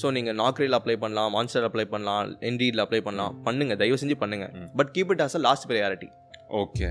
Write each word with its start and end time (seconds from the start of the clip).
So 0.00 0.06
நீங்கள் 0.16 0.36
நாக்ரியில் 0.42 0.76
apply 0.78 0.96
பண்ணலாம் 1.02 1.30
மான்ஸ்டர் 1.36 1.66
அப்ளை 1.68 1.86
பண்ணலாம் 1.92 2.30
என்டியில் 2.48 2.82
அப்ளை 2.84 3.00
பண்ணலாம். 3.08 3.34
பண்ணுங்க 3.46 3.74
தயவு 3.82 4.00
செஞ்சு 4.02 4.16
பண்ணுங்க. 4.22 4.46
But 4.80 4.90
keep 4.96 5.12
it 5.14 5.22
as 5.26 5.36
a 5.38 5.42
last 5.48 5.66
priority 5.70 6.08
okay 6.62 6.88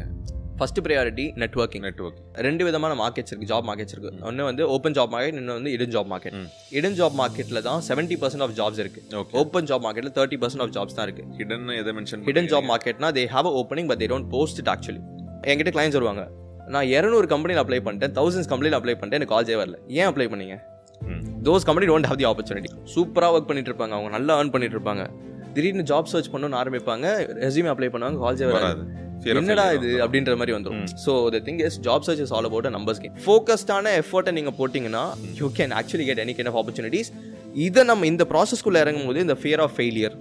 first 0.58 0.80
priority 0.86 1.24
networking 1.42 1.84
network 1.86 2.18
ரெண்டு 2.46 2.64
விதமான 2.68 2.94
மார்க்கெட்ஸ் 3.02 3.32
இருக்கு 3.32 3.48
ஜாப் 3.52 3.66
மார்க்கெட்ஸ் 3.70 3.94
இருக்கு. 3.96 4.12
ஒன்று 4.30 4.44
வந்து 4.50 4.64
ஓப்பன் 4.74 4.96
ஜாப் 4.98 5.12
மார்க்கெட் 5.14 5.34
இன்னொன்று 5.34 5.58
வந்து 5.60 5.72
hidden 5.76 5.94
job 5.96 6.10
market. 6.12 6.36
Hidden 6.80 6.98
job 7.00 7.16
மார்க்கெட்டில் 7.22 7.62
தான் 7.68 7.82
செவன்ட்டி 7.88 8.18
பர்சன்ட் 8.22 8.44
ஆஃப் 8.46 8.54
ஜாப்ஸ் 8.60 8.82
இருக்கு. 8.84 9.02
ஓகே 9.22 9.36
ஓப்பன் 9.42 9.68
ஜாப் 9.72 9.84
மார்க்கெட்டில் 9.86 10.14
தேர்ட்டி 10.18 10.38
பர்சன்ட் 10.44 10.64
ஆஃப் 10.66 10.74
ஜாப்ஸ் 10.78 10.98
தான் 10.98 11.08
இருக்கு. 11.08 11.26
ஹிடன் 11.40 11.66
எதை 11.82 11.94
mention 12.00 12.24
hidden 12.30 12.50
job 12.54 12.68
மார்க்கெட்னா 12.72 13.10
they 13.18 13.24
have 13.36 13.50
opening 13.62 13.90
but 13.92 14.02
they 14.04 14.10
don't 14.14 14.30
post 14.36 14.62
it 14.64 14.72
actually 14.76 15.02
என்கிட்ட 15.52 15.74
கிளைண்ட்ஸ் 15.78 16.00
வருவாங்க. 16.00 16.26
நான் 16.76 16.90
இரநூறு 16.98 17.28
கம்பெனியில் 17.34 17.64
அப்ளை 17.64 17.82
பண்ணிட்டேன் 17.88 18.14
தௌசண்ட்ஸ் 18.20 18.52
கம்பெனியில் 18.54 18.78
அப்ளை 18.80 18.96
பண்ணிட்டேன் 19.00 19.22
எனக்கு 19.22 19.36
கால்ஸே 19.36 19.58
வரல. 19.64 19.80
ஏன் 20.00 20.10
அப்ளை 20.12 20.28
பண்ணீங்க? 20.34 20.58
Those 21.48 21.66
company 21.70 21.88
don't 21.92 22.10
have 22.12 22.20
the 22.22 22.28
opportunity 22.32 22.72
சூப்பராக 22.96 23.36
ஒர்க் 23.36 23.50
பண்ணிட்டு 23.50 23.72
இருப்பாங்க 23.72 23.96
அவங்க 23.98 24.12
நல்லா 24.18 24.36
ஏர்ன் 24.42 24.54
பண்ணிட்டு 24.56 24.78
இருப்பாங்க 24.78 25.04
திடீர்னு 25.56 25.84
ஜாப் 25.84 26.12
சர்ச் 26.12 26.30
பண்ணணும்னு 26.34 26.60
ஆரம்பிப்பாங்க. 26.62 27.08
ரெஸ்யூமே 27.46 27.72
அப்ளை 27.74 27.90
பண்ணுவாங்க. 27.94 28.20
கால்ஸே 28.24 28.48
வராது. 28.52 28.84
என்னடா 29.32 29.66
இது. 29.76 29.90
அப்படின்ற 30.06 30.34
மாதிரி 30.40 30.54
வந்துடும் 30.56 30.88
so 31.06 31.12
the 31.36 31.40
thing 31.48 31.62
is 31.68 31.78
job 31.80 32.06
search 32.08 32.22
is 32.26 32.34
all 32.38 32.48
about 32.50 32.68
numbers 32.78 33.02
game 33.04 33.14
ஃபோக்கஸ்டான 33.26 33.94
எஃபர்ட்டை 34.02 34.34
நீங்கள் 34.38 34.56
போட்டிங்கன்னா 34.60 35.04
you 35.40 35.50
can 35.60 35.74
actually 35.80 36.08
get 36.10 36.22
any 36.26 36.34
kind 36.38 36.52
of 36.52 36.60
opportunities 36.62 37.12
இதை 37.66 37.82
நம்ம 37.90 38.06
இந்த 38.12 38.24
ப்ராசஸ்க்குள்ளே 38.30 38.80
இறங்கும் 38.84 39.08
போது 39.08 39.20
இந்த 39.26 39.36
ஃபியர் 39.42 39.62
ஆஃப் 39.64 39.74
ஃபெயிலியர். 39.78 40.16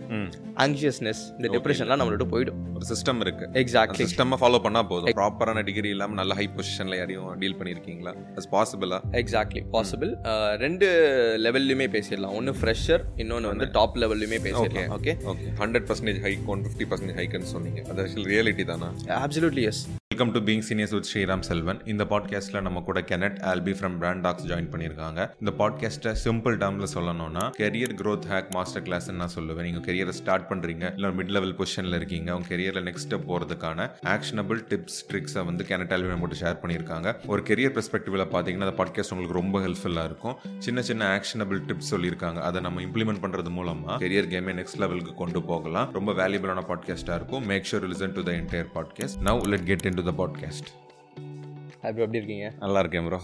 ஆங்ஷியஸ்னஸ் 0.64 1.22
இந்த 1.36 1.48
டிப்ரெஷன்லாம் 1.54 2.00
நம்மளோட 2.00 2.24
போயிடும். 2.32 2.58
ஒரு 2.76 2.86
சிஸ்டம் 2.90 3.20
இருக்கு. 3.24 3.44
எக்ஸாக்ட்லி 3.60 4.04
சிஸ்டம் 4.04 4.36
ஃபாலோ 4.42 4.58
பண்ணா 4.66 4.82
போதும். 4.90 5.14
ப்ராப்பரான 5.20 5.62
டிகிரி 5.68 5.90
இல்லாம 5.94 6.16
நல்ல 6.20 6.34
ஹை 6.40 6.46
பொசிஷன்ல 6.56 6.98
யாரையும் 7.00 7.30
டீல் 7.42 7.56
பண்ணிருக்கீங்களா? 7.60 8.12
அஸ் 8.40 8.50
பாசிபிளா 8.56 8.98
எக்ஸாக்ட்லி 9.22 9.62
பாசிபிள் 9.76 10.12
ரெண்டு 10.64 10.88
லெவல்லையுமே 11.46 11.88
பேசிடலாம். 11.96 12.36
ஒன்று 12.40 12.54
ஃப்ரெஷர் 12.60 13.04
இன்னொன்று 13.24 13.52
வந்து 13.52 13.68
டாப் 13.78 13.98
லெவல்லையுமே 14.04 14.40
பேசிடலாம். 14.48 14.92
Okay 14.98 15.14
okay 15.32 15.48
hundred 15.62 15.88
percentage 15.90 16.20
hike 16.26 16.46
one 16.54 16.64
fifty 16.66 16.88
percentage 16.92 17.18
ஹைக்குன்னு 17.22 17.52
சொன்னீங்க. 17.56 17.82
அது 17.90 17.98
ஆக்சுவல் 18.06 18.30
ரியாலிட்டி 18.34 18.66
தானா? 18.72 18.90
Absolutely 19.24 19.66
yes 19.72 19.82
welcome 20.22 20.44
to 20.44 20.52
being 20.52 20.62
seniors 20.68 20.94
with 20.94 21.06
Sriram 21.12 21.40
Selvan 21.40 21.80
இந்த 21.84 22.04
பாட்காஸ்ட்ல 22.04 22.60
நம்ம 22.60 22.80
கூட 22.80 23.00
Kenneth 23.00 23.38
Alby 23.52 23.72
from 23.78 23.96
Brandox 24.20 24.46
join 24.46 24.68
பண்ணியிருக்காங்க. 24.72 25.20
இந்த 25.40 25.52
பாட்காஸ்ட்டை 25.58 26.12
சிம்பிள் 26.24 26.56
டேர்ம்ல 26.62 26.86
சொல்லணும்னா 26.94 27.44
career 27.58 27.94
growth 28.00 28.26
hack 28.30 28.50
master 28.50 28.82
class 28.82 29.10
நான் 29.10 29.32
சொல்லுவேன். 29.34 29.62
நீங்க 29.62 29.92
கெரியரை 29.92 30.08
ஸ்டார்ட் 30.08 30.46
பண்றீங்க 30.50 30.92
இல்ல 30.94 31.08
மிட் 31.08 31.28
லெவல் 31.28 31.54
பொசிஷன்ல 31.54 31.94
இருக்கீங்க 31.94 32.36
உங்க 32.36 32.54
கெரியர்ல 32.54 32.82
நெக்ஸ்ட் 32.88 33.06
ஸ்டெப் 33.06 33.26
போறதுக்கான 33.30 33.88
ஆக்ஷனபிள் 34.14 34.60
டிப்ஸ் 34.70 35.00
ட்ரிக்ஸை 35.10 35.44
வந்து 35.44 35.64
கெனட் 35.68 35.94
ஆல்பி 35.96 36.12
நம்ம 36.14 36.30
ஷேர் 36.40 36.60
பண்ணியிருக்காங்க. 36.62 37.14
ஒரு 37.26 37.42
கெரியர் 37.42 37.74
பெர்ஸ்பெக்டிவ்ல 37.78 38.26
பாத்தீங்கன்னா 38.36 38.68
அந்த 38.68 38.84
பாட்காஸ்ட் 38.84 39.12
உங்களுக்கு 39.14 39.38
ரொம்ப 39.40 39.60
ஹெல்ப்ஃபுல்லா 39.60 40.04
இருக்கும். 40.04 40.36
சின்ன 40.58 40.82
சின்ன 40.82 41.10
ஆக்ஷனபிள் 41.16 41.62
டிப்ஸ் 41.70 41.90
சொல்லியிருக்காங்க. 41.90 42.40
அதை 42.50 42.60
நம்ம 42.60 42.80
இம்ப்ளிமெண்ட் 42.80 43.22
பண்றது 43.26 43.52
மூலமா 43.58 43.98
கெரியர் 44.04 44.30
கேமே 44.36 44.56
நெக்ஸ்ட் 44.60 44.78
லெவலுக்கு 44.78 45.14
கொண்டு 45.14 45.42
போகலாம். 45.42 45.92
ரொம்ப 45.92 46.12
வேல்யூபிளான 46.12 46.64
பாட்காஸ்டா 46.70 47.14
இருக்கும். 47.14 47.46
Make 47.46 47.68
sure 47.72 47.90
listen 47.92 48.16
to 48.18 48.22
the 48.22 48.32
entire 48.32 48.72
podcast 48.74 49.20
now 49.24 49.46
let 49.54 49.66
get 49.66 49.84
into 49.94 50.02
the 50.02 50.10
podcast 50.18 50.68
அப்படி 51.84 52.02
எப்படி 52.04 52.18
இருக்கீங்க? 52.20 52.46
நல்லா 52.62 52.80
இருக்கேன் 52.82 53.06
bro. 53.06 53.18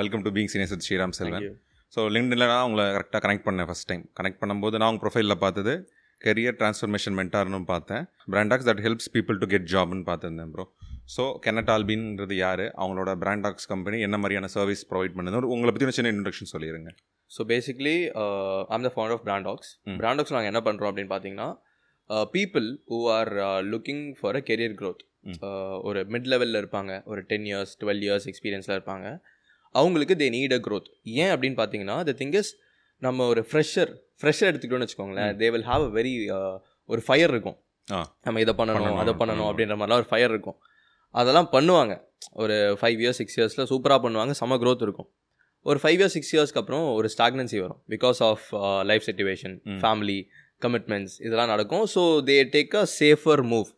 Welcome 0.00 0.22
to 0.26 0.30
being 0.36 0.50
seniors 0.52 0.72
with 0.74 0.84
Sriram 0.86 1.14
Selvan. 1.18 1.46
So 1.94 2.00
லிங்க்டில் 2.14 2.44
நான் 2.52 2.64
உங்களை 2.68 2.84
கரெக்டாக 2.96 3.20
கனெக்ட் 3.24 3.44
பண்ணேன் 3.46 3.68
ஃபஸ்ட் 3.70 3.88
டைம் 3.90 4.04
கனெக்ட் 4.18 4.40
பண்ணும்போது 4.42 4.78
நான் 4.80 4.88
உங்கள் 4.90 5.04
ப்ரொஃபைலில் 5.04 5.36
பார்த்தது 5.44 5.74
கெரியர் 6.20 6.56
ட்ரான்ஸ்ஃபர்மேஷன் 6.60 7.16
மென்டார்னு 7.20 7.60
பார்த்தேன். 7.72 8.04
Brandox 8.34 8.68
that 8.70 8.82
helps 8.86 9.10
people 9.16 9.38
to 9.42 9.48
get 9.54 9.68
ஜாப்னு 9.74 10.04
பார்த்துருந்தேன் 10.10 10.52
ப்ரோ 10.54 10.66
ஸோ 11.16 11.24
கெனட் 11.46 11.70
ஆல்பின்றது 11.74 12.36
யார்? 12.44 12.64
அவங்களோட 12.82 13.10
பிராண்டாக்ஸ் 13.24 13.68
கம்பெனி 13.72 13.98
என்ன 14.08 14.16
மாதிரியான 14.22 14.50
சர்வீஸ் 14.56 14.84
ப்ரொவைட் 14.92 15.16
பண்ணுது 15.18 15.52
உங்களை 15.54 15.72
பற்றி 15.72 15.96
சின்ன 15.98 16.12
இன்ட்ரடக்ஷன் 16.14 16.52
சொல்லிடுங்க 16.54 16.92
so 17.30 17.44
basically 17.52 17.96
I'm 18.76 18.86
the 18.88 18.92
founder 18.94 19.16
of 19.18 19.24
Brandox. 19.28 19.70
Brandox 20.02 20.34
நாங்கள் 20.36 20.52
என்ன 20.52 20.62
பண்ணுறோம் 20.68 20.90
அப்படின்னு 20.92 21.12
பார்த்தீங்கன்னா 21.14 21.50
people 22.36 22.66
who 22.92 22.98
are 23.18 23.30
looking 23.74 24.04
for 24.20 24.38
a 24.40 24.44
career. 24.50 24.74
Uh, 24.80 24.94
ஒரு 25.88 26.00
மிட் 26.14 26.28
லெவலில் 26.32 26.60
இருப்பாங்க. 26.62 26.92
ஒரு 27.10 27.20
டென் 27.32 27.46
இயர்ஸ் 27.50 27.72
டுவெல் 27.82 28.02
இயர்ஸ் 28.06 28.26
எக்ஸ்பீரியன்ஸில் 28.32 28.76
இருப்பாங்க. 28.78 29.06
அவங்களுக்கு 29.74 30.14
தே 30.22 30.28
நீட் 30.36 30.54
அ 30.56 30.60
growth. 30.66 30.88
ஏன் 31.22 31.32
அப்படின்னு 31.34 31.58
பார்த்தீங்கன்னா 31.62 31.96
த 32.08 32.14
திங் 32.20 32.34
இஸ் 32.40 32.50
நம்ம 33.02 33.26
ஒரு 33.32 33.42
ஃப்ரெஷர் 33.50 33.90
ஃப்ரெஷர் 34.20 34.48
எடுத்துக்கிட்டோம்னு 34.50 34.86
வச்சுக்கோங்களேன் 34.86 35.32
they 35.42 35.48
will 35.54 35.68
have 35.72 35.84
a 35.88 35.92
very 35.98 36.12
ஒரு 36.92 37.00
ஃபயர் 37.06 37.32
இருக்கும். 37.34 37.58
நம்ம 38.26 38.40
இதை 38.44 38.54
பண்ணணும் 38.60 38.98
அதை 39.02 39.12
பண்ணணும். 39.20 39.48
அப்படின்ற 39.50 39.74
மாதிரிலாம் 39.78 40.02
ஒரு 40.02 40.10
ஃபயர் 40.12 40.32
இருக்கும். 40.34 40.58
அதெல்லாம் 41.14 41.50
பண்ணுவாங்க. 41.52 41.92
ஒரு 42.42 42.56
ஃபைவ் 42.80 42.98
இயர்ஸ் 43.04 43.20
சிக்ஸ் 43.22 43.36
இயர்ஸில் 43.38 43.68
சூப்பராக 43.72 44.00
பண்ணுவாங்க 44.04 44.32
செம 44.40 44.58
growth 44.64 44.82
இருக்கும். 44.86 45.08
ஒரு 45.66 45.78
ஃபைவ் 45.82 45.98
இயர்ஸ் 46.00 46.16
சிக்ஸ் 46.16 46.32
இயர்ஸ்க்கு 46.36 46.60
அப்புறம் 46.62 46.84
ஒரு 46.98 47.08
ஸ்டாக்னன்சி 47.14 47.58
வரும். 47.64 47.80
Because 47.94 48.18
of 48.30 48.44
life 48.90 49.06
situation. 49.08 49.56
Family 49.82 50.18
commitments 50.64 51.16
இதெல்லாம் 51.26 51.50
நடக்கும். 51.54 51.84
So 51.94 52.02
they 52.28 52.36
take 52.56 52.74
a 52.82 52.84
safer 53.00 53.42
move 53.52 53.68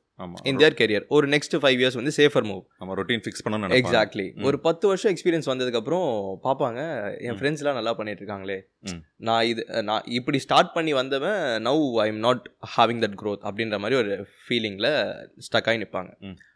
in 0.43 0.57
their 0.57 0.77
career 0.81 1.05
ஒரு 1.09 1.27
நெக்ஸ்ட் 1.29 1.57
ஃபைவ் 1.63 1.79
இயர்ஸ் 1.81 1.99
வந்து 2.01 2.13
சேஃபர் 2.17 2.47
மூவ் 2.51 2.63
நம்ம 2.79 2.95
ரொட்டீன் 2.95 3.23
ஃபிக்ஸ் 3.25 3.43
நினைப்பாங்க. 3.45 3.79
எக்ஸாக்ட்லி. 3.81 4.27
ஒரு 4.49 4.61
பத்து 4.67 4.87
வருஷம் 4.87 5.15
எக்ஸ்பீரியன்ஸ் 5.15 5.49
வந்ததுக்கப்புறம் 5.53 6.09
பார்ப்பாங்க 6.45 6.81
என் 7.21 7.39
ஃப்ரெண்ட்ஸ்லாம் 7.41 7.79
நல்லா 7.79 7.95
பண்ணிட்டு 7.95 8.25
இருக்காங்களே. 8.25 8.59
நான் 9.17 9.47
இது 9.47 9.83
நான் 9.83 10.03
இப்படி 10.19 10.39
ஸ்டார்ட் 10.39 10.73
பண்ணி 10.73 10.93
வந்தவன் 10.93 11.41
now 11.69 11.95
I 11.95 12.09
am 12.09 12.23
not 12.27 12.51
having 12.77 13.03
that 13.07 13.19
growth. 13.23 13.43
அப்படின்ற 13.51 13.79
மாதிரி 13.79 13.99
ஒரு 14.01 14.27
ஃபீலிங்கில் 14.43 14.91
ஸ்டக் 15.49 15.69
ஆகி 15.71 15.79
நிற்பாங்க. 15.85 16.13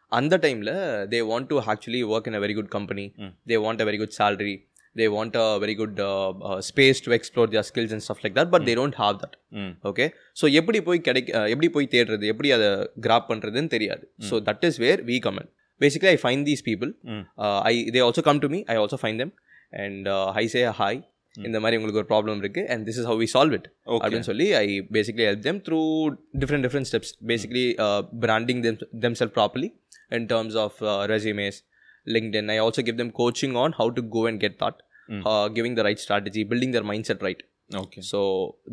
அந்த 0.08 0.38
டைமில் 0.38 0.74
they 1.12 1.20
want 1.30 1.46
to 1.46 1.60
actually 1.60 2.02
work 2.14 2.26
in 2.26 2.34
a 2.34 2.46
very 2.46 2.54
good 2.54 2.68
company. 2.68 3.12
They 3.46 3.56
want 3.66 3.80
a 3.80 3.84
very 3.84 3.98
good 3.98 4.16
salary. 4.18 4.54
They 4.96 5.06
want 5.08 5.34
a 5.36 5.58
very 5.58 5.74
good 5.74 5.94
uh, 6.02 6.10
uh, 6.42 6.58
space 6.62 6.98
to 7.00 7.12
explore 7.12 7.46
their 7.48 7.64
skills 7.64 7.92
and 7.92 8.02
stuff 8.02 8.20
like 8.22 8.34
that 8.34 8.48
but 8.48 8.64
they 8.64 8.74
don't 8.74 8.96
have 8.96 9.16
that. 9.22 9.32
Hmm 9.56 9.72
okay 9.90 10.06
so 10.36 10.44
எப்படி 10.58 10.78
போய் 10.86 11.00
கிடைக்க 11.06 11.28
அஹ் 11.38 11.48
எப்படி 11.52 11.68
போய் 11.74 11.90
தேடுறது 11.92 12.26
எப்படி 12.32 12.50
அதை 12.52 12.68
grab 13.04 13.26
பண்ணுறதுன்னு 13.30 13.72
தெரியாது. 13.74 14.04
So 14.28 14.40
that 14.48 14.64
is 14.68 14.78
where 14.82 15.02
we 15.08 15.16
come in 15.24 15.48
basically 15.80 16.12
I 16.12 16.20
find 16.22 16.46
these 16.48 16.64
people 16.66 16.90
hmm. 17.12 17.24
I 17.64 17.74
they 17.94 18.02
also 18.06 18.24
come 18.26 18.40
to 18.40 18.50
me 18.50 18.60
I 18.68 18.78
also 18.82 18.98
find 19.02 19.20
them 19.22 19.32
and 19.80 20.08
I 20.36 20.46
say 20.52 20.62
hi 20.78 21.00
இந்த 21.34 21.58
மாதிரி 21.62 21.76
உங்களுக்கு 21.78 22.00
ஒரு 22.00 22.08
ப்ராப்ளம் 22.10 22.40
இருக்குது 22.42 22.68
and 22.72 22.84
this 22.88 22.98
is 23.00 23.08
how 23.10 23.20
we 23.22 23.28
solve 23.32 23.54
it 23.56 23.66
okay 23.86 24.00
அப்படின்னு 24.00 24.28
சொல்லி 24.28 24.46
I 24.56 24.66
basically 24.92 25.24
help 25.28 25.44
them 25.46 25.60
through 25.66 25.80
different 26.42 26.66
different 26.66 26.88
steps 26.90 27.12
basically 27.30 27.64
branding 28.22 28.60
them 28.66 28.76
them 29.04 29.16
sell 29.20 29.32
properly 29.36 29.70
in 30.12 30.28
terms 30.30 30.58
of 30.64 30.78
resumes 31.12 31.58
LinkedIn. 32.06 32.50
I 32.50 32.58
also 32.58 32.82
give 32.82 32.96
them 32.96 33.10
coaching 33.12 33.56
on 33.56 33.72
how 33.72 33.90
to 33.90 34.02
go 34.16 34.26
and 34.26 34.38
get 34.40 34.58
that, 34.58 34.76
Mm. 35.08 35.22
uh, 35.30 35.48
giving 35.48 35.74
the 35.74 35.84
right 35.84 35.98
strategy, 35.98 36.44
building 36.44 36.70
their 36.70 36.86
mindset 36.92 37.20
right. 37.22 37.42
Okay 37.70 38.00
So 38.12 38.20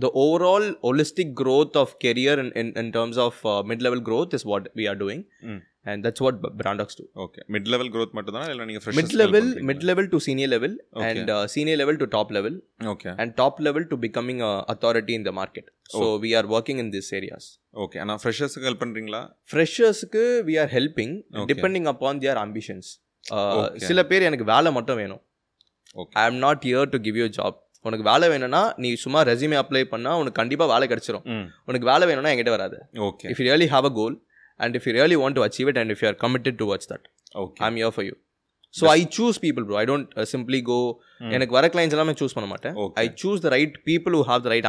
the 0.03 0.09
overall 0.23 0.65
holistic 0.87 1.33
growth 1.41 1.75
of 1.75 1.89
career 1.99 2.33
in, 2.43 2.49
in, 2.61 2.67
in 2.81 2.87
terms 2.97 3.17
of 3.25 3.33
uh, 3.45 3.61
mid-level 3.63 4.01
growth 4.09 4.33
is 4.33 4.43
what 4.51 4.63
we 4.79 4.85
are 4.91 4.95
doing. 5.03 5.21
Mm. 5.49 5.59
And 5.91 6.05
that's 6.05 6.21
what 6.25 6.35
B- 6.41 6.49
Brandox 6.59 6.89
do. 6.99 7.03
Okay 7.23 7.41
mid 7.53 7.67
level 7.73 7.89
growth 7.95 8.11
மட்டும் 8.17 8.35
தானா 8.37 8.49
இல்லை 8.53 8.65
நீங்கள் 8.69 8.95
Mid-level, 8.99 9.45
mid-level 9.69 10.05
to 10.13 10.17
senior 10.27 10.49
level 10.55 10.73
Okay. 10.97 11.05
and 11.09 11.29
uh, 11.35 11.43
senior 11.55 11.77
level 11.81 11.95
to 12.01 12.07
top 12.17 12.29
level 12.37 12.55
okay 12.93 13.13
and 13.21 13.29
top 13.41 13.55
level 13.67 13.85
to 13.91 13.97
becoming 14.05 14.41
a 14.49 14.53
authority 14.73 15.15
in 15.19 15.23
the 15.29 15.33
market. 15.41 15.65
So 15.95 16.03
we 16.25 16.31
are 16.39 16.45
working 16.55 16.79
in 16.83 16.89
these 16.95 17.09
areas. 17.19 17.45
Okay 17.85 17.99
ஆனால் 18.03 18.19
ஃப்ரெஷர்ஸுக்கு 18.23 18.67
help 18.69 18.83
பண்ணுறீங்களா 18.83 19.21
ஃப்ரெஷர்ஸ்க்கு 19.51 20.23
we 20.49 20.57
are 20.63 20.69
helping 20.77 21.13
Okay. 21.41 21.47
depending 21.53 21.87
upon 21.93 22.13
their 22.25 22.37
ambitions. 22.45 22.85
Uh, 22.89 22.99
Okay. 22.99 23.10
சில 23.89 24.01
பேர் 24.11 24.27
எனக்கு 24.29 24.45
வேலை 24.53 24.69
மட்டும் 24.77 24.99
வேணும் 25.01 25.21
I 26.21 26.25
am 26.29 26.39
not 26.45 26.65
here 26.71 26.89
to 26.93 26.99
give 27.07 27.17
you 27.21 27.27
job 27.37 27.57
உனக்கு 27.85 28.05
வேலை 28.09 28.25
வேணும்னா 28.33 28.61
நீ 28.83 28.89
சும்மா 29.03 29.19
ரெஸ்யூமே 29.29 29.57
அப்ளை 29.61 29.83
பண்ணால் 29.93 30.19
உனக்கு 30.21 30.39
கண்டிப்பாக 30.41 30.69
வேலை 30.73 30.87
கிடச்சிரும் 30.91 31.25
உனக்கு 31.69 31.87
வேலை 31.91 32.07
வேணும்னா 32.09 32.31
என்கிட்ட 32.33 32.53
வராது 32.57 32.77
okay 33.07 33.29
if 33.33 33.39
you 33.41 33.47
really 33.51 33.69
have 33.75 33.87
a 33.91 33.93
goal 33.99 34.13
and 34.59 34.75
if 34.79 34.83
you 34.87 34.93
really 34.99 35.17
want 35.23 35.35
to 35.39 35.43
achieve 35.47 35.69
it 35.71 35.77
and 35.81 35.91
if 35.95 36.01
you 36.03 36.09
are 36.11 36.17
committed 36.25 36.55
towards 36.63 36.87
that 36.91 37.03
okay 37.43 37.61
i'm 37.67 37.77
here 37.81 37.93
for 37.97 38.05
you 38.09 38.15
so 38.73 38.83
i 38.95 38.99
choose 39.17 39.37
people 39.45 39.63
bro 39.69 39.77
i 39.83 39.87
don't 39.91 40.09
uh, 40.19 40.27
simply 40.33 40.59
go 40.71 40.79
எனக்கு 41.35 41.55
வர 41.57 41.67
clients 41.75 41.95
எல்லாமே 41.97 42.15
choose 42.21 42.35
பண்ண 42.37 42.49
மாட்டேன் 42.53 42.75
Okay. 42.85 42.97
i 43.03 43.15
choose 43.21 43.39
the 43.45 43.51
right 43.55 43.73
people 43.91 44.13
who 44.17 44.23
have 44.31 44.43
the 44.47 44.51
right 44.55 44.67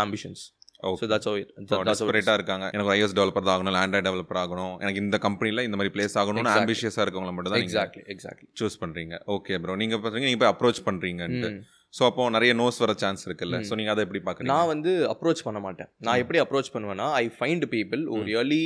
டெஸ்பரேட்டாக 1.89 2.37
இருக்காங்க. 2.39 2.67
எனக்கு 2.77 2.93
iOS 2.97 3.17
developer 3.19 3.47
தான் 3.49 3.55
ஆகணும் 3.57 3.81
Android 3.83 4.09
developer 4.09 4.41
ஆகணும். 4.45 4.75
எனக்கு 4.85 5.03
இந்த 5.07 5.19
கம்பெனியில் 5.27 5.67
இந்த 5.69 5.79
மாதிரி 5.81 5.93
பிளேஸ் 5.97 6.17
ஆகணும்னு. 6.23 6.55
ஆம்பிஷியஸாக 6.61 7.05
இருக்கவங்கள 7.07 7.35
மட்டும் 7.37 7.55
தான் 7.55 7.65
exactly 7.67 8.03
exactly. 8.15 8.49
சூஸ் 8.63 8.81
பண்ணுறீங்க 8.83 9.15
ஓகே 9.37 9.61
ப்ரோ 9.65 9.77
நீங்கள் 9.85 10.03
பார்த்தீங்க 10.03 10.29
நீங்கள் 10.31 10.43
போய் 10.45 10.53
அப்ரோச் 10.55 10.83
பண்ணுறீங்கன்ட்டு 10.89 11.51
ம். 11.53 11.63
ஸோ 11.95 12.03
அப்போ 12.09 12.27
நிறைய 12.37 12.53
நோஸ் 12.61 12.79
வர 12.83 12.93
சான்ஸ் 13.01 13.23
இருக்குல்ல. 13.29 13.57
ஸோ 13.69 13.75
நீங்கள் 13.79 13.95
அதை 13.95 14.03
எப்படி 14.07 14.21
பார்க்குறீங்க 14.27 14.53
நான் 14.53 14.71
வந்து 14.75 14.93
அப்ரோச் 15.15 15.43
பண்ண 15.47 15.59
மாட்டேன். 15.67 15.89
நான் 16.07 16.21
எப்படி 16.23 16.39
அப்ரோச் 16.45 16.71
பண்ணுவேன்னா 16.75 17.09
I 17.23 17.25
find 17.39 17.67
people 17.75 18.03
who 18.11 18.21
really 18.31 18.65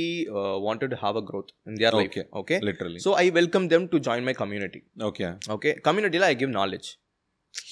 wanted 0.67 0.89
to 0.93 0.99
have 1.05 1.17
a 1.21 1.25
growth 1.29 1.51
in 1.69 1.75
their 1.81 1.91
life. 1.99 2.11
Okay. 2.11 2.23
okay? 2.41 2.59
Literally 2.69 3.01
so 3.07 3.11
i 3.23 3.27
welcome 3.39 3.67
them 3.73 3.85
to 3.93 3.99
join 4.07 4.23
my 4.29 4.35
community. 4.43 4.81
ஓகே 5.09 5.27
okay? 5.55 5.73
Community 5.89 6.21
i 6.31 6.35
give 6.43 6.53
knowledge. 6.57 6.89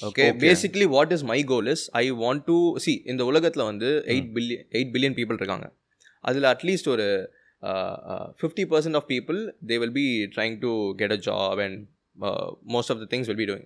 Okay 0.01 0.27
Okay. 0.27 0.27
basically 0.39 0.85
what 0.87 1.11
is 1.11 1.23
my 1.23 1.39
goal 1.43 1.67
is 1.67 1.81
i 1.95 2.11
want 2.21 2.41
to 2.47 2.55
see 2.85 2.95
இந்த 3.11 3.23
உலகத்தில் 3.25 3.67
வந்து 3.69 3.89
eight 4.13 4.29
billion 4.35 4.65
eight 4.71 4.91
billion 4.93 5.17
people 5.17 5.39
இருக்காங்க. 5.39 5.67
அதில் 6.23 6.47
at least 6.51 6.89
ஒரு 6.93 7.07
fifty 8.39 8.65
percent 8.71 8.97
of 8.99 9.07
people 9.11 9.39
they 9.69 9.77
will 9.83 9.95
be 9.97 10.05
trying 10.35 10.57
to 10.61 10.71
get 11.01 11.13
a 11.15 11.19
job 11.27 11.61
and 11.65 11.79
most 12.75 12.91
of 12.93 13.01
the 13.03 13.07
things 13.13 13.29
will 13.29 13.41
be 13.41 13.47
doing 13.51 13.65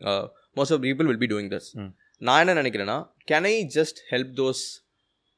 most 0.58 0.76
of 0.76 0.84
people 0.88 1.08
will 1.10 1.22
be 1.24 1.30
doing 1.34 1.52
this 1.56 1.70
hmm. 1.78 1.92
நான் 2.22 2.42
என்ன 2.44 2.56
நினைக்கிறேன்னா 2.62 2.98
can 3.28 3.48
I 3.50 3.58
just 3.78 4.00
help 4.14 4.34
those 4.40 4.64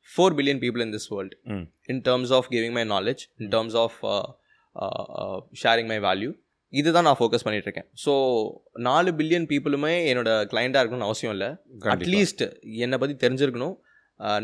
four 0.09 0.35
billion 0.37 0.61
people 0.63 0.83
in 0.85 0.93
this 0.95 1.09
world 1.13 1.35
hmm 1.53 1.65
in 1.93 2.01
terms 2.07 2.33
of 2.37 2.49
giving 2.53 2.75
my 2.79 2.85
knowledge 2.93 3.23
in 3.39 3.51
terms 3.55 3.77
of 3.83 3.97
sharing 5.61 5.89
my 5.93 5.99
value 6.07 6.31
இதுதான் 6.79 7.05
நான் 7.07 7.17
focus 7.19 7.45
பண்ணிட்டு 7.45 7.67
இருக்கேன் 7.67 7.87
so 8.03 8.13
நாலு 8.87 9.09
billion 9.19 9.47
பீப்புளுமே 9.51 9.93
என்னோட 10.11 10.29
கிளைண்ட்டாக 10.51 10.81
இருக்கணும்னு 10.83 11.07
அவசியம் 11.09 11.33
இல்லை. 11.35 11.49
அட்லீஸ்ட் 11.95 12.43
என்னை 12.85 12.97
பற்றி 13.01 13.15
தெரிஞ்சிருக்கணும். 13.25 13.75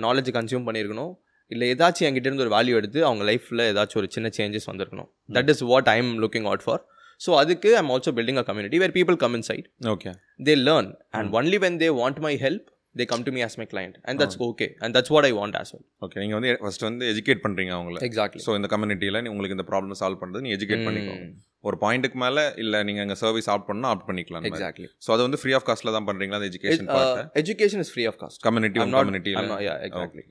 நாலேஜ் 0.05 0.29
கன்சியூம் 0.37 0.67
பண்ணியிருக்கணும் 0.67 1.13
இல்லை 1.51 1.65
ஏதாச்சும் 1.73 2.07
என்கிட்ட 2.07 2.29
இருந்து 2.29 2.45
ஒரு 2.45 2.53
வேல்யூ 2.57 2.77
எடுத்து 2.79 2.99
அவங்க 3.09 3.25
லைஃப்பில் 3.31 3.65
ஏதாச்சும் 3.71 3.99
ஒரு 4.01 4.09
சின்ன 4.15 4.29
சேஞ்சஸ் 4.37 4.69
வந்திருக்கணும். 4.71 5.09
That 5.37 5.51
is 5.53 5.63
what 5.73 5.89
I 5.95 5.97
am 6.03 6.13
looking 6.23 6.47
out 6.51 6.65
for 6.67 6.81
so 7.25 7.29
அதுக்கு 7.41 7.69
I'm 7.81 7.91
also 7.93 8.11
building 8.17 8.41
a 8.41 8.45
community 8.49 8.79
where 8.83 8.95
people 8.97 9.17
come 9.25 9.35
inside 9.51 9.69
okay 9.93 10.11
they 10.47 10.57
learn 10.69 10.87
and 11.17 11.37
only 11.41 11.59
when 11.65 11.77
they 11.83 11.91
want 12.01 12.17
my 12.27 12.33
help 12.45 12.65
they 12.99 13.05
come 13.11 13.23
to 13.27 13.31
me 13.35 13.41
as 13.47 13.53
my 13.61 13.65
client. 13.71 13.95
And 14.07 14.15
that's 14.21 14.37
okay. 14.47 14.67
And 14.83 14.91
that's 14.95 15.09
what 15.13 15.23
i 15.29 15.33
want 15.39 15.55
as 15.61 15.69
well. 15.73 15.83
Okay 16.05 16.17
நீங்கள் 16.21 16.37
வந்து 16.37 16.51
first 16.61 16.85
வந்து 16.87 17.05
educate 17.13 17.41
பண்ணுறீங்க 17.43 17.71
அவங்கள. 17.77 17.97
Exactly. 18.07 18.41
So 18.45 18.53
இந்த 18.59 18.67
கம்யூனிட்டியில் 18.73 19.19
உங்களுக்கு 19.33 19.57
இந்த 19.57 19.65
problem 19.71 19.99
solve 20.01 20.19
பண்ணுறது 20.21 20.43
நீ 20.45 20.51
எஜுகேட் 20.57 20.85
பண்ணிக்கோங்க. 20.87 21.25
ஒரு 21.63 21.77
பாயிண்ட்டுக்கு 21.83 22.17
மேலே 22.23 22.43
இல்லை 22.63 22.79
நீங்கள் 22.87 23.03
எங்கள் 23.05 23.19
சர்வீஸ் 23.21 23.47
ஆப்ட் 23.53 23.67
பண்ணால் 23.69 23.89
ஆப்ட் 23.93 24.07
பண்ணிக்கலாம் 24.09 24.45
exactly. 24.49 24.87
ஸோ 25.05 25.09
அது 25.15 25.21
வந்து 25.27 25.39
ஃப்ரீ 25.41 25.53
ஆஃப் 25.57 25.65
காஸ்ட்டில் 25.69 25.95
தான் 25.95 26.07
பண்ணுறீங்களா 26.09 26.37
அந்த 26.39 26.49
education 26.51 26.89
uh, 26.97 27.23
education 27.41 27.79
is 27.85 27.89
free 27.95 28.07
of 28.11 28.17
cost. 28.23 28.37
Community 28.47 29.33
yeah 29.69 29.77
exactly. 29.87 30.23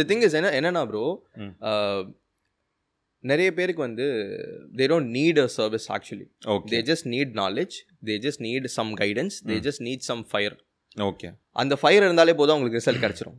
The 0.00 0.04
thing 0.10 0.22
is 0.26 0.34
என்ன 0.40 0.52
என்னன்னா 0.58 0.82
ப்ரோ 0.90 1.04
ம். 1.44 1.54
நிறைய 3.24 3.48
பேருக்கு 3.58 3.82
வந்து 3.88 4.06
they 4.78 4.86
don't 4.92 5.08
need 5.18 5.36
a 5.44 5.48
service 5.58 5.86
actually. 5.96 6.26
Okay 6.54 6.70
they 6.74 6.82
just 6.90 7.04
need 7.14 7.28
knowledge 7.40 7.74
they 8.08 8.16
just 8.26 8.40
need 8.48 8.64
some 8.76 8.90
guidance 9.02 9.34
they 9.50 9.58
just 9.68 9.82
need 9.88 10.02
some 10.10 10.22
fire. 10.34 10.56
Okay 10.96 11.28
அந்த 11.62 11.74
fire 11.82 12.04
இருந்தாலே 12.06 12.34
போதும் 12.40 12.54
அவங்களுக்கு 12.54 12.80
ரிசல்ட் 12.80 13.02
கிடைச்சிரும். 13.04 13.38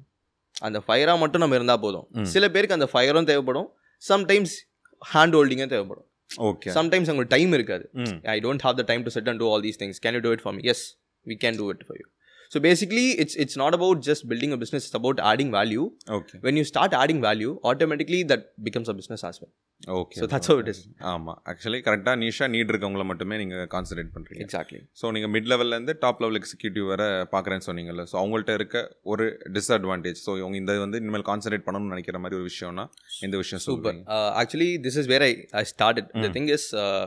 அந்த 0.68 0.80
ஃபயராக 0.88 1.18
மட்டும் 1.22 1.44
நம்ம 1.44 1.56
இருந்தால் 1.60 1.84
போதும். 1.86 2.06
சில 2.34 2.46
பேருக்கு 2.56 2.78
அந்த 2.78 2.88
ஃபயரும் 2.94 3.28
தேவைப்படும். 3.30 3.70
சம்டைம்ஸ் 4.02 4.56
ஹேண்ட் 5.02 5.36
ஹோல்டிங்கும் 5.38 5.72
தேவைப்படும். 5.74 6.08
ஓகே 6.50 6.70
சம்டைம்ஸ் 6.78 7.10
உங்களுக்கு 7.14 7.36
டைம் 7.36 7.54
இருக்காது 7.58 7.86
ம் 8.04 8.18
I 8.36 8.40
don't 8.46 8.64
have 8.68 8.76
the 8.82 8.88
time 8.92 9.04
to 9.08 9.12
sit 9.16 9.28
and 9.32 9.40
do 9.44 9.48
all 9.52 9.62
these 9.68 9.80
things. 9.82 9.96
Can 10.06 10.14
you 10.18 10.24
do 10.28 10.34
it 10.36 10.42
for 10.46 10.54
me? 10.56 10.62
Yes, 10.70 10.82
we 11.26 11.36
can 11.44 11.56
do 11.62 11.68
it 11.74 11.82
for 11.88 11.96
you. 12.02 12.08
So 12.55 12.59
basically, 12.61 13.05
it's 13.23 13.35
it's 13.37 13.57
not 13.57 13.73
about 13.75 13.99
just 14.03 14.23
building 14.31 14.53
a 14.53 14.57
business. 14.57 14.83
It's 14.87 14.97
about 14.99 15.19
adding 15.31 15.51
value. 15.53 15.85
Okay 16.17 16.39
When 16.47 16.57
you 16.59 16.65
start 16.71 16.93
adding 17.01 17.21
value, 17.27 17.53
automatically 17.71 18.21
that 18.31 18.43
becomes 18.61 18.89
a 18.93 18.97
business 19.01 19.23
as 19.29 19.37
well. 19.43 19.53
Okay 19.99 20.17
So 20.21 20.27
that's 20.33 20.49
how 20.51 20.57
it 20.63 20.69
is. 20.73 20.79
ஆமாம் 21.13 21.39
actually 21.51 21.79
கரெக்டாக 21.89 22.15
நீஷா 22.23 22.47
NEET 22.55 22.71
இருக்கவங்கள 22.73 23.05
மட்டுமே 23.11 23.37
நீங்கள் 23.43 23.69
concentrate 23.75 24.11
பண்ணுறீங்க 24.17 24.43
Exactly. 24.47 24.81
So 25.01 25.13
நீங்கள் 25.17 25.33
mid 25.35 25.49
லெவல்லேருந்து 25.53 25.95
top 26.05 26.23
level 26.25 26.39
executive 26.41 26.87
வர 26.93 27.05
பார்க்குறேன்னு 27.35 27.67
சொன்னீங்கல்ல 27.69 28.05
ஸோ 28.13 28.17
அவங்கள்ட்ட 28.23 28.57
இருக்க 28.61 28.81
ஒரு 29.13 29.27
டிஸ்அட்வான்டேஜ் 29.59 30.21
ஸோ 30.27 30.35
இவங்க 30.43 30.59
இந்த 30.63 30.79
வந்து 30.85 31.01
இனிமேல் 31.05 31.27
கான்சன்ட்ரேட் 31.31 31.67
பண்ணணும்னு 31.69 31.95
நினைக்கிற 31.97 32.21
மாதிரி 32.25 32.39
ஒரு 32.41 32.49
விஷயம்னா 32.53 32.87
இந்த 33.29 33.39
விஷயம் 33.45 33.63
Super. 33.63 33.77
Super 33.93 34.01
Uh, 34.17 34.31
actually, 34.43 34.71
this 34.89 34.99
is 35.03 35.07
where 35.13 35.25
I 35.29 35.33
I 35.63 35.67
started. 35.75 36.09
The 36.25 36.33
thing 36.39 36.49
is, 36.57 36.65
uh, 36.85 37.05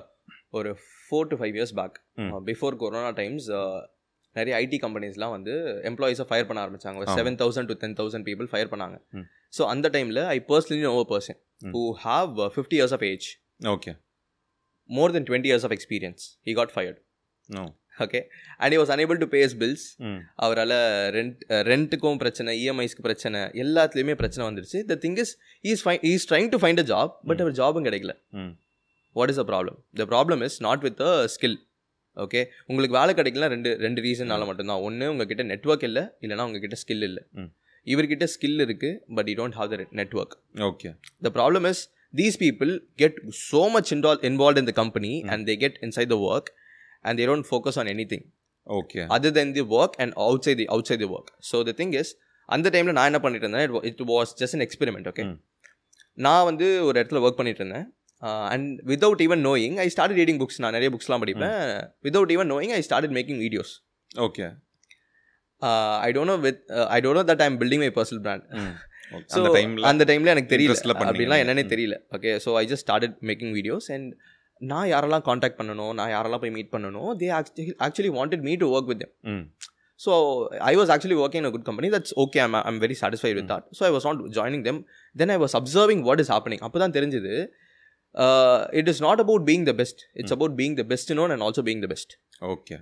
ஒரு 0.59 0.71
four 1.03 1.27
to 1.29 1.37
five 1.41 1.57
years 1.59 1.75
back 1.81 1.95
Mm. 2.21 2.31
Before 2.49 2.77
corona 2.83 3.11
times 3.21 3.49
நிறைய 4.38 4.54
ஐடி 4.64 4.78
கம்பெனிஸ்லாம் 4.84 5.34
வந்து 5.36 5.54
எம்ப்ளாயிஸை 5.90 6.26
ஃபயர் 6.30 6.48
பண்ண 6.50 6.60
ஆரம்பிச்சாங்க. 6.64 7.06
Seven 7.18 7.38
thousand 7.42 7.70
to 7.72 7.76
ten 7.84 7.96
thousand 8.00 8.26
people 8.30 8.50
fire 8.52 8.72
பண்ணாங்க. 8.74 8.98
So 9.58 9.64
அந்த 9.74 9.86
டைமில் 9.96 10.22
I 10.34 10.38
personally 10.52 10.82
know 10.88 10.92
person. 11.14 11.40
Who 11.76 11.82
have 12.06 12.34
fifty 12.56 12.78
years 12.80 12.96
of 12.98 13.06
age 13.12 13.28
okay 13.74 13.94
more 14.90 15.10
than 15.14 15.24
20 15.24 15.48
years 15.50 15.64
of 15.66 15.72
experience. 15.72 16.22
He 16.46 16.52
got 16.58 16.70
fired. 16.76 16.98
No 17.48 17.64
okay? 18.04 18.20
And 18.60 18.70
he 18.74 18.78
was 18.82 18.90
unable 18.94 19.18
to 19.22 19.26
pay 19.32 19.40
his 19.46 19.54
bills. 19.62 19.82
ம். 20.08 20.20
அவரால் 20.44 20.74
rent 21.16 21.40
ரெண்ட்டுக்கும் 21.70 22.18
பிரச்சனை 22.22 22.52
இஎம்ஐஸ்க்கு 22.62 23.04
பிரச்சனை 23.08 23.40
எல்லாத்துலேயுமே 23.64 24.14
பிரச்சனை 24.22 24.44
வந்துருச்சு. 24.48 24.80
The 24.90 24.96
thing 25.04 25.18
is 25.24 25.32
is 25.72 25.82
fine 25.86 26.02
is 26.12 26.26
trying 26.30 26.50
to 26.54 26.60
find 26.62 26.82
a 26.84 26.86
job 26.92 27.12
but 27.30 27.42
அவர் 27.44 27.56
ஜாபும் 27.60 27.86
கிடைக்கல. 27.88 28.14
What 29.16 29.32
is 29.34 29.42
a 29.44 29.46
problem 29.50 29.78
the 30.00 30.06
problem 30.12 30.42
is 30.48 30.58
not 30.68 30.84
with 30.88 31.02
a 31.10 31.12
skill 31.34 31.58
okay 32.24 32.40
உங்களுக்கு 32.70 32.96
வேலை 32.98 33.12
கிடைக்கலாம் 33.14 33.52
ரெண்டு 33.54 33.70
ரெண்டு 33.84 34.00
ரீசன்னால 34.06 34.46
மட்டும்தான் 34.50 34.82
ஒன்று 34.86 35.10
உங்ககிட்ட 35.12 35.44
நெட்ஒர்க் 35.52 35.86
இல்லை 35.88 36.02
இல்லைனா 36.24 36.46
உங்ககிட்ட 36.48 36.78
ஸ்கில் 36.82 37.06
இல்லை. 37.08 37.22
இவர்கிட்ட 37.86 38.26
ஸ்கில் 38.34 38.62
இருக்குது 38.64 38.90
but 39.16 39.28
you 39.30 39.36
don't 39.40 39.56
have 39.58 39.70
the 39.74 39.78
network 40.00 40.34
okay 40.68 40.90
the 41.26 41.32
problem 41.38 41.64
is 41.72 41.78
these 42.14 42.36
people 42.36 42.70
get 42.98 43.14
so 43.42 43.62
much 43.68 43.88
involved 43.96 44.22
involved 44.24 44.58
in 44.58 44.66
the 44.70 44.76
company 44.82 45.12
and 45.32 45.40
they 45.48 45.56
get 45.56 45.74
inside 45.86 46.10
the 46.14 46.20
work 46.28 46.46
and 47.04 47.14
they 47.18 47.26
don't 47.26 47.46
focus 47.46 47.76
on 47.76 47.88
anything 47.88 48.22
okay 48.66 49.02
other 49.16 49.30
than 49.30 49.50
the 49.58 49.64
work 49.76 49.92
and 49.98 50.12
outside 50.26 50.58
the 50.62 50.68
outside 50.68 51.00
the 51.04 51.10
work 51.16 51.28
so 51.50 51.58
the 51.62 51.76
thing 51.80 51.92
is 52.02 52.08
அந்த 52.48 52.68
டைமில் 52.74 52.96
நான் 52.98 53.08
என்ன 53.10 53.20
பண்ணிட்டு 53.22 53.46
இருந்தேன் 53.46 53.64
it 53.90 54.02
was 54.10 54.30
just 54.40 54.56
an 54.56 54.62
experiment 54.66 55.08
okay. 55.10 55.24
நான் 56.18 56.44
வந்து 56.44 56.66
ஒரு 56.86 56.94
இடத்துல 57.00 57.20
ஒர்க் 57.24 57.38
பண்ணிட்டு 57.40 57.60
இருந்தேன் 57.62 57.86
and 58.52 58.70
without 58.90 59.22
even 59.26 59.42
knowing 59.48 59.76
I 59.78 59.86
start 59.94 60.16
reading 60.20 60.40
books 60.42 60.60
நான் 60.62 60.74
நிறைய 60.76 60.90
புக்ஸ்லாம் 60.94 61.22
படிப்பேன். 61.24 61.54
Without 62.06 62.32
even 62.36 62.50
knowing 62.52 62.72
I 62.78 62.80
start 62.86 63.14
making 63.18 63.40
videos 63.44 63.72
okay 64.20 64.46
I 66.02 66.10
don't 66.16 66.32
know 66.32 66.38
with 66.46 66.60
I 66.88 67.00
don't 67.04 67.20
know 67.20 67.24
that 67.30 67.44
I'm 67.46 67.58
building 67.62 67.82
my 67.84 67.90
personal 67.96 68.22
brand 68.26 68.44
so 69.32 69.38
அந்த 69.90 70.02
டைமில் 70.08 70.32
எனக்கு 70.32 70.50
தெரியல. 70.54 70.74
அப்படிலாம் 71.04 71.42
என்னன்னே. 71.44 71.64
தெரியல. 71.72 71.94
Okay 72.16 72.32
so 72.44 72.50
I 72.60 72.64
just 72.72 72.84
started 72.86 73.14
making 73.28 73.54
videos 73.58 73.88
and 73.94 74.10
நான் 74.60 74.88
யாரெல்லாம் 74.92 75.24
காண்டாக்ட் 75.28 75.58
பண்ணணும் 75.58 75.92
நான் 75.98 76.12
யாரெல்லாம் 76.14 76.42
போய் 76.44 76.54
மீட் 76.56 76.70
பண்ணணும் 76.74 77.10
they 77.20 77.28
actually 77.86 78.10
wanted 78.16 78.44
me 78.48 78.54
to 78.62 78.68
work 78.74 78.90
with 78.92 79.04
hmm. 79.32 79.42
So 80.00 80.10
I 80.70 80.74
was 80.80 80.90
actually 80.94 81.18
working 81.22 81.42
in 81.42 81.54
good 81.54 81.66
company 81.68 81.88
that's 81.94 82.14
okay 82.24 82.40
I'm 82.44 82.56
I'm 82.62 82.80
very 82.84 82.96
satisfied 83.02 83.36
with 83.38 83.48
that 83.52 83.66
so 83.78 83.84
I 83.88 83.92
was 83.94 84.06
not 84.08 84.20
joining 84.38 84.64
them 84.68 84.80
then 85.16 85.32
I 85.34 85.38
was 85.44 85.56
observing 85.60 86.02
what 86.08 86.22
is 86.24 86.32
happening 86.34 86.62
அப்போ 86.68 86.80
தான் 86.84 86.94
தெரிஞ்சது 86.98 87.32
it 88.80 88.88
is 88.92 89.02
not 89.08 89.20
about 89.24 89.44
being 89.50 89.66
the 89.70 89.74
best 89.80 90.00
it's 90.20 90.34
about 90.36 90.56
being 90.60 90.76
the 90.80 90.84
best 90.92 91.12
known 91.20 91.32
and 91.34 91.44
also 91.48 91.64
being 91.68 91.82
the 91.84 91.88
best 91.94 92.14
okay 92.54 92.76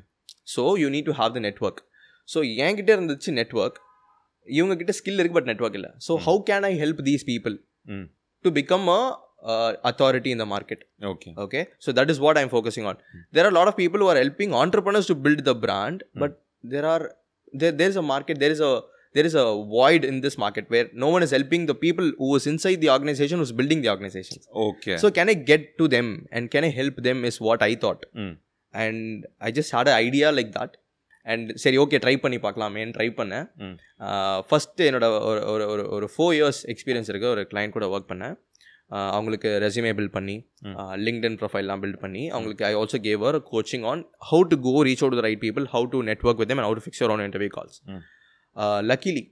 so 0.54 0.64
you 0.82 0.88
need 0.96 1.08
to 1.10 1.16
have 1.20 1.34
the 1.36 1.42
network 1.48 1.82
so 2.28 2.40
என்கிட்ட 2.66 2.90
இருந்துச்சு 2.96 3.32
network 3.40 3.78
இவங்க 4.48 4.74
கிட்ட 4.80 4.92
skill 5.00 5.20
இருக்கு 5.22 5.38
but 5.38 5.50
network 5.52 5.78
இல்லை 5.80 5.92
so 6.08 6.14
how 6.26 6.40
can 6.50 6.66
I 6.70 6.74
help 6.82 7.02
these 7.10 7.26
people 7.32 7.56
hmm 7.96 8.06
to 8.44 8.50
become 8.58 8.88
a 8.98 9.00
authority 9.88 10.30
in 10.34 10.38
the 10.42 10.48
market 10.54 10.80
okay 11.10 11.30
okay 11.44 11.62
so 11.84 11.92
that 11.98 12.08
is 12.12 12.18
what 12.24 12.36
i'm 12.40 12.50
focusing 12.54 12.86
on 12.90 12.96
there 13.34 13.44
are 13.46 13.52
a 13.54 13.56
lot 13.58 13.68
of 13.70 13.74
people 13.82 14.00
who 14.02 14.08
are 14.12 14.20
helping 14.24 14.50
entrepreneurs 14.62 15.08
to 15.10 15.16
build 15.24 15.40
the 15.50 15.56
brand 15.64 15.98
but 16.22 16.32
there 16.72 16.86
are 16.92 17.02
there, 17.60 17.74
there 17.80 17.90
is 17.92 17.98
a 18.02 18.06
market 18.14 18.36
there 18.44 18.54
is 18.56 18.62
a 18.70 18.72
there 19.16 19.26
is 19.26 19.36
a 19.36 19.46
void 19.74 20.04
in 20.04 20.16
this 20.20 20.36
market 20.38 20.66
where 20.68 20.86
no 20.96 21.08
one 21.08 21.22
is 21.22 21.32
helping 21.32 21.64
the 21.66 21.76
people 21.76 22.08
who 22.18 22.30
is 22.38 22.46
inside 22.46 22.80
the 22.80 22.90
organization 22.90 23.36
who's 23.38 23.54
building 23.60 23.82
the 23.82 23.90
organization. 23.90 24.38
Okay 24.64 24.96
so 24.96 25.10
can 25.10 25.28
i 25.28 25.38
get 25.50 25.64
to 25.78 25.86
them 25.88 26.08
and 26.30 26.50
can 26.50 26.64
i 26.64 26.72
help 26.80 26.98
them 27.02 27.20
is 27.24 27.38
what 27.40 27.62
i 27.62 27.74
thought. 27.76 28.02
ம் 28.24 28.34
and 28.74 29.00
i 29.40 29.52
just 29.52 29.70
had 29.70 29.88
an 29.88 29.98
idea 30.06 30.30
like 30.38 30.52
that. 30.58 30.72
And 31.26 31.48
சரி 31.56 31.76
okay 31.78 31.98
try 32.02 32.16
பண்ணி 32.16 32.38
பார்க்கலாமேன்னு 32.38 32.92
try 32.96 33.06
பண்ணேன் 33.16 33.46
ம் 33.64 33.76
first 34.48 34.86
என்னோட 34.88 35.06
ஒரு 35.28 35.40
ஒரு 35.52 35.64
ஒரு 35.66 35.84
ஒரு 35.90 36.06
ஃபோர் 36.12 36.34
இயர்ஸ் 36.36 36.60
எக்ஸ்பீரியன்ஸ் 36.72 37.08
இருக்க. 37.12 37.26
ஒரு 37.28 37.42
கிளைண்ட் 37.52 37.74
கூட 37.76 37.86
ஒர்க் 37.94 38.10
பண்ணேன். 38.12 38.34
ஆஹ் 38.90 39.10
அவங்களுக்கு 39.12 39.48
ரெஸ்யூமே 39.64 39.92
பில்ட் 39.98 40.14
பண்ணி 40.16 40.36
ம். 40.62 40.76
லிங்க்டன் 41.06 41.38
ப்ரொஃபைல்லாம் 41.40 41.80
பில்ட் 41.84 42.00
பண்ணி 42.00 42.22
அவங்களுக்கு 42.28 42.66
I 42.66 42.74
also 42.74 42.98
gave 43.06 43.24
her 43.30 43.38
coaching 43.50 43.86
on 43.92 44.02
how 44.30 44.42
to 44.52 44.58
go 44.60 44.74
reach 44.88 45.02
out 45.04 45.18
the 45.20 45.24
right 45.28 45.42
people 45.46 45.66
how 45.74 45.88
to 45.94 46.00
network 46.10 46.42
with 46.42 46.52
and 46.54 46.66
how 46.66 46.76
to 46.78 46.84
fix 46.86 47.02
your 47.02 47.14
own 47.16 47.24
interview 47.26 47.52
calls 47.56 47.78
luckily 48.90 49.24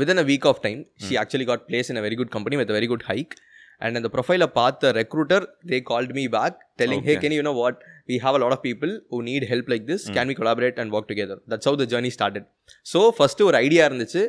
within 0.00 0.22
a 0.24 0.26
week 0.32 0.48
of 0.50 0.60
time 0.66 0.80
she 1.06 1.14
actually 1.22 1.46
got 1.50 1.64
placed 1.70 1.90
in 1.92 2.00
a 2.00 2.04
very 2.06 2.18
good 2.20 2.34
company 2.36 2.56
with 2.60 2.74
very 2.78 2.88
good 2.92 3.06
hike 3.10 3.34
and 3.80 3.98
அந்த 3.98 4.08
ப்ரொஃபைலை 4.14 4.48
பார்த்த 4.58 4.92
recruiter 5.00 5.44
they 5.70 5.78
called 5.90 6.12
me 6.18 6.24
back 6.36 6.56
telling 6.80 7.04
hey. 7.08 7.14
Can 7.22 7.36
you 7.38 7.44
know 7.48 7.54
what 7.62 7.78
we 8.10 8.16
have 8.24 8.34
a 8.36 8.40
lot 8.42 8.52
of 8.54 8.60
people 8.66 8.92
who 9.10 9.18
need 9.26 9.42
help 9.50 9.66
like 9.72 9.84
this. 9.90 10.02
Can 10.16 10.26
we 10.30 10.34
collaborate 10.38 10.76
and 10.82 10.88
work 10.96 11.06
together? 11.10 11.36
That's 11.50 11.66
how 11.68 11.74
the 11.80 11.86
journey 11.92 12.10
started. 12.16 12.44
So 12.92 13.00
first 13.18 13.40
ஒரு 13.48 13.56
idea 13.64 13.82
இருந்துச்சு. 13.88 14.22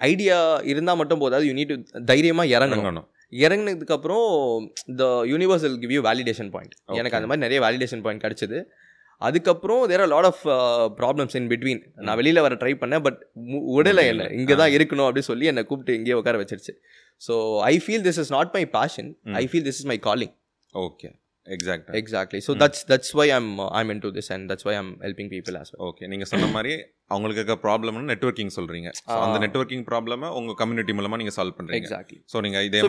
idea 0.00 0.36
இருந்தால் 0.72 0.98
மட்டும் 1.00 1.22
போதாது 1.22 1.46
you 1.48 1.54
need 1.58 1.72
தைரியமாக 2.10 2.48
இறங்கணும். 2.56 2.84
இறங்கணும். 2.84 3.06
இறங்கினதுக்கு 3.44 3.94
அப்புறம் 3.96 4.26
the 5.00 5.04
universe 5.32 5.64
will 5.66 5.78
give 5.82 5.92
you 5.96 6.02
validation 6.08 6.50
point 6.54 6.74
எனக்கு 7.00 7.18
அந்த 7.18 7.28
மாதிரி 7.30 7.44
நிறைய 7.46 7.60
வேலிடேஷன் 7.66 8.02
பாயிண்ட் 8.06 8.24
கிடைச்சது. 8.24 8.58
அதுக்கப்புறம் 9.26 9.80
there 9.90 10.02
are 10.04 10.10
lot 10.14 10.28
of 10.30 10.42
problems 11.00 11.36
in 11.38 11.48
between 11.52 11.80
நான் 12.06 12.18
வெளியில் 12.20 12.44
வர 12.46 12.56
ட்ரை 12.62 12.72
பண்ணேன் 12.82 13.04
பட் 13.06 13.20
விடலை 13.76 14.04
என்ன. 14.12 14.26
இங்கே 14.38 14.56
தான் 14.62 14.74
இருக்கணும் 14.78 15.06
அப்படின்னு 15.06 15.30
சொல்லி 15.32 15.46
என்னை 15.52 15.64
கூப்பிட்டு 15.70 15.96
இங்கேயே 15.98 16.18
உட்கார 16.20 16.36
வச்சிருச்சு. 16.42 16.74
So 17.22 17.36
I 17.70 17.74
feel 17.86 18.04
this 18.08 18.20
is 18.24 18.34
not 18.38 18.52
my. 18.58 18.64
Passion 18.78 19.08
I 19.40 19.44
feel 19.52 19.66
this 19.68 19.80
is 19.82 19.88
my 19.92 19.98
calling 20.08 20.34
okay 20.74 21.08
exact 21.46 21.90
exactly 22.00 22.40
so 22.46 22.54
that's 22.62 22.84
that's 22.90 23.12
why 23.18 23.26
I'm 23.38 23.50
I'm 23.80 23.90
into 24.04 24.08
this 24.16 24.30
and 24.34 24.46
that's 24.50 24.66
why 24.68 24.74
I'm 24.80 24.92
helping 25.04 25.30
people 25.34 25.56
as 25.60 25.72
okay 25.88 26.08
நீங்க 26.12 26.24
சொன்ன 26.32 26.48
மாதிரி 26.56 26.72
அவங்களுக்கு 27.14 27.40
இருக்க 27.42 27.56
ப்ராப்ளம்னு 27.66 28.08
networking 28.12 28.52
சொல்றீங்க. 28.56 28.88
So, 28.98 29.14
அந்த 29.26 29.38
networking 29.44 29.84
ப்ராப்ளம 29.90 30.30
உங்க 30.38 30.54
community 30.62 30.94
மூலமா 30.98 31.18
நீங்க 31.20 31.32
சால்வ் 31.36 31.56
பண்றீங்க. 31.58 31.80
எக்ஸாக்ட்லி 31.82 32.18
ஸோ 32.32 32.42
நீங்க 32.46 32.58
இதே 32.68 32.82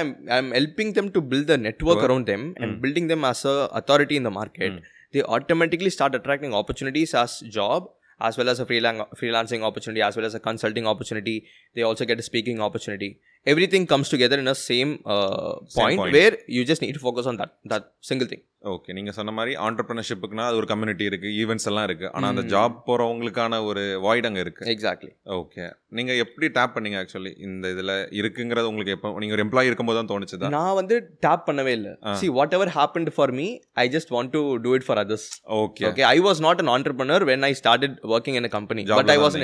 I'm 0.00 0.10
I'm 0.36 0.50
helping 0.58 0.90
them 0.98 1.08
to 1.16 1.22
build 1.30 1.46
the 1.52 1.58
network 1.68 2.02
around 2.08 2.26
them 2.32 2.44
and 2.62 2.74
building 2.84 3.08
them 3.12 3.24
as 3.32 3.40
a 3.54 3.56
authority 3.80 4.16
in 4.20 4.26
the 4.28 4.34
market. 4.40 4.74
They 5.16 5.22
automatically 5.22 5.88
start 5.88 6.14
attracting 6.14 6.52
opportunities 6.52 7.14
as 7.14 7.40
job 7.40 7.84
as 8.20 8.36
well 8.36 8.50
as 8.50 8.58
a 8.60 8.66
freelan- 8.66 9.06
freelancing 9.20 9.62
opportunity 9.62 10.02
as 10.02 10.14
well 10.14 10.26
as 10.26 10.34
a 10.34 10.40
consulting 10.40 10.86
opportunity. 10.86 11.36
They 11.74 11.84
also 11.90 12.04
get 12.04 12.18
a 12.18 12.22
speaking 12.22 12.60
opportunity 12.60 13.20
everything 13.46 13.84
comes 13.86 14.08
together 14.08 14.38
in 14.38 14.48
a 14.48 14.56
same, 14.68 14.92
uh, 15.06 15.54
point, 15.76 15.98
point. 16.00 16.12
where 16.16 16.34
you 16.56 16.64
just 16.70 16.82
need 16.84 16.94
to 16.98 17.02
focus 17.08 17.26
on 17.26 17.36
that 17.40 17.52
that 17.72 17.84
single 18.10 18.28
thing 18.32 18.42
okay 18.74 18.94
நீங்க 18.96 19.10
சொன்ன 19.16 19.32
மாதிரி 19.38 19.52
ஆண்டர்பிரினர்ஷிப்புக்குனா 19.66 20.44
அது 20.48 20.56
ஒரு 20.60 20.68
community 20.70 21.04
இருக்கு 21.10 21.28
events 21.42 21.68
எல்லாம் 21.70 21.86
இருக்கு 21.88 22.06
ஆனா 22.16 22.30
அந்த 22.32 22.42
ஜாப் 22.52 22.78
போறவங்களுக்கான 22.88 23.60
ஒரு 23.68 23.82
வாய்ட் 24.04 24.26
அங்க 24.28 24.40
இருக்கு 24.44 24.64
exactly 24.72 25.10
ஓகே 25.38 25.64
நீங்க 25.98 26.12
எப்படி 26.24 26.48
டேப் 26.56 26.74
பண்ணீங்க 26.76 26.98
ஆக்சுவலி 27.02 27.32
இந்த 27.46 27.68
இதுல 27.74 27.94
இருக்குங்கிறது 28.20 28.70
உங்களுக்கு 28.72 28.94
எப்போ 28.96 29.12
நீங்க 29.24 29.36
ஒரு 29.36 29.44
எம்ப்ளாயி 29.46 29.70
இருக்கும்போது 29.70 29.98
தான் 30.00 30.10
தோணுச்சுதா 30.12 30.50
நான் 30.56 30.76
வந்து 30.80 30.98
டேப் 31.26 31.46
பண்ணவே 31.50 31.74
இல்லை 31.78 31.94
see 32.22 32.32
whatever 32.40 32.68
happened 32.80 33.10
for 33.20 33.28
me 33.40 33.48
i 33.84 33.88
just 33.96 34.10
want 34.16 34.30
to 34.38 34.42
do 34.66 34.72
it 34.78 34.84
for 34.90 34.98
others 35.04 35.26
okay 35.62 35.86
okay 35.92 36.06
i 36.14 36.20
was 36.28 36.40
not 36.48 36.58
an 36.66 36.70
entrepreneur 36.76 37.20
when 37.32 37.44
i 37.50 37.54
started 37.62 37.94
working 38.14 38.36
in 38.42 38.50
a 38.50 38.54
company 38.58 38.84
Job 38.90 39.00
but 39.02 39.14
i 39.16 39.18
ல 39.18 39.26
was 39.26 39.36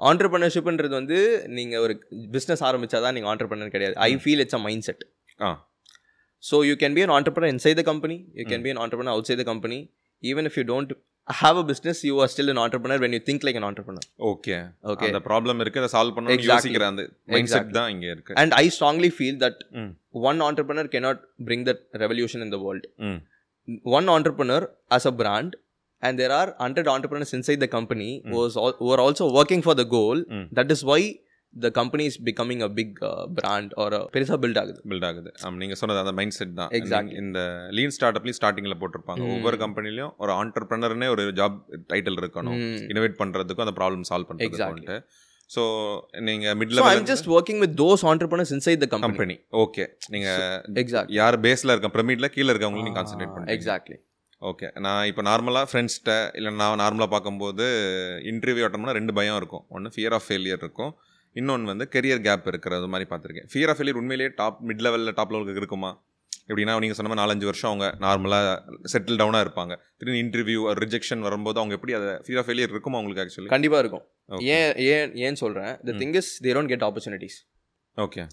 ஆண்டர்பிரினர்ஷிப்ன்றது 0.00 0.94
வந்து 0.94 1.18
நீங்க 1.56 1.74
ஒரு 1.80 1.94
business 2.34 2.62
ஆரம்பிச்சா 2.68 2.98
தான் 3.04 3.14
நீங்க 3.16 3.28
entrepreneur 3.32 3.74
கிடையாது. 3.74 3.94
I 4.06 4.12
feel 4.22 4.42
it's 4.44 4.58
a 4.58 4.64
mindset 4.88 5.02
ah. 5.40 5.50
So 6.44 6.56
you 6.66 6.74
can 6.82 6.96
be 6.96 7.04
an 7.06 7.14
entrepreneur 7.16 7.52
inside 7.54 7.78
the 7.80 7.86
company 7.88 8.16
you 8.38 8.44
can 8.50 8.64
be 8.66 8.72
an 8.72 8.80
entrepreneur 8.84 9.14
outside 9.30 9.42
the 9.42 9.48
company 9.50 9.78
even 10.22 10.48
if 10.50 10.58
you 10.60 10.64
don't 10.70 10.92
have 11.28 11.56
a 11.62 11.66
business 11.70 12.00
you 12.08 12.14
are 12.22 12.30
still 12.32 12.50
an 12.52 12.60
entrepreneur 12.64 13.00
when 13.04 13.14
you 13.16 13.22
think 13.26 13.44
like 13.46 13.58
an 13.60 13.68
entrepreneur 13.68 14.06
okay 14.30 14.54
Okay. 14.92 15.08
அந்த 15.08 15.20
problem 15.26 15.60
இருக்கு 15.64 15.80
அதை 15.82 15.90
solve 15.94 16.14
Exactly. 16.28 16.50
யோசிக்கிற 16.52 16.86
அந்த 16.92 17.02
mind 17.28 17.52
set. 17.54 17.72
தான் 17.78 17.90
இங்க 17.94 18.06
இருக்கு. 18.14 18.32
And 18.42 18.54
I 18.58 18.66
strongly 18.76 19.10
feel 19.16 19.40
that 19.44 19.60
one 20.24 20.40
entrepreneur 20.46 20.90
cannot 20.94 21.18
bring 21.48 21.62
that 21.68 21.80
revolution 22.02 22.40
in 22.46 22.52
the 22.54 22.60
world. 22.64 22.84
ம். 23.06 23.18
One 23.92 24.06
entrepreneur 24.10 24.60
as 24.90 25.04
a 25.04 25.14
brand 25.14 25.50
and 26.02 26.18
there 26.18 26.32
are 26.32 26.48
100 26.58 26.88
entrepreneurs 26.88 27.32
inside 27.32 27.60
the 27.60 27.68
company 27.68 28.10
was 28.32 28.56
all, 28.56 28.74
who 28.74 28.90
are 28.90 29.00
also 29.00 29.26
working 29.32 29.62
for 29.62 29.74
the 29.74 29.88
goal 29.92 30.18
Mm. 30.28 30.44
that 30.52 30.70
is 30.70 30.82
why 30.84 31.00
the 31.54 31.70
company 31.70 32.04
is 32.06 32.16
becoming 32.20 32.60
a 32.62 32.68
big 32.70 32.90
uh, 33.02 33.26
brand 33.38 33.68
or 33.76 33.88
a 33.92 34.02
பெருசா 34.14 34.36
build 34.42 34.58
ஆகுது 34.62 34.80
build 34.90 35.06
ஆகுது 35.08 35.30
ஆமா 35.44 35.56
நீங்க 35.62 35.76
சொன்னது 35.80 36.00
அந்த 36.02 36.12
mind 36.18 36.36
set 36.38 36.52
தான். 36.58 36.70
நீங்க 36.74 37.14
இந்த 37.22 37.40
லீன் 37.78 37.94
ஸ்டார்ட் 37.96 38.18
அப்லயும் 38.18 38.38
ஸ்டார்டிங்ல 38.38 38.76
போட்டிருப்பாங்க 38.82 39.24
ஒவ்வொரு 39.36 39.58
கம்பெனிலயும் 39.64 40.12
ஒரு 40.24 40.32
ஆண்டர்பிரினர்னே 40.40 41.08
ஒரு 41.14 41.24
ஜாப் 41.40 41.56
டைட்டில் 41.92 42.20
இருக்கணும் 42.22 42.58
Mm. 42.58 42.76
இனோவேட் 42.92 43.16
பண்றதுக்கும் 43.22 43.66
அந்த 43.66 43.76
ப்ராப்ளம் 43.80 44.04
சால்வ். 44.10 44.28
பண்றதுக்கு 44.30 44.98
ஸோ 45.50 45.62
நீங்க 46.26 46.46
mid 46.60 46.72
so 46.72 46.80
i'm 46.80 46.88
level 46.88 47.06
just 47.10 47.26
working 47.34 47.58
with 47.64 47.72
those 47.82 48.00
entrepreneurs 48.10 48.50
inside 48.56 48.80
the 48.84 48.90
company 48.94 49.08
company 49.08 49.36
okay 49.62 49.84
நீங்க 50.14 50.28
exactly 50.82 51.16
யார் 51.18 51.36
பேஸ்ல 51.46 51.74
இருக்க 51.74 51.90
பிரமிட்ல 51.94 52.28
கீழ 52.34 52.46
இருக்கவங்க 52.52 52.80
நீங்க 52.80 52.94
கான்சென்ட்ரேட் 52.98 53.32
பண்ணுங்க 53.34 53.54
exactly 53.56 53.96
ஓகே 54.40 54.78
நான் 54.78 55.06
இப்போ 55.06 55.22
நார்மலாக 55.22 55.66
ஃப்ரெண்ட்ஸ்கிட்ட 55.72 56.36
இல்லை 56.36 56.54
நான் 56.54 56.78
நார்மலாக 56.78 57.06
பார்க்கும்போது 57.06 57.64
இன்டர்வியூ 58.24 58.64
அட்டம்னா 58.68 58.92
ரெண்டு 58.92 59.12
பயம் 59.12 59.36
இருக்கும். 59.36 59.64
ஒன்று 59.68 59.90
ஃபியர் 59.94 60.12
ஆஃப் 60.12 60.22
ஃபெயிலியர் 60.28 60.60
இருக்கும். 60.64 60.94
இன்னொன்று 61.32 61.66
வந்து 61.66 61.88
கெரியர் 61.92 62.20
கேப் 62.20 62.46
இருக்கிறது 62.46 62.86
மாதிரி 62.86 63.08
பார்த்துருக்கேன். 63.10 63.48
ஃபியர் 63.52 63.68
ஆஃப் 63.68 63.80
ஃபெயிலியர் 63.80 64.00
உண்மையிலேயே 64.02 64.34
டாப் 64.36 64.66
மிட் 64.66 64.82
லெவலில் 64.86 65.14
டாப் 65.14 65.30
லெவலுக்கு 65.30 65.56
இருக்குமா? 65.56 66.06
எப்படின்னா 66.48 66.78
நீங்கள் 66.78 66.92
சொன்ன 66.92 67.14
மாதிரி 67.14 67.24
நாலஞ்சு 67.24 67.44
வருஷம் 67.44 67.70
அவங்க 67.70 68.06
நார்மலாக 68.06 68.60
செட்டில் 68.92 69.20
டவுனாக 69.20 69.44
இருப்பாங்க. 69.46 69.76
திடீர்னு 69.96 70.20
இன்டர்வியூ 70.22 70.76
ரிஜெக்ஷன் 70.84 71.18
வரும்போது 71.18 71.58
அவங்க 71.58 71.74
எப்படி 71.74 71.92
அதை 71.92 72.08
ஃபியர் 72.08 72.38
ஆஃப் 72.38 72.48
ஃபெயிலியர் 72.48 72.72
இருக்குமா 72.74 72.98
உங்களுக்கு 72.98 73.24
ஆக்சுவலி 73.24 73.46
கண்டிப்பா 73.46 73.78
இருக்கும். 73.78 74.04
ஏன் 74.26 74.76
ஏன் 74.76 75.14
ஏன் 75.14 75.34
சொல்றேன்? 75.34 75.76
The 75.86 75.92
thing 75.92 76.12
is 76.12 76.26
they 76.42 76.54
don't 76.58 76.70
get 76.74 76.82
opportunities. 76.88 77.36
Okay 77.96 78.28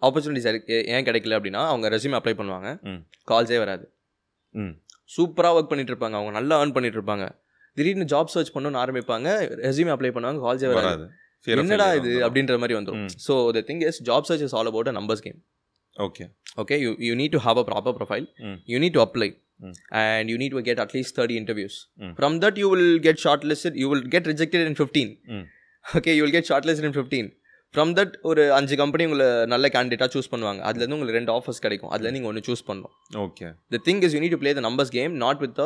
opportunities 0.00 0.84
ஏன் 0.86 1.04
கிடைக்கல 1.04 1.40
அப்படின்னா 1.40 1.66
அவங்க 1.66 1.88
ரெஸ்யூம் 1.88 2.18
அப்ளை 2.18 2.34
பண்ணுவாங்க. 2.40 3.02
கால்ஸே 3.30 3.58
வராது. 3.58 3.94
ம். 4.50 4.80
சூப்பராக 5.10 5.56
ஒர்க் 5.56 5.70
பண்ணிட்டு 5.70 5.92
இருப்பாங்க 5.92 6.16
அவங்க 6.18 6.32
நல்லா 6.38 6.56
ஏர்ன் 6.62 6.74
பண்ணிட்டு 6.76 6.98
இருப்பாங்க 7.00 7.26
திடீர்னு 7.76 8.06
ஜாப் 8.12 8.32
சர்ச் 8.34 8.52
பண்ணணும்னு 8.54 8.80
ஆரம்பிப்பாங்க 8.82 9.28
ரெஸ்யூம் 9.64 9.92
அப்ளை 9.94 10.12
பண்ணுவாங்க 10.16 10.40
கால்ஸே 10.46 10.70
வராது 10.72 11.06
என்னடா 11.46 11.86
இது. 11.98 12.10
அப்படின்ற 12.26 12.56
மாதிரி 12.62 12.74
வந்துடும். 12.78 13.04
So 13.26 13.34
the 13.56 13.60
thing 13.68 13.82
is 13.90 14.00
job 14.02 14.26
search 14.30 14.42
is 14.46 14.54
all 14.58 14.70
about 14.72 14.90
a 14.92 14.94
numbers 14.98 15.22
game 15.26 15.38
okay 15.96 16.24
need 17.20 17.32
to 17.32 17.40
have 17.46 17.58
a 17.58 17.66
proper 17.70 17.92
profile 17.92 18.26
Mm. 18.40 18.56
you 18.72 18.78
need 18.78 18.94
to 18.96 19.02
apply 19.06 19.28
Mm. 19.60 19.72
and 20.02 20.30
you 20.32 20.36
need 20.38 20.52
to 20.56 20.62
get 20.68 20.78
at 20.78 20.92
least 20.96 21.10
30 21.16 21.36
interviews 21.36 21.74
Mm. 21.98 22.12
from 22.18 22.32
that 22.44 22.54
you 22.56 22.68
will 22.74 22.88
get 22.98 23.16
shortlisted 23.24 23.72
you 23.74 23.88
will 23.92 24.04
get 24.14 24.24
rejected 24.32 24.62
in 24.66 24.74
15 24.74 25.10
Mm. 25.30 25.42
okay 25.84 26.14
you 26.16 26.22
will 26.22 26.34
get 26.38 26.46
shortlisted 26.46 26.86
in 26.90 26.94
15 26.94 27.26
from 27.74 27.90
that 27.96 28.14
ஒரு 28.28 28.42
அஞ்சு 28.56 28.74
company 28.80 29.02
உங்களை 29.08 29.26
நல்ல 29.52 29.66
கேண்டிடேட்டாக 29.74 30.10
choose 30.14 30.30
பண்ணுவாங்க 30.30 30.60
அதுலேருந்து 30.68 30.96
உங்களுக்கு 30.96 31.18
ரெண்டு 31.18 31.32
offers 31.36 31.60
கிடைக்கும் 31.64 31.90
அதுலேருந்து 31.92 32.16
நீங்கள் 32.16 32.30
ஒன்று 32.30 32.42
சூஸ் 32.48 32.64
பண்ணணும் 32.68 32.94
okay 33.24 33.48
the 33.74 33.78
thing 33.88 34.00
is 34.06 34.14
you 34.14 34.20
need 34.22 34.34
to 34.34 34.40
play 34.42 34.52
the 34.58 34.62
numbers 34.66 34.90
game 34.96 35.12
not 35.24 35.42
with 35.44 35.60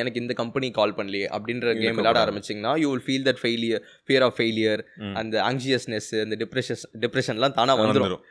எனக்கு 0.00 0.20
இந்த 0.22 0.34
கம்பெனி 0.40 0.70
கால் 0.78 0.94
பண்ணலையே 0.96 1.28
அப்படின்ற 1.36 1.66
கேம் 1.82 1.96
விளையாட 1.98 2.14
கூடாது. 2.14 2.24
ஆரம்பிச்சிங்கன்னா 2.24 2.72
you 2.82 2.88
will 2.94 3.04
feel 3.08 3.26
that 3.28 3.40
failure 3.42 3.84
fear 4.08 4.26
of 4.28 4.36
failure. 4.38 4.82
அந்த 5.20 5.36
ஆங்ஷியஸ்னஸ் 5.50 6.10
அந்த 6.24 6.38
டிப்ரெஷன் 6.42 6.82
டிப்ரெஷன்லாம் 7.04 7.56
தானாக 7.60 7.78
வந்துடும் 7.82 8.24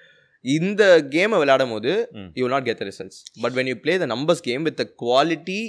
இந்த 0.45 0.83
கேமை 1.13 1.37
விளையாடும் 1.43 1.73
போது. 1.75 1.93
You 2.39 2.47
not 2.55 2.67
get 2.67 2.81
the 2.81 2.87
results 2.91 3.21
but 3.45 3.55
when 3.59 3.69
you 3.71 3.77
play 3.85 3.95
the 4.03 4.09
numbers 4.15 4.43
game 4.49 4.65
with 4.69 4.79
the 4.81 4.87
quality. 5.05 5.61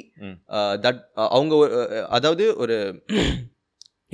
That 0.87 1.01
அவங்க 1.37 1.55
ஒரு, 1.63 1.73
uh, 1.85 2.05
அதாவது 2.19 2.47
ஒரு 2.57 2.77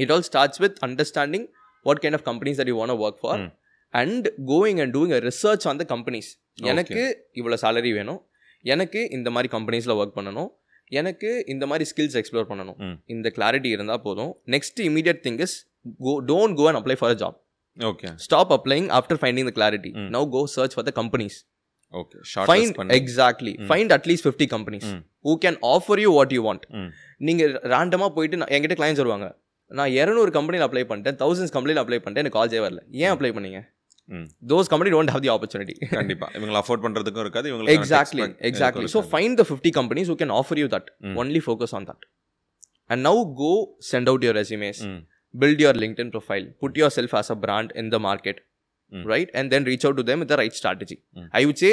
it 0.02 0.12
all 0.14 0.28
starts 0.30 0.62
with 0.66 0.78
understanding 0.86 1.48
what 1.88 2.00
kind 2.04 2.16
of 2.18 2.26
companies 2.30 2.58
that 2.60 2.70
you 2.72 2.76
want 2.82 2.96
work 3.04 3.20
for. 3.22 3.42
And 3.94 4.26
going 4.52 4.80
and 4.82 4.94
doing 4.96 5.14
research 5.28 5.64
on 5.70 5.80
the 5.82 5.86
companies 5.94 6.30
எனக்கு 6.72 7.02
இவ்வளோ 7.40 7.56
salary 7.64 7.92
வேணும். 7.98 8.20
எனக்கு 8.64 9.00
இந்த 9.18 9.28
மாதிரி 9.34 9.48
கம்பெனிஸில் 9.56 9.96
ஒர்க் 10.00 10.16
பண்ணணும். 10.18 10.50
எனக்கு 11.00 11.28
இந்த 11.52 11.64
மாதிரி 11.70 11.84
ஸ்கில்ஸ் 11.90 12.16
எக்ஸ்ப்ளோர் 12.20 12.48
பண்ணணும். 12.48 12.78
ம். 12.86 12.96
இந்த 13.14 13.28
கிளாரிட்டி 13.36 13.70
இருந்தால் 13.76 14.02
போதும். 14.06 14.32
Next 14.54 14.80
immediate 14.88 15.20
thing 15.26 15.38
is 15.46 15.56
go 16.06 16.12
don't 16.30 16.56
go 16.58 16.66
and 16.70 16.80
apply 16.80 16.96
for 17.00 17.12
a 17.14 17.18
job 17.22 17.38
okay 17.78 18.08
stop 18.24 18.50
applying 18.56 18.88
after 18.98 19.20
finding 19.22 19.48
the 19.50 19.54
clarity. 19.58 19.90
Now 20.16 20.26
go 20.36 20.42
search 20.56 20.74
for 20.76 20.86
the 20.88 20.92
companies 21.00 21.38
okay 22.00 22.18
find 22.50 22.76
exactly 22.98 23.54
find 23.70 23.92
at least 23.96 24.26
fifty 24.26 24.46
companies. 24.54 24.88
Who 25.28 25.32
can 25.44 25.58
offer 25.74 26.00
you 26.04 26.10
what 26.18 26.34
you 26.36 26.42
want. 26.48 26.66
நீங்கள் 27.28 27.52
ரேண்டமாக 27.74 28.10
போயிட்டு 28.18 28.38
என்கிட்ட 28.56 28.76
clients 28.80 29.02
வருவாங்க. 29.02 29.26
நான் 29.78 29.92
இரநூறு 30.00 30.30
கம்பெனியில் 30.36 30.66
apply 30.66 30.82
பண்ணிட்டேன் 30.90 31.18
thousands 31.22 31.54
கம்பெனியில் 31.56 31.80
அப்ளை 31.82 31.98
பண்ணிட்டேன் 32.02 32.24
எனக்கு 32.24 32.38
கால்ஸே 32.38 32.60
வரல 32.64 32.80
ஏன் 33.02 33.12
அப்ளை 33.14 33.30
பண்ணீங்க. 33.36 33.60
Those 34.50 34.68
company 34.72 34.90
don't 34.94 35.12
have 35.14 35.22
the 35.24 35.30
opportunity 35.34 35.74
கண்டிப்பா 35.98 36.26
இவங்களை 36.38 36.58
அஃபோர்ட் 36.62 36.82
பண்றதுக்கும் 36.86 37.24
இருக்காது 37.24 37.48
இவங்களுக்கு 37.50 37.76
exactly 37.78 38.24
exactly 38.50 38.86
so 38.94 39.00
find 39.14 39.32
the 39.40 39.46
50 39.56 39.70
companies 39.78 40.08
who 40.10 40.16
can 40.22 40.32
offer 40.40 40.56
you 40.62 40.68
that 40.74 40.86
Mm. 41.06 41.14
only 41.22 41.40
focus 41.48 41.72
on 41.78 41.84
that 41.90 42.00
and 42.90 43.00
now 43.08 43.14
go 43.42 43.52
send 43.90 44.08
out 44.12 44.22
your 44.26 44.34
resumes 44.40 44.80
ம் 44.90 45.00
build 45.34 45.60
your 45.64 45.74
linkedin 45.82 46.08
profile 46.14 46.46
put 46.64 46.74
yourself 46.82 47.12
as 47.20 47.30
a 47.34 47.38
brand 47.44 47.70
in 47.82 47.88
the 47.94 48.00
market 48.08 48.38
Mm. 48.92 49.04
right 49.12 49.30
and 49.38 49.46
then 49.52 49.64
reach 49.70 49.84
out 49.88 49.96
to 50.00 50.06
them 50.10 50.18
with 50.24 50.30
the 50.32 50.40
right 50.42 50.56
strategy 50.60 50.98
Mm. 51.16 51.28
i 51.40 51.44
would 51.48 51.60
say 51.64 51.72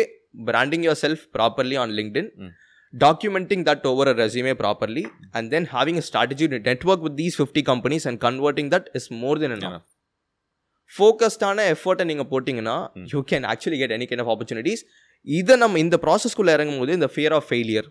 branding 0.49 0.83
yourself 0.89 1.19
properly 1.37 1.77
on 1.83 1.89
linkedin 1.99 2.27
Mm. 2.37 2.51
documenting 2.92 3.64
that 3.64 3.84
over 3.84 4.04
a 4.04 4.14
resume 4.14 4.54
properly 4.54 5.04
and 5.32 5.50
then 5.50 5.64
having 5.66 5.96
a 5.98 6.02
strategy 6.02 6.46
to 6.48 6.58
network 6.60 7.00
with 7.00 7.16
these 7.16 7.34
50 7.36 7.62
companies 7.62 8.06
and 8.06 8.20
converting 8.20 8.68
that 8.70 8.84
is 8.94 9.06
more 9.22 9.36
than 9.38 9.52
enough 9.52 9.72
Enough. 9.72 9.86
ஃபோக்கஸ்டான 10.90 11.64
எஃபர்ட்டை 11.74 12.04
நீங்கள் 12.04 12.28
போட்டிங்கன்னா 12.30 12.74
you 13.12 13.20
can 13.30 13.46
actually 13.52 13.78
get 13.80 13.94
any 13.96 14.06
kind 14.10 14.22
of 14.24 14.30
opportunities 14.32 14.82
இதை 15.27 15.55
நம்ம 15.57 15.79
இந்த 15.79 15.95
ப்ராசஸ்க்குள்ளே 16.03 16.51
இறங்கும் 16.57 16.79
போது 16.81 16.91
இந்த 16.93 17.07
ஃபியர் 17.13 17.33
ஆஃப் 17.37 17.47
ஃபெயிலியர் 17.49 17.87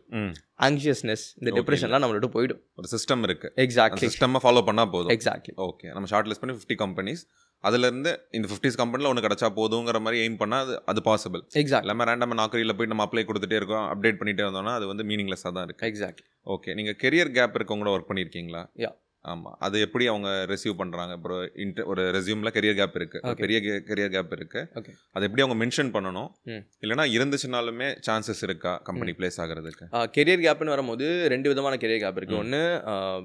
ஆங்ஷியஸ்னஸ் 0.66 1.24
இந்த 1.40 1.50
டிப்ரெஷன்லாம் 1.58 2.02
நம்மளோட 2.04 2.28
போயிடும். 2.36 2.60
ஒரு 2.74 2.88
சிஸ்டம் 2.94 3.22
இருக்கு. 3.26 3.48
எக்ஸாக்ட்லி 3.64 4.06
சிஸ்டம் 4.06 4.38
ஃபாலோ 4.44 4.62
பண்ணா 4.68 4.84
போதும். 4.94 5.12
எக்ஸாக்ட்லி 5.16 5.52
ஓகே 5.66 5.88
நம்ம 5.96 6.08
ஷார்ட் 6.12 6.30
லிஸ்ட் 6.30 6.42
பண்ணி 6.44 6.56
ஃபிஃப்டி 6.56 6.76
கம்பெனிஸ் 6.84 7.22
அதுல 7.64 7.86
இருந்து 7.86 8.10
இந்த 8.30 8.46
ஃபிஃப்டிஸ் 8.50 8.78
கம்பெனில 8.80 9.10
ஒன்று 9.10 9.24
கிடைச்சா 9.24 9.48
போதுங்கிற 9.56 10.00
மாதிரி 10.02 10.18
எய்ம் 10.24 10.40
பண்ணா 10.42 10.58
அது 10.64 10.74
அது 10.90 11.00
பாசிபிள் 11.08 11.42
எக்ஸாக்ட்லி 11.62 11.86
எல்லாமே 11.86 12.06
ரேண்டமாக 12.10 12.38
நாக்கரியில் 12.40 12.74
போயிட்டு 12.76 12.94
நம்ம 12.94 13.06
அப்ளை 13.08 13.24
கொடுத்துட்டே 13.30 13.58
இருக்கோம் 13.60 13.86
அப்டேட் 13.92 14.20
பண்ணிட்டே 14.20 14.44
இருந்தோம்னா 14.46 14.74
அது 14.78 14.86
வந்து 14.92 15.06
மீனிங்லெஸ்ஸாக 15.10 15.52
தான் 15.56 15.66
இருக்கு. 15.68 15.86
எக்ஸாக்ட்லி 15.90 16.26
ஓகே 16.46 16.74
நீங்க 16.74 16.94
கெரியர் 17.02 17.34
கேப் 17.38 17.56
இருக்கவங்க 17.58 17.84
கூட 17.84 17.94
ஒர்க் 17.96 18.10
பண்ணியிருக்கீங்களா 18.10 18.62
Yeah. 18.84 18.94
ஆமா. 19.24 19.50
அது 19.58 19.76
எப்படி 19.80 20.04
அவங்க 20.06 20.28
ரிசீவ் 20.50 20.74
பண்றாங்க? 20.76 21.12
அப்புறம் 21.12 21.40
இன்டர் 21.56 21.88
ஒரு 21.92 22.02
ரெசியூம்ல 22.16 22.50
கெரியர் 22.56 22.78
கேப் 22.80 22.96
இருக்கு. 22.96 23.18
ஒரு 23.20 23.32
Okay. 23.32 23.42
பெரிய 23.44 23.58
கெரியர் 23.88 24.12
கேப் 24.14 24.32
இருக்கு. 24.36 24.60
Okay. 24.80 24.94
அது 25.14 25.26
எப்படி 25.28 25.42
அவங்க 25.44 25.56
மென்ஷன் 25.62 25.90
பண்ணணும்? 25.96 26.28
ம். 26.46 26.62
இல்லைன்னா 26.82 27.06
இருந்துச்சுனாலுமே 27.16 27.88
சான்சஸ் 28.08 28.42
இருக்கா 28.48 28.72
கம்பெனி 28.88 29.14
பிளேஸ் 29.18 29.38
ஆகிறதுக்கு? 29.44 29.86
கெரியர் 30.16 30.44
கேப்னு 30.46 30.74
வரும்போது 30.74 31.06
ரெண்டு 31.34 31.50
விதமான 31.52 31.76
கெரியர் 31.84 32.04
கேப் 32.04 32.20
இருக்குது 32.20 32.40
ஒன்று 32.42 32.62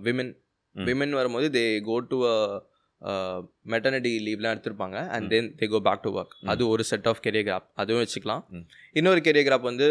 விமன். 0.08 0.34
விமன் 0.76 1.18
வரும்போது 1.18 1.48
தே 1.58 1.66
கோ 1.82 1.98
டு 2.12 2.20
மெட்டர்னிட்டி 3.72 4.12
லீவ்லாம் 4.28 4.54
எடுத்திருப்பாங்க. 4.56 4.98
And 5.16 5.28
then 5.34 5.50
they 5.60 5.68
go 5.72 5.80
back 5.88 6.04
to 6.04 6.12
work 6.18 6.36
அது 6.52 6.64
ஒரு 6.74 6.84
செட் 6.92 7.10
ஆஃப் 7.12 7.22
கெரியர் 7.26 7.48
கேப் 7.50 7.68
அதுவும் 7.82 8.04
வச்சுக்கலாம். 8.04 8.44
இன்னொரு 9.00 9.22
கெரியர் 9.26 9.48
கேப் 9.50 9.70
வந்து 9.72 9.88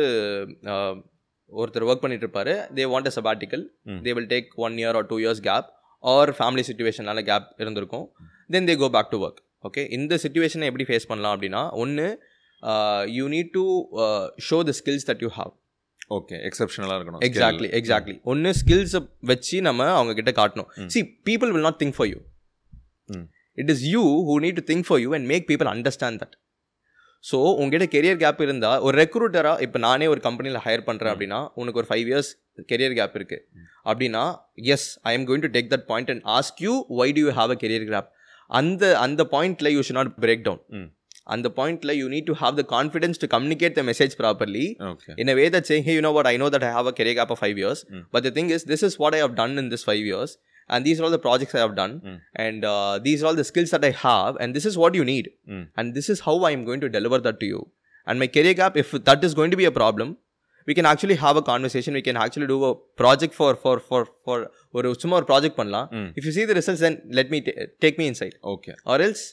ஒருத்தர் 1.52 1.86
ஒர்க் 1.88 2.02
பண்ணிட்டு 2.02 2.26
இருப்பாரு. 2.26 2.52
They 2.76 2.84
want 2.92 3.10
a 3.10 3.14
sabbatical. 3.16 3.64
They 4.04 4.14
will 4.18 4.30
take 4.30 4.50
one 4.66 4.76
year 4.82 4.98
or 5.00 5.08
two 5.10 5.18
years 5.24 5.42
gap 5.48 5.68
or 6.14 6.30
family 6.38 6.64
சுச்சுவேஷனால 6.68 7.24
gap 7.30 7.48
இருந்திருக்கும். 7.62 8.06
Then 8.54 8.68
they 8.68 8.76
go 8.82 8.88
back 8.96 9.10
to 9.14 9.18
work 9.26 9.40
okay 9.68 9.82
இந்த 9.96 10.14
சுச்சுவேஷனை 10.22 10.68
எப்படி 10.70 10.86
ஃபேஸ் 10.90 11.08
பண்ணலாம் 11.10 11.34
அப்படின்னா 11.36 11.62
ஒன்று 11.82 12.06
you 13.18 13.24
need 13.34 13.52
to 13.58 13.64
show 14.48 14.58
the 14.68 14.74
skills 14.80 15.06
that 15.10 15.22
you 15.26 15.30
have 15.40 15.52
okay 16.16 16.36
எக்ஸப்ஷனலாக 16.48 16.96
இருக்கணும். 16.98 17.22
Exactly 17.26 17.68
exactly 17.78 18.16
ஒன்று 18.32 18.50
ஸ்கில்ஸை 18.60 19.00
வச்சு 19.30 19.56
நம்ம 19.68 19.86
அவங்க 19.98 20.12
கிட்ட 20.18 20.32
காட்டணும். 20.40 20.68
See 20.94 21.00
people 21.28 21.52
will 21.54 21.66
not 21.68 21.80
think 21.82 21.96
for 21.98 22.08
you. 22.12 22.18
It 23.62 23.70
is 23.74 23.84
you 23.94 24.02
who 24.28 24.36
need 24.44 24.58
to 24.60 24.64
think 24.72 24.86
for 24.88 25.00
you 25.04 25.10
and 25.18 25.28
make 25.32 25.46
people 25.50 25.70
understand 25.74 26.20
that 26.22 26.34
so 27.24 27.38
உங்ககிட்ட 27.60 27.86
career 27.94 28.20
gap 28.22 28.40
இருந்தால் 28.46 28.80
ஒரு 28.86 28.94
ரெக்ரூட்டராக 29.02 29.64
இப்போ 29.66 29.78
நானே 29.86 30.06
ஒரு 30.12 30.20
கம்பெனியில் 30.24 30.62
ஹையர் 30.64 30.86
பண்ணுறேன் 30.88 31.12
அப்படின்னா 31.14 31.40
உனக்கு 31.60 31.80
ஒரு 31.82 31.88
ஃபைவ் 31.90 32.08
இயர்ஸ் 32.10 32.30
கெரியர் 32.70 32.96
கேப் 33.00 33.14
இருக்குது 33.18 33.44
அப்படின்னா 33.90 34.24
yes 34.74 34.88
I 35.10 35.12
am 35.18 35.26
going 35.28 35.44
to 35.46 35.52
take 35.56 35.70
that 35.74 35.86
point 35.92 36.10
and 36.14 36.24
ask 36.38 36.62
you 36.66 36.72
why 37.00 37.08
do 37.18 37.22
you 37.26 37.32
have 37.40 37.52
a 37.56 37.58
career 37.62 37.86
gap 37.92 38.10
அந்த 38.50 38.84
அந்த 39.04 39.22
பாயிண்ட்ல 39.34 39.70
you 39.76 39.82
should 39.88 39.98
not 40.00 40.12
break 40.24 40.44
down. 40.48 40.62
அந்த 41.34 41.48
பாயிண்ட்ல 41.58 41.92
you 41.98 42.06
need 42.14 42.28
to 42.30 42.34
have 42.40 42.54
the 42.60 42.64
confidence 42.74 43.20
to 43.22 43.26
communicate 43.34 43.76
the 43.78 43.82
message 43.90 44.14
properly 44.20 44.64
that 45.54 45.66
saying, 45.70 45.84
hey, 45.88 45.94
you 45.96 46.02
know 46.06 46.14
what, 46.16 46.26
I 46.26 46.36
know 46.36 46.48
that 46.54 46.64
I 46.68 46.72
have 46.78 46.88
a 46.90 46.94
career 46.98 47.14
gap 47.18 47.30
of 47.30 47.38
five 47.44 47.56
years, 47.56 47.80
Mm. 47.88 48.02
but 48.14 48.22
the 48.26 48.32
thing 48.38 48.48
is, 48.56 48.62
this 48.72 48.82
is 48.82 48.94
what 49.02 49.14
I 49.14 49.22
have 49.24 49.34
done 49.36 49.54
in 49.62 49.68
this 49.68 49.84
five 49.90 50.04
years, 50.10 50.32
and 50.69 50.85
these 50.85 50.99
are 50.99 51.05
all 51.05 51.11
the 51.11 51.23
projects 51.25 51.55
I 51.55 51.63
have 51.63 51.75
done, 51.75 51.93
Mm. 52.03 52.15
and 52.45 52.61
uh, 52.65 52.93
these 52.99 53.21
are 53.21 53.27
all 53.29 53.35
the 53.35 53.47
skills 53.49 53.71
that 53.71 53.85
I 53.85 53.93
have, 53.99 54.33
and 54.37 54.55
this 54.55 54.65
is 54.65 54.77
what 54.77 54.95
you 54.95 55.05
need, 55.05 55.27
Mm. 55.49 55.65
and 55.75 55.93
this 55.93 56.09
is 56.09 56.21
how 56.21 56.35
I 56.43 56.51
am 56.51 56.63
going 56.65 56.81
to 56.81 56.89
deliver 56.91 57.19
that 57.27 57.39
to 57.41 57.47
you. 57.47 57.61
And 58.07 58.19
my 58.19 58.29
career 58.29 58.55
gap, 58.55 58.75
if 58.77 58.91
that 59.09 59.23
is 59.23 59.33
going 59.33 59.51
to 59.51 59.59
be 59.61 59.65
a 59.65 59.75
problem, 59.77 60.09
we 60.67 60.73
can 60.73 60.87
actually 60.87 61.17
have 61.17 61.37
a 61.37 61.43
conversation. 61.43 61.93
We 61.93 62.01
can 62.01 62.17
actually 62.17 62.47
do 62.47 62.59
a 62.65 62.73
project 63.01 63.33
for 63.33 63.51
for 63.63 63.75
for 63.89 64.01
for 64.25 64.37
ஒரு 64.77 64.89
சும்மா 65.01 65.15
ஒரு 65.19 65.27
project 65.29 65.57
பண்ணலாம் 65.59 65.87
Mm. 65.97 66.07
If 66.17 66.25
you 66.27 66.33
see 66.37 66.45
the 66.49 66.57
results 66.59 66.81
then 66.85 66.95
let 67.19 67.27
me 67.33 67.39
ta- 67.47 67.55
take 67.85 67.97
me 68.01 68.07
inside 68.11 68.35
okay 68.53 68.73
or 68.91 68.97
else 69.07 69.23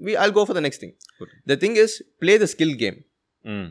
we 0.00 0.12
i'll 0.22 0.34
go 0.38 0.44
for 0.48 0.54
the 0.58 0.64
next 0.66 0.80
thing 0.82 0.92
Good. 1.20 1.30
the 1.52 1.56
thing 1.62 1.74
is 1.84 1.92
play 2.24 2.36
the 2.44 2.50
skill 2.54 2.72
game 2.84 2.98
ம் 3.44 3.68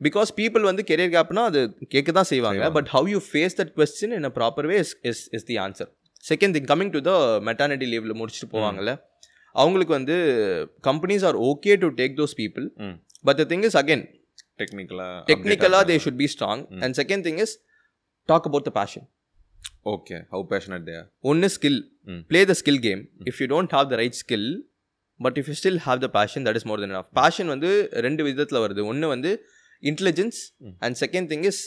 because 0.00 0.30
people 0.38 0.64
வந்து 0.68 0.82
career 0.90 1.12
கேப்னா 1.16 1.42
அது 1.50 1.60
கேட்க 1.94 2.10
தான் 2.18 2.28
செய்வாங்க 2.30 2.58
செய்வாங்க. 2.58 2.76
But 2.78 2.88
how 2.94 3.08
you 3.12 3.18
face 3.30 3.56
that 3.60 3.72
question 3.78 4.14
in 4.18 4.26
a 4.30 4.32
proper 4.38 4.66
way 4.70 4.76
is 4.84 4.94
is 5.10 5.22
is 5.38 5.46
the 5.50 5.56
answer 5.66 5.90
second 6.29 6.55
thing 6.57 6.69
coming 6.71 6.93
to 6.95 7.01
the 7.09 7.13
maternity 7.49 7.87
லீவ்ல 7.93 8.15
முடிச்சுட்டு 8.21 8.49
போவாங்கல்ல 8.55 8.93
அவங்களுக்கு 9.55 9.93
வந்து 9.99 10.15
companies 10.89 11.25
are 11.29 11.37
okay 11.49 11.75
to 11.83 11.89
take 11.99 12.15
those 12.21 12.35
people 12.41 12.65
but 13.27 13.39
the 13.41 13.45
thing 13.51 13.65
is 13.69 13.77
again 13.81 14.05
டெக்னிக்கலாக 14.61 15.19
டெக்னிக்கலாக 15.31 15.83
they 15.91 15.97
should 16.05 16.19
be 16.23 16.29
strong 16.35 16.63
and 16.85 16.95
second 17.01 17.25
thing 17.27 17.39
is 17.45 17.55
talk 18.29 18.47
about 18.49 18.67
the 18.69 18.73
passion 18.79 19.05
okay 19.93 20.17
how 20.33 20.43
passionate 20.53 20.85
they 20.89 20.97
ஒன்று 21.31 21.47
skill. 21.55 21.79
Play 22.31 22.39
the 22.51 22.55
skill 22.61 22.81
game 22.87 23.01
if 23.29 23.39
you 23.41 23.47
don't 23.53 23.73
have 23.77 23.87
the 23.91 23.97
right 24.01 24.17
skill 24.23 24.49
but 25.19 25.37
if 25.41 25.49
you 25.51 25.55
still 25.59 25.79
have 25.87 25.99
the 26.05 26.07
passion 26.17 26.43
that 26.47 26.57
is 26.59 26.67
more 26.69 26.81
then 26.83 26.93
enough. 26.93 27.07
Passion 27.19 27.49
வந்து 27.53 27.69
ரெண்டு 28.05 28.21
விதத்தில் 28.27 28.61
வருது. 28.65 28.81
ஒன்று 28.91 29.07
வந்து 29.13 29.31
intelligence. 29.83 30.39
And 30.85 30.95
second 31.03 31.27
thing 31.33 31.45
is 31.51 31.61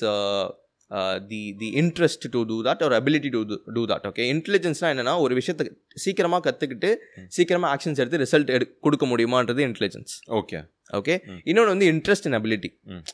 the 1.30 1.40
the 1.60 1.68
interest 1.82 2.26
to 2.34 2.42
do 2.50 2.56
that 2.68 2.82
ஒரு 2.88 2.96
ability 3.00 3.30
to 3.36 3.40
do 3.76 3.84
that 3.92 4.06
okay 4.10 4.26
இன்டெலிஜென்ஸ்னால் 4.34 4.92
என்னன்னா 4.94 5.14
ஒரு 5.26 5.34
விஷயத்தை 5.40 5.66
சீக்கிரமாக 6.04 6.42
கற்றுக்கிட்டு 6.48 6.90
சீக்கிரமாக 7.36 7.70
ஆக்ஷன்ஸ் 7.74 8.02
எடுத்து 8.04 8.22
ரிசல்ட் 8.24 8.52
எடு 8.56 8.66
கொடுக்க 8.86 9.06
முடியுமான்றது 9.12 9.62
இன்டெலிஜென்ஸ் 9.68 10.14
ஓகே 10.40 10.60
ஓகே. 10.98 11.14
இன்னொன்று 11.50 11.72
வந்து 11.72 11.88
இன்ட்ரெஸ்ட் 11.92 12.26
இன் 12.28 12.36
அபிலிட்டி. 12.38 12.70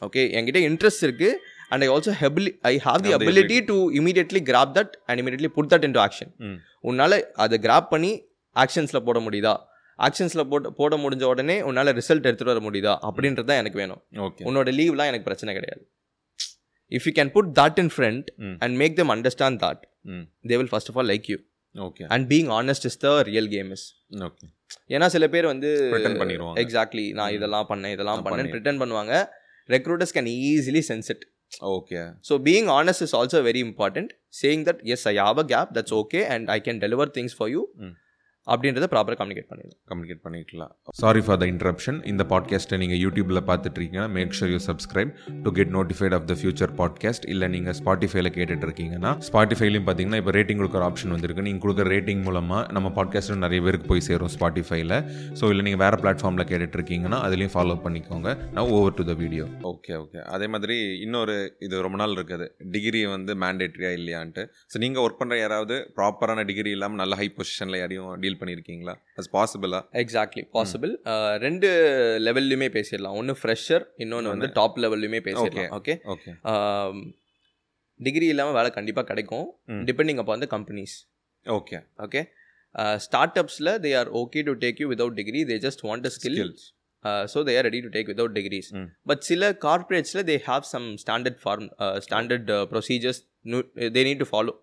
ஓகே 0.06 0.22
என்கிட்ட 0.36 0.60
இன்ட்ரெஸ்ட் 0.68 1.04
இருக்கு 1.06 1.28
and 1.72 1.84
I 1.86 1.88
also 1.94 2.12
happily 2.22 2.52
I 2.70 2.74
have 2.86 3.00
the 3.04 3.10
Have 3.12 3.20
the 3.22 3.26
ability 3.26 3.58
to 3.70 3.76
immediately 4.00 4.40
grab 4.50 4.72
that 4.78 4.94
and 5.08 5.20
immediately 5.22 5.50
put 5.56 5.70
that 5.72 5.84
into 5.96 6.00
action 6.06 6.30
உன்னால் 6.90 7.18
அதை 7.44 7.58
கிராப் 7.66 7.88
பண்ணி 7.94 8.12
ஆக்ஷன்ஸில் 8.56 9.04
போட 9.08 9.20
முடியுதா? 9.26 9.54
ஆக்ஷன்ஸில் 9.98 10.48
போட்டு 10.52 10.70
போட 10.80 10.94
முடிஞ்ச 11.04 11.24
உடனே 11.32 11.56
உன்னால் 11.68 11.92
ரிசல்ட் 12.00 12.26
எடுத்துகிட்டு 12.28 12.54
வர 12.54 12.62
முடியுதா? 12.68 12.94
அப்படின்றது 13.08 13.48
தான் 13.50 13.60
எனக்கு 13.62 13.80
வேணும். 13.82 14.00
ஓகே 14.26 14.44
உன்னோட 14.48 14.68
லீவ்லாம் 14.78 15.10
எனக்கு 15.12 15.28
பிரச்சனை 15.28 15.52
கிடையாது. 15.58 15.84
If 16.92 17.06
you 17.08 17.12
can 17.18 17.32
put 17.36 17.50
that 17.60 17.78
in 17.84 17.92
front 17.96 18.26
hmm 18.46 18.56
and 18.64 18.76
make 18.82 18.96
them 19.00 19.12
understand 19.16 19.60
that 19.64 19.82
hmm 20.14 20.24
they 20.50 20.58
will 20.60 20.72
first 20.72 20.90
of 20.92 20.98
all 21.02 21.10
like 21.12 21.28
you 21.32 21.38
okay 21.74 22.04
and 22.14 22.26
being 22.32 22.50
honest 22.58 22.86
is 22.90 22.98
the 23.06 23.10
real 23.30 23.50
game 23.54 23.70
is 23.76 23.86
okay 24.28 24.46
ஏன்னா 24.94 25.06
சில 25.14 25.24
பேர் 25.34 25.46
வந்து 25.52 25.68
பண்ணிடுவாங்க. 26.20 26.56
Exactly 26.62 27.06
நான் 27.18 27.32
இதெல்லாம் 27.36 27.66
பண்ணேன் 27.70 27.92
இதெல்லாம் 27.96 28.22
பண்ணேன். 28.26 28.50
ப்ரிட்டன் 28.54 28.80
பண்ணுவாங்க. 28.82 29.12
Recruiters 29.68 30.14
can 30.16 30.30
easily 30.48 30.82
sense 30.90 31.08
it 31.14 31.24
okay 31.74 31.98
so 32.28 32.34
being 32.46 32.68
honest 32.78 33.04
is 33.06 33.14
also 33.18 33.40
very 33.48 33.60
important 33.68 34.10
saying 34.40 34.64
that 34.68 34.80
yes 34.94 35.04
I 35.10 35.14
have 35.20 35.40
a 35.44 35.46
gap 35.52 35.70
that's 35.76 35.94
okay 36.00 36.20
and 36.34 36.50
I 36.56 36.58
can 36.66 36.80
deliver 36.84 37.12
things 37.18 37.36
for 37.38 37.50
you. 37.54 37.62
அப்படின்றத 38.52 38.86
ப்ராப்பராக 38.92 39.18
communicate 39.20 39.48
பண்ணிடலாம். 39.50 39.78
Communicate 39.90 40.20
பண்ணிக்கலாம். 40.26 40.72
Sorry 41.02 41.20
for 41.26 41.38
the 41.42 41.46
interruption 41.52 41.98
இந்த 42.10 42.22
பாட்காஸ்ட்டை 42.32 42.76
நீங்கள் 42.82 43.00
யூடியூப்பில் 43.04 43.40
பார்த்துட்டு 43.48 43.76
இருக்கீங்கன்னா 43.78 44.10
make 44.16 44.34
sure 44.38 44.52
you 44.54 44.60
subscribe 44.68 45.10
to 45.44 45.52
get 45.58 45.72
notified 45.78 46.14
of 46.18 46.26
the 46.30 46.34
future 46.40 46.72
podcast 46.80 47.26
இல்லை 47.32 47.46
நீங்கள் 47.54 47.76
ஸ்பாட்டிஃபைல 47.80 48.30
கேட்டுட்டு 48.36 48.66
இருக்கீங்கன்னா 48.68 49.12
ஸ்பாட்டிஃபைலையும் 49.28 49.86
பார்த்தீங்கன்னா 49.88 50.20
இப்போ 50.22 50.34
ரேட்டிங் 50.38 50.60
கொடுக்குற 50.62 50.84
ஆப்ஷன் 50.90 51.14
வந்திருக்கு. 51.16 51.44
நீங்கள் 51.48 51.64
கொடுக்குற 51.64 51.86
ரேட்டிங் 51.94 52.22
மூலமாக 52.28 52.62
நம்ம 52.78 52.92
பாட்காஸ்ட்டும் 52.98 53.44
நிறைய 53.46 53.62
பேருக்கு 53.66 53.88
போய் 53.92 54.04
சேரும் 54.08 54.32
ஸ்பாட்டிஃபைல 54.36 55.00
ஸோ 55.40 55.50
இல்லை 55.54 55.64
நீங்கள் 55.68 55.82
வேறு 55.84 55.98
பிளாட்ஃபார்மில் 56.04 56.48
கேட்டுட்டு 56.52 56.78
இருக்கீங்கன்னா 56.80 57.20
அதுலேயும் 57.28 57.54
ஃபாலோ 57.56 57.76
பண்ணிக்கோங்க. 57.86 58.28
நான் 58.56 58.70
over 58.76 58.96
to 59.00 59.06
the 59.10 59.16
video 59.22 59.46
okay 59.72 59.94
okay 60.04 60.20
அதே 60.36 60.48
மாதிரி 60.54 60.78
இன்னொரு 61.06 61.36
இது 61.66 61.82
ரொம்ப 61.88 62.00
நாள் 62.04 62.16
இருக்குது. 62.18 62.48
டிகிரி 62.76 63.02
வந்து 63.16 63.34
மேண்டேட்ரியா 63.44 63.92
இல்லையான்ட்டு. 63.98 64.44
ஸோ 64.72 64.76
நீங்கள் 64.86 65.04
ஒர்க் 65.06 65.20
பண்ணுற 65.20 65.40
யாராவது 65.44 65.78
ப்ராப்பரான 65.98 66.46
டிகிரி 66.52 66.72
இல்லாமல் 66.78 67.02
நல்ல 67.04 67.20
ஹை 67.22 67.28
பொசிஷனில் 67.36 67.80
யாரையும் 67.82 68.10
டீல் 68.22 68.35
பண்ணியிருக்கீங்களா 68.40 68.94
அது 69.18 69.30
பாசிபிளா 69.36 69.80
எக்ஸாக்ட்லி 70.02 70.42
பாசிபிள் 70.56 70.92
ரெண்டு 71.46 71.68
லெவல்லையுமே 72.26 72.68
பேசிடலாம். 72.76 73.16
ஒன்று 73.20 73.34
ஃப்ரெஷர் 73.42 73.84
இன்னொன்று 74.04 74.32
வந்து 74.34 74.50
டாப் 74.58 74.78
லெவல்லையுமே 74.84 75.20
பேசிடலாம் 75.28 75.72
ஓகே 75.78 75.96
ஓகே 76.14 76.32
டிகிரி 78.00 78.26
இல்லாமல் 78.32 78.56
வேலை 78.58 78.70
கண்டிப்பாக 78.78 79.06
கிடைக்கும். 79.10 79.46
டிபெண்டிங் 79.90 80.18
அப்போ 80.22 80.32
வந்து 80.36 80.48
companies 80.56 80.96
okay 81.46 81.78
okay 82.06 82.22
start 83.04 83.38
அப்ஸில் 83.42 83.72
they 83.84 83.90
are 84.00 84.08
okay 84.20 84.40
to 84.48 84.54
take 84.64 84.80
you 84.82 84.88
without 84.94 85.16
degree 85.20 85.42
they 85.50 85.56
just 85.66 85.84
want 85.88 86.08
a 86.10 86.12
skill 86.16 86.40
so 87.32 87.38
they 87.48 87.54
are 87.58 87.66
ready 87.68 87.80
to 87.84 87.90
take 87.96 88.08
without 88.12 88.34
degrees. 88.38 88.68
But 89.10 89.22
சில 89.28 89.50
கார்பரேட்ஸில் 89.66 90.22
they 90.30 90.36
have 90.48 90.64
some 90.74 90.86
standard 91.02 91.38
form 91.44 91.66
standard 92.06 92.50
procedures 92.72 93.20
they 93.96 94.02
need 94.08 94.22
to 94.24 94.28
follow. 94.32 94.54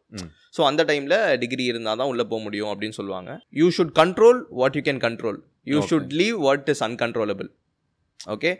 So 0.57 0.63
அந்த 0.69 0.81
டைமில் 0.91 1.17
degree 1.43 1.65
இருந்தால் 1.71 1.99
தான் 2.01 2.11
உள்ளே 2.13 2.25
போக 2.33 2.41
முடியும் 2.47 2.71
அப்படின்னு 2.73 2.97
சொல்லுவாங்க. 2.99 3.31
You 3.61 3.69
should 3.77 3.95
control 4.01 4.41
what 4.61 4.77
you 4.79 4.83
can 4.89 5.01
control 5.07 5.39
you. 5.73 5.79
Should 5.91 6.13
leave 6.21 6.37
what 6.47 6.69
is 6.75 6.83
uncontrollable 6.89 7.49
okay 8.35 8.51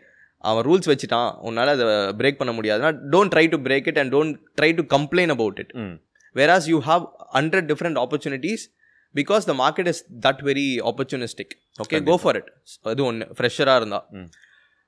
அவன் 0.50 0.66
ரூல்ஸ் 0.70 0.90
வச்சுட்டான். 0.92 1.30
உன்னால் 1.50 1.74
அதை 1.76 1.86
பிரேக் 2.22 2.40
பண்ண 2.40 2.54
முடியாதுன்னா 2.56 2.94
don't 3.14 3.34
try 3.36 3.46
to 3.54 3.60
break 3.68 3.88
it 3.92 4.00
and 4.04 4.14
don't 4.16 4.40
try 4.60 4.72
to 4.80 4.86
complain 4.96 5.34
about 5.36 5.60
it 5.64 5.74
hmm 5.84 5.94
whereas 6.36 6.64
you 6.72 6.80
have 6.88 7.04
100 7.40 7.68
different 7.72 7.98
opportunities 8.04 8.62
because 9.16 9.44
the 9.50 9.56
market 9.64 9.88
is 9.92 10.00
that 10.26 10.40
very 10.50 10.70
opportunistic. 10.92 11.50
Okay 11.84 12.00
go 12.12 12.16
for 12.24 12.34
it. 12.40 12.48
அது 12.92 13.04
ஒன்று 13.10 13.26
ஃப்ரெஷராக 13.38 13.82
இருந்தா. 13.82 14.02
ம். 14.20 14.30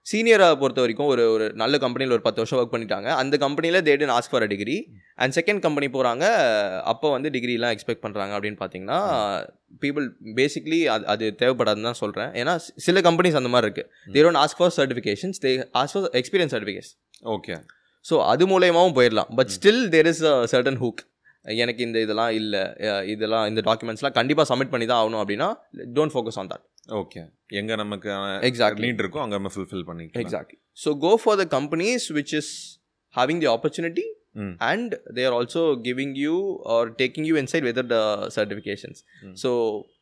சீனியராக 0.08 0.56
பொறுத்த 0.62 0.80
வரைக்கும் 0.84 1.10
ஒரு 1.12 1.24
ஒரு 1.36 1.46
நல்ல 1.62 1.76
கம்பெனியில் 1.84 2.14
ஒரு 2.16 2.24
பத்து 2.26 2.40
வருஷம் 2.42 2.60
ஒர்க் 2.60 2.74
பண்ணிட்டாங்க. 2.74 3.08
அந்த 3.22 3.36
கம்பெனியில் 3.44 3.80
தேடின் 3.88 4.12
ask 4.16 4.34
for 4.34 4.46
a 4.48 4.50
degree 4.52 4.76
and 5.24 5.36
second 5.38 5.62
company 5.66 5.88
போகிறாங்க 5.96 6.26
அப்போ 6.92 7.08
வந்து 7.16 7.30
டிகிரிலாம் 7.36 7.74
எக்ஸ்பெக்ட் 7.76 8.04
பண்ணுறாங்க 8.04 8.34
அப்படின்னு 8.38 8.60
பார்த்தீங்கன்னா 8.62 9.00
பீப்புள் 9.84 10.06
பேசிக்லி 10.40 10.80
அது 10.96 11.06
அது 11.14 11.26
தேவைப்படாதுன்னு 11.42 11.90
தான் 11.90 12.00
சொல்கிறேன் 12.04 12.30
ஏன்னா 12.42 12.54
சில 12.88 13.02
கம்பெனிஸ் 13.08 13.40
அந்த 13.42 13.52
மாதிரி 13.56 13.68
இருக்குது 13.70 13.90
they 14.18 14.26
don't 14.28 14.42
ask 14.44 14.62
for 14.62 14.76
certifications 14.80 15.42
they 15.46 15.54
ask 15.82 15.98
for 15.98 16.08
experience 16.22 16.56
certification 16.56 16.96
okay 17.36 17.58
so 18.06 18.18
அது 18.32 18.46
மூலயமாவும் 18.54 18.96
போயிடலாம். 19.00 19.30
But 19.40 19.52
still 19.58 19.84
there 19.96 20.10
is 20.14 20.24
a 20.34 20.36
certain 20.54 20.80
hook 20.84 21.02
எனக்கு 21.64 21.82
இந்த 21.88 21.98
இதெல்லாம் 22.06 22.32
இல்லை. 22.40 22.64
இதெல்லாம் 23.14 23.46
இந்த 23.52 23.62
டாக்குமெண்ட்ஸ்லாம் 23.70 24.16
கண்டிப்பாக 24.20 24.48
சப்மிட் 24.52 24.74
பண்ணி 24.74 24.88
தான் 24.92 25.02
ஆகணும் 25.02 25.22
அப்படின்னா 25.24 25.50
don't 25.98 26.14
focus 26.16 26.40
on 26.42 26.52
that 26.54 26.66
okay 27.02 27.22
எங்க 27.60 27.76
நமக்கு 27.84 28.10
எக்ஸாக்ட்லி 28.50 28.86
நீட் 28.88 29.02
இருக்கோ 29.04 29.22
அங்க 29.24 29.36
நம்ம 29.40 29.52
ஃபுல்ஃபில் 29.56 29.88
பண்ணிக்கலாம். 29.90 30.24
Exactly 30.26 30.58
so 30.84 30.92
go 31.06 31.12
for 31.24 31.40
the 31.42 31.48
companies 31.58 32.06
which 32.20 32.36
is 32.42 32.54
having 33.16 33.42
the 33.44 33.50
opportunity 33.56 34.06
and 34.70 34.94
they 35.18 35.26
are 35.28 35.36
also 35.40 35.62
giving 35.88 36.16
you 36.24 36.38
or 36.76 36.88
taking 37.02 37.28
you 37.30 37.36
inside 37.42 37.66
with 37.68 37.82
the 37.94 38.00
certifications. 38.38 39.00
So 39.44 39.50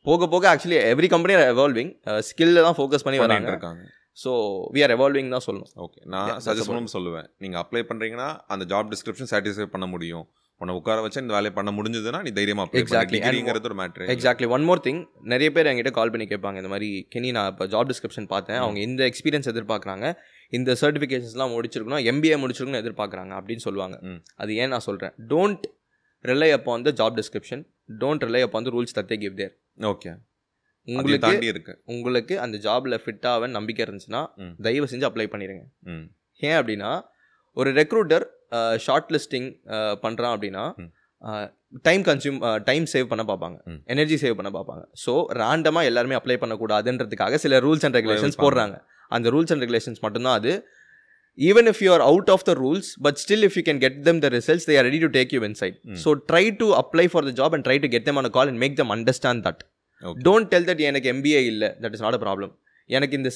போக 0.08 0.28
போக 0.34 0.48
actually 0.52 0.78
every 0.94 1.10
company 1.14 1.34
are 1.40 1.50
evolving 1.56 1.92
ஸ்கில்ல 2.30 2.64
தான் 2.68 2.76
focus 2.78 3.06
பண்ணி 3.08 3.20
வராங்க. 3.24 3.50
இருக்காங்க. 3.54 3.84
So 4.22 4.32
we 4.74 4.82
are 4.86 4.94
evolving 4.96 5.30
தான் 5.34 5.44
சொல்லணும். 5.46 5.70
Okay 5.84 6.00
நான் 6.14 6.32
suggest 6.46 6.70
பண்ணவும் 6.70 6.94
சொல்லுவேன். 6.96 7.28
நீங்க 7.44 7.56
அப்ளை 7.62 7.82
பண்றீங்கன்னா 7.90 8.28
அந்த 8.54 8.66
ஜாப் 8.72 8.90
டிஸ்கிரிப்ஷன் 8.94 9.30
சாட்டிஸ்ஃபை 9.32 9.68
பண்ண 9.76 9.88
முடியும். 9.94 10.26
உன்னை 10.64 10.76
உட்கார 10.76 11.00
வச்சு 11.00 11.20
இந்த 11.20 11.34
வேலையை 11.34 11.54
பண்ண 11.54 11.70
முடிஞ்சதுன்னா 11.70 12.20
நீ 12.22 12.30
தைரியமா 12.30 12.64
டிகிரிங்கிறது 13.12 13.68
ஒரு 13.70 13.74
matter 13.74 14.06
exactly 14.14 14.48
one 14.48 14.64
more 14.64 14.80
thing 14.84 15.00
நிறைய 15.24 15.52
பேர் 15.52 15.66
என்கிட்ட 15.66 15.90
கால் 15.90 16.10
பண்ணி 16.10 16.26
கேட்பாங்க 16.26 16.56
இந்த 16.56 16.68
மாதிரி 16.68 16.88
கெனி 17.08 17.30
நான் 17.30 17.50
இப்போ 17.50 17.66
ஜாப் 17.66 17.90
டிஸ்கிரிப்ஷன் 17.90 18.26
பார்த்தேன். 18.26 18.56
அவங்க 18.56 18.80
இந்த 18.80 19.02
எக்ஸ்பீரியன்ஸ் 19.04 19.50
எதிர்பார்க்குறாங்க. 19.52 20.06
இந்த 20.52 20.76
சர்டிஃபிகேஷன்ஸ்லாம் 20.80 21.52
முடிச்சிருக்கணும் 21.54 22.02
எம்பிஏ 22.10 22.36
முடிச்சிருக்கணும் 22.42 22.82
எதிர்பார்க்குறாங்க 22.82 23.32
அப்படின்னு 23.38 23.64
சொல்லுவாங்க. 23.66 23.96
அது 24.34 24.56
ஏன் 24.56 24.68
நான் 24.68 24.80
சொல்கிறேன் 24.80 25.14
டோன்ட் 25.28 25.64
ரிலை 26.24 26.50
அப்போ 26.50 26.70
வந்து 26.72 26.92
ஜாப் 26.92 27.16
டிஸ்கிரிப்ஷன் 27.16 27.62
டோன்ட் 28.00 28.24
ரிலை 28.24 28.42
அப்போ 28.42 28.58
வந்து 28.60 28.74
ரூல்ஸ் 28.74 28.96
தத்தே 28.98 29.18
கிவ் 29.18 29.36
தேர் 29.36 29.54
ஓகே 29.84 30.12
உங்களுக்கு 30.88 31.18
தாண்டி 31.18 31.46
இருக்கு. 31.46 31.72
உங்களுக்கு 31.84 32.34
அந்த 32.40 32.56
ஜாபில் 32.58 33.00
ஃபிட்டாக 33.04 33.48
நம்பிக்கை 33.48 33.86
இருந்துச்சுன்னா. 33.86 34.22
தயவு 34.62 34.86
செஞ்சு 34.86 35.06
அப்ளை 35.10 35.26
பண்ணிடுங்க 35.26 35.62
ம். 35.92 36.06
ஏன் 36.42 36.56
அப்படின்னா 36.60 36.90
ஒரு 37.56 37.70
ரெக்ரூட்டர் 37.72 38.24
ஷார்ட் 38.86 39.10
லிஸ்டிங் 39.16 39.48
பண்ணுறான் 40.04 40.34
அப்படின்னா. 40.36 40.64
டைம் 41.88 42.02
கன்சியூம் 42.08 42.38
டைம் 42.68 42.84
சேவ் 42.92 43.06
பண்ண 43.12 43.22
பார்ப்பாங்க. 43.30 43.56
எனர்ஜி 43.94 44.16
சேவ் 44.22 44.36
பண்ண 44.38 44.50
பார்ப்பாங்க 44.56 44.82
ஸோ 45.04 45.12
ரேண்டமாக 45.42 45.90
எல்லாருமே 45.90 46.16
அப்ளை 46.20 46.36
பண்ணக்கூடாதுன்றதுக்காக 46.42 47.38
சில 47.44 47.60
ரூல்ஸ் 47.66 47.86
அண்ட் 47.88 47.98
ரெகுலேஷன்ஸ். 48.00 48.38
போடுறாங்க 48.44 48.76
அந்த 49.10 49.30
ரூல்ஸ் 49.34 49.52
அண்ட் 49.54 49.64
ரெகுலேஷன்ஸ் 49.64 50.02
மட்டும்தான் 50.04 50.36
அது 50.40 50.52
even 51.38 51.68
if 51.70 51.80
you 51.84 51.90
are 51.94 52.04
out 52.10 52.30
of 52.34 52.44
the 52.48 52.52
rules 52.62 52.88
but 53.06 53.18
still 53.22 53.44
if 53.48 53.56
you 53.58 53.62
can 53.68 53.80
get 53.84 53.96
them 54.08 54.18
the 54.24 54.28
results 54.36 54.66
they 54.68 54.76
are 54.80 54.84
ready 54.88 55.00
to 55.04 55.10
take 55.18 55.30
you 55.36 55.42
inside 55.50 55.76
hmm. 55.92 55.98
So 56.04 56.10
try 56.30 56.44
to 56.60 56.66
apply 56.82 57.06
for 57.12 57.26
the 57.28 57.32
job 57.40 57.54
and 57.56 57.66
try 57.68 57.78
to 57.84 57.90
get 57.94 58.10
a 58.28 58.32
call 58.36 58.48
and 58.52 58.60
make 58.64 58.76
them 58.82 58.90
understand 58.98 59.40
that 59.48 59.60
Okay. 60.02 60.20
Don't 60.26 60.48
tell 60.52 60.66
that 60.68 60.80
எனக்கு 60.88 61.08
MBA 61.14 61.40
இல்லை 61.50 61.68
that 61.82 61.94
is 61.96 62.02
not 62.04 62.16
a 62.16 62.22
problem 62.24 62.52
எனக்கு 62.90 63.14
இந்த 63.20 63.30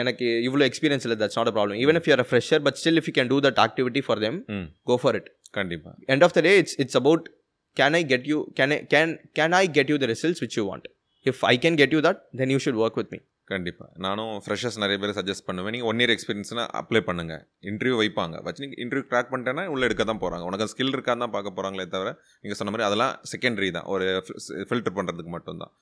எனக்கு 0.00 0.26
இவ்வளோ 0.48 0.66
experience 0.70 1.04
இல்லை 1.06 1.18
that's 1.22 1.38
not 1.40 1.50
a 1.50 1.54
problem 1.56 1.80
even 1.84 1.98
if 2.00 2.08
you're 2.10 2.22
a 2.24 2.28
fresher 2.30 2.62
but 2.66 2.78
still 2.80 2.98
if 3.00 3.08
you 3.10 3.14
can 3.18 3.32
do 3.32 3.38
that 3.46 3.60
activity 3.66 4.02
for 4.06 4.20
them 4.26 4.38
hmm. 4.56 4.66
Go 4.90 4.96
for 5.02 5.18
it 5.20 5.28
கண்டிப்பா. 5.58 5.90
End 6.14 6.22
of 6.26 6.32
the 6.36 6.42
day 6.46 6.54
it's 6.62 6.74
it's 6.82 6.96
about 7.00 7.22
can 7.76 7.94
i 7.98 8.04
get 8.12 8.22
you 8.30 8.38
can 8.58 8.70
i 8.76 8.80
can 8.92 9.08
can 9.38 9.52
i 9.58 9.66
get 9.76 9.88
you 9.92 9.98
the 10.04 10.08
results 10.12 10.40
which 10.44 10.56
you 10.58 10.64
want? 10.70 10.84
If 11.26 11.38
i 11.52 11.56
can 11.64 11.74
get 11.80 11.90
you 11.94 12.00
that 12.06 12.18
then 12.40 12.50
you 12.54 12.60
should 12.64 12.78
work 12.84 12.96
with 13.00 13.10
me. 13.14 13.20
கண்டிப்பா. 13.50 13.84
நானும் 14.06 14.32
freshers 14.44 14.78
நிறைய 14.82 14.96
பேர் 15.02 15.14
suggest 15.18 15.46
பண்ணுவேன். 15.46 15.72
நீங்கள் 15.74 15.90
one 15.90 16.00
year 16.02 16.12
எக்ஸ்பீரியன்ஸ்னா 16.14 16.64
apply 16.80 17.00
பண்ணுங்க. 17.06 17.34
Interview 17.70 17.96
வைப்பாங்க. 18.00 18.36
வச்சு 18.46 18.62
நீங்கள் 18.64 18.80
இன்டர்வியூ 18.84 19.06
க்ராக் 19.10 19.30
பண்ணிட்டேன்னா 19.32 19.64
உள்ள 19.74 19.88
எடுக்க 19.88 20.04
தான் 20.10 20.20
போகிறாங்க 20.24 20.44
உனக்கு 20.48 20.66
ஸ்கில் 20.72 20.94
இருக்கான்னு 20.96 21.24
தான் 21.24 21.34
பார்க்க 21.36 21.56
போகிறாங்களே 21.56 21.86
தவிர 21.94 22.10
நீங்கள் 22.42 22.58
சொன்ன 22.60 22.72
மாதிரி 22.74 22.86
அதெல்லாம் 22.88 23.14
செகண்டரி 23.32 23.70
தான். 23.78 23.86
ஒரு 23.94 24.06
ஃபில்டர் 24.70 24.96
பண்ணுறதுக்கு 24.98 25.32
மட்டும்தான். 25.36 25.72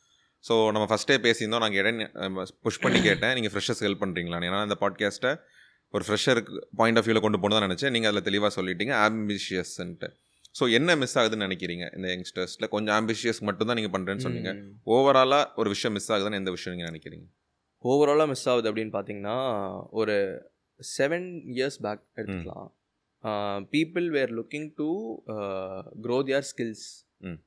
ஸோ 0.47 0.55
நம்ம 0.75 0.87
ஃபஸ்ட்டே 0.91 1.17
பேசியிருந்தோம். 1.27 1.63
நான் 1.65 1.77
கேட்டேன் 1.77 2.01
புஷ் 2.67 2.83
பண்ணி 2.85 2.99
கேட்டேன். 3.09 3.33
நீங்கள் 3.39 3.53
ஃப்ரெஷர்ஸ் 3.55 3.83
ஹெல்ப் 3.87 4.03
பண்ணுறீங்களான்னு 4.03 4.49
ஏன்னா 4.51 4.61
இந்த 4.69 4.77
பாட்காஸ்ட்டை 4.83 5.33
ஒரு 5.95 6.05
ஃப்ரெஷருக்கு 6.07 6.61
பாயிண்ட் 6.81 6.99
ஆஃப் 7.01 7.07
வியூவில் 7.07 7.25
கொண்டு 7.25 7.39
போகணும் 7.43 7.59
தான் 7.59 7.67
நினச்சேன். 7.69 7.93
நீங்கள் 7.95 8.11
அதில் 8.11 8.27
தெளிவாக 8.29 8.53
சொல்லிட்டீங்க. 8.59 8.95
ஆம்பிஷியஸ்ன்ட்டு 9.09 10.09
ஸோ 10.59 10.65
என்ன 10.77 10.91
மிஸ் 11.01 11.17
ஆகுதுன்னு 11.21 11.47
நினைக்கிறீங்க 11.49 11.85
இந்த 11.97 12.07
யங்ஸ்டர்ஸில் 12.13 12.71
கொஞ்சம் 12.75 12.95
ஆம்பிஷியஸ் 12.99 13.41
மட்டும் 13.49 13.69
தான் 13.71 13.79
நீங்கள் 13.79 13.95
பண்ணுறேன்னு 13.95 14.25
சொன்னீங்க. 14.27 14.53
ஓவராலாக 14.95 15.51
ஒரு 15.61 15.69
விஷயம் 15.75 15.95
மிஸ் 15.97 16.11
ஆகுதுன்னு 16.15 16.41
எந்த 16.43 16.53
விஷயம் 16.55 16.75
நீங்கள் 16.75 16.91
நினைக்கிறீங்க? 16.91 17.27
ஓவராலாக 17.85 18.31
மிஸ் 18.33 18.47
ஆகுது 18.53 18.69
அப்படின்னு 18.71 18.95
பார்த்தீங்கன்னா 18.95 19.37
ஒரு 20.01 20.15
செவன் 20.81 21.29
இயர்ஸ் 21.57 21.79
பேக் 21.87 22.05
எடுத்துக்கலாம். 22.21 22.71
People 23.75 24.07
were 24.17 24.33
looking 24.39 24.69
to 24.81 24.89
grow 26.07 26.19
their 26.31 26.47
skills 26.51 26.87
hmm. 27.29 27.39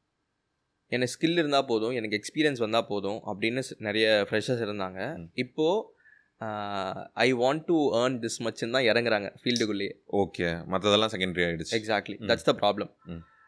எனக்கு 0.96 1.14
ஸ்கில் 1.16 1.40
இருந்தால் 1.42 1.68
போதும் 1.72 1.96
எனக்கு 2.00 2.18
எக்ஸ்பீரியன்ஸ் 2.20 2.62
வந்தால் 2.66 2.88
போதும் 2.92 3.20
அப்படின்னு 3.32 3.62
நிறைய 3.88 4.06
ஃப்ரெஷர்ஸ் 4.30 4.64
இருந்தாங்க. 4.68 5.00
இப்போது 5.44 5.98
I 7.26 7.28
want 7.42 7.64
to 7.70 7.78
earn 8.02 8.16
this 8.24 8.40
மச்ன்னு 8.46 8.76
தான் 8.76 8.88
இறங்குறாங்க 8.92 9.28
ஃபீல்டுக்குள்ளேயே 9.42 9.94
ஓகே 10.22 10.48
மற்றதெல்லாம் 10.74 11.12
செகண்டரி 11.16 11.44
ஆயிடுச்சு. 11.48 11.74
எக்ஸாக்ட்லி. 11.80 12.16
That's 12.30 12.48
the 12.50 12.54
problem. 12.62 12.92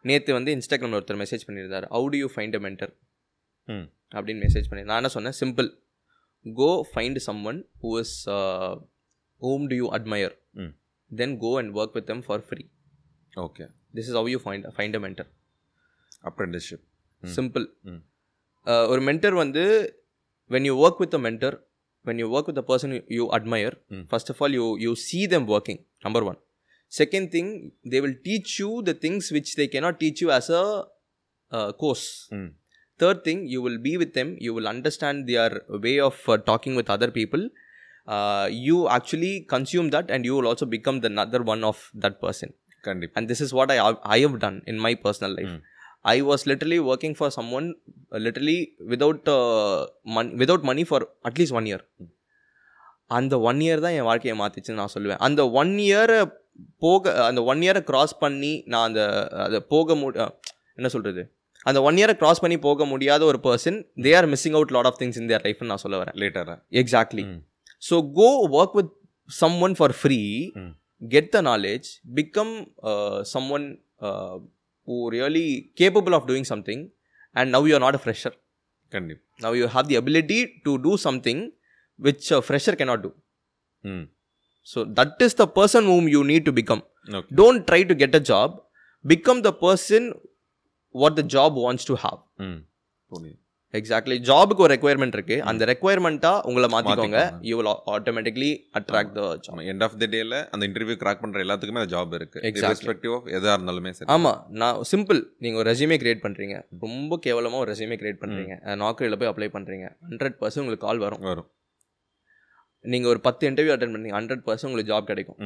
நேற்று 0.09 0.35
வந்து 0.37 0.51
இன்ஸ்டாகிராமில் 0.57 0.99
ஒருத்தர் 0.99 1.21
மெசேஜ் 1.23 1.45
பண்ணியிருந்தார். 1.47 1.87
How 1.95 2.07
do 2.13 2.19
you 2.23 2.27
find 2.35 2.57
a 2.59 2.61
mentor. 2.67 2.93
அப்படின்னு 4.17 4.43
மெசேஜ் 4.45 4.69
பண்ணி 4.69 4.83
நான் 4.89 4.99
என்ன 5.01 5.11
சொன்னேன்? 5.15 5.37
Simple 5.41 5.69
go 6.45 6.69
find 6.91 7.19
someone 7.51 7.59
who 7.81 7.91
is 8.03 8.15
whom 9.41 9.65
do 9.71 9.75
you 9.81 9.87
admire. 9.97 10.35
Then 11.11 11.35
go 11.43 11.51
and 11.61 11.73
work 11.79 11.95
with 11.97 12.09
them 12.11 12.23
for 12.27 12.45
free 12.49 12.63
okay 13.47 13.65
this 13.97 14.09
is 14.11 14.17
how 14.21 14.29
you 14.33 14.39
find 14.45 14.65
find 14.77 14.97
a 14.99 15.03
mentor 15.07 15.29
apprenticeship. 16.29 16.85
Simple 17.35 17.65
hmm. 17.91 18.01
ஒரு 18.91 19.01
mentor 19.01 19.35
வந்து 19.43 19.63
when 20.51 20.67
you 20.69 20.73
work 20.85 21.01
with 21.03 21.13
a 21.13 21.21
mentor 21.27 21.57
when 22.05 22.19
you 22.23 22.27
work 22.37 22.49
with 22.51 22.57
a 22.57 22.65
person 22.71 22.93
you 23.17 23.25
admire 23.37 23.75
hmm. 23.89 24.05
First 24.11 24.31
of 24.33 24.41
all 24.43 24.55
you 24.59 24.67
you 24.85 24.93
see 25.07 25.23
them 25.33 25.45
working 25.45 25.79
number 26.05 26.23
one 26.31 26.39
second 26.91 27.25
thing 27.35 27.47
they 27.85 28.01
will 28.05 28.15
teach 28.29 28.59
you 28.61 28.71
the 28.81 28.95
things 29.03 29.31
which 29.31 29.49
they 29.55 29.67
cannot 29.67 29.95
teach 29.99 30.19
you 30.23 30.31
as 30.39 30.47
a 30.61 30.63
uh, 31.51 31.69
course 31.83 32.07
ம் 32.39 32.49
third 32.99 33.19
thing 33.27 33.39
you 33.47 33.61
will 33.65 33.79
be 33.79 33.93
with 34.01 34.11
them 34.13 34.29
you 34.45 34.51
will 34.53 34.67
understand 34.67 35.27
their 35.27 35.51
way 35.85 35.95
of 35.99 36.17
uh, 36.27 36.37
talking 36.49 36.73
with 36.75 36.89
other 36.89 37.09
people 37.11 37.43
uh, 38.07 38.45
you 38.67 38.77
actually 38.89 39.33
consume 39.45 39.87
that 39.89 40.07
and 40.09 40.25
you 40.25 40.33
will 40.37 40.47
also 40.47 40.65
become 40.77 40.97
the 40.99 41.09
another 41.15 41.41
one 41.53 41.63
of 41.63 41.77
that 42.03 42.17
person 42.25 42.51
கண்டிப்பா 42.83 43.15
and 43.19 43.25
this 43.31 43.41
is 43.45 43.51
what 43.59 43.69
i 43.71 43.79
i 44.15 44.21
have 44.25 44.37
done 44.45 44.57
in 46.05 46.13
my 46.13 46.19
personal 46.19 46.21
life 46.21 46.21
Mm. 46.21 46.21
i 46.21 46.21
was 46.23 46.41
literally 46.45 46.79
working 46.81 47.13
for 47.15 47.29
someone 47.31 47.67
uh, 48.11 48.19
literally 48.19 48.59
without 48.87 49.27
uh, 49.29 49.79
mon- 50.07 50.33
without 50.35 50.63
money 50.63 50.83
for 50.85 50.99
at 51.25 51.37
least 51.37 51.53
one 51.53 51.67
year 51.67 51.81
Mm. 51.99 52.09
அந்த 53.11 53.35
one 53.41 53.59
year 53.59 53.79
தான் 53.79 53.95
என் 53.95 54.05
வாழ்க்கையை 54.05 54.35
மாற்றிச்சுன்னு 54.37 54.79
நான் 54.79 54.93
சொல்லுவேன் 54.93 55.19
அந்த 55.19 55.41
one 55.55 55.71
இயரை 55.83 56.19
போக 56.79 57.13
அந்த 57.23 57.41
ஒன் 57.45 57.61
இயரை 57.63 57.81
கிராஸ் 57.83 58.13
பண்ணி 58.17 58.51
நான் 58.67 58.85
அந்த 58.89 59.01
அதை 59.45 59.59
போக 59.67 59.95
மு 59.95 60.07
அஹ், 60.17 60.31
என்ன 60.77 60.89
சொல்கிறது 60.89 61.23
அந்த 61.65 61.81
ஒன் 61.81 61.97
இயரை 61.99 62.15
கிராஸ் 62.15 62.41
பண்ணி 62.43 62.57
போக 62.59 62.85
முடியாத 62.85 63.25
ஒரு 63.25 63.39
person 63.43 63.77
they 64.03 64.13
are 64.19 64.27
missing 64.31 64.55
out 64.55 64.73
lot 64.75 64.89
of 64.91 64.99
things 65.01 65.19
in 65.21 65.29
their 65.29 65.43
லைஃப்னு 65.47 65.71
நான் 65.71 65.83
சொல்ல 65.83 65.97
வரேன் 66.01 66.17
லேட்டரா 66.23 66.55
exactly 66.81 67.25
hmm. 67.27 67.41
So 67.83 67.97
go 68.17 68.29
work 68.57 68.77
with 68.79 68.93
someone 69.61 69.75
for 69.79 69.95
free 69.99 70.19
hmm. 70.55 70.71
Get 71.01 71.29
the 71.29 71.41
knowledge 71.43 71.89
become 72.15 72.55
someone 73.49 73.67
who 74.85 75.09
really 75.11 75.71
capable 75.81 76.13
of 76.13 76.27
doing 76.27 76.45
something 76.51 76.89
and 77.35 77.51
now 77.51 77.63
you 77.63 77.75
are 77.75 77.83
not 77.85 77.95
a 77.95 78.01
fresher 78.05 78.33
now 79.39 79.51
you 79.59 79.67
have 79.75 79.87
the 79.87 79.95
ability 79.95 80.39
to 80.65 80.77
do 80.87 80.97
something 80.97 81.51
which 81.97 82.31
a 82.31 82.41
fresher 82.41 82.75
cannot 82.75 83.01
do 83.03 83.11
mm. 83.85 84.07
so 84.63 84.83
that 84.83 85.15
is 85.27 85.33
the 85.35 85.47
person 85.59 85.85
whom 85.91 86.07
you 86.07 86.23
need 86.23 86.43
to 86.49 86.51
become 86.51 86.81
okay. 87.13 87.35
don't 87.41 87.67
try 87.67 87.83
to 87.83 87.95
get 88.03 88.13
a 88.15 88.23
job 88.31 88.59
become 89.13 89.41
the 89.41 89.53
person 89.53 90.13
what 90.91 91.15
the 91.15 91.23
job 91.35 91.55
wants 91.55 91.85
to 91.85 91.95
have 91.95 92.19
mm. 92.39 92.59
okay. 93.13 93.35
Exactly 93.77 94.15
ஜாபுக்கு 94.29 94.63
ஒரு 94.65 94.73
requirement 94.75 95.15
இருக்கு. 95.17 95.43
அந்த 95.49 95.65
ரெக்குயர்மெண்ட்டா 95.65 96.31
உங்களை 96.49 96.67
மாத்திக்கோங்க. 96.73 97.19
You 97.49 97.55
will 97.59 97.69
automatically 97.93 98.49
attract 98.79 99.13
the 99.17 99.23
job 99.45 99.61
end 99.73 99.83
of 99.83 99.95
the 100.01 100.05
டேல 100.05 100.49
அந்த 100.49 100.67
interview 100.67 100.95
crack 101.03 101.21
பண்ற 101.23 101.43
எல்லாத்துக்குமே 101.43 101.81
அந்த 101.83 101.95
ஜாப் 101.95 102.13
இருக்கு. 102.13 102.39
ரெஸ்பெக்டிவ் 102.39 103.15
ஆஃப் 103.17 103.25
எதா 103.37 103.53
இருந்தாலுமே 103.57 103.89
சரி. 103.89 104.13
ஆமா 104.15 104.33
நான் 104.49 104.81
சிம்பிள் 104.91 105.23
நீங்க 105.37 105.57
ஒரு 105.57 105.71
ரெஸ்யூமே 105.71 105.97
கிரியேட் 106.03 106.23
பண்றீங்க. 106.27 106.63
ரொம்ப 106.79 107.19
கேவலமா 107.25 107.53
ஒரு 107.53 107.71
ரெஸ்யூமே 107.71 107.97
கிரியேட் 108.03 108.21
பண்றீங்க. 108.23 108.75
நாக்கரியில் 108.75 109.19
போய் 109.19 109.29
அப்ளை 109.29 109.49
பண்றீங்க. 109.57 109.87
ஹண்ட்ரட் 110.09 110.37
பர்சன்ட் 110.41 110.63
உங்களுக்கு 110.65 110.87
கால் 110.87 110.97
வரும். 110.97 111.19
வரும். 111.19 111.51
நீங்க 112.79 113.07
ஒரு 113.07 113.19
பத்து 113.19 113.49
இன்டர்வியூ 113.49 113.73
அட்டன் 113.77 113.95
பண்ணீங்க. 113.95 114.15
ஹண்ட்ரட் 114.19 114.45
பர்சன்ட் 114.45 114.69
உங்களுக்கு 114.71 114.93
ஜாப் 114.93 115.03
கிடைக்கும். 115.03 115.37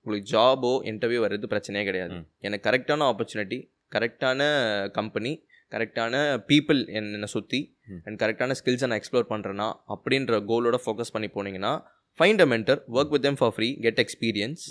உங்களுக்கு 0.00 0.38
ஜாபோ 0.38 0.72
இன்டர்வியூ 0.90 1.20
வர்றது 1.26 1.46
பிரச்சனையே 1.52 1.84
கிடையாது. 1.84 2.14
எனக்கு 2.38 2.70
கரெக்டான 2.70 3.06
ஆப்பர்ச்சுனிட்டி 3.10 3.74
கரெக்டான 3.94 4.40
கம்பெனி 4.90 5.45
கரெக்டான 5.72 6.14
பீப்புள் 6.50 6.80
என்னை 6.98 7.28
சுற்றி. 7.34 7.60
அண்ட் 8.06 8.16
கரெக்டான 8.22 8.56
ஸ்கில்ஸை 8.60 8.88
நான் 8.90 9.00
எக்ஸ்ப்ளோர் 9.00 9.26
பண்ணுறேன்னா 9.32 9.68
அப்படின்ற 9.94 10.38
கோலோட 10.50 10.78
ஃபோக்கஸ் 10.84 11.12
பண்ணி 11.14 11.28
போனீங்கன்னா 11.36 11.72
find 12.18 12.42
a 12.44 12.48
mentor 12.52 12.80
work 12.96 13.12
with 13.14 13.26
them 13.26 13.36
for 13.40 13.52
free 13.56 13.68
get 13.86 14.00
experience. 14.04 14.62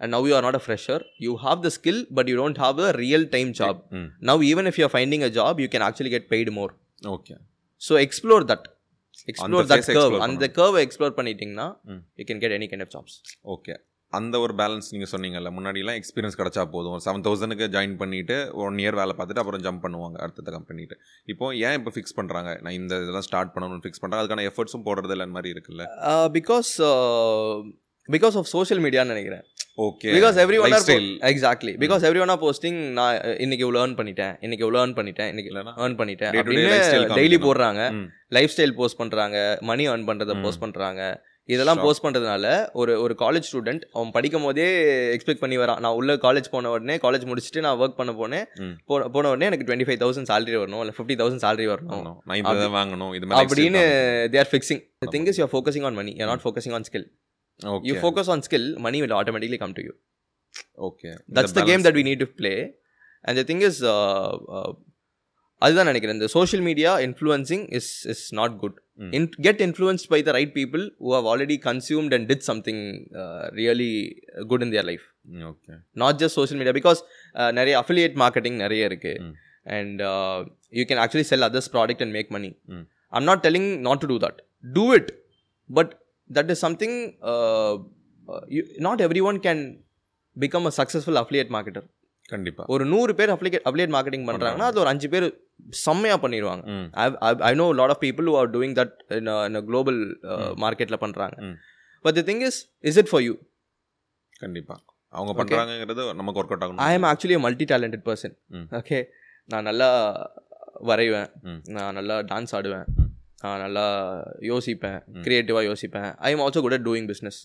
And 0.00 0.12
now 0.14 0.26
you 0.28 0.34
are 0.38 0.46
not 0.46 0.58
a 0.60 0.62
fresher 0.66 1.02
you 1.26 1.32
have 1.44 1.60
the 1.66 1.70
skill 1.78 2.00
but 2.18 2.28
you 2.30 2.36
don't 2.42 2.60
have 2.64 2.80
a 2.86 2.90
real 3.02 3.26
time 3.36 3.50
job 3.60 3.80
now 4.30 4.42
even 4.50 4.68
if 4.72 4.78
you 4.82 4.88
finding 4.94 5.24
a 5.28 5.32
job 5.38 5.60
you 5.64 5.68
can 5.74 5.86
actually 5.88 6.12
get 6.16 6.28
paid 6.34 6.52
more 6.52 6.72
okay 7.02 7.36
so 7.82 7.94
explore 8.06 8.46
that 8.52 8.66
explore 9.28 9.66
that 9.70 9.84
curve 9.88 9.98
explore 9.98 10.24
அந்த 10.26 10.46
கர்வை 10.58 10.80
explore 10.86 11.14
பண்ணிட்டீங்கன்னா. 11.18 11.68
You 12.20 12.24
can 12.30 12.40
get 12.42 12.54
any 12.58 12.68
kind 12.72 12.84
of 12.86 12.92
jobs 12.96 13.16
okay 13.54 13.74
அந்த 14.16 14.36
ஒரு 14.40 14.54
balance 14.58 14.90
நீங்கள் 14.92 15.10
சொன்னீங்கல்ல 15.12 15.50
முன்னாடிலாம் 15.54 15.98
experience 16.00 16.38
கிடச்சா 16.38 16.62
போதும். 16.72 16.92
ஒரு 16.92 17.04
செவன் 17.06 17.24
தௌசண்ட்க்கு 17.24 17.66
ஜாயின் 17.74 17.96
பண்ணிட்டு 17.96 18.36
ஒன் 18.64 18.78
இயர் 18.82 18.98
வேலை 19.00 19.14
பார்த்துட்டு 19.14 19.42
அப்புறம் 19.42 19.64
ஜம்ப் 19.66 19.84
பண்ணுவாங்க 19.84 20.18
அடுத்த 20.24 20.50
கம்பெனிட்டு 20.50 20.96
இப்போ 21.28 21.48
ஏன் 21.62 21.76
இப்போ 21.78 21.92
ஃபிக்ஸ் 21.94 22.16
பண்ணுறாங்க 22.18 22.52
நான் 22.62 22.78
இந்த 22.78 22.94
இதெல்லாம் 23.02 23.26
ஸ்டார்ட் 23.26 23.52
பண்ணணும்னு 23.54 23.84
ஃபிக்ஸ் 23.84 24.02
பண்ணுறாங்க 24.02 24.22
அதுக்கான 24.22 24.46
எஃபர்ட்ஸும் 24.50 24.86
போடுறது 24.86 25.16
இல்லை 25.16 25.28
மாதிரி 25.36 25.52
இருக்குல்ல? 25.54 25.84
பிகாஸ் 26.36 26.72
பிகாஸ் 28.08 28.36
ஆஃப் 28.38 28.50
சோஷியல் 28.52 28.82
மீடியான்னு 28.82 29.14
நினைக்கிறேன். 29.14 29.44
Okay 29.78 30.10
because 30.14 30.36
everyone 30.60 30.74
style 30.82 31.08
exactly 31.30 31.72
because 31.80 32.04
everyone 32.22 32.32
posting 32.42 32.78
நான் 32.98 33.16
இன்னைக்கு 33.44 33.64
இவ்வளோ 33.66 33.80
ஏர்ன் 33.82 33.96
பண்ணிட்டேன் 33.98 34.34
இன்னைக்கு 34.40 34.64
இவ்வளோ 34.66 34.80
ஏர்ன் 34.82 34.94
பண்ணிட்டேன் 34.98 35.30
இன்னைக்கு 35.32 35.50
ஏர்ன் 35.82 35.98
பண்ணிட்டேன் 35.98 36.30
அப்படின்னு 36.34 37.16
டெய்லி. 37.18 37.38
போடுறாங்க. 37.44 37.80
லைஃப் 38.30 38.52
ஸ்டைல் 38.54 38.74
போஸ்ட் 38.74 38.98
பண்றாங்க 38.98 39.36
மணி 39.62 39.84
ஏர்ன் 39.88 40.06
பண்றத 40.08 40.34
ம். 40.34 40.42
போஸ்ட் 40.44 40.62
பண்றாங்க. 40.64 41.02
இதெல்லாம். 41.54 41.80
போஸ்ட் 41.84 42.02
பண்றதுனால 42.04 42.46
ஒரு 42.80 42.92
ஒரு 43.02 43.14
காலேஜ் 43.20 43.48
ஸ்டூடெண்ட் 43.48 43.82
அவன் 43.96 44.12
படிக்கும் 44.16 44.46
போதே 44.46 44.64
எக்ஸ்பெக்ட் 45.16 45.42
பண்ணி 45.42 45.56
வரான். 45.60 45.80
நான் 45.84 45.96
உள்ள 45.98 46.14
காலேஜ் 46.24 46.48
போன 46.54 46.70
உடனே 46.74 46.94
காலேஜ் 47.04 47.24
முடிச்சுட்டு 47.30 47.60
நான் 47.66 47.78
ஒர்க் 47.82 47.98
பண்ண 48.00 48.12
போனேன். 48.20 48.46
போன 48.90 49.08
போன 49.16 49.30
உடனே 49.32 49.48
எனக்கு 49.50 49.66
டுவெண்ட்டி 49.68 49.86
ஃபைவ் 49.88 50.00
தௌசண்ட் 50.02 50.30
salary 50.32 50.56
வரணும் 50.62 50.82
இல்லை 50.84 50.94
ஃபிஃப்டி 50.96 51.16
தௌசண்ட் 51.20 51.44
salary 51.46 51.66
வரணும். 51.72 52.16
வாங்கணும் 52.78 53.12
இது 53.18 53.28
அப்படின்னு 53.42 53.82
they 54.32 54.40
are 54.44 54.50
fixing 54.54 54.82
the 55.04 55.10
thing 55.14 55.28
is 55.32 55.38
you 55.42 55.48
focusing 55.54 55.86
on 55.90 55.98
money 56.00 56.14
you 56.20 56.26
not 56.32 56.44
focusing 56.46 56.74
on 56.78 56.86
skill 56.90 57.06
okay 57.74 57.88
you 57.90 57.94
focus 58.04 58.32
on 58.34 58.42
skill 58.48 58.66
money 58.86 59.00
will 59.04 59.16
automatically 59.20 59.60
come 59.64 59.76
to 59.78 59.84
you 59.88 59.94
okay 60.88 61.12
that's 61.38 61.56
the 61.60 61.64
game 61.70 61.84
that 61.88 61.98
we 62.00 62.04
need 62.08 62.22
to 62.24 62.28
play 62.40 62.52
and 63.26 63.38
the 63.40 63.44
thing 63.52 63.62
is 63.68 63.80
அதுதான் 65.62 65.88
நினைக்கிறேன். 65.90 66.16
இந்த 66.18 66.28
social 66.34 66.64
media 66.66 66.90
influencing 67.04 67.62
is 67.78 67.92
is 68.12 68.24
not 68.38 68.56
good. 68.62 68.76
In, 69.16 69.24
get 69.38 69.60
influenced 69.60 70.08
by 70.08 70.20
the 70.22 70.32
right 70.32 70.52
people 70.54 70.82
who 70.98 71.10
have 71.16 71.26
already 71.32 71.56
consumed 71.58 72.12
and 72.16 72.22
did 72.32 72.42
something 72.42 72.78
uh, 73.22 73.44
really 73.52 73.92
good 74.50 74.62
in 74.62 74.70
their 74.74 74.86
life 74.90 75.04
okay 75.50 75.74
not 76.02 76.14
just 76.22 76.34
social 76.40 76.58
media 76.60 76.74
because 76.78 77.00
uh, 77.34 77.50
நிறைய 77.50 77.74
affiliate 77.82 78.16
marketing 78.24 78.56
நிறைய 78.64 78.90
இருக்கு 78.90 79.14
Mm. 79.24 79.34
and 79.76 79.96
uh, 80.12 80.38
you 80.78 80.84
can 80.90 80.98
actually 81.04 81.26
sell 81.30 81.42
others 81.46 81.66
product 81.74 82.00
and 82.04 82.12
make 82.18 82.28
money 82.36 82.50
Mm. 82.72 82.84
i'm 83.12 83.26
not 83.30 83.40
telling 83.46 83.66
not 83.88 83.98
to 84.02 84.08
do 84.12 84.18
that 84.24 84.36
do 84.78 84.84
it 84.98 85.08
but 85.70 85.88
that 86.30 86.48
is 86.54 86.58
something 86.66 86.92
uh, 87.32 87.72
uh, 88.28 88.42
you, 88.56 88.62
not 88.78 89.00
everyone 89.06 89.38
can 89.48 89.58
become 90.36 90.64
a 90.66 90.74
successful 90.80 91.16
affiliate 91.22 91.52
marketer 91.58 91.84
கண்டிப்பா 92.28 92.62
ஒரு 92.74 92.84
நூறு 92.92 93.12
பேர் 93.18 93.32
அப்ளிகேட் 93.34 93.66
அப்ளிகேட் 93.68 93.92
marketing 93.96 94.24
பண்ணுறாங்கன்னா 94.28 94.68
அது 94.70 94.80
ஒரு 94.82 94.90
அஞ்சு 94.92 95.08
பேர் 95.12 95.26
செம்மையாக 95.84 96.18
பண்ணிடுவாங்க. 96.24 96.64
I 97.50 97.52
know 97.60 97.66
lot 97.80 97.92
of 97.94 98.02
people 98.06 98.28
are 98.40 98.50
doing 98.56 98.76
that 98.80 98.94
global 99.70 100.00
மார்க்கெட்டில் 100.64 101.02
பண்ணுறாங்க. 101.04 101.36
But 102.04 102.16
the 102.18 102.24
thing 102.30 102.42
is 102.48 102.60
is 102.90 102.98
it 103.02 103.10
for 103.12 103.24
you 103.28 103.34
கண்டிப்பா. 104.44 104.76
அவங்க 105.18 105.32
பண்றாங்கங்கிறது 105.38 106.02
நமக்கு 106.20 106.40
ஒர்க் 106.40 106.52
அவுட் 106.52 106.64
ஆகணும். 106.66 106.82
I 106.88 106.90
am 106.96 107.08
actually 107.10 107.38
multi 107.46 107.66
talented 107.72 108.04
person. 108.08 108.34
Okay 108.80 108.98
நான் 109.52 109.66
நல்லா 109.70 109.90
வரைவேன். 110.90 111.30
நான் 111.76 111.96
நல்லா 111.98 112.16
டான்ஸ் 112.30 112.54
ஆடுவேன். 112.58 112.86
நான் 113.42 113.62
நல்லா 113.64 113.84
யோசிப்பேன். 114.50 115.00
க்ரியேட்டிவாக 115.24 115.64
யோசிப்பேன். 115.70 116.10
I 116.26 116.30
am 116.34 116.42
also 116.44 116.60
good 116.64 116.76
at 116.78 116.86
doing 116.88 117.08
business. 117.12 117.38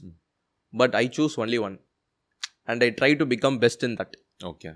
But 0.73 0.95
I 1.01 1.05
choose 1.17 1.35
only 1.43 1.59
one 1.67 1.75
and 2.71 2.83
I 2.85 2.89
try 2.99 3.11
to 3.21 3.25
become 3.33 3.57
best 3.63 3.83
in 3.87 3.95
that 4.01 4.15
okay 4.51 4.71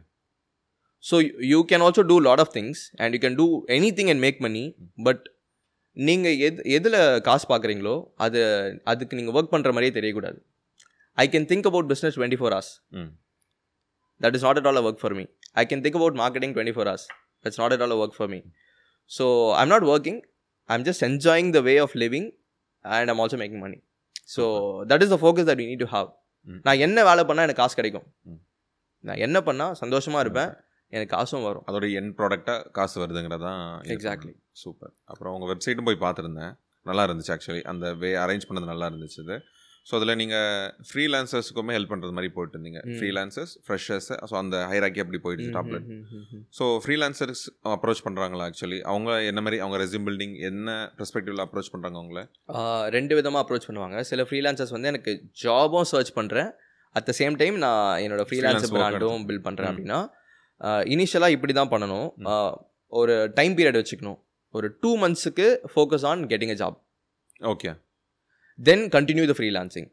so 1.06 1.16
you 1.52 1.60
can 1.70 1.84
also 1.88 2.04
do 2.12 2.18
lot 2.28 2.42
of 2.44 2.54
things 2.58 2.82
and 3.02 3.14
you 3.16 3.20
can 3.26 3.38
do 3.42 3.48
anything 3.98 4.12
and 4.14 4.24
make 4.26 4.40
money 4.46 4.64
but 5.08 5.24
நீங்கள் 5.98 6.38
எது 6.48 6.62
எதில் 6.78 7.00
காசு 7.28 7.46
பார்க்குறீங்களோ 7.52 7.96
அது 8.26 8.40
அதுக்கு 8.92 9.18
நீங்கள் 9.20 9.36
work 9.38 9.54
பண்ணுற 9.54 9.72
மாதிரியே 9.76 9.94
தெரியக்கூடாது 10.00 10.40
I 11.18 11.26
can 11.36 11.48
think 11.52 11.68
about 11.72 11.90
business 11.94 12.18
twenty 12.20 12.40
four 12.42 12.56
hours 12.56 12.74
hmm 13.02 13.12
that 14.22 14.36
is 14.36 14.44
not 14.44 14.58
at 14.58 14.66
all 14.66 14.78
a 14.78 14.84
work 14.86 15.00
for 15.00 15.10
me 15.10 15.24
i 15.56 15.66
can 15.66 15.80
think 15.82 15.96
about 16.00 16.14
marketing 16.16 16.52
24 16.54 16.84
hours 16.90 17.02
that's 17.46 17.58
not 17.62 17.72
at 17.76 17.82
all 17.82 17.92
a 17.92 18.00
work 18.02 18.14
for 18.14 18.28
me 18.28 18.38
so 19.12 19.26
i'm 19.54 19.70
not 19.74 19.84
working 19.84 20.18
i'm 20.70 20.84
just 20.84 21.02
enjoying 21.04 21.48
the 21.52 21.64
way 21.68 21.76
of 21.78 21.96
living 22.04 22.26
and 22.86 23.12
i'm 23.12 23.20
also 23.20 23.38
making 23.38 23.60
money 23.60 23.80
so 24.28 24.44
that 24.92 25.02
is 25.02 25.10
the 25.10 25.18
focus 25.18 25.46
that 25.50 25.58
we 25.58 25.68
need 25.72 25.84
to 25.86 25.92
have 25.96 26.08
Mm. 26.48 26.58
நான் 26.66 26.82
என்ன 26.86 27.04
வேலை 27.08 27.22
பண்ணால் 27.28 27.46
எனக்கு 27.46 27.62
காசு 27.62 27.76
கிடைக்கும் 27.78 28.04
Mm. 28.26 28.36
நான் 29.04 29.22
என்ன 29.26 29.38
பண்ணால் 29.42 29.72
சந்தோஷமாக 29.80 30.24
இருப்பேன் 30.26 30.52
எனக்கு 30.94 31.14
காசும் 31.16 31.46
வரும். 31.48 31.66
அதோட 31.70 31.86
என் 32.00 32.14
ப்ராடக்டாக 32.20 32.70
காசு 32.78 32.96
வருதுங்கிறதான் 33.04 33.62
Exactly. 33.96 34.34
சூப்பர் 34.64 34.94
அப்புறம் 35.12 35.34
உங்கள் 35.36 35.52
வெப்சைட்டும் 35.52 35.88
போய் 35.90 36.04
பார்த்துருந்தேன். 36.06 36.54
நல்லா 36.86 37.04
இருந்துச்சு 37.08 37.34
ஆக்சுவலி 37.36 37.62
அந்த 37.72 37.86
வே 38.02 38.10
அரேஞ்ச் 38.24 38.48
பண்ணது 38.50 38.72
நல்லா 38.72 38.88
இருந்துச்சு 38.92 39.20
இது. 39.26 39.38
ஸோ 39.88 39.94
அதில் 39.98 40.18
நீங்கள் 40.20 40.70
ஃப்ரீலான்சர்ஸுக்குமே 40.90 41.74
ஹெல்ப் 41.76 41.92
பண்ணுறது 41.92 42.14
மாதிரி 42.18 42.30
போயிட்டு 42.36 42.56
இருந்தீங்க. 42.58 42.80
ஃப்ரீலான்சர்ஸ் 42.98 43.54
ஃப்ரெஷர்ஸ் 43.66 44.10
ஸோ 44.30 44.36
அந்த 44.42 44.58
ஹைராக்கி 44.72 45.00
அப்படி 45.04 45.20
போயிடுச்சு 45.26 45.52
டாப்ல. 45.58 45.78
ஸோ 46.58 46.66
ஃப்ரீலான்சர்ஸ் 46.84 47.44
அப்ரோச் 47.74 48.02
பண்ணுறாங்களா 48.08 48.46
ஆக்சுவலி 48.50 48.80
அவங்க 48.92 49.10
என்ன 49.32 49.42
மாதிரி 49.46 49.60
அவங்க 49.64 49.80
ரெசியூம் 49.84 50.08
பில்டிங் 50.10 50.36
என்ன 50.50 50.78
பெர்ஸ்பெக்டிவ்ல 51.00 51.46
அப்ரோச் 51.48 51.72
பண்ணுறாங்க 51.74 52.00
அவங்கள 52.02 52.22
ரெண்டு 52.98 53.16
விதமாக 53.20 53.44
அப்ரோச் 53.46 53.68
பண்ணுவாங்க. 53.70 54.00
சில 54.12 54.24
ஃப்ரீலான்சர்ஸ் 54.30 54.76
வந்து 54.78 54.92
எனக்கு 54.94 55.14
ஜாபும் 55.44 55.90
சர்ச் 55.94 56.14
பண்ணுறேன் 56.20 56.52
அட் 56.96 57.08
த 57.10 57.16
சேம் 57.22 57.38
டைம் 57.44 57.58
நான் 57.66 58.02
என்னோட 58.06 58.26
ஃப்ரீலான்சர் 58.30 58.74
பிராண்டும். 58.78 59.26
பில்ட் 59.30 59.46
பண்ணுறேன். 59.50 59.72
அப்படின்னா 59.74 60.00
இனிஷியலாக 60.94 61.36
இப்படி 61.38 61.54
தான் 61.60 61.72
பண்ணணும். 61.74 62.08
ஒரு 62.94 63.16
டைம் 63.40 63.56
பீரியட் 63.58 63.80
வச்சுக்கணும். 63.82 64.20
ஒரு 64.54 64.68
two 64.84 64.92
மந்த்ஸுக்கு 65.02 65.48
focus 65.74 66.06
on 66.12 66.22
getting 66.32 66.54
a 66.56 66.58
job 66.64 66.78
okay 67.52 67.72
then 68.60 68.84
continue 68.96 69.26
the 69.32 69.36
freelancing 69.38 69.88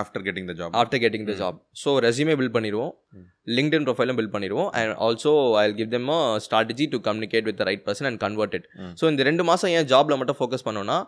after 0.00 0.24
getting 0.26 0.48
the 0.50 0.54
job 0.60 0.74
after 0.80 1.00
getting 1.04 1.26
the 1.30 1.34
job 1.40 1.58
so 1.82 1.90
resume 2.06 2.34
build 2.38 2.54
பண்ணிடுவோம். 2.56 2.92
ம். 3.18 3.26
லிங்க்டின் 3.56 3.84
ப்ரொஃபைலும் 3.88 4.18
பில்ட் 4.18 4.34
பண்ணிடுவோம். 4.34 4.68
And 4.78 4.94
also 5.06 5.32
I 5.62 5.64
give 5.80 5.90
them 5.96 6.10
a 6.16 6.20
strategy 6.46 6.86
to 6.94 6.98
communicate 7.08 7.46
with 7.50 7.62
right 7.68 7.84
person 7.88 8.08
and 8.10 8.20
convert 8.26 8.56
it. 8.58 8.66
So 9.00 9.10
இந்த 9.12 9.24
ரெண்டு 9.30 9.44
மாதம் 9.50 9.72
ஏன் 9.78 9.88
ஜாப்ல 9.92 10.16
மட்டும் 10.22 10.38
ஃபோக்கஸ் 10.40 10.66
பண்ணோன்னா 10.68 10.98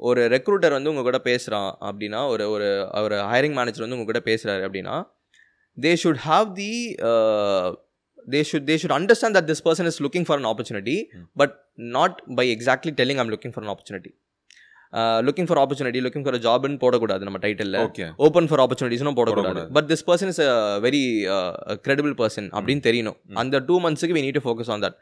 ஒரு 0.00 0.22
ரெக்ரூட்டர் 0.34 0.76
வந்து 0.76 0.90
உங்க 0.92 1.02
கூட 1.08 1.18
பேசுகிறான் 1.28 1.70
அப்படின்னா 1.88 2.22
ஒரு 2.32 2.44
ஒரு 2.54 2.66
ஒரு 3.06 3.18
ஹைரிங் 3.32 3.56
மேனேஜர் 3.58 3.84
வந்து 3.84 3.98
உங்க 3.98 4.08
கூட 4.12 4.20
பேசுகிறாரு 4.30 4.64
அப்படின்னா 4.68 4.96
they 5.78 5.92
should 6.02 6.20
have 6.26 6.46
the 6.56 6.70
they 8.28 8.40
should 8.48 8.66
they 8.68 8.76
should 8.80 8.96
understand 8.96 9.36
that 9.38 9.48
this 9.50 9.64
person 9.66 9.88
is 9.90 10.00
looking 10.04 10.26
for 10.28 10.38
an 10.38 10.48
opportunity 10.50 10.96
hmm. 11.14 11.26
But 11.36 11.54
not 11.96 12.16
by 12.38 12.46
exactly 12.54 12.92
telling 12.98 13.20
I'm 13.22 13.32
looking 13.34 13.54
for 13.54 13.64
an 13.64 13.72
opportunity 13.74 14.12
looking 15.26 15.48
for 15.48 15.60
opportunity 15.62 16.00
looking 16.02 16.24
for 16.24 16.36
ஜாப்னு 16.44 16.78
போடக்கூடாது 16.82 17.24
நம்ம 17.24 17.38
title 17.42 17.76
okay 17.82 18.04
open 18.26 18.48
for 18.50 18.62
ஆப்பர்ச்சுனிட்டிஸ்னும் 18.64 19.16
போடக்கூடாது 19.18 19.48
போடக்கூடாது. 19.50 19.74
But 19.76 19.88
this 19.90 20.04
person 20.06 20.30
is 20.32 20.40
a 20.44 20.52
very 20.84 21.02
credible 21.84 22.14
person 22.20 22.48
அப்படின்னு 22.54 22.84
தெரியணும் 22.86 23.18
ம். 23.24 23.36
அந்த 23.36 23.60
two 23.68 23.76
மந்த்ஸுக்கு 23.84 24.16
we 24.16 24.24
need 24.26 24.38
to 24.38 24.44
focus 24.46 24.72
on 24.74 24.84
that 24.84 24.96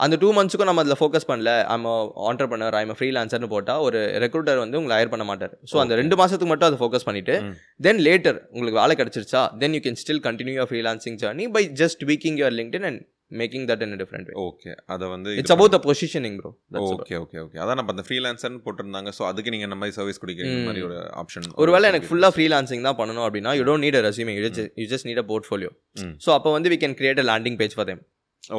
அந்த 0.00 0.16
டூ 0.22 0.28
மந்த்ஸுக்கும் 0.36 0.68
நம்ம 0.68 0.82
அதில் 0.84 0.98
ஃபோக்கஸ் 1.00 1.28
பண்ணல. 1.30 1.52
ஐம் 1.74 1.86
ஆண்டர்பனர் 2.30 2.76
ஐம் 2.80 2.94
ஃப்ரீலான்சர்னு 2.98 3.50
போட்டால் 3.54 3.84
ஒரு 3.86 4.00
ரெக்ரூட்டர் 4.24 4.62
வந்து 4.64 4.78
உங்களை 4.80 4.96
ஹயர் 4.98 5.12
பண்ண 5.14 5.26
மாட்டார். 5.30 5.54
ஸோ 5.70 5.78
அந்த. 5.82 5.94
ரெண்டு 6.00 6.18
மாதத்துக்கு 6.20 6.52
மட்டும் 6.52 6.70
அதை 6.70 6.80
ஃபோக்கஸ் 6.82 7.06
பண்ணிட்டு 7.08 7.36
ம். 7.46 7.54
தென் 7.86 8.02
லேட்டர் 8.08 8.40
உங்களுக்கு 8.54 8.80
வேலை 8.82 8.96
கிடைச்சிருச்சா 9.00 9.42
then 9.62 9.76
you 9.76 9.82
can 9.86 10.00
still 10.02 10.22
continue 10.28 10.56
your 10.58 10.70
freelancing 10.72 11.18
journey 11.24 11.46
by 11.56 11.64
just 11.82 12.04
tweaking 12.10 12.38
your 12.42 12.56
LinkedIn 12.60 12.86
and 12.90 13.00
making 13.40 13.66
that 13.70 13.82
in 13.86 13.92
different 14.00 14.28
way 14.28 14.34
okay 14.44 14.70
அதை 14.94 15.08
வந்து 15.12 15.34
it's 15.40 15.54
about 15.54 15.74
the 15.74 15.80
positioning 15.84 16.36
bro 16.40 16.50
okay 16.86 17.16
okay 17.24 17.38
okay 17.44 17.58
அதான் 17.64 17.78
நம்ம 17.80 17.92
அந்த 17.94 18.04
ஃப்ரீலான்சர்னு 18.06 18.62
போட்டிருந்தாங்க. 18.64 19.10
ஸோ 19.18 19.22
அதுக்கு 19.28 19.52
நீங்கள் 19.54 19.68
என்ன 19.68 19.78
மாதிரி 19.80 19.94
சர்வீஸ் 19.98 20.20
கொடுக்குற. 20.22 20.48
மாதிரி 20.68 20.82
ஒரு 20.88 20.96
ஆப்ஷன் 21.22 21.46
ஒருவேளை 21.64 21.88
எனக்கு 21.92 22.10
ஃபுல்லாக 22.10 22.34
ஃப்ரீலான்சிங் 22.36 22.86
தான் 22.88 22.98
பண்ணணும் 23.00 23.26
அப்படின்னா 23.26 23.52
you 23.58 23.64
don't 23.68 23.86
need 23.86 23.98
a 24.00 24.04
resume 24.08 24.34
you 24.78 24.88
just 24.94 25.08
need 25.10 25.22
a 25.24 25.26
portfolio. 25.30 25.70
So 26.26 26.32
அப்போ 26.38 26.52
வந்து 26.56 26.72
we 26.74 26.80
can 26.84 26.96
create 27.00 27.22
a 27.24 27.28
landing 27.30 27.58
page 27.62 27.76
for 27.78 27.88
them 27.92 28.02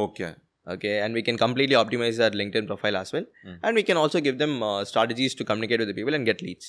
okay 0.05 0.29
okay 0.66 0.94
and 1.02 1.12
we 1.14 1.22
can 1.22 1.36
completely 1.44 1.76
optimize 1.82 2.16
their 2.22 2.34
linkedin 2.40 2.66
profile 2.70 2.96
as 3.02 3.10
well 3.14 3.26
Mm. 3.46 3.56
and 3.62 3.72
we 3.80 3.84
can 3.90 3.98
also 4.02 4.20
give 4.20 4.38
them 4.42 4.54
uh, 4.62 4.80
strategies 4.84 5.34
to 5.40 5.44
communicate 5.50 5.80
with 5.82 5.90
the 5.92 5.98
people 6.00 6.16
and 6.18 6.26
get 6.30 6.40
leads 6.46 6.66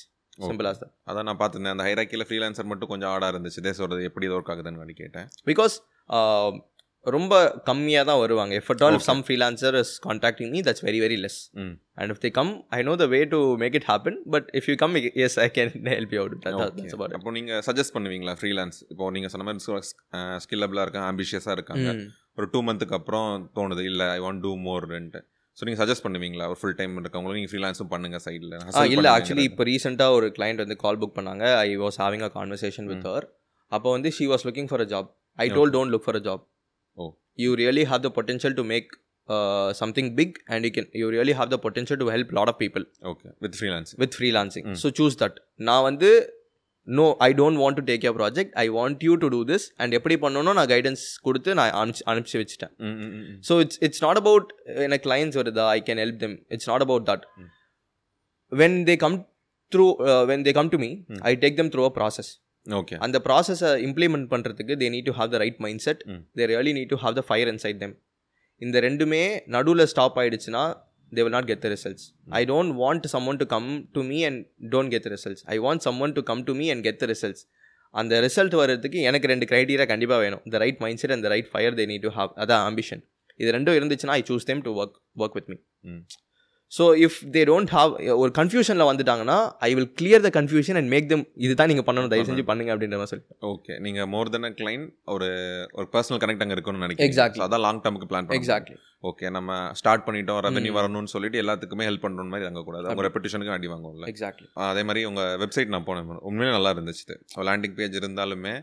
simple 0.48 0.68
as 0.70 0.78
that 0.82 0.90
அதான் 1.10 1.28
நான் 1.28 1.40
பார்த்துருந்தேன் 1.42 1.74
அந்த 1.76 1.86
ஹைராக்கியில் 1.88 2.26
freelancer 2.28 2.70
மட்டும் 2.72 2.90
கொஞ்சம் 2.92 3.12
ஆடா 3.14 3.28
இருந்துச்சு 3.34 3.60
இதே 3.62 3.72
சொல்கிறது 3.80 4.08
எப்படி 4.10 4.28
ஒர்க் 4.36 4.50
ஆகுதுன்னு 4.54 4.98
கேட்டேன் 5.02 5.28
because 5.50 5.74
uh, 6.18 6.50
ரொம்ப 7.05 7.61
கம்மியாக 7.69 8.05
தான் 8.09 8.19
வருவாங்க 8.19 8.59
contacting 10.07 10.49
me 10.53 10.61
that's 10.61 10.81
very 10.87 10.99
very 10.99 11.17
less. 11.23 11.37
ம் 11.53 11.73
and 11.97 12.11
if 12.13 12.19
they 12.19 12.31
come 12.37 12.51
i 12.69 12.81
know 12.81 12.95
the 12.95 13.07
way 13.07 13.25
to 13.25 13.39
make 13.57 13.75
it 13.79 13.83
happen 13.83 14.13
but 14.25 14.43
if 14.53 14.67
you 14.69 14.75
come 14.83 14.93
yes 15.23 15.33
i 15.37 15.49
can 15.57 15.69
help 15.95 16.11
you 16.15 16.21
out. 16.21 16.31
With 16.31 16.43
that, 16.45 16.55
that 16.57 16.69
Okay. 16.69 16.81
that's 16.81 16.95
about 16.97 17.11
it. 17.11 17.17
அப்போ 17.19 17.31
நீங்கள் 17.31 17.61
suggest 17.67 17.95
பண்ணுவீங்களா 17.97 18.35
freelance 18.41 18.79
இப்போ 18.89 19.11
நீங்கள் 19.11 19.33
சொன்ன 19.35 19.47
மாதிரி 19.49 19.81
ஸ்கில்லபிளாக 20.45 20.85
இருக்காங்க 20.87 21.07
ஆம்பிஷியஸாக 21.13 21.51
இருக்காங்க. 21.51 21.89
Mm. 21.93 22.07
ஒரு 22.37 22.47
டூ 22.53 22.59
மந்த்துக்கு 22.61 22.97
அப்புறம் 22.99 23.27
தோணுது 23.57 23.83
இல்லை 23.83 24.05
ஐ 24.07 24.19
வாண்ட் 24.19 24.41
டூ 24.45 24.53
மோர்ன்ட்டு 24.67 25.21
ஸோ 25.57 25.65
நீங்கள் 25.67 25.81
சஜஸ்ட் 25.81 26.05
பண்ணுவீங்களா 26.05 26.45
ஒரு 26.51 26.59
ஃபுல் 26.61 26.77
டைம் 26.79 26.93
இருக்கவங்களும் 27.01 27.37
நீங்கள் 27.39 27.51
ஃப்ரீலான்ஸும் 27.51 27.91
பண்ணுங்க 27.91 28.19
சைடில் 28.25 28.55
இல்லை 28.95 29.09
ஆக்சுவலி 29.15 29.43
இப்போ 29.49 29.63
ரீசெண்டாக 29.63 30.17
ஒரு 30.17 30.27
client 30.37 30.57
வந்து 30.57 30.75
கால் 30.75 30.97
புக் 30.97 31.15
பண்ணாங்க. 31.19 31.43
I 31.67 31.77
was 31.77 31.99
having 32.03 32.25
a 32.29 32.31
conversation 32.37 32.87
with 32.93 33.05
her 33.09 33.27
அப்போ 33.71 33.91
வந்து 33.91 34.11
she 34.11 34.25
was 34.33 34.45
looking 34.47 34.69
for 34.71 34.81
a 34.81 34.89
job 34.93 35.09
I 35.39 35.47
told 35.49 35.73
don't 35.75 35.93
look 35.95 36.05
for 36.07 36.19
a 36.21 36.23
job 36.29 36.43
Oh. 37.35 37.39
You 37.39 37.51
really 37.59 37.83
have 37.89 38.03
the 38.03 38.11
potential 38.17 38.55
to 38.57 38.65
make 38.71 38.89
something 39.79 40.09
big 40.17 40.37
and 40.49 40.65
you 40.65 40.71
can 40.75 40.87
you 41.01 41.07
really 41.13 41.33
have 41.37 41.49
the 41.53 41.59
potential 41.63 41.99
to 42.01 42.07
help 42.13 42.31
lot 42.37 42.51
of 42.51 42.59
people 42.61 42.83
okay 43.11 43.29
with 43.45 43.57
freelance 43.59 43.91
with 44.01 44.15
freelancing 44.17 44.65
Mm. 44.67 44.77
So 44.81 44.89
choose 44.99 45.17
that 45.21 45.37
நான் 45.69 45.85
வந்து 45.87 46.09
no 46.87 47.05
I 47.25 47.29
don't 47.39 47.59
want 47.61 47.77
to 47.79 47.85
take 47.89 48.05
your 48.05 48.15
project 48.17 48.53
I 48.61 48.65
want 48.77 49.03
you 49.07 49.13
to 49.17 49.27
do 49.33 49.39
this 49.51 49.65
and 49.81 49.93
எப்படி 49.97 50.15
பண்ணணும் 50.23 50.57
நான் 50.59 50.71
guidance 50.71 51.03
கொடுத்து 51.27 51.51
நான் 51.59 51.71
அனுப்பிச்சு 51.81 52.05
அனுப்பிச்சு 52.11 52.39
வச்சுட்டேன். 52.41 52.73
ம் 52.81 52.97
ம் 53.03 53.13
ம் 53.21 53.37
so 53.49 53.55
it's 53.63 53.79
it's 53.87 54.03
not 54.05 54.19
about 54.21 54.49
எனக்கு 54.85 55.05
கிளைண்ட்ஸ் 55.07 55.39
வருதா 55.41 55.67
I 55.75 55.81
can 55.89 56.01
help 56.03 56.19
them 56.23 56.35
it's 56.55 56.69
not 56.71 56.85
about 56.87 57.05
that 57.11 57.25
Mm. 57.33 57.49
When 58.51 58.77
they 58.89 58.95
come 59.03 59.17
through 59.71 59.85
when 60.29 60.43
they 60.47 60.53
come 60.57 60.71
to 60.73 60.79
me. 60.83 60.89
Mm. 61.07 61.21
I 61.23 61.33
take 61.43 61.57
them 61.59 61.71
through 61.75 61.85
a 61.85 61.93
process 61.95 62.31
okay 62.65 62.95
அந்த 63.05 63.17
ப்ராசஸை 63.25 63.69
implement 63.87 64.27
பண்ணுறதுக்கு 64.31 64.73
they 64.81 64.87
need 64.93 65.07
to 65.09 65.15
have 65.17 65.29
the 65.33 65.39
right 65.41 65.59
mind 65.59 65.83
set. 65.85 66.01
They 66.37 66.45
really 66.51 66.73
need 66.77 66.91
to 66.93 66.99
have 67.01 67.15
the 67.15 67.23
fire 67.27 67.51
inside 67.53 67.79
them 67.81 67.95
இந்த 68.61 68.77
ரெண்டுமே 68.81 69.23
நடுவில் 69.55 69.85
stop 69.93 70.17
ஆயிடுச்சுன்னா 70.21 70.63
they 71.11 71.23
will 71.23 71.33
not 71.35 71.47
get 71.47 71.63
the 71.63 71.69
results 71.69 72.05
I 72.33 72.43
don't 72.45 72.73
want 72.77 73.07
someone 73.13 73.39
to 73.41 73.45
come 73.47 73.67
to 73.95 74.03
me 74.03 74.19
and 74.23 74.39
don't 74.71 74.91
get 74.93 75.05
the 75.07 75.11
results 75.13 75.43
I 75.47 75.57
want 75.65 75.83
someone 75.87 76.15
to 76.15 76.23
come 76.29 76.41
to 76.47 76.53
me 76.53 76.67
and 76.73 76.83
get 76.87 76.99
the 76.99 77.07
results 77.11 77.43
அந்த 77.93 78.19
result 78.21 78.55
வர்றதுக்கு 78.59 78.99
எனக்கு 79.09 79.27
ரெண்டு 79.27 79.45
criteria 79.49 79.87
கண்டிப்பாக 79.91 80.21
வேணும். 80.23 80.41
The 80.53 80.57
right 80.57 80.79
mind 80.79 81.01
set 81.01 81.11
and 81.11 81.25
the 81.25 81.31
right 81.33 81.49
fire 81.51 81.75
they 81.79 81.85
need 81.91 82.05
to 82.07 82.11
have 82.15 82.31
அதான் 82.43 82.63
ambition 82.69 83.01
இது 83.39 83.51
ரெண்டும் 83.51 83.77
இருந்துச்சுன்னா 83.79 84.15
I 84.17 84.23
choose 84.29 84.47
them 84.49 84.63
to 84.65 84.73
work 84.79 84.95
work 85.17 85.35
with 85.37 85.49
hmm. 85.51 86.01
So 86.73 86.83
if 87.05 87.17
they 87.33 87.41
don't 87.49 87.71
have 87.75 87.91
ஒரு 88.21 88.31
கன்ஃபியூஷனில் 88.37 88.87
வந்துட்டாங்கன்னா 88.89 89.37
I 89.67 89.69
will 89.77 89.89
clear 89.99 90.23
the 90.25 90.29
confusion 90.37 90.77
and 90.79 90.89
make 90.93 91.09
them 91.11 91.25
இதுதான் 91.45 91.69
நீங்கள் 91.71 91.87
பண்ணணும் 91.89 92.11
தயவு 92.13 92.27
செஞ்சு 92.29 92.45
பண்ணுங்க 92.49 92.71
அப்படின்ற 92.73 92.97
மாதிரி 93.01 93.11
சொல்லி. 93.13 93.25
ஓகே 93.51 93.75
நீங்கள் 93.85 94.09
மோர் 94.13 94.31
தென் 94.35 94.47
அ 94.49 94.53
கிளைண்ட் 94.61 94.87
ஒரு 95.15 95.27
ஒரு 95.77 95.87
பர்சனல் 95.95 96.21
கனெக்ட் 96.23 96.45
அங்கே 96.45 96.55
இருக்கணும்னு 96.57 96.85
நினைக்கிறேன். 96.85 97.09
So, 97.39 97.45
அதான் 97.47 97.63
லாங் 97.65 97.83
டேர்முக்கு 97.85 98.09
பிளான் 98.13 98.31
எக்ஸாக்ட்லி 98.39 98.77
ஓகே 99.11 99.29
நம்ம 99.37 99.51
ஸ்டார்ட் 99.79 100.05
பண்ணிட்டோம் 100.07 100.41
ரெவன்யூ. 100.47 100.73
வரணும்னு 100.79 101.13
சொல்லிட்டு 101.13 101.41
எல்லாத்துக்குமே 101.43 101.87
ஹெல்ப் 101.89 102.03
பண்ணுற 102.05 102.25
மாதிரி 102.33 102.47
அங்கே 102.49 102.63
கூடாது. 102.67 102.85
அவங்க 102.89 103.05
ரெப்புடேஷனுக்கு 103.07 103.55
அடி 103.57 103.69
வாங்கும்ல 103.73 104.09
எக்ஸாக்ட்லி 104.13 104.47
அதே 104.71 104.83
மாதிரி 104.89 105.03
உங்கள் 105.09 105.37
வெப்சைட் 105.43 105.73
நான் 105.75 105.87
போனேன். 105.89 106.19
உண்மையிலே 106.29 106.55
நல்லா 106.57 106.73
இருந்துச்சு 106.75 107.17
லேண்டிங் 107.49 107.77
பேஜ் 107.79 107.99
இருந்தாலுமே 108.01 108.55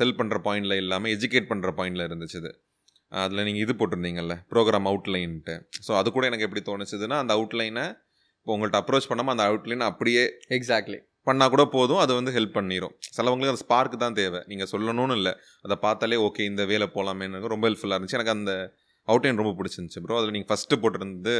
செல் 0.00 0.18
பண்ணுற 0.20 0.38
பாயிண்டில் 0.48 0.80
இல்லாமல் 0.84 1.14
எஜுகேட் 1.16 1.50
பண்ணுற 1.52 1.72
பாயிண்டில் 1.80 2.06
இருந்துச்சு 2.08 2.52
அதில் 3.12 3.44
நீங்கள் 3.48 3.64
இது 3.64 3.72
போட்டிருந்தீங்கல்ல 3.80 4.34
ப்ரோக்ராம் 4.52 4.88
அவுட்லைன்ட்டு 4.90 5.54
ஸோ 5.86 5.92
அது 6.00 6.08
கூட 6.16 6.24
எனக்கு 6.30 6.46
எப்படி 6.48 6.62
தோணுச்சுதுன்னா 6.70 7.18
அந்த 7.22 7.32
அவுட்லைனை 7.38 7.84
இப்போ 8.40 8.52
உங்கள்கிட்ட 8.54 8.80
அப்ரோச் 8.82 9.08
பண்ணாமல் 9.10 9.34
அந்த 9.34 9.44
அவுட்லைன் 9.50 9.84
அப்படியே 9.90 10.22
எக்ஸாக்ட்லி 10.56 10.98
பண்ணால் 11.26 11.50
கூட 11.54 11.64
போதும் 11.76 12.00
அது 12.02 12.12
வந்து 12.18 12.32
ஹெல்ப் 12.36 12.54
பண்ணிடும் 12.58 12.92
சிலவங்களுக்கு 13.16 13.52
அந்த 13.52 13.62
ஸ்பார்க் 13.64 13.96
தான் 14.02 14.16
தேவை. 14.18 14.40
நீங்கள் 14.50 14.68
சொல்லணும்னு 14.72 15.16
இல்லை. 15.18 15.32
அதை 15.64 15.76
பார்த்தாலே 15.86 16.18
ஓகே 16.26 16.42
இந்த 16.50 16.62
வேலை 16.70 16.86
போகலாமேன்னு 16.94 17.50
ரொம்ப 17.54 17.64
ஹெல்ப்ஃபுல்லாக 17.68 17.96
இருந்துச்சு. 17.98 18.18
எனக்கு 18.18 18.34
அந்த 18.36 18.52
அவுட்லைன் 19.08 19.40
ரொம்ப 19.42 19.52
பிடிச்சிருந்துச்சு 19.58 20.02
ப்ரோ 20.04 20.16
அதில் 20.20 20.32
நீங்கள் 20.36 20.50
ஃபஸ்ட்டு 20.52 20.78
போட்டிருந்தது 20.82 21.34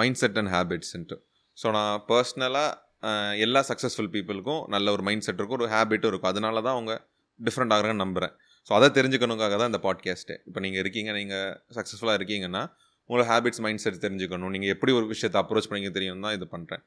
மைண்ட் 0.00 0.18
செட் 0.22 0.38
அண்ட் 0.40 0.52
ஹேபிட்ஸ்ன்ட்டு 0.56 1.18
ஸோ 1.58 1.66
நான் 1.76 1.94
பர்சனலாக 2.10 3.38
எல்லா 3.44 3.60
சக்ஸஸ்ஃபுல் 3.70 4.10
பீப்புளுக்கும் 4.14 4.62
நல்ல 4.74 4.92
ஒரு 4.96 5.02
மைண்ட் 5.08 5.26
செட் 5.26 5.40
இருக்கும் 5.40 5.60
ஒரு 5.60 5.70
ஹேபிட்டும் 5.76 6.10
இருக்கும். 6.12 6.32
அதனால 6.32 6.62
தான் 6.66 6.76
அவங்க 6.76 6.94
டிஃப்ரெண்ட் 7.40 7.74
ஆகுறாங்கன்னு 7.76 8.04
நம்புகிறேன் 8.04 8.34
ஸோ 8.68 8.72
அதை 8.72 8.88
தெரிஞ்சுக்கணுக்காக 8.88 9.56
தான் 9.56 9.70
இந்த 9.74 9.80
பாட்காஸ்ட்டு 9.82 10.38
இப்போ 10.46 10.60
நீங்கள் 10.60 10.80
இருக்கீங்க 10.80 11.12
நீங்கள் 11.12 11.60
சக்ஸஸ்ஃபுல்லாக 11.74 12.18
இருக்கீங்கன்னா 12.18 12.62
உங்களோட 13.10 13.26
ஹேபிட்ஸ் 13.28 13.60
மைண்ட் 13.60 13.80
செட் 13.80 13.94
தெரிஞ்சுக்கணும். 13.94 14.50
நீங்கள் 14.50 14.68
எப்படி 14.68 14.92
ஒரு 14.92 15.06
விஷயத்தை 15.06 15.40
அப்ரோச் 15.42 15.68
பண்ணிங்க 15.70 15.90
தெரியும் 15.90 16.20
தான் 16.20 16.32
இது 16.32 16.46
பண்ணுறேன் 16.50 16.82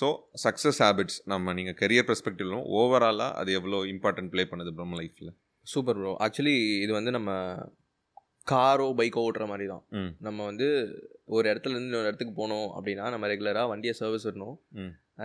ஸோ 0.00 0.06
சக்ஸஸ் 0.44 0.82
ஹேபிட்ஸ் 0.82 1.22
நம்ம 1.24 1.52
நீங்கள் 1.52 1.74
கெரியர் 1.74 2.06
பெர்ஸ்பெக்டிவ்லும் 2.06 2.64
ஓவராலாக 2.70 3.32
அது 3.32 3.52
எவ்வளோ 3.52 3.84
இம்பார்ட்டன்ட் 3.84 4.30
ப்ளே 4.30 4.42
பண்ணுது 4.42 4.72
நம்ம 4.74 5.02
லைஃப்பில் 5.02 5.32
சூப்பர் 5.66 5.94
ப்ரோ 5.94 6.16
ஆக்சுவலி 6.20 6.82
இது 6.82 6.92
வந்து 6.92 7.10
நம்ம 7.10 7.30
காரோ 8.52 8.86
பைக்கோ 8.98 9.22
ஓட்டுற 9.28 9.44
மாதிரி 9.50 9.66
தான். 9.72 9.82
நம்ம 10.26 10.44
வந்து 10.50 10.66
ஒரு 11.36 11.44
இடத்துல 11.52 11.74
இருந்து 11.74 11.90
இன்னொரு 11.90 12.08
இடத்துக்கு 12.10 12.34
போகணும் 12.40 12.68
அப்படின்னா 12.76 13.06
நம்ம 13.14 13.28
ரெகுலராக 13.32 13.70
வண்டியை 13.72 13.94
சர்வீஸ் 14.00 14.26
விடணும். 14.28 14.56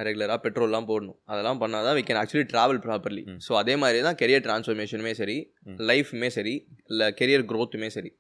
ரெகுலராக 0.08 0.40
பெட்ரோல்லாம் 0.46 0.88
போடணும் 0.92 1.18
அதெல்லாம் 1.32 1.60
பண்ணால் 1.64 1.86
தான் 1.88 1.96
we 2.00 2.04
can 2.08 2.20
actually 2.22 2.48
travel 2.54 2.82
properly. 2.86 3.24
So 3.46 3.52
அதே 3.62 3.76
மாதிரி 3.84 4.00
தான் 4.08 4.18
கெரியர் 4.22 4.46
ட்ரான்ஸ்ஃபர்மேஷனுமே 4.48 5.14
சரி 5.22 5.38
ம். 5.70 5.78
லைஃப்மே 5.92 6.30
சரி 6.38 6.56
இல்லை 6.92 7.08
கெரியர் 7.20 7.46
க்ரோத்துமே 7.52 7.90
சரி 7.98 8.12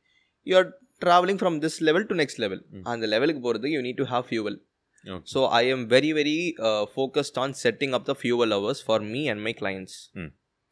you 0.47 0.55
are 0.61 0.69
travelling 1.01 1.39
from 1.41 1.57
this 1.65 1.79
level 1.89 2.05
to 2.11 2.17
next 2.21 2.41
level. 2.45 2.61
அந்த 2.93 3.05
லெவலுக்கு 3.13 3.41
போகிறதுக்கு 3.45 3.77
you 3.77 3.83
need 3.87 3.99
to 4.03 4.07
have 4.13 4.25
fuel 4.29 4.59
so 5.33 5.39
I 5.59 5.63
am 5.73 5.85
very 5.93 6.11
very 6.19 6.37
focused 6.93 7.39
on 7.43 7.55
setting 7.63 7.95
up 7.97 8.05
the 8.09 8.15
fuel 8.21 8.53
hours 8.57 8.81
for 8.87 9.03
me 9.13 9.21
and 9.33 9.43
my 9.47 9.53
clients. 9.61 9.97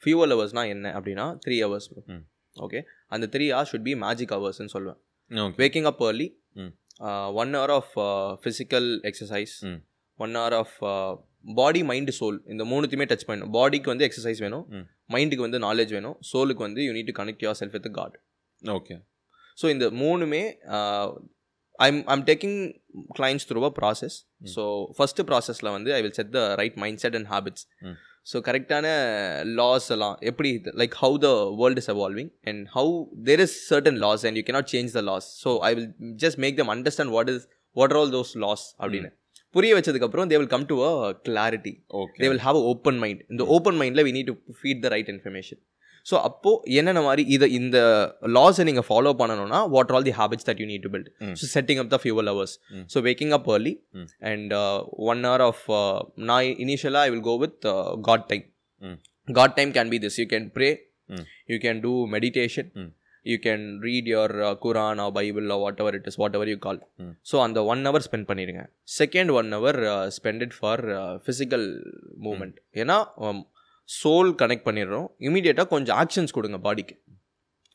Fuel 0.04 0.34
ஹவர்ஸ்னால் 0.36 0.70
என்ன 0.76 0.94
அப்படின்னா 0.98 1.26
three 1.46 1.58
hours. 1.66 1.90
Okay 2.56 2.80
அந்த 3.16 3.26
three 3.34 3.48
hours 3.54 3.72
should 3.74 3.88
be 3.90 3.96
magic 4.06 4.34
ஹவர்ஸ்னு 4.36 4.74
சொல்லுவேன். 4.76 5.00
Okay 5.32 5.58
waking 5.64 5.86
up 5.90 6.00
early 6.08 6.30
uh, 7.08 7.28
one 7.42 7.52
hour 7.58 7.72
of 7.80 7.90
uh, 8.06 8.30
physical 8.46 8.86
exercise 9.10 9.54
Mm. 9.68 9.78
One 10.20 10.36
hour 10.40 10.54
of 10.64 10.72
uh, 10.94 11.12
body 11.60 11.82
mind 11.90 12.14
soul 12.18 12.36
இந்த 12.54 12.64
மூணுத்தையுமே 12.72 13.06
touch 13.12 13.26
பண்ணணும். 13.28 13.52
பாடிக்கு 13.56 13.90
வந்து 13.92 14.06
exercise 14.08 14.42
வேணும். 14.44 14.66
மைண்டுக்கு 15.14 15.46
வந்து 15.46 15.60
நாலேஜ் 15.64 15.92
வேணும். 15.96 16.18
சோலுக்கு 16.32 16.64
வந்து 16.66 16.82
you 16.88 16.92
need 16.98 17.10
to 17.12 17.16
connect 17.20 17.44
yourself 17.62 17.76
with 17.78 17.88
God 18.00 18.18
okay 18.62 18.96
so 19.62 19.66
இந்த 19.76 19.86
மூணுமே 20.02 20.44
I'm 21.88 22.00
I'm 22.14 22.26
taking 22.30 22.60
clients 23.18 23.48
through 23.50 23.64
a 23.70 23.72
process. 23.80 24.18
So 24.56 24.64
first 24.98 25.26
ப்ராசஸில் 25.32 25.72
வந்து 25.78 25.92
I 25.98 26.02
will 26.06 26.18
set 26.20 26.32
the 26.38 26.44
right 26.62 26.78
mind 26.84 27.02
set 27.06 27.18
and 27.20 27.30
habits. 27.34 27.66
So 28.28 28.38
கரெக்டான 28.48 28.88
லாஸ் 29.56 29.88
எல்லாம் 29.90 30.18
எப்படி 30.22 30.50
like 30.82 30.96
how 30.96 31.16
the 31.20 31.30
world 31.62 31.80
is 31.82 31.90
evolving 31.90 32.30
and 32.44 32.62
how 32.76 32.92
there 33.24 33.40
is 33.40 33.56
certain 33.70 33.98
laws 33.98 34.26
and 34.26 34.38
you 34.38 34.44
cannot 34.44 34.68
change 34.74 34.92
the 34.92 35.02
laws 35.02 35.28
so 35.44 35.52
I 35.64 35.72
will 35.74 35.90
just 36.24 36.40
make 36.40 36.58
them 36.58 36.72
understand 36.76 37.14
what 37.18 37.32
is 37.36 37.46
what 37.76 37.94
are 37.94 38.00
all 38.02 38.14
those 38.14 38.34
laws 38.46 38.66
அப்படின்னு. 38.80 39.12
புரிய 39.56 39.72
வச்சதுக்கப்புறம் 39.78 40.28
they 40.32 40.38
will 40.38 40.54
come 40.54 40.66
to 40.66 40.76
a 40.84 40.92
clarity 41.26 41.74
okay 42.02 42.20
they 42.24 42.30
will 42.30 42.44
have 42.46 42.58
a 42.58 42.66
open 42.72 43.00
mind 43.00 43.22
இந்த 43.32 43.44
open 43.56 43.80
மைண்டில் 43.82 44.06
we 44.08 44.14
need 44.18 44.30
to 44.32 44.36
feed 44.60 44.84
the 44.86 44.90
right 44.90 45.10
information 45.10 45.60
so 46.06 46.16
அப்போது 46.28 46.76
என்னென்ன 46.80 47.02
மாதிரி 47.02 47.24
இதை 47.36 47.48
இந்த 47.58 47.78
லாஸை 48.36 48.64
நீங்கள் 48.64 48.88
ஃபாலோ 48.88 49.12
பண்ணணும்னா 49.20 49.60
what 49.74 49.92
all 49.96 50.08
the 50.08 50.16
habits 50.20 50.48
that 50.48 50.62
you 50.62 50.68
need 50.72 50.86
to 50.86 50.92
build 50.94 51.10
Mm. 51.22 51.34
So 51.40 51.48
setting 51.54 51.82
up 51.84 51.92
the 51.94 52.00
fuel 52.04 52.30
hours 52.32 52.56
Mm. 52.72 52.86
So 52.94 53.04
waking 53.08 53.34
up 53.38 53.50
early 53.56 53.74
Mm. 53.96 54.08
And 54.32 54.54
one 55.10 55.22
hour 55.28 55.44
of 55.50 55.66
நான் 56.30 56.48
இனிஷியலாக 56.66 57.04
I 57.04 57.14
will 57.14 57.28
go 57.30 57.36
with 57.44 57.60
God 58.10 58.26
time 58.32 58.46
Mm. 58.84 58.96
God 59.28 59.56
time 59.60 59.74
can 59.78 59.92
be 59.94 60.00
this 60.06 60.18
you 60.22 60.28
can 60.34 60.50
pray 60.58 60.72
Mm. 61.10 61.24
You 61.54 61.60
can 61.66 61.82
do 61.86 61.94
meditation 62.16 62.72
Mm. 62.78 62.90
You 63.26 63.36
can 63.42 63.66
read 63.84 64.08
your 64.12 64.32
Quran 64.62 65.00
or 65.04 65.12
Bible 65.18 65.48
or 65.54 65.62
whatever 65.84 65.96
it 65.98 66.08
is 66.12 66.20
whatever 66.38 66.52
you 66.52 66.58
call 66.64 66.80
Mm. 67.00 67.12
So 67.32 67.36
அந்த 67.44 67.60
one 67.72 67.84
hour 67.88 68.06
spend 68.08 68.28
பண்ணிடுங்க 68.30 68.64
second 68.96 69.32
one 69.40 69.52
hour 69.58 69.80
spend 70.18 70.44
it 70.46 70.56
for 70.60 70.84
physical 71.26 71.68
movement 72.26 72.58
ஏன்னா 72.82 72.98
soul 74.00 74.32
connect 74.42 74.68
பண்ணிடுறோம். 74.68 75.08
இமீடியட்டாக 75.28 75.68
கொஞ்சம் 75.74 75.98
actions 76.04 76.36
கொடுங்க 76.38 76.60
பாடிக்கு 76.68 76.96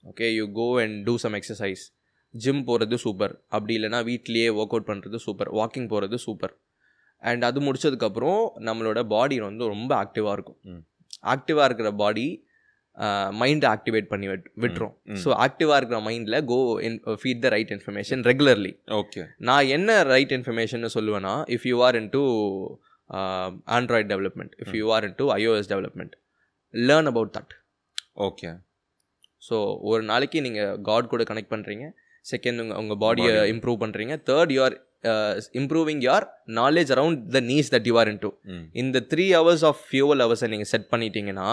okay 0.05 0.26
you 0.38 0.46
go 0.61 0.66
and 0.83 0.96
do 1.09 1.14
some 1.24 1.37
exercise 1.38 1.85
gym 2.35 2.62
போகிறது 2.68 2.96
super 3.05 3.35
அப்படி 3.57 3.72
இல்லைனா 3.79 4.00
வீட்லேயே 4.09 4.48
ஒர்க் 4.59 4.74
அவுட் 4.74 4.88
பண்ணுறது 4.90 5.18
சூப்பர் 5.26 5.50
வாக்கிங் 5.59 5.88
போகிறது 5.92 6.16
சூப்பர் 6.26 6.55
அண்ட் 7.22 7.44
அது 7.48 7.59
முடிச்சதுக்கப்புறம் 7.66 8.42
நம்மளோட 8.68 9.00
பாடி 9.14 9.37
வந்து 9.48 9.64
ரொம்ப 9.74 9.92
ஆக்டிவாக 10.02 10.35
இருக்கும். 10.37 10.59
ஆக்டிவாக 11.35 11.68
இருக்கிற 11.68 11.90
பாடி 12.02 12.26
மைண்டை 13.40 13.66
ஆக்டிவேட் 13.74 14.07
பண்ணி 14.11 14.26
விட் 14.31 14.46
விட்டுரும். 14.64 14.92
ஸோ 15.22 15.29
ஆக்டிவாக 15.44 15.79
இருக்கிற 15.81 15.98
மைண்டில் 16.09 16.37
go 16.50 16.59
in 16.88 16.98
feed 17.22 17.42
the 17.44 17.48
right 17.55 17.72
information 17.76 18.22
regularly 18.31 18.72
okay 19.00 19.22
நான் 19.48 19.70
என்ன 19.76 19.96
ரைட் 20.12 20.33
இன்ஃபர்மேஷன் 20.37 20.94
சொல்லுவேன்னா 20.96 21.35
if 21.57 21.66
you 21.70 21.79
are 21.87 21.98
into 22.16 22.22
Android 23.77 24.11
development 24.12 24.55
if 24.62 24.75
you 24.81 24.87
are 24.97 25.05
into 25.16 25.27
iOS 25.37 25.71
development 25.75 26.14
learn 26.75 27.11
about 27.12 27.33
that 27.37 27.53
okay 28.27 28.51
so 29.42 29.57
ஒரு 29.83 30.03
நாளைக்கு 30.05 30.38
நீங்கள் 30.40 30.81
காட் 30.83 31.12
கூட 31.12 31.25
கனெக்ட் 31.25 31.53
பண்ணுறீங்க 31.55 31.87
செகண்ட் 32.25 32.61
உங்கள் 32.62 32.79
உங்கள் 32.79 33.01
பாடியை. 33.03 33.33
இம்ப்ரூவ் 33.53 33.79
பண்ணுறீங்க 33.83 34.14
third 34.31 34.53
you 34.55 34.61
are 34.62 34.77
improving 35.53 36.01
your 36.07 36.25
knowledge 36.57 36.90
around 36.95 37.21
the 37.37 37.40
niche 37.51 37.69
that 37.75 37.87
you 37.90 37.95
are 37.99 38.11
into 38.25 38.31
இந்த 38.83 39.03
த்ரீ 39.12 39.27
ஹவர்ஸ் 39.33 39.64
ஆஃப் 39.71 39.83
ஃபியூவல் 39.88 40.23
ஹவர்ஸை 40.25 40.49
நீங்கள் 40.55 40.71
செட் 40.73 40.88
பண்ணிட்டீங்கன்னா 40.92 41.51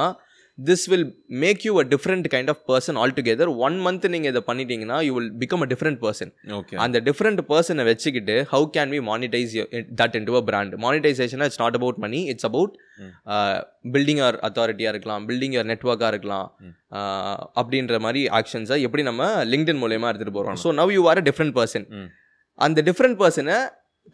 this 0.58 0.84
will 0.92 1.06
make 1.42 1.62
you 1.66 1.72
a 1.80 1.84
different 1.94 2.28
kind 2.34 2.50
of 2.50 2.62
person 2.68 2.98
all 3.02 3.14
together 3.18 3.52
one 3.66 3.78
month 3.86 4.06
நீங்கள் 4.14 4.32
இதை 4.34 4.42
பண்ணிட்டீங்கன்னா 4.50 4.98
you 5.08 5.14
will 5.14 5.32
become 5.42 5.64
a 5.66 5.68
different 5.72 6.00
person 6.04 6.32
okay 6.58 6.78
அந்த 6.78 7.00
different 7.08 7.42
பர்சனை 7.50 7.86
வச்சுக்கிட்டு 7.90 8.36
how 8.52 8.68
can 8.76 8.92
we 8.96 9.00
monetize 9.10 9.56
that 10.02 10.16
into 10.30 10.36
a 10.42 10.44
brand 10.50 10.76
monetization 10.86 11.44
it's 11.48 11.62
not 11.64 11.78
about 11.80 12.00
money 12.06 12.22
it's 12.34 12.48
about. 12.50 12.74
Building 13.94 14.22
or 14.28 14.38
அத்தாரிட்டியாக 14.48 14.94
இருக்கலாம் 14.96 15.24
building 15.30 15.58
R 15.62 15.70
நெட்ஒர்க்காக 15.72 16.12
இருக்கலாம் 16.16 16.48
Mm. 16.60 16.74
uh, 16.92 17.38
அப்படின்ற 17.60 17.96
மாதிரி 18.00 18.22
ஆக்ஷன்ஸை 18.40 18.78
எப்படி 18.88 19.04
நம்ம 19.04 19.24
லிங்க்டின் 19.46 19.82
மூலயமா 19.82 20.10
எடுத்துகிட்டு 20.10 20.38
போகிறோம் 20.38 20.60
so 20.64 20.72
now 20.80 20.92
you 20.96 21.02
are 21.10 21.22
a 21.22 21.26
different 21.30 21.56
person 21.58 21.86
அந்த 22.60 22.80
டிஃப்ரெண்ட் 22.90 23.18
பர்சனை 23.20 23.56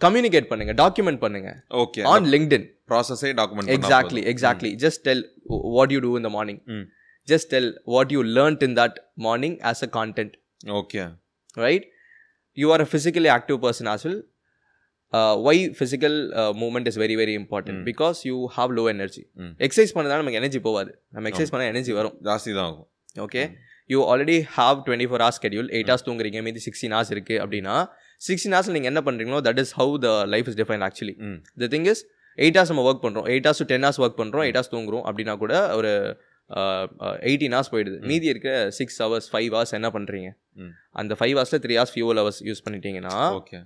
கம்யூனிகேட் 0.02 0.50
பண்ணுங்க 0.50 0.74
டாக்குமெண்ட் 0.82 1.20
பண்ணுங்க 1.20 1.50
okay 1.82 2.02
on 2.12 2.28
LinkedIn 2.34 2.66
ப்ராசஸே 2.90 3.32
document 3.40 3.72
exactly 3.78 4.22
exactly 4.34 4.72
just 4.86 5.00
tell 5.08 5.22
w- 5.52 5.64
what 5.76 5.92
you 5.92 6.02
do 6.08 6.12
in 6.16 6.24
the 6.24 6.34
morning 6.38 6.60
Mm. 6.68 6.84
just 7.28 7.48
tell 7.50 7.66
what 7.96 8.08
you 8.12 8.22
learnt 8.38 8.62
in 8.64 8.74
that 8.74 8.94
morning 9.20 9.56
as 9.72 9.80
a 9.84 9.92
content 9.98 10.34
okay 10.80 11.04
right 11.58 11.86
you 12.58 12.70
are 12.72 12.82
a 12.82 12.90
physically 12.94 13.30
active 13.30 13.60
person 13.62 13.88
as 13.88 14.04
well 14.06 14.18
uh, 15.14 15.34
why 15.38 15.56
physical 15.74 16.14
uh, 16.34 16.52
movement 16.54 16.88
is 16.88 16.98
very 16.98 17.16
very 17.16 17.36
important 17.36 17.78
Mm. 17.78 17.86
because 17.92 18.20
you 18.30 18.38
have 18.58 18.72
low 18.80 18.86
energy 18.88 19.24
Mm. 19.38 19.52
Exercise 19.68 19.96
பண்ணதால 19.98 20.22
நமக்கு 20.22 20.42
energy 20.42 20.62
போகாது 20.68 20.94
நம்ம 21.16 21.30
exercise 21.32 21.54
பண்ணால் 21.54 21.72
energy 21.74 21.96
வரும் 22.00 22.16
ஜாஸ்தி 22.30 22.54
தான் 22.60 22.68
ஆகும் 22.70 22.88
okay 23.18 23.44
you 23.90 24.00
already 24.12 24.38
have 24.58 24.78
twenty 24.88 25.10
four 25.10 25.24
hours 25.24 25.40
schedule 25.40 25.70
eight 25.76 25.90
hours 25.92 26.08
தூங்குறீங்க 26.08 26.42
மீதி 26.48 26.62
sixteen 26.68 26.96
hours 26.96 27.14
இருக்குது 27.16 27.40
அப்படின்னா 27.44 27.76
சிக்ஸ்டீன் 28.28 28.56
ஹவர்ஸ் 28.56 28.72
நீங்கள் 28.76 28.92
என்ன 28.94 29.02
பண்ணுறீங்களோ 29.08 29.42
that 29.48 29.60
is 29.64 29.74
how 29.80 29.94
the 30.06 30.10
life 30.34 30.48
is 30.52 30.58
define 30.62 30.84
actually 30.88 31.16
the 31.64 31.70
thing 31.76 31.88
is 31.94 32.02
eight 32.38 32.58
hours 32.58 32.72
நம்ம 32.74 32.84
ஒர்க் 32.90 33.04
பண்ணுறோம் 33.06 33.28
eight 33.32 33.48
hours 33.48 33.62
to 33.64 33.68
ten 33.72 33.86
hours 33.86 34.02
work 34.06 34.20
பண்ணுறோம் 34.22 34.44
eight 34.48 34.58
hours 34.60 34.74
தூங்குறோம். 34.76 35.04
அப்படின்னா 35.10 35.34
கூட 35.44 35.54
ஒரு 35.80 35.92
எயிட்டீன் 37.30 37.56
ஹவர்ஸ் 37.56 37.72
போயிடுது. 37.74 37.98
மீதி 38.12 38.28
இருக்க 38.34 38.52
சிக்ஸ் 38.78 39.00
ஹவர்ஸ் 39.04 39.28
ஃபைவ் 39.32 39.50
ஹவர்ஸ் 39.56 39.74
என்ன 39.80 39.90
பண்ணுறீங்க. 39.96 40.30
அந்த 41.02 41.16
ஃபைவ் 41.20 41.34
ஹவர்ஸில் 41.38 41.62
three 41.66 41.76
hours 41.80 41.94
fuel 41.96 42.20
hours 42.22 42.42
use 42.50 42.64
பண்ணிட்டீங்கன்னா 42.68 43.16
ஓகே. 43.40 43.60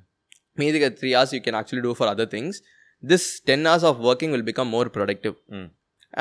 மீதி 0.61 0.79
three 1.01 1.11
hours 1.17 1.35
you 1.37 1.41
can 1.45 1.57
actually 1.59 1.83
do 1.87 1.93
for 1.99 2.11
other 2.13 2.31
things 2.35 2.59
this 3.03 3.27
ten 3.51 3.65
hours 3.69 3.87
of 3.91 4.01
working 4.09 4.33
will 4.35 4.47
become 4.51 4.71
more 4.75 4.91
productive 4.97 5.35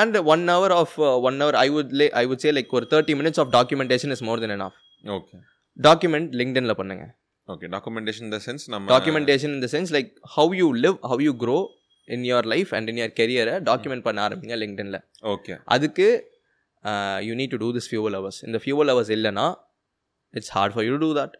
and 0.02 0.16
one 0.34 0.44
hour 0.54 0.74
of 0.80 0.94
one 1.28 1.40
hour 1.44 1.58
I 1.64 1.66
would 1.74 1.90
lay 2.00 2.06
I 2.20 2.24
would 2.30 2.44
say 2.44 2.52
like 2.58 2.70
ஒரு 2.78 2.86
thirty 2.92 3.16
minutes 3.20 3.40
of 3.42 3.50
documentation 3.56 4.14
is 4.16 4.24
more 4.28 4.42
than 4.44 4.54
enough 4.68 4.78
okay 5.04 5.36
document 5.78 6.32
லிங்க்டனில் 6.42 6.76
பண்ணுங்க 7.52 7.58
okay 7.58 7.70
documentation 7.74 8.26
இந்த 8.28 8.40
sense 8.46 8.64
நம்ம 8.72 8.92
documentation 8.94 9.54
in 9.56 9.64
the 9.64 9.70
sense 9.74 9.92
like 9.96 10.10
how 10.36 10.52
you 10.60 10.68
live 10.84 10.98
how 11.10 11.22
you 11.26 11.34
grow 11.42 11.58
in 12.08 12.24
your 12.30 12.48
life 12.52 12.70
and 12.76 12.90
in 12.92 13.00
your 13.00 13.14
கெரியரை 13.20 13.56
document 13.68 14.06
பண்ண 14.08 14.20
ஆரம்பிங்க 14.26 14.56
லிங்க்டனில் 14.62 15.00
okay 15.34 15.54
அதுக்கு 15.74 16.08
you 17.22 17.34
need 17.40 17.54
to 17.54 17.60
do 17.62 17.70
this 17.76 17.88
fuel 17.90 18.16
hours 18.18 18.40
இந்த 18.48 18.60
fuel 18.64 18.90
hours 18.92 19.12
இல்லைன்னா 19.16 19.46
it's 20.34 20.52
hard 20.56 20.74
for 20.74 20.86
you 20.86 20.96
do 20.96 21.10
that 21.20 21.34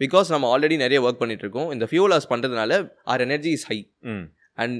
because 0.00 0.28
நம்ம 0.30 0.48
already 0.54 0.76
நிறைய 0.76 0.98
work 1.06 1.18
பண்ணிட்டு 1.18 1.44
இருக்கோம் 1.46 1.70
இந்த 1.72 1.86
ஃபியூவல் 1.90 2.12
ஹவர்ஸ் 2.12 2.30
பண்ணுறதுனால 2.30 2.72
our 3.04 3.20
energy 3.20 3.50
is 3.50 3.66
high 3.70 3.78
hmm 4.10 4.24
and 4.58 4.78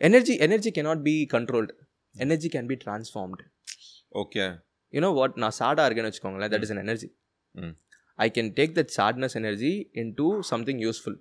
energy 0.00 0.34
energy 0.46 0.70
cannot 0.70 1.00
be 1.02 1.16
controlled 1.34 1.72
energy 2.14 2.48
can 2.48 2.68
be 2.72 2.76
transformed 2.84 3.44
okay 4.12 4.44
you know 4.92 5.10
what 5.14 5.36
நான் 5.36 5.54
சாடாக 5.58 5.86
இருக்கேன்னு 5.86 6.10
வச்சுக்கோங்களேன். 6.10 6.50
தட் 6.52 6.64
இஸ் 6.66 6.72
an 6.74 6.80
எனர்ஜி 6.84 7.08
ம். 7.54 7.74
I 8.18 8.26
can 8.34 8.50
take 8.58 8.74
that 8.78 8.92
sadness 8.98 9.32
energy 9.42 9.72
into 10.18 10.26
something 10.50 10.82
useful. 10.86 11.16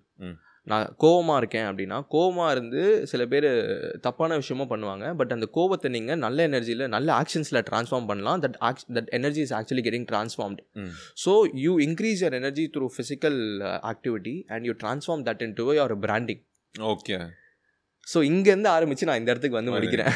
நான் 0.68 0.86
கோவமாக 1.04 1.40
இருக்கேன் 1.42 1.66
அப்படின்னா 1.70 1.98
கோவமாக 2.14 2.52
இருந்து 2.56 2.82
சில 3.12 3.22
பேர் 3.32 3.48
தப்பான 4.06 4.36
விஷயமும் 4.42 4.70
பண்ணுவாங்க. 4.74 5.06
பட் 5.20 5.34
அந்த 5.36 5.48
கோவத்தை 5.58 5.90
நீங்கள் 5.96 6.22
நல்ல 6.26 6.48
எனர்ஜியில் 6.50 6.84
நல்ல 6.96 7.10
ஆக்ஷன்ஸில் 7.22 7.60
ட்ரான்ஸ்ஃபார்ம் 7.70 8.08
பண்ணலாம். 8.12 8.42
That 8.46 8.58
acts 8.70 8.86
that 8.98 9.10
energy 9.18 9.42
is 9.46 9.54
actually 9.60 9.84
getting 9.88 10.08
transformed. 10.14 10.60
ம். 10.82 10.92
So 11.24 11.34
you 11.66 11.74
increase 11.88 12.24
your 12.26 12.38
energy 12.40 12.66
through 12.76 12.88
physical 12.96 13.40
activity 13.92 14.36
and 14.56 14.66
you 14.70 14.76
transform 14.84 15.26
that 15.30 15.44
into 15.60 15.66
your 15.80 15.96
branding 16.06 16.42
okay 16.76 17.18
so 18.08 18.22
இங்கேருந்து 18.30 18.70
ஆரம்பித்து 18.76 19.08
நான் 19.10 19.20
இந்த 19.20 19.30
இடத்துக்கு 19.34 19.60
வந்து 19.60 19.74
முடிக்கிறேன். 19.76 20.14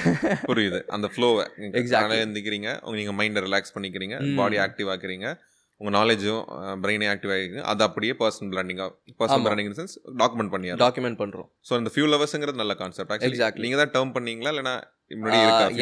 புரியுது. 0.50 0.80
அந்த 0.96 1.08
ஃப்ளோவை 1.14 1.44
Exactly. 1.82 2.02
காலையில் 2.04 2.24
எழுந்திக்கிறீங்க 2.24 2.70
உங்க 2.86 2.96
நீங்கள் 3.02 3.18
மைண்டை 3.20 3.44
ரிலாக்ஸ் 3.46 3.76
பண்ணிக்கிறீங்க. 3.76 4.16
பாடி 4.40 4.58
ஆக்டிவ் 4.66 4.90
ஆக்குறீங்க. 4.94 5.28
உங்கள் 5.82 5.96
நாலேஜும் 5.98 6.44
பிரெயினை 6.84 7.08
ஆக்டிவ் 7.12 7.32
ஆகிருக்கு. 7.34 7.60
அது 7.72 7.82
அப்படியே 7.88 8.14
பர்சனல் 8.22 8.52
பிராண்டிங்காக 8.54 8.90
பர்சனல். 9.20 9.44
பிராண்டிங் 9.48 9.76
சென்ஸ் 9.80 9.96
டாக்குமெண்ட் 10.22 10.52
பண்ணியாரு? 10.54 10.80
டாக்குமெண்ட் 10.84 11.20
பண்ணுறோம் 11.22 11.50
ஸோ 11.70 11.74
இந்த 11.82 11.90
ஃபியூ 11.94 12.06
லெவல்ஸுங்கிறது 12.14 12.62
நல்ல 12.64 12.76
கான்செப்ட் 12.82 13.26
Exactly. 13.30 13.64
நீங்கள் 13.66 13.82
தான் 13.84 13.94
டேர்ம் 13.96 14.14
பண்ணீங்களா? 14.18 14.52
இல்லைனா 14.56 14.76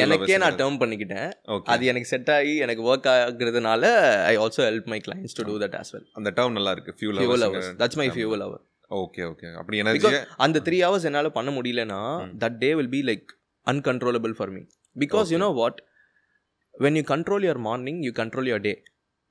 எனக்கே 0.06 0.38
நான் 0.44 0.58
டேர்ம் 0.60 0.80
பண்ணிக்கிட்டேன். 0.82 1.30
அது 1.74 1.86
எனக்கு 1.92 2.10
செட் 2.12 2.32
ஆகி 2.36 2.54
எனக்கு 2.66 2.82
work 2.90 3.08
ஆகுறதுனால 3.14 3.84
I 4.32 4.36
also 4.44 4.62
help 4.68 4.90
my 4.94 5.00
clients 5.06 5.38
to 5.40 5.46
do 5.50 5.56
that 5.64 5.78
as 5.82 5.92
well 5.96 6.08
அந்த 6.20 6.32
டேர்ம் 6.40 6.58
நல்லா 6.58 6.74
இருக்கு 6.78 6.94
fuel 7.00 7.14
levels 7.20 7.46
hours 7.48 7.72
that's 7.82 8.00
my 8.02 8.08
fuel 8.16 8.44
hour 8.48 8.64
okay 8.92 9.24
okay 9.32 9.48
அப்படி 9.62 9.78
எனர்ஜியை 9.84 10.20
அந்த 10.46 10.58
த்ரீ 10.68 10.80
ஹவர்ஸ் 10.88 11.08
என்னால் 11.10 11.36
பண்ண 11.38 11.52
முடியலனா 11.58 12.02
that 12.44 12.60
day 12.64 12.72
will 12.80 12.94
be 12.96 13.02
like 13.12 13.30
uncontrollable 13.68 14.36
for 14.40 14.54
me 14.58 14.62
because 14.96 15.32
you 15.36 15.40
know 15.46 15.50
what 15.62 15.80
when 16.76 17.00
you 17.00 17.06
control 17.14 17.46
your 17.48 17.62
morning 17.70 18.02
you 18.08 18.14
control 18.22 18.50
your 18.52 18.66
day 18.68 18.74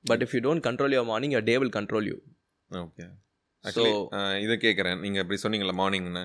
but 0.09 0.23
if 0.25 0.33
you 0.35 0.41
don't 0.47 0.65
control 0.69 0.95
your 0.95 1.09
morning 1.11 1.35
your 1.35 1.47
day 1.51 1.57
will 1.61 1.75
control 1.77 2.07
you 2.11 2.17
okay 2.71 3.05
actually 3.63 3.93
இதை 4.45 4.57
கேட்குறேன் 4.65 4.99
நீங்கள் 5.05 5.23
இப்படி 5.23 5.39
சொன்னீங்களா 5.43 5.75
மார்னிங்னு 5.83 6.23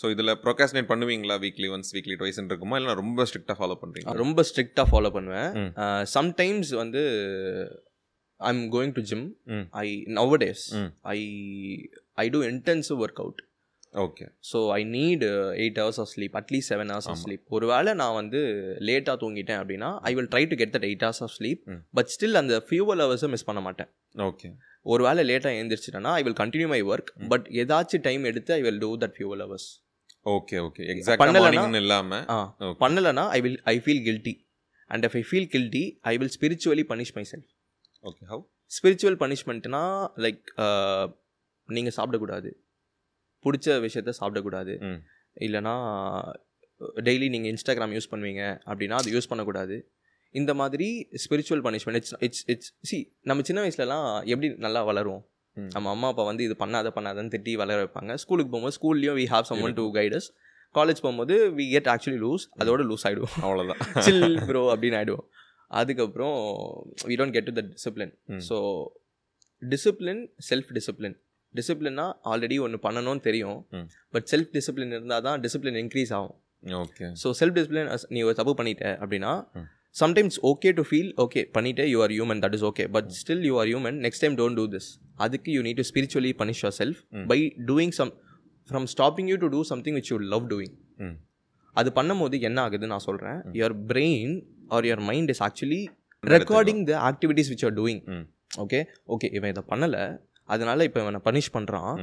so 0.00 0.06
இதில் 0.14 0.32
procrastinate 0.44 0.90
பண்ணுவீங்களா 0.90 1.34
weekly 1.44 1.68
once 1.74 1.90
weekly 1.96 2.14
twice 2.20 2.38
இருக்குமா? 2.42 2.76
இல்லை 2.80 2.92
ரொம்ப 3.00 3.24
ஸ்ட்ரிக்டாக 3.28 3.56
ஃபாலோ 3.58 3.76
பண்ணுறீங்க 3.80 4.14
ரொம்ப 4.22 4.44
ஸ்ட்ரிக்டாக 4.50 4.86
ஃபாலோ 4.90 5.10
பண்ணுவேன். 5.16 5.50
சம்டைம்ஸ் 6.16 6.70
வந்து 6.82 7.02
I 8.40 8.50
am 8.54 8.62
going 8.76 8.94
to 8.98 9.02
gym. 9.10 9.26
I 9.82 9.86
nowadays. 10.44 10.64
I 11.14 11.18
I 12.24 12.26
do 12.36 12.40
intensive 12.52 13.02
work 13.06 13.20
out 13.24 13.42
okay 13.92 14.26
so 14.50 14.58
I 14.72 14.80
need 14.90 15.24
eight 15.62 15.78
hours 15.80 16.00
of 16.02 16.10
sleep 16.12 16.36
at least 16.40 16.70
seven 16.72 16.90
hours 16.92 17.08
of 17.12 17.20
sleep 17.22 17.42
ஒருவேளை 17.56 17.92
நான் 18.00 18.16
வந்து 18.18 18.40
லேட்டாக 18.88 19.16
தூங்கிட்டேன் 19.22 19.60
அப்படின்னா 19.60 19.90
I 20.02 20.12
will 20.14 20.30
try 20.32 20.42
to 20.50 20.56
get 20.60 20.72
that 20.76 20.86
eight 20.88 21.04
hours 21.06 21.22
of 21.26 21.34
sleep. 21.36 21.60
But 21.98 22.10
still 22.14 22.40
அந்த 22.40 22.56
fuel 22.68 23.02
ஹவர்ஸை 23.04 23.30
miss 23.34 23.46
பண்ண 23.48 23.62
மாட்டேன். 23.66 23.90
ஓகே 24.14 24.50
ஒருவேளை 24.86 25.22
லேட்டாக 25.30 25.58
எழுந்திரிச்சிட்டேன்னா 25.58 26.12
I 26.18 26.22
will 26.22 26.38
continue 26.40 26.68
my. 26.68 26.80
Work 26.92 27.10
but 27.28 27.46
ஏதாச்சும் 27.60 28.04
டைம் 28.08 28.24
எடுத்து 28.24 28.52
I 28.54 28.62
will 28.62 28.80
do 28.80 28.90
that 29.04 29.14
fuel 29.18 29.44
hours 29.46 29.68
okay 30.26 30.56
okay 30.60 30.82
மார்னிங்னு 31.36 31.82
இல்லாமல் 31.84 32.24
ஆ. 32.30 32.38
பண்ணலைன்னா 32.80 33.26
I 33.30 33.40
will 33.40 33.60
I 33.66 33.76
feel 33.78 34.02
guilty 34.08 34.34
and 34.90 35.06
if 35.08 35.16
I 35.16 35.24
feel 35.30 35.48
guilty 35.54 35.84
I 36.10 36.16
will 36.16 36.34
spiritually 36.36 36.86
punish 36.90 37.14
my 37.16 37.24
self 37.32 37.48
okay 38.04 38.24
how 38.24 38.42
spiritual 38.70 39.18
பனிஷ்மெண்ட்னா 39.22 39.84
like 40.18 40.44
நீங்கள் 41.68 41.94
சாப்பிடக்கூடாது. 41.96 42.50
பிடிச்ச 43.44 43.76
விஷயத்த 43.86 44.12
சாப்பிடக்கூடாது. 44.20 44.74
இல்லைனா 45.46 45.74
டெய்லி 47.08 47.26
நீங்கள் 47.34 47.52
இன்ஸ்டாகிராம் 47.54 47.92
யூஸ் 47.96 48.10
பண்ணுவீங்க 48.12 48.42
அப்படின்னா 48.70 48.96
அது 49.02 49.10
யூஸ் 49.16 49.28
பண்ணக்கூடாது. 49.32 49.76
இந்த 50.34 50.52
மாதிரி 50.60 50.86
spiritual 51.24 51.62
punishment 51.66 51.98
it's 52.00 52.14
it's 52.26 52.44
it's 52.52 52.70
C 52.90 52.98
நம்ம 53.30 53.44
சின்ன 53.48 53.62
வயசுலலாம் 53.64 54.06
எப்படி 54.32 54.48
நல்லா 54.66 54.80
வளருவோம்? 54.90 55.22
ம். 55.56 55.70
நம்ம 55.74 55.90
அம்மா 55.94 56.08
அப்பா 56.12 56.24
வந்து 56.30 56.42
இது 56.48 56.54
பண்ணாத 56.62 56.90
பண்ணாதன்னு 56.96 57.32
திட்டி 57.34 57.52
வளர 57.62 57.76
வைப்பாங்க. 57.82 58.14
ஸ்கூலுக்கு 58.22 58.52
போகும்போது 58.52 58.76
ஸ்கூல்லையும் 58.78 59.18
we 59.20 59.26
have 59.34 59.46
someone 59.66 59.76
to 59.80 59.84
guide us 59.98 60.28
college 60.74 61.02
போகும்போது 61.04 61.34
வி 61.58 61.64
கெட் 61.74 61.90
ஆக்சுவலி 61.94 62.20
லூஸ் 62.24 62.44
அதோட 62.62 62.84
லூஸ் 62.90 63.04
ஆகிடுவோம் 63.08 63.36
அவ்வளோதான் 63.46 63.80
சில் 64.06 64.38
ப்ரோ 64.50 64.62
அப்படின்னு 64.74 64.98
ஆகிடுவோம் 65.00 65.26
அதுக்கப்புறம் 65.80 66.38
we 67.10 67.16
don't 67.20 67.34
get 67.36 67.48
to 67.50 67.54
the 67.58 67.64
discipline. 67.72 68.14
So 68.48 68.56
discipline 69.62 70.22
self 70.48 70.70
discipline 70.78 71.16
டிசிப்ளின்னா 71.58 72.06
already 72.30 72.56
ஒன்று 72.66 72.78
பண்ணணும்னு 72.86 73.22
தெரியும். 73.28 73.58
பட் 74.14 74.26
செல்ஃப் 74.32 74.50
டிசிப்ளின் 74.56 74.94
இருந்தால் 74.96 75.24
தான் 75.28 75.38
டிசிப்ளின் 75.44 75.78
இன்க்ரீஸ் 75.82 76.12
ஆகும். 76.18 76.36
ஓகே 76.84 77.06
ஸோ 77.22 77.30
செல்ஃப் 77.40 77.56
டிசிப்ளின் 77.58 77.90
நீ 78.16 78.20
ஒரு 78.28 78.36
தப்பு 78.40 78.54
பண்ணிட்ட 78.60 78.84
அப்படின்னா. 79.02 79.32
Sometimes 80.02 80.36
okay 80.50 80.68
to 80.78 80.82
feel 80.88 81.10
okay 81.24 81.40
பண்ணிட்டே 81.56 81.84
you 81.94 81.98
are 82.04 82.12
human 82.16 82.40
that 82.44 82.54
is 82.58 82.66
okay 82.68 82.84
but 82.96 83.08
still 83.20 83.42
you 83.48 83.54
are 83.62 83.68
human 83.70 83.98
next 84.06 84.22
time 84.24 84.36
don't 84.40 84.58
do 84.60 84.64
this 84.74 84.88
அதுக்கு 85.24 85.50
you 85.56 85.62
need 85.66 85.80
to 85.80 85.86
spiritually 85.90 86.32
punish 86.42 86.62
your 86.64 86.76
self. 86.80 87.00
By 87.32 87.38
doing 87.70 87.94
some 88.00 88.12
from 88.68 88.86
stopping 88.94 89.28
you 89.32 89.36
to 89.44 89.50
do 89.56 89.60
something 89.72 89.96
which 89.98 90.10
you 90.12 90.18
love 90.34 90.46
doing 90.54 90.74
அது 91.76 91.90
பண்ணும்போது 91.98 92.38
என்ன 92.48 92.58
ஆகுது 92.66 92.86
நான் 92.92 93.04
சொல்கிறேன் 93.08 93.38
your 93.58 93.76
brain 93.90 94.34
or 94.76 94.86
your 94.88 95.04
mind 95.10 95.30
is 95.34 95.42
actually. 95.46 95.82
Recording 96.24 96.82
the 96.90 96.94
activities 97.10 97.50
which 97.52 97.64
are 97.68 97.74
doing. 97.78 98.00
Okay 98.64 98.80
okay 99.14 99.28
இவன் 99.38 99.50
இதை 99.52 99.62
பண்ணலை. 99.70 100.02
அதனால 100.54 100.84
இப்போ 100.88 101.00
இவனை 101.04 101.20
பனிஷ் 101.28 101.54
பண்ணுறான். 101.56 101.94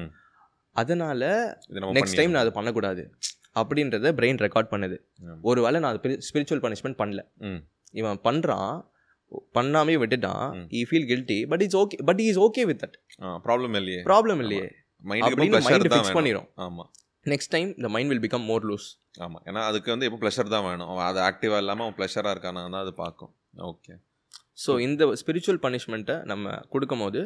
அதனால 0.76 1.22
நெக்ஸ்ட் 1.98 2.18
டைம் 2.20 2.34
நான் 2.34 2.44
அதை 2.46 2.54
பண்ணக்கூடாது. 2.58 3.04
அப்படின்றத 3.60 4.12
பிரெயின் 4.20 4.40
ரெக்கார்ட் 4.46 4.72
பண்ணுது. 4.74 4.98
ம். 5.28 5.40
ஒருவேளை 5.50 5.78
நான் 5.84 5.92
அது 5.94 6.20
ஸ்பிரிச்சுவல் 6.28 6.64
பனிஷ்மெண்ட் 6.66 7.00
பண்ணல. 7.02 7.22
இவன் 8.02 8.20
பண்ணுறான் 8.28 8.74
பண்ணாமே 9.58 9.96
விட்டுட்டான். 10.02 10.46
I 10.78 10.82
feel 10.90 11.08
guilty 11.12 11.40
but 11.52 11.64
it's 11.66 11.80
okay 11.82 11.98
but 12.10 12.22
is 12.28 12.40
okay 12.46 12.64
with 12.70 12.82
that 12.84 12.96
problem 13.48 13.76
இல்லையே. 13.80 14.02
ப்ராப்ளம் 14.10 14.42
இல்லையே. 14.46 14.68
அப்படின்னு 15.26 15.60
மைண்ட் 15.68 15.92
ஃபிக்ஸ் 15.94 16.16
பண்ணிடும் 16.18 16.48
ஆமாம் 16.66 16.90
next 17.26 17.52
time 17.56 17.70
the 17.86 17.90
mind 17.96 18.12
will 18.12 18.24
become 18.26 18.46
more 18.52 18.66
loose 18.70 18.88
ஆமாம் 19.26 19.44
ஏன்னா 19.50 19.62
அதுக்கு 19.70 19.90
வந்து 19.94 20.08
எப்போ 20.08 20.20
ப்ளஷர் 20.24 20.54
தான் 20.56 20.66
வேணும். 20.68 20.90
அவன் 20.92 21.08
அது 21.10 21.20
ஆக்டிவாக 21.30 21.62
இல்லாமல் 21.64 21.86
அவன் 21.86 21.98
ப்ளஷராக 22.00 22.34
இருக்கானா 22.36 22.64
தான் 22.68 22.84
அது 22.86 22.94
பார்க்கும். 23.04 23.32
ஓகே 23.72 23.94
ஸோ 24.64 24.72
இந்த 24.86 25.04
ஸ்பிரிச்சுவல் 25.22 25.62
பனிஷ்மெண்ட்டை 25.66 26.16
நம்ம 26.32 26.56
கொடுக்கும்போது 26.74 27.22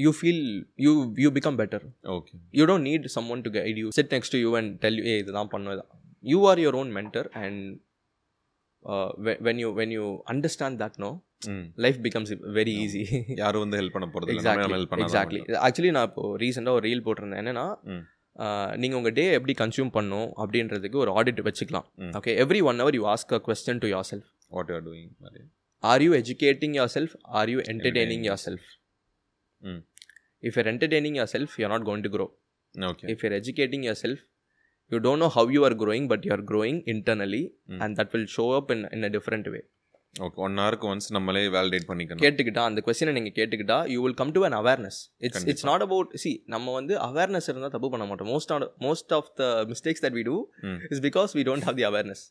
you 0.00 0.10
feel 0.18 0.44
you 0.84 0.92
you 1.22 1.30
become 1.36 1.58
better 1.60 1.84
okay 2.14 2.34
you 2.58 2.64
don't 2.70 2.86
need 2.88 3.06
someone 3.34 3.42
to 3.46 3.52
guide 3.56 3.80
you 3.82 3.88
sit 3.98 4.12
next 4.14 4.34
to 4.34 4.40
you 4.44 4.50
and 4.60 4.72
tell 4.84 5.00
a 5.06 5.14
இதுதான் 5.22 5.50
பண்ணுவதான். 5.54 5.90
You 6.24 6.38
are 6.50 6.60
your 6.62 6.78
own 6.80 6.92
mentor 6.98 7.28
and 7.42 7.64
when 9.46 9.60
you 9.62 9.70
when 9.78 9.92
you 9.96 10.04
understand 10.32 10.78
that 10.82 10.98
no 10.98 11.10
hmm. 11.50 11.64
Life 11.84 11.98
becomes 12.06 12.30
very 12.56 12.74
easy 12.82 13.02
யாரும் 13.42 13.62
வந்து 13.64 13.78
help 13.80 13.96
பண்ண 13.96 14.08
போகிறது 14.14 14.32
exactly 14.34 14.78
exactly 15.04 15.40
actually 15.66 15.92
நான் 15.96 16.08
இப்போ 16.10 16.24
ரீசெண்டாக 16.42 16.78
ஒரு 16.78 16.84
reel 16.88 17.04
போட்டிருந்தேன். 17.06 17.42
என்னன்னா. 17.42 17.66
நீங்கள் 18.82 18.98
உங்கள் 18.98 19.14
டே 19.16 19.24
எப்படி 19.36 19.54
கன்சியூம் 19.56 19.90
பண்ணும் 19.94 20.28
அப்படின்றதுக்கு 20.42 20.98
ஒரு 21.04 21.10
ஆடிட் 21.16 21.40
வச்சுக்கலாம். 21.46 21.86
Okay 22.18 22.32
every 22.42 22.60
one 22.70 22.80
hour 22.82 22.96
you 22.98 23.04
ask 23.12 23.32
a 23.34 23.40
question 23.46 23.80
to 23.82 23.88
your 23.88 24.06
self 24.10 24.28
what 24.50 24.70
you're 24.72 24.84
doing 24.86 25.10
or 25.82 26.02
you 26.06 26.12
educating 26.20 26.74
your 26.78 26.92
self 26.94 27.14
or 27.38 27.50
you 27.54 27.58
entertaining 27.72 28.24
your 28.28 28.42
self 28.44 28.68
you're 30.42 30.70
entertaining 30.72 31.16
your 31.20 31.32
self 31.36 31.54
you 31.62 31.72
not 31.74 31.86
going 31.88 32.04
to 32.06 32.12
grow 32.16 32.28
okay 32.74 33.06
if 33.12 33.22
you're 33.22 33.36
educating 33.42 33.82
yourself 33.88 34.18
you 34.92 34.98
don't 35.06 35.20
know 35.22 35.32
how 35.36 35.44
you 35.54 35.62
are 35.68 35.76
growing 35.82 36.04
but 36.12 36.20
you 36.26 36.32
are 36.36 36.44
growing 36.52 36.78
internally 36.94 37.44
Mm. 37.72 37.80
and 37.84 37.92
that 37.98 38.08
will 38.14 38.26
show 38.36 38.48
up 38.58 38.70
in, 38.74 38.80
in 38.94 39.02
a 39.08 39.12
different 39.16 39.46
way. 39.54 39.62
Okay 40.26 40.38
one 40.44 40.56
ஹவருக்கு 40.60 40.86
once 40.92 41.08
நம்மளே 41.16 41.42
validate 41.56 41.84
பண்ணிக்கணும். 41.90 42.22
கேட்டுக்கிட்டா 42.24 42.62
அந்த 42.68 42.80
கொஸ்டினை 42.86 43.12
நீங்கள் 43.16 43.34
கேட்டுக்கிட்டா 43.36 43.76
you 43.92 43.98
will 44.04 44.16
come 44.20 44.32
to 44.36 44.40
an 44.46 44.56
awareness 44.60 44.98
it's 45.26 45.44
it's 45.52 45.66
not 45.68 45.84
about 45.86 46.16
C 46.22 46.32
நம்ம 46.54 46.72
வந்து 46.78 46.94
awareness 47.08 47.46
இருந்தால் 47.50 47.72
தப்பு 47.76 47.90
பண்ண 47.92 48.06
மாட்டோம். 48.10 48.30
Most 48.34 48.52
of 48.54 48.64
most 48.86 49.12
of 49.18 49.28
the 49.40 49.44
mistakes 49.72 50.02
that 50.06 50.16
we 50.18 50.24
do. 50.30 50.36
Is 50.94 51.02
because 51.06 51.36
we 51.38 51.44
don't 51.50 51.66
have 51.68 51.76
the 51.80 51.86
awareness 51.90 52.24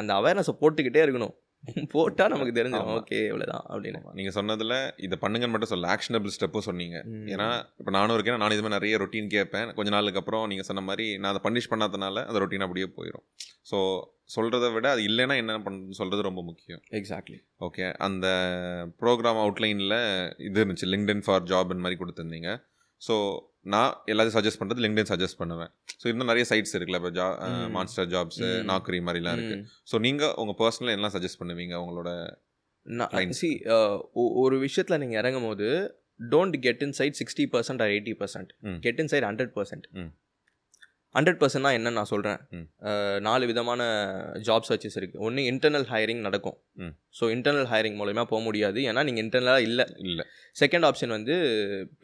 அந்த 0.00 0.12
அவேர்னஸை 0.20 0.54
போட்டுக்கிட்டே 0.62 1.02
இருக்கணும். 1.06 1.34
போட்டால் 1.92 2.32
நமக்கு 2.32 2.52
தெரிஞ்சிடும். 2.58 2.90
ஓகே 2.96 3.18
இவ்வளோதான் 3.30 3.64
அப்படின்னு. 3.70 4.00
நீங்கள் 4.18 4.34
சொன்னதில் 4.36 4.74
இதை 5.06 5.16
பண்ணுங்கன்னு 5.22 5.54
மட்டும் 5.54 5.72
சொல்ல 5.72 5.88
ஆக்ஷனபிள் 5.94 6.34
ஸ்டெப்பும் 6.36 6.66
சொன்னீங்க. 6.68 6.96
ஏன்னா 7.34 7.48
இப்போ 7.80 7.92
நானும் 7.96 8.16
இருக்கேன் 8.16 8.40
நான் 8.42 8.54
இதுமாதிரி 8.56 8.76
நிறைய 8.78 8.98
ரொட்டீன் 9.02 9.32
கேட்பேன். 9.36 9.72
கொஞ்ச 9.78 9.90
நாளுக்கு 9.96 10.20
அப்புறம் 10.22 10.44
நீங்கள் 10.52 10.68
சொன்ன 10.70 10.84
மாதிரி 10.88 11.06
நான் 11.22 11.32
அதை 11.32 11.42
பனிஷ் 11.46 11.70
பண்ணாதனால 11.72 12.24
அந்த 12.28 12.40
ரொட்டீன் 12.44 12.66
அப்படியே 12.66 12.88
போயிடும் 12.98 13.26
ஸோ 13.70 13.78
சொல்கிறத 14.34 14.66
விட 14.74 14.86
அது 14.94 15.02
இல்லைன்னா 15.08 15.34
என்ன 15.42 15.58
பண்ண 15.64 15.98
சொல்கிறது 16.00 16.28
ரொம்ப 16.28 16.42
முக்கியம். 16.50 16.82
எக்ஸாக்ட்லி 17.00 17.38
ஓகே 17.66 17.84
அந்த 18.06 18.26
ப்ரோக்ராம் 19.02 19.42
அவுட்லைனில் 19.42 19.98
இது 20.48 20.56
இருந்துச்சு 20.62 20.88
லிங்க்டின் 20.94 21.24
ஃபார் 21.26 21.46
ஜாப் 21.52 21.74
மாதிரி 21.84 21.98
கொடுத்துருந்தீங்க. 22.02 22.50
ஸோ 23.02 23.14
நான் 23.66 23.92
எல்லாத்தையும் 24.06 24.36
சஜஸ்ட் 24.36 24.60
பண்ணுறது 24.60 24.82
லிங்க்டின் 24.84 25.10
சஜஸ்ட் 25.10 25.38
பண்ணுவேன் 25.38 25.70
ஸோ 26.00 26.06
இன்னும் 26.06 26.30
நிறைய 26.30 26.44
சைட்ஸ் 26.50 26.74
இருக்குல்ல 26.74 27.00
இப்போ 27.00 27.12
ஜா. 27.12 27.26
மான்ஸ்டர் 27.70 28.08
ஜாப்ஸ் 28.12 28.40
ம். 28.42 28.64
நாக்குரி 28.68 29.00
மாதிரிலாம் 29.06 29.36
இருக்குது 29.38 29.60
ஸோ 29.90 29.98
நீங்கள் 30.00 30.34
உங்கள் 30.42 30.58
பர்சனல் 30.60 30.94
என்ன 30.94 31.10
சஜஸ்ட் 31.14 31.40
பண்ணுவீங்க 31.40 31.74
உங்களோட. 31.82 32.10
சி 33.34 33.50
ஒரு 34.42 34.58
விஷயத்தில் 34.58 35.00
நீங்கள் 35.02 35.20
இறங்கும் 35.22 35.48
போது 35.48 35.68
don't 36.30 36.58
get 36.60 36.82
inside 36.92 37.18
sixty 37.20 37.46
percent 37.54 37.82
or 37.82 37.92
eighty 37.94 38.14
percent. 38.20 38.52
Get 38.80 39.00
inside 39.12 39.26
hundred 39.28 39.52
percent. 39.56 39.86
Hundred 41.16 41.38
பர்சன்ட்னா 41.40 41.70
என்ன 41.78 41.92
நான் 41.98 42.08
சொல்கிறேன். 42.12 42.38
நாலு 43.26 43.44
விதமான 43.50 43.82
ஜாப் 44.48 44.66
சர்ச்சஸ் 44.68 44.96
இருக்குது 45.00 45.22
ஒன்று 45.26 45.42
இன்டர்னல் 45.52 45.86
ஹையரிங் 45.92 46.22
நடக்கும். 46.26 46.56
ஸோ 47.18 47.24
இன்டர்னல் 47.34 47.68
ஹையரிங் 47.72 47.98
மூலயமா 48.00 48.24
போக 48.32 48.40
முடியாது. 48.48 48.80
ஏன்னா 48.90 49.02
நீங்கள் 49.08 49.24
இன்டர்னலாக 49.24 49.66
இல்லை. 49.68 49.86
இல்லை. 50.08 50.24
செகண்ட் 50.62 50.86
ஆப்ஷன் 50.88 51.14
வந்து 51.16 51.36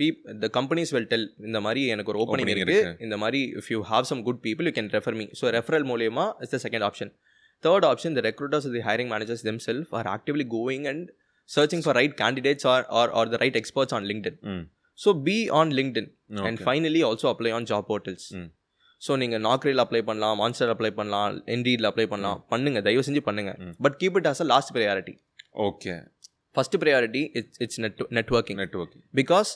beep 0.00 0.20
the 0.44 0.50
companies 0.58 0.92
will 0.96 1.10
tell 1.12 1.26
இந்த 1.48 1.60
மாதிரி 1.66 1.82
எனக்கு 1.94 2.12
ஒரு 2.14 2.20
ஓப்பனிங் 2.24 2.46
Opening 2.48 2.62
இருக்கு. 2.64 2.78
இருக்கு. 2.84 3.04
இந்த 3.06 3.18
மாதிரி 3.24 3.42
if 3.62 3.70
you 3.74 3.80
have 3.92 4.06
some 4.12 4.22
good 4.28 4.40
people 4.46 4.68
you 4.70 4.74
can 4.78 4.90
refer 4.98 5.18
me 5.20 5.26
so 5.40 5.52
referral 5.58 5.86
மூலியமா 5.92 6.26
is 6.46 6.54
the 6.56 6.60
second 6.66 6.86
option 6.88 7.12
third 7.64 7.86
option 7.90 8.16
the 8.18 8.22
recruiters 8.28 8.68
the 8.76 8.84
hiring 8.88 9.12
managers 9.14 9.44
them 9.50 9.60
self 9.68 9.92
are 10.00 10.10
actively 10.16 10.46
going 10.56 10.86
and 10.92 11.08
searching 11.48 11.84
for 11.86 11.98
right 12.00 12.16
candidates 12.22 12.66
or 12.72 12.84
or 13.00 13.12
or 13.20 13.30
the 13.34 13.38
right 13.44 13.58
experts 13.62 13.94
on 13.98 14.08
LinkedIn 14.12 14.38
so 14.98 15.12
be 15.28 15.36
on 15.60 15.72
LinkedIn 15.80 16.10
and. 16.48 16.58
Finally 16.66 17.02
also 17.10 17.28
apply 17.34 17.52
on 17.58 17.68
job 17.72 17.86
portals. 17.92 18.26
So 19.02 19.12
நீங்கள் 19.16 19.42
நாக்ரியில் 19.46 19.82
apply 19.84 20.02
பண்ணலாம் 20.08 20.36
Monster 20.38 20.72
apply 20.74 20.90
பண்ணலாம் 20.98 21.38
என்டீடில் 21.54 21.88
apply 21.90 22.06
பண்ணலாம். 22.06 22.40
பண்ணுங்க 22.48 22.80
தயவு 22.86 23.04
செஞ்சு 23.08 23.22
பண்ணுங்க. 23.28 23.52
ம். 23.62 23.74
But 23.84 23.96
keep 24.00 24.18
it 24.20 24.28
as 24.32 24.42
a 24.44 24.48
last 24.52 24.72
priority 24.76 25.14
okay 25.66 25.94
first 26.56 26.76
priority 26.82 27.22
it's 27.38 27.60
it's 27.64 27.80
net 27.80 28.02
networking 28.18 28.60
network 28.62 28.96
because 29.20 29.50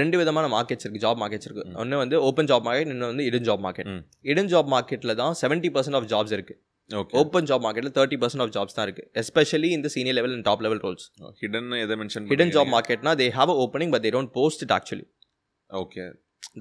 ரெண்டு 0.00 0.16
விதமான 0.20 0.46
மார்க்கெட்ஸ் 0.52 0.84
இருக்குது 0.84 1.04
ஜாப் 1.04 1.18
மார்க்கெட்ஸ் 1.22 1.48
இருக்குது 1.48 1.74
ஒன்று 1.82 2.00
வந்து 2.02 2.16
ஓப்பன் 2.28 2.48
ஜாப் 2.50 2.64
மார்க்கெட் 2.66 2.88
இன்னொன்று 2.88 3.12
வந்து 3.12 3.26
hidden 3.28 3.46
job 3.48 3.62
market. 3.66 3.90
Hidden 4.32 4.50
job 4.52 4.68
மார்க்கெட்டில் 4.74 5.14
தான் 5.20 5.34
செவன்ட்டி 5.42 5.70
பர்சன்ட் 5.74 5.98
ஆஃப் 5.98 6.08
ஜாப்ஸ் 6.12 6.34
இருக்குது 6.36 6.58
ஓகே 6.90 7.14
ஓப்பன் 7.20 7.46
ஜாப் 7.50 7.62
மார்க்கெட்டில் 7.64 7.94
தேர்ட்டி 7.98 8.18
பர்சன்ட் 8.22 8.44
ஆஃப் 8.44 8.52
ஜாப்ஸ் 8.54 8.76
தான் 8.78 8.86
இருக்குது 8.86 9.08
எஸ்பெஷலி 9.22 9.70
இந்த 9.76 9.88
senior 9.94 10.16
level 10.18 10.34
and 10.36 10.46
top 10.48 10.62
level 10.66 10.80
roles 10.86 11.04
hidden 11.42 11.70
எதை 11.78 11.96
mention 12.00 12.26
hidden 12.32 12.52
job 12.56 12.72
மார்க்கெட்னா 12.74 13.12
they 13.20 13.28
have 13.36 13.52
a 13.54 13.58
opening 13.64 13.92
but 13.94 14.04
they 14.06 14.12
don't 14.16 14.32
post 14.38 14.64
it 14.66 14.74
actually 14.78 15.06
okay 15.70 16.04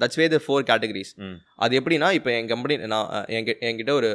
that's 0.02 0.20
way 0.22 0.26
the 0.34 0.38
four 0.46 0.66
categories 0.70 1.12
அது 1.64 1.80
எப்படின்னா 1.80 2.10
இப்போ 2.18 2.30
என் 2.38 2.50
company 2.54 2.76
நான் 2.94 3.08
என்கிட்ட 3.70 3.94
ஒரு 4.00 4.10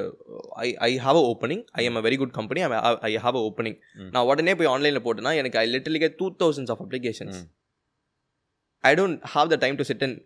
I 0.66 0.68
I 0.88 0.92
have 1.06 1.18
a 1.22 1.24
opening 1.32 1.64
I 1.80 1.84
am 1.88 1.98
a 2.00 2.04
very 2.06 2.18
good 2.22 2.36
company 2.38 2.62
I 3.08 3.12
have 3.24 3.38
a 3.40 3.44
opening. 3.48 3.78
நான் 4.14 4.26
உடனே 4.30 4.54
போய் 4.60 4.72
ஆன்லைனில் 4.74 5.04
போட்டேன்னா 5.06 5.34
எனக்கு 5.42 5.60
I 5.64 5.66
literally 5.74 6.00
two 6.22 6.28
thousands 6.42 6.72
of 6.74 6.82
applications. 6.86 7.38
I 8.84 8.92
don't 9.00 9.18
have 9.34 9.48
the 9.52 9.56
time 9.64 9.76
to 9.80 9.84
sit 9.90 10.02
and 10.06 10.16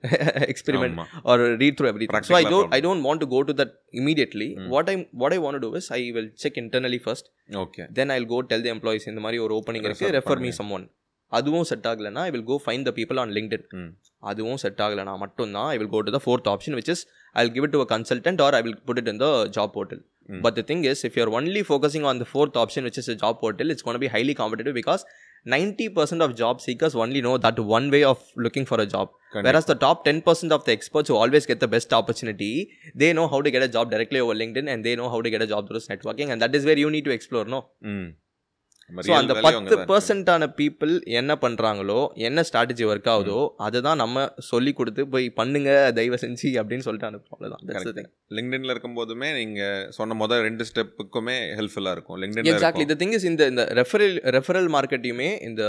experiment 0.53 0.97
ஆமா. 0.97 1.05
or 1.31 1.37
read 1.63 1.75
through 1.79 1.91
everything. 1.93 2.25
So 2.31 2.35
I 2.39 2.43
Practical 2.43 2.53
don't 2.55 2.65
problem. 2.65 2.77
I 2.79 2.87
don't 2.87 3.03
want 3.09 3.21
to 3.25 3.29
go 3.35 3.41
to 3.51 3.55
that 3.61 3.73
immediately. 4.01 4.49
Mm. 4.57 4.69
What 4.75 4.89
I 4.93 4.97
what 5.23 5.33
I 5.37 5.41
want 5.45 5.57
to 5.59 5.63
do 5.67 5.71
is 5.81 5.87
I 5.99 6.05
will 6.17 6.29
check 6.45 6.57
internally 6.65 7.01
first. 7.07 7.27
Okay 7.65 7.85
Then 7.99 8.11
I'll 8.15 8.31
go 8.35 8.41
tell 8.53 8.63
the 8.67 8.73
employees 8.77 9.07
இந்த 9.13 9.23
மாதிரி 9.27 9.41
ஒரு 9.45 9.55
opening 9.61 9.87
இருக்கு 9.89 10.07
Refer 10.07 10.17
refer 10.19 10.43
me. 10.47 10.51
Some 10.61 10.73
one 10.79 10.87
அதுவும் 11.33 11.67
set 11.71 11.89
ஆகலைன்னா 11.91 12.23
I 12.29 12.33
will 12.35 12.49
go 12.51 12.57
find 12.65 12.85
the 12.89 12.93
people 12.99 13.21
on 13.23 13.33
LinkedIn 13.39 13.65
hmm 13.81 13.91
அதுவும் 14.23 14.61
set 14.65 14.83
ஆகலைனா 14.87 15.15
மட்டும்தான் 15.25 15.69
I 15.75 15.79
will 15.81 15.93
go 15.95 16.01
to 16.07 16.15
the 16.17 16.21
fourth 16.27 16.49
option 16.55 16.77
which 16.79 16.93
is 16.95 17.03
I 17.37 17.43
will 17.45 17.55
give 17.57 17.67
it 17.69 17.75
to 17.77 17.83
a 17.87 17.89
consultant 17.95 18.43
or 18.47 18.57
I 18.59 18.63
will 18.67 18.79
put 18.89 19.01
it 19.03 19.11
in 19.15 19.21
the 19.25 19.29
job 19.59 19.75
portal 19.79 20.03
Mm. 20.29 20.41
But 20.45 20.57
the 20.57 20.63
thing 20.69 20.83
is 20.91 21.03
if 21.07 21.15
you're 21.19 21.31
only 21.37 21.61
focusing 21.69 22.07
on 22.09 22.19
the 22.23 22.25
fourth 22.31 22.57
option 22.63 22.85
which 22.87 22.99
is 23.01 23.09
job 23.23 23.39
portal 23.43 23.71
it's 23.73 23.85
gonna 23.87 23.99
be 24.03 24.09
highly 24.15 24.35
competitive 24.41 24.75
because 24.79 25.03
ninety 25.47 25.87
percent 25.97 26.25
of 26.27 26.35
job 26.41 26.59
seekers 26.65 26.97
only 27.03 27.21
know 27.27 27.33
that 27.47 27.61
one 27.77 27.87
way 27.95 28.01
of 28.11 28.25
looking 28.47 28.69
for 28.71 28.83
a 28.85 28.89
job 28.95 29.13
Whereas 29.37 29.67
the 29.67 29.77
top 29.77 29.99
10% 30.05 30.53
of 30.53 30.63
the 30.67 30.73
experts 30.73 31.09
who 31.11 31.17
always 31.17 31.47
get 31.47 31.59
the 31.61 31.69
best 31.69 31.91
opportunity, 31.93 32.53
they 32.95 33.11
know 33.13 33.27
how 33.29 33.41
to 33.41 33.51
get 33.51 33.63
a 33.63 33.69
job 33.69 33.91
directly 33.91 34.21
over 34.21 34.35
LinkedIn 34.35 34.69
and 34.69 34.83
they 34.83 34.95
know 34.95 35.09
how 35.09 35.21
to 35.21 35.31
get 35.31 35.43
a 35.43 35.47
job 35.47 35.65
through 35.69 35.83
networking. 35.87 36.31
And 36.31 36.41
that 36.41 36.55
is 36.55 36.65
where 36.65 36.79
you 36.79 36.91
need 36.91 37.05
to 37.05 37.11
explore, 37.11 37.45
no? 37.47 37.61
So 39.07 39.13
அந்த 39.21 39.35
பத்து. 39.45 39.77
பர்சன்டான 39.91 40.45
people 40.59 40.93
என்ன 41.21 41.33
பண்ணுறாங்களோ 41.43 41.99
என்ன 42.29 42.45
strategy 42.49 42.85
work 42.91 43.11
ஆகுதோ 43.15 43.41
அதை 43.67 43.79
தான் 43.87 44.01
நம்ம 44.03 44.25
சொல்லி 44.51 44.73
கொடுத்து 44.79 45.03
போய் 45.15 45.27
பண்ணுங்க 45.41 45.71
தயவு 45.99 46.19
செஞ்சு 46.25 46.51
அப்படின்னு 46.61 46.87
சொல்லிட்டு 46.87 47.09
அனுப்புறோம். 47.11 47.37
அவ்வளோதான். 47.37 48.09
லிங்க்டின்ல 48.37 48.73
இருக்கும்போதுமே 48.75 49.29
நீங்க 49.41 49.61
சொன்ன 49.97 50.17
முதல் 50.23 50.43
ரெண்டு 50.47 50.65
ஸ்டெப்புக்குமே 50.71 51.37
ஹெல்ப்ஃபுல்லா 51.59 51.93
இருக்கும். 51.97 52.19
லிங்க்டின்ல 52.23 52.53
எக்ஸாக்ட்லி 52.53 52.87
த 52.93 52.97
திங் 53.03 53.15
இஸ் 53.19 53.27
இந்த 53.31 53.43
இந்த 53.53 53.63
ரெஃபரல் 53.81 54.17
ரெஃபரல் 54.37 54.69
மார்க்கெட்டையுமே 54.77 55.29
இந்த 55.49 55.63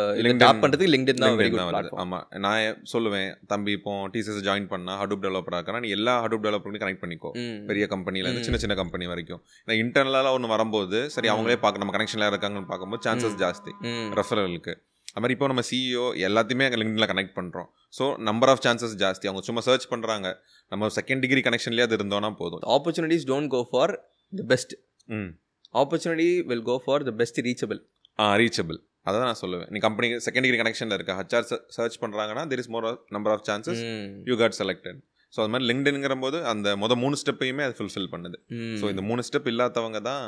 டேப் 0.44 0.62
பண்ணுறதுக்கு 0.64 0.94
லிங்க்டின் 0.96 1.22
தான் 1.24 1.38
வெரி 1.42 1.50
LinkedIn 1.50 1.56
குட் 1.56 1.62
தான் 1.64 1.70
வருது. 1.72 1.92
பிளாட்ஃபார்ம் 1.92 2.04
ஆமா. 2.06 2.20
நான் 2.46 2.80
சொல்லுவேன் 2.94 3.30
தம்பி 3.54 3.74
இப்போ 3.80 3.94
டிசிஎஸ் 4.16 4.42
ஜாயின் 4.50 4.70
பண்ணா 4.74 4.96
ஹடூப் 5.04 5.24
டெவலப்பர் 5.28 5.58
இருக்கிறா 5.58 5.84
நீ 5.86 5.92
எல்லா 5.98 6.16
ஹடூப் 6.26 6.46
டெவலப்பரும் 6.48 6.84
கனெக்ட் 6.86 7.04
பண்ணிக்கோ. 7.04 7.32
பெரிய 7.72 7.88
கம்பெனில 7.96 8.28
இருந்து 8.28 8.48
சின்ன 8.50 8.62
சின்ன 8.66 8.78
கம்பெனி 8.82 9.08
வரைக்கும். 9.14 9.42
ஏன்னா 9.66 9.78
இன்டர்னலாக 9.84 10.34
ஒன்று 10.38 10.54
வரும்போது 10.56 11.00
சரி 11.18 11.30
அவங்களே 11.36 11.60
பார்க்க 11.66 11.84
நம்ம 11.86 11.96
கனெக்ஷன்ல 11.98 12.32
இருக்காங்கன்னு 12.34 12.72
பார்க்கும்போது 12.74 13.04
சான்சஸ் 13.10 13.40
ஜாஸ்தி 13.44 13.74
ரெஃபரலுக்கு 14.22 14.76
அது 15.12 15.22
மாதிரி 15.24 15.36
இப்போ 15.36 15.48
நம்ம 15.52 15.62
சிஇஓ 15.70 16.08
எல்லாத்தையுமே 16.28 16.66
அங்கே 16.68 16.78
லிங்க்டின்ல 16.80 17.06
கனெக்ட் 17.12 17.36
பண்ணுறோம் 17.38 17.68
ஸோ 17.98 18.04
நம்பர் 18.28 18.50
ஆஃப் 18.52 18.62
சான்சஸ் 18.66 18.94
ஜாஸ்தி. 19.04 19.26
அவங்க 19.30 19.42
சும்மா 19.48 19.62
சர்ச் 19.68 19.88
பண்ணுறாங்க 19.94 20.28
நம்ம 20.72 20.90
செகண்ட் 20.98 21.22
டிகிரி 21.24 21.42
கனெக்ஷன்லேயே 21.48 21.86
அது 21.88 21.96
இருந்தோம்னா 22.00 22.30
போதும். 22.42 22.62
Opportunities 22.76 23.26
don't 23.32 23.50
go 23.56 23.62
for 23.72 23.94
the 24.34 24.44
best 24.52 24.74
hmm. 25.10 25.30
Opportunity 25.74 26.30
will 26.52 26.64
go 26.70 26.76
for 26.86 27.06
the 27.08 27.14
best 27.22 27.40
reachable 27.48 27.80
ah 28.20 28.28
reachable 28.42 28.80
அதை 29.08 29.16
தான் 29.20 29.30
நான் 29.32 29.42
சொல்லுவேன். 29.44 29.70
நீ 29.74 29.80
கம்பெனி 29.88 30.08
செகண்ட் 30.28 30.46
டிகிரி 30.46 30.60
கனெக்ஷனில் 30.62 30.98
இருக்க. 30.98 31.14
ஹச்ஆர் 31.20 31.46
சர்ச் 31.78 31.98
பண்ணுறாங்கன்னா 32.04 32.44
there 32.52 32.62
is 32.64 32.72
more 32.76 32.88
number 33.18 33.34
of 33.36 33.46
chances 33.50 33.82
you 34.30 34.38
got 34.44 34.58
selected 34.62 35.00
so 35.34 35.40
அது 35.42 35.52
மாதிரி 35.54 35.68
லிங்க்டின்ங்கிற 35.70 36.16
போது 36.24 36.38
அந்த 36.52 36.68
மொத 36.82 36.94
மூணு 37.04 37.16
ஸ்டெப்பையுமே 37.22 37.64
அது 37.68 37.76
ஃபுல்ஃபில் 37.80 38.10
பண்ணுது. 38.14 38.38
ஸோ 38.80 38.86
இந்த 38.94 39.02
மூணு 39.10 39.22
ஸ்டெப் 39.28 39.50
இல்லாதவங்க 39.52 40.00
தான் 40.10 40.24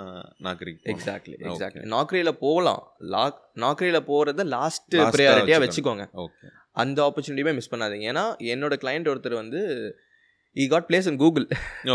நாக்கரி 0.47 0.73
எக்ஸாக்ட்லி 0.93 1.35
எக்ஸாக்ட்லி 1.47 1.85
நாக்ரியில் 1.95 2.31
போகலாம். 2.45 2.83
லாக் 3.15 3.39
நாக்ரியில் 3.63 4.05
போகிறத 4.11 4.45
லாஸ்ட் 4.55 4.95
ப்ரையாரிட்டியாக 5.15 5.63
வச்சுக்கோங்க. 5.65 6.05
ஓகே 6.25 6.49
அந்த 6.83 6.99
ஆப்பர்ச்சுனிட்டியுமே 7.07 7.53
மிஸ் 7.59 7.71
பண்ணாதீங்க. 7.73 8.05
ஏன்னா 8.11 8.25
என்னோட 8.53 8.75
கிளைண்ட் 8.83 9.09
ஒருத்தர் 9.13 9.41
வந்து 9.41 9.61
he 10.55 10.65
got 10.75 10.87
placed 10.91 11.09
in 11.11 11.19
Google 11.23 11.47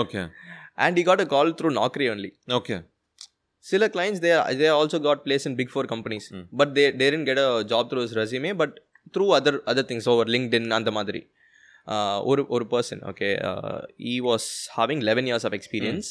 okay 0.02 0.20
and 0.84 0.98
he 1.00 1.04
got 1.10 1.24
a 1.26 1.28
call 1.36 1.54
through 1.60 1.70
Naukri 1.80 2.08
only 2.14 2.32
okay 2.58 2.76
சில 3.64 3.84
clients 3.94 4.20
they 4.24 4.32
they 4.58 4.66
also 4.80 4.98
got 5.06 5.22
placed 5.24 5.46
in 5.48 5.56
big 5.60 5.72
four 5.72 5.88
companies. 5.94 6.28
But 6.58 6.72
they 6.76 6.84
தேரின் 7.00 7.24
get 7.28 7.40
a 7.46 7.48
job 7.72 7.88
through 7.92 8.02
is 8.08 8.14
resume 8.20 8.52
but 8.60 8.76
through 9.14 9.24
other 9.38 9.58
other 9.70 9.88
things 9.90 10.08
over 10.12 10.30
LinkedIn 10.34 10.70
அந்த 10.78 10.90
மாதிரி. 10.98 11.22
ஒரு 12.22 12.44
ஒரு 12.48 12.66
person 12.70 13.02
okay 13.12 13.28
he 14.12 14.20
was 14.20 14.48
having 14.76 15.02
eleven 15.02 15.24
years 15.24 15.46
of 15.48 15.56
experience 15.58 16.08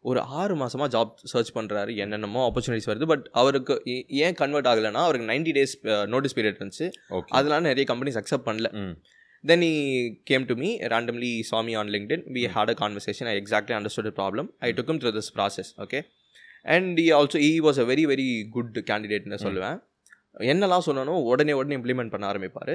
ஒரு 0.00 0.20
ஆறு 0.20 0.56
மாசமா 0.56 0.86
job 0.86 1.12
search 1.32 1.56
பண்ணுறாரு 1.56 1.96
என்னென்னமோ 1.96 2.40
ஆப்பர்ச்சுனிட்டிஸ் 2.48 2.88
வருது. 2.90 3.06
பட் 3.06 3.28
அவருக்கு 3.32 3.74
ஏன் 4.06 4.34
கன்வெர்ட் 4.34 4.66
ஆகலைன்னா 4.66 5.02
அவருக்கு 5.06 5.28
நைன்டி 5.32 5.52
டேஸ் 5.58 6.06
நோட்டீஸ் 6.06 6.38
பீரியட் 6.38 6.58
இருந்துச்சு. 6.60 6.86
ஓகே 7.10 7.32
அதனால 7.40 7.60
நிறைய 7.60 7.94
கம்பெனிஸ் 7.94 8.18
அக்செப்ட் 8.20 8.46
பண்ணல. 8.48 8.70
Then 9.50 9.60
he 9.60 9.74
came 10.24 10.44
to 10.44 10.54
me 10.54 10.78
randomly 10.92 11.30
saw 11.50 11.60
me 11.68 11.72
on 11.78 11.88
linkedin. 11.88 12.20
We 12.34 12.42
had 12.56 12.68
a 12.74 12.76
conversation 12.82 13.26
i 13.26 13.36
exactly 13.42 13.74
understood 13.78 14.04
the 14.04 14.10
problem. 14.10 14.48
I 14.58 14.72
took 14.72 14.90
him 14.92 14.98
through 15.00 15.14
this 15.18 15.32
process 15.38 15.70
okay? 15.84 16.02
And 16.64 16.98
he 16.98 17.10
also 17.12 17.38
he 17.38 17.60
was 17.60 17.78
a 17.78 17.84
very 17.84 18.04
very 18.04 18.28
good 18.56 18.84
candidate 18.90 19.24
னு 19.32 19.38
சொல்லுவேன். 19.46 19.78
என்னெல்லாம் 20.38 20.84
சொன்னானோ 20.86 21.14
உடனே 21.30 21.52
உடனே 21.52 21.76
implement 21.78 22.10
பண்ண 22.10 22.32
ஆரம்பிப்பார். 22.32 22.74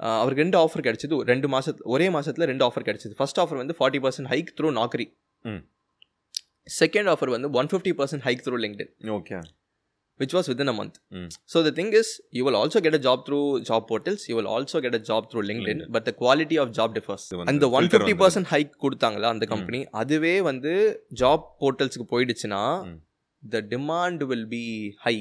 அவருக்கு 0.00 0.42
ரெண்டு 0.44 0.58
ஆஃபர் 0.58 0.84
கிடைச்சது 0.86 1.16
ரெண்டு 1.32 1.48
மாசத்துல 1.48 1.86
ஒரே 1.94 2.06
மாசத்துல 2.08 2.46
ரெண்டு 2.52 2.64
ஆஃபர் 2.68 2.86
கிடைச்சது 2.88 3.14
ஃபர்ஸ்ட் 3.18 3.40
ஆஃபர் 3.42 3.60
வந்து 3.62 3.76
forty 3.78 4.00
percent 4.04 4.30
hike 4.32 4.50
through 4.58 4.70
Naukri 4.80 5.06
hmm. 5.44 5.62
Second 6.80 7.10
offer 7.14 7.32
வந்து 7.36 7.50
one 7.60 7.70
fifty 7.72 7.94
percent 8.00 8.24
hike 8.28 8.44
through 8.46 8.58
LinkedIn 8.66 8.92
okay 9.18 9.38
which 10.20 10.34
was 10.34 10.46
within 10.48 10.68
a 10.68 10.72
month. 10.72 10.96
Mm. 11.10 11.28
So 11.46 11.62
the 11.62 11.72
thing 11.72 11.92
is, 11.92 12.08
you 12.30 12.44
will 12.44 12.56
also 12.56 12.78
get 12.80 12.94
a 12.94 12.98
job 12.98 13.24
through 13.26 13.44
job 13.62 13.86
portals. 13.88 14.28
You 14.28 14.36
will 14.36 14.48
also 14.48 14.80
get 14.80 14.94
a 14.94 14.98
job 15.00 15.30
through 15.30 15.42
LinkedIn, 15.42 15.68
LinkedIn. 15.70 15.92
but 15.96 16.04
the 16.04 16.12
quality 16.12 16.56
of 16.58 16.66
job 16.78 16.90
differs. 16.96 17.22
அந்த 17.52 17.68
one 17.70 17.88
fifty 17.92 18.14
percent 18.22 18.48
hike 18.52 18.72
கொடுத்தாங்களா 18.84 19.28
அந்த 19.34 19.46
company 19.46 19.80
அதுவே 19.92 20.34
வந்து 20.40 20.72
job 21.22 21.46
போர்ட்டல்ஸ்க்கு 21.62 22.06
போயிடுச்சுன்னா. 22.12 22.62
The 23.42 23.62
demand 23.72 24.24
will 24.32 24.48
be 24.48 24.64
high 25.06 25.14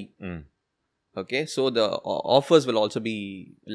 okay 1.18 1.40
so 1.54 1.62
the 1.78 1.82
offers 2.38 2.66
will 2.68 2.80
also 2.82 3.00
be 3.08 3.16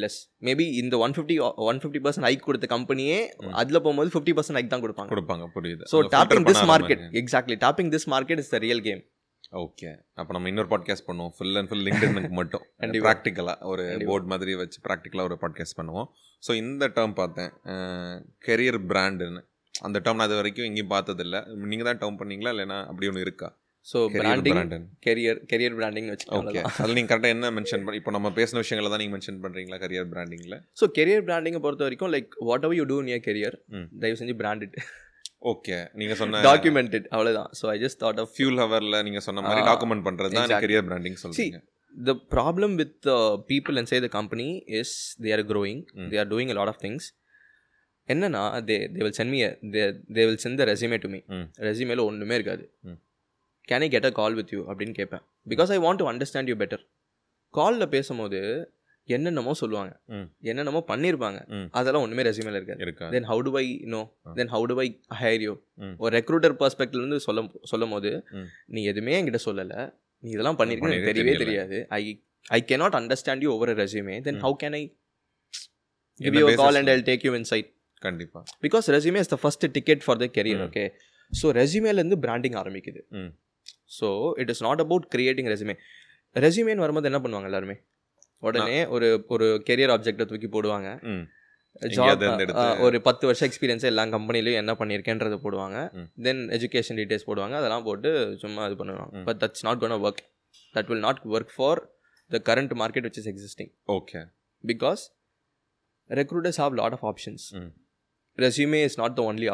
less 0.03 0.19
maybe 0.49 0.67
இந்த 0.83 0.99
one 1.05 1.15
fifty 1.17 1.37
one 1.71 1.81
fifty 1.83 2.01
percent 2.05 2.27
hike 2.29 2.47
கொடுத்த 2.49 2.69
கம்பெனியே. 2.75 3.17
அதில் 3.61 3.83
போகும்போது 3.85 4.13
ஃபிஃப்டி 4.15 4.35
பர்சன்ட் 4.39 4.59
ஹைக் 4.59 4.71
தான் 4.75 4.85
கொடுப்பாங்க. 4.85 5.11
கொடுப்பாங்க 5.15 5.47
புரியுது. 5.57 5.85
So 5.93 6.01
tapping 6.17 6.47
this 6.51 6.65
market. 6.73 7.03
Exactly 7.23 7.57
tapping 7.67 7.91
this 7.95 8.09
market 8.15 8.43
is 8.45 8.53
the 8.55 8.61
real 8.67 8.85
game 8.89 9.03
okay 9.63 9.89
அப்போ 10.21 10.33
நம்ம 10.35 10.49
இன்னொரு 10.51 10.71
பாட்காஸ்ட் 10.73 11.07
பண்ணுவோம். 11.09 11.33
ஃபுல் 11.39 11.57
அண்ட் 11.59 11.69
ஃபுல் 11.71 11.85
லிங்க்டினுக்கு 11.87 12.35
மட்டும். 12.41 12.65
ப்ராக்டிக்கலாக 13.07 13.69
ஒரு. 13.73 13.85
போர்ட் 14.11 14.31
மாதிரி 14.33 14.55
வச்சு 14.63 14.79
ப்ராக்டிக்கலாக 14.87 15.29
ஒரு 15.31 15.37
பாட்காஸ்ட் 15.43 15.79
பண்ணுவோம். 15.81 16.09
ஸோ 16.43 16.55
இந்த 16.63 16.87
டேர்ம் 16.97 17.19
பார்த்தேன். 17.21 17.51
கெரியர் 18.49 18.81
பிராண்டுன்னு 18.93 19.43
அந்த 19.75 19.99
டேர்ம் 20.05 20.19
நான் 20.19 20.29
இது 20.31 20.41
வரைக்கும் 20.41 20.67
எங்கேயும் 20.69 20.95
பார்த்ததில்ல. 20.97 21.37
நீங்கள் 21.71 21.89
தான் 21.89 22.01
டேர்ம் 22.03 22.19
பண்ணீங்களா? 22.21 22.51
இல்லைன்னா 22.55 22.79
அப்படி 22.91 23.09
ஒன்று 23.11 23.25
இருக்கா? 23.27 23.49
So 23.87 23.99
branding 24.15 24.55
brand 24.57 24.75
career 25.07 25.39
career 25.51 25.75
branding 25.79 26.07
okay 26.09 26.15
வச்சுக்கோங்க 26.15 26.61
அதில் 26.83 26.97
நீங்கள் 26.99 27.13
கரெக்டாக 27.13 27.35
என்ன 27.37 27.51
மென்ஷன் 27.57 27.85
பண்ணி 27.87 27.99
இப்போ 28.01 28.13
நம்ம 28.17 28.31
பேசின 28.39 28.61
விஷயங்களை 28.63 28.91
தான் 28.93 29.03
நீங்கள் 29.03 29.17
மென்ஷன் 29.17 29.41
பண்ணுறீங்களா 29.45 29.79
கரியர் 29.85 30.09
பிராண்டிங்கில் 30.15 30.57
ஸோ 30.81 30.87
கெரியர் 30.99 31.25
பிராண்டிங்கை 31.29 31.63
பொறுத்த 31.67 31.85
வரைக்கும் 31.89 32.13
like 32.15 32.31
whatever 32.69 32.79
you 32.81 32.87
do 32.93 32.99
near 33.09 33.25
career. 33.29 33.57
தயவு 34.03 34.19
செஞ்சு 34.23 34.37
பிராண்டட் 34.43 34.77
ஓகே 35.53 35.77
நீங்கள் 36.01 36.19
சொன்ன 36.21 36.41
டாக்குமெண்டட் 36.49 37.07
அவ்வளோதான் 37.15 37.51
so 37.61 37.65
I 37.75 37.77
just 37.85 38.01
thought 38.05 38.21
of 38.23 38.33
fuel 38.37 38.61
ஹவரில் 38.63 38.99
நீங்கள் 39.09 39.27
சொன்ன 39.29 39.43
மாதிரி 39.47 39.65
டாக்குமெண்ட் 39.71 40.05
பண்ணுறது 40.09 40.35
தான். 40.39 40.55
Career 40.67 40.87
branding 40.91 41.19
the 41.95 42.15
problem 42.35 42.71
with 42.81 42.95
uh, 43.17 43.17
people 43.51 43.75
inside 43.81 44.03
the 44.07 44.13
company 44.17 44.47
is 44.79 44.89
they 45.25 45.33
are 45.35 45.45
growing 45.53 45.79
Mm. 45.97 46.09
they 46.13 46.19
are 46.23 46.29
doing 46.33 46.49
a 46.55 46.57
lot 46.61 46.71
of 46.73 46.79
things. 46.85 47.03
என்னன்னா 48.09 48.41
they 48.69 48.77
they 48.95 49.01
will 49.05 49.15
send 49.19 49.33
me 49.35 49.39
they 49.75 49.83
they 50.17 50.23
will 50.29 50.41
send 50.45 50.59
the 50.61 50.65
resume 50.71 50.97
to 51.05 51.09
me. 51.13 51.21
ரெசியூமேல 51.69 52.03
ஒன்றுமே 52.11 52.35
இருக்காது. 52.39 52.65
Can 53.71 53.85
I 53.87 53.89
get 53.97 54.09
a 54.11 54.13
call 54.21 54.37
with 54.39 54.53
you 54.57 54.61
அப்படின்னு 54.71 54.95
கேட்பேன் 55.01 55.25
because 55.53 55.73
I 55.77 55.79
want 55.87 56.01
to 56.03 56.09
understand 56.13 56.51
you 56.53 56.57
better 56.63 56.85
காலில் 57.55 57.93
பேசும்போது 57.97 58.41
என்னென்னமோ 59.09 59.53
சொல்லுவாங்க. 59.61 59.93
என்னென்னமோ 60.51 60.81
பண்ணியிருப்பாங்க. 60.91 61.39
அதெல்லாம் 61.79 62.05
ஒன்றுமே 62.05 62.23
ரெசியூமேல 62.29 62.59
இருக்காது 62.61 62.85
இருக்கா 62.87 63.07
then 63.15 63.27
how 63.31 63.43
do 63.49 63.53
I 63.63 63.67
know. 63.95 64.01
Then 64.39 64.51
how 64.55 64.67
do 64.71 64.77
I 64.85 64.87
hire 65.21 65.43
you. 65.47 65.53
ஒரு 66.03 66.11
ரெக்ரூட்டர் 66.19 66.55
பர்ஸ்பெக்ட்லேருந்து 66.63 67.19
சொல்ல 67.27 67.43
சொல்லும் 67.73 67.93
போது. 67.95 68.13
நீ 68.75 68.83
எதுவுமே 68.93 69.17
என்கிட்ட 69.19 69.41
சொல்லலை 69.49 69.81
நீ 70.23 70.31
இதெல்லாம் 70.37 70.59
பண்ணிருக்கே 70.61 71.01
தெரியவே. 71.11 71.35
தெரியாது 71.45 71.79
I 71.99 72.03
I 72.59 72.61
cannot 72.71 72.99
understand 73.01 73.45
you 73.47 73.51
over 73.57 73.75
resume 73.83 74.17
then. 74.29 74.41
How 74.47 74.57
can 74.65 74.77
I 74.81 74.83
give 76.21 76.41
you 76.41 76.49
call 76.65 76.79
and? 76.81 76.93
I 76.97 76.99
take 77.11 77.27
you 77.29 77.35
inside 77.53 77.71
கண்டிப்பா 78.09 78.43
because 78.67 78.89
resume 78.97 79.21
is 79.27 79.33
the 79.35 79.39
first 79.45 79.67
ticket 79.79 80.03
for 80.07 80.21
the 80.25 80.29
career. 80.39 80.65
Okay 80.69 80.87
so 81.33 81.47
ரெசியூமேலேருந்து 81.61 82.19
branding 82.27 82.59
ஆரம்பிக்குது. 82.63 83.03
So 83.91 84.09
it 84.43 84.51
is 84.55 84.63
not 84.63 84.83
about 84.85 85.07
creating 85.15 85.49
resume 85.53 85.77
ரெசியூமேன்னு 86.37 86.85
வரும்போது 86.85 87.09
என்ன 87.11 87.21
பண்ணுவாங்க 87.25 87.49
எல்லாருமே? 87.51 87.77
உடனே 88.43 88.79
ஒரு 88.87 89.09
ஒரு 89.29 89.47
career 89.69 89.93
ஆப்ஜெக்டை 89.97 90.25
தூக்கி 90.31 90.49
போடுவாங்க. 90.57 90.89
ஜாப் 91.97 92.25
ஒரு 92.87 92.97
பத்து 93.01 93.25
வருஷம் 93.27 93.49
எக்ஸ்பீரியன்ஸ் 93.49 93.89
எல்லா 93.91 94.05
கம்பெனிலையும் 94.17 94.61
என்ன 94.63 94.73
பண்ணியிருக்கேன்றதை 94.81 95.39
போடுவாங்க. 95.47 95.79
தென் 96.27 96.43
எஜுகேஷன் 96.59 96.99
டீடைல்ஸ் 97.01 97.29
போடுவாங்க. 97.31 97.55
அதெல்லாம் 97.61 97.87
போட்டு 97.89 98.11
சும்மா 98.43 98.67
இது 98.67 98.79
பண்ணுவாங்க. 98.83 99.25
But 99.29 99.41
that's 99.45 99.65
not 99.69 99.81
gonna 99.85 99.97
work 100.09 100.23
that 100.75 100.91
will 100.93 101.05
not 101.09 101.23
work 101.37 101.53
for 101.57 101.83
the 102.31 102.41
current 102.51 102.75
market 102.83 103.07
which 103.09 103.21
is 103.23 103.31
existing 103.33 103.73
okay 103.99 104.23
because 104.65 105.05
recruiters 106.11 106.57
have 106.57 106.75
lot 106.75 106.93
of 106.93 107.03
options. 107.03 107.53
Mm. 107.55 107.71
resume 108.39 108.75
is 108.75 108.99
not 108.99 109.17
the 109.17 109.23
only 109.23 109.49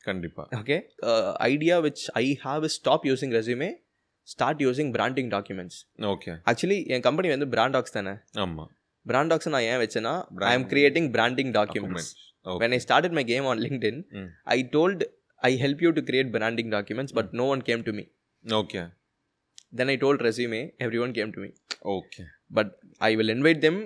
option 0.00 0.08
கண்டிப்பா 0.08 0.44
okay 0.60 0.78
uh, 1.02 1.30
idea 1.52 1.76
which 1.86 2.02
i 2.14 2.38
have 2.44 2.64
is 2.68 2.74
stop 2.80 3.00
using 3.12 3.30
resume 3.38 3.68
start 4.24 4.60
using 4.68 4.88
branding 4.96 5.28
documents 5.36 5.76
okay 6.12 6.32
actually 6.50 6.78
என் 6.94 7.04
company 7.08 7.28
வந்து 7.34 7.48
docs 7.76 7.92
தானே 7.98 8.14
ஆமா 8.44 8.64
brand 9.06 9.28
docs 9.32 9.48
நான் 9.54 9.66
ஏன் 9.72 9.80
வச்சேன்னா 9.84 10.14
i 10.16 10.28
am 10.28 10.36
Brand- 10.38 10.68
creating 10.72 11.06
branding 11.16 11.50
documents 11.60 12.08
okay 12.46 12.58
when 12.62 12.72
i 12.76 12.80
started 12.86 13.12
my 13.18 13.24
game 13.32 13.46
on 13.52 13.58
linkedin 13.66 13.96
Mm. 14.18 14.28
i 14.56 14.62
told 14.76 14.98
i 15.48 15.52
help 15.64 15.78
you 15.84 15.92
to 15.98 16.02
create 16.02 16.30
branding 16.36 16.70
documents 16.76 17.12
but 17.18 17.28
no 17.32 17.46
one 17.52 17.62
came 17.68 17.82
to 17.88 17.92
me 17.98 18.04
okay 18.60 18.82
then 19.78 19.88
i 19.94 19.96
told 20.04 20.18
resume 20.28 20.60
everyone 20.86 21.12
came 21.18 21.32
to 21.36 21.40
me 21.44 21.50
okay 21.96 22.24
but 22.50 22.68
i 23.08 23.16
will 23.18 23.30
invite 23.36 23.60
them 23.66 23.76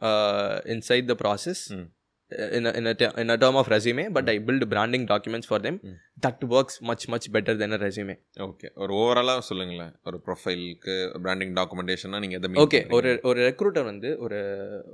uh, 0.00 0.54
inside 0.74 1.06
the 1.12 1.18
process 1.24 1.60
Mm. 1.70 1.84
uh, 1.84 1.86
in, 2.30 2.66
a, 2.66 2.72
in, 2.72 2.86
a 2.86 2.94
te- 2.94 3.14
in 3.16 3.30
a 3.30 3.38
term 3.38 3.56
of 3.56 3.68
resume 3.68 4.08
but 4.10 4.28
i 4.28 4.38
build 4.38 4.68
branding 4.68 5.04
documents 5.06 5.46
for 5.46 5.58
them. 5.58 5.76
Mm. 5.80 5.94
that 6.20 6.42
works 6.46 6.74
much 6.82 7.04
much 7.08 7.26
better 7.32 7.54
than 7.54 7.72
a 7.72 7.78
resume. 7.78 8.14
Okay 8.46 8.68
ஒரு 8.74 8.92
ஓவராலாக 8.94 9.42
சொல்லுங்களேன். 9.48 9.92
ஒரு 10.04 10.18
ப்ரொஃபைலுக்கு 10.26 10.94
branding 11.24 11.54
டாக்குமெண்டேஷனா 11.54 12.20
நீங்கள் 12.24 12.38
எதை 12.40 12.50
okay 12.64 12.80
ஒரு 12.90 13.12
ஒரு 13.30 13.40
recruiter 13.48 13.86
வந்து 13.90 14.10
ஒரு 14.18 14.40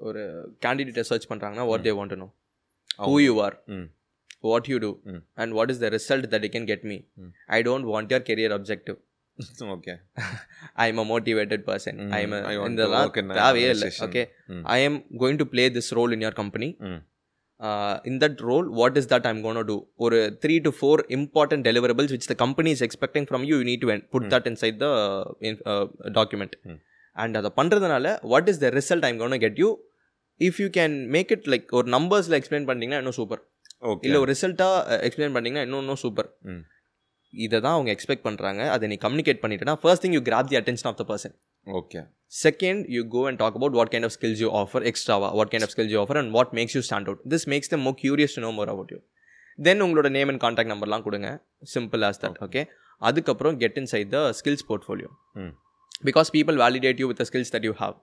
ஒரு 0.08 0.22
கேண்டிடேட்டை 0.66 1.04
சர்ச் 1.10 1.28
பண்ணுறாங்கன்னா 1.32 1.66
what 1.70 1.86
they 1.88 1.94
want 2.00 2.16
know 2.22 2.28
who 3.08 3.16
you 3.24 3.34
are 3.46 3.56
hmm 3.76 3.86
what 4.44 4.68
you 4.72 4.78
do 4.78 4.92
Mm. 5.12 5.20
And 5.42 5.54
what 5.58 5.72
is 5.74 5.82
the 5.84 5.90
result 5.96 6.28
that 6.34 6.46
you 6.46 6.52
can 6.56 6.68
get 6.72 6.86
me 6.92 6.98
Mm. 7.18 7.30
I 7.56 7.60
don't 7.62 7.88
want 7.92 8.12
your 8.14 8.26
career 8.30 8.54
objective 8.58 8.98
okay 9.74 9.94
I 10.82 10.86
am 10.92 11.00
a 11.04 11.06
motivated 11.12 11.64
person 11.70 11.98
Mm, 12.02 12.12
I 12.12 12.22
am 12.26 12.36
I 12.44 12.56
want 12.58 12.72
to 12.72 12.78
இதெல்லாம் 12.78 13.06
work 13.06 13.18
in 13.22 13.28
an 13.30 13.36
தேவையே 13.40 13.70
இல்லை 13.74 13.88
organization. 13.88 14.06
Okay 14.08 14.22
Mm. 14.52 14.62
I 14.74 14.78
am 14.88 15.00
going 15.22 15.40
to 15.42 15.48
play 15.54 15.66
this 15.78 15.90
role 15.98 16.14
in 16.16 16.24
your 16.26 16.38
company 16.42 16.68
in 18.08 18.18
that 18.22 18.40
role 18.48 18.66
what 18.78 18.96
is 19.00 19.08
that 19.12 19.26
I'm 19.30 19.40
gonna 19.42 19.60
do 19.68 19.76
ஒரு 19.98 20.18
three 20.42 20.54
to 20.66 20.72
four 20.78 21.02
important 21.18 21.64
deliverables 21.68 22.12
which 22.14 22.28
the 22.32 22.36
company 22.44 22.72
is 22.76 22.84
expecting 22.88 23.26
from 23.30 23.44
you 23.50 23.58
need 23.70 23.84
to 23.84 23.98
put 24.14 24.28
that 24.34 24.48
inside 24.62 24.78
the 24.80 24.88
document 26.18 26.56
Mm. 26.64 26.78
And 27.16 27.36
அதை 27.36 27.50
பண்ணுறதுனால 27.58 28.06
what 28.30 28.48
is 28.50 28.60
the 28.62 28.68
result 28.76 29.04
I'm 29.08 29.18
gonna 29.18 29.34
get 29.42 29.58
you 29.62 29.68
if 30.40 30.56
you 30.62 30.68
can 30.76 30.94
make 31.08 31.32
it 31.34 31.46
like 31.52 31.66
ஒரு 31.78 31.88
நம்பர்ஸில் 31.94 32.36
explain 32.38 32.66
பண்ணிட்டீங்கன்னா 32.68 33.02
இன்னும் 33.02 33.18
super 33.18 33.42
okay 33.82 34.06
இல்லை 34.06 34.18
ஒரு 34.20 34.30
ரிசல்ட்டாக 34.32 34.98
explain 35.08 35.34
பண்ணிங்கன்னா 35.36 35.64
இன்னும் 35.66 35.82
இன்னும் 35.84 36.00
சூப்பர் 36.02 36.28
ம் 36.50 36.62
இதை 37.34 37.56
தான் 37.60 37.74
அவங்க 37.76 37.90
எக்ஸ்பெக்ட் 37.94 38.26
பண்ணுறாங்க 38.26 38.62
அதை 38.68 38.88
நீ 38.88 38.96
கம்யூனிகேட் 39.04 39.40
பண்ணிட்டேன்னா 39.44 39.76
first 39.82 40.04
thing 40.04 40.16
you 40.16 40.22
grab 40.28 40.50
the 40.50 40.58
attention 40.60 40.88
of 40.90 40.98
the 41.00 41.06
person 41.08 41.34
Okay 41.67 42.01
Second, 42.31 42.85
you 42.87 43.03
go 43.05 43.21
and 43.27 43.39
talk 43.39 43.55
about 43.55 43.71
what 43.71 43.87
kind 43.91 44.05
of 44.07 44.11
skills 44.11 44.39
you 44.39 44.49
offer, 44.51 44.79
extra, 44.83 45.15
what 45.31 45.49
kind 45.49 45.63
of 45.65 45.71
skills 45.71 45.89
you 45.89 45.99
offer, 46.01 46.15
and 46.17 46.31
what 46.31 46.49
makes 46.53 46.73
you 46.75 46.81
stand 46.81 47.09
out. 47.09 47.19
This 47.25 47.47
makes 47.47 47.67
them 47.67 47.81
more 47.81 47.95
curious 47.95 48.35
to 48.35 48.41
know 48.43 48.51
more 48.51 48.67
about 48.73 48.91
you. 48.93 48.99
Then 49.59 49.77
உங்களோட 49.85 50.09
name 50.17 50.29
and 50.31 50.41
contact 50.43 50.71
நம்பர்லாம் 50.73 51.05
கொடுங்க 51.07 51.29
simple 51.73 52.03
as 52.09 52.21
that 52.23 52.37
okay 52.45 52.61
அதுக்கப்புறம் 53.01 53.57
get 53.63 53.79
inside 53.93 54.11
the 54.15 54.21
skills 54.39 54.63
portfolio 54.69 55.09
ம் 55.41 55.51
because 56.09 56.29
people 56.35 56.59
validate 56.63 57.01
you 57.03 57.07
with 57.11 57.19
the 57.21 57.27
skills 57.31 57.51
that 57.55 57.65
you 57.69 57.73
have 57.81 57.97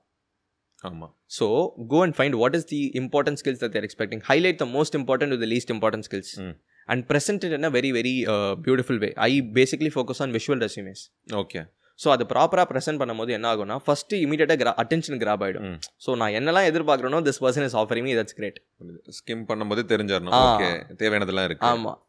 ஆமாம் 0.85 1.13
so 1.39 1.47
go 1.95 2.01
and 2.07 2.17
find 2.19 2.37
what 2.43 2.57
is 2.61 2.69
the 2.75 2.83
important 3.03 3.41
skills 3.43 3.63
that 3.65 3.75
they're 3.77 3.87
expecting 3.89 4.25
highlight 4.31 4.61
the 4.65 4.69
most 4.77 4.97
important 5.01 5.35
with 5.37 5.45
the 5.47 5.51
least 5.55 5.73
important 5.77 6.09
skills 6.11 6.33
ம் 6.47 6.55
and 6.89 7.05
present 7.13 7.41
it 7.47 7.53
in 7.57 7.65
a 7.69 7.75
very 7.77 7.91
very 7.97 8.17
uh, 8.35 8.53
beautiful 8.67 8.97
way 9.05 9.13
i 9.29 9.41
basically 9.57 9.93
focus 9.99 10.19
on 10.25 10.29
visual 10.39 10.59
resumes 10.67 11.01
okay 11.43 11.63
So 12.02 12.08
அது 12.16 12.24
ப்ராப்பராக 12.32 12.66
present 12.72 13.00
பண்ணும்போது 13.02 13.32
என்ன 13.38 13.48
ஆகும்னா 13.54 13.78
first 13.86 14.20
இமீடியட்டாக 14.26 14.58
கிரா 14.62 14.72
attention 14.84 15.20
grab 15.24 15.44
ஆகிடும். 15.46 15.66
So 16.06 16.12
நான் 16.22 16.36
என்னெல்லாம் 16.40 16.68
எதிர்பார்க்குறேனோ 16.72 17.20
this 17.28 17.42
person 17.44 17.66
is 17.70 17.78
offering 17.82 18.08
me 18.08 18.14
that's 18.20 18.38
great 18.40 18.60
skim 19.20 19.44
பண்ணும்போது 19.52 19.84
தெரிஞ்சிடணும். 19.92 20.38
ஓகே 20.46 20.70
தேவையானதெல்லாம் 21.02 21.48
இருக்கு. 21.50 21.68
ஆமாம் 21.72 22.00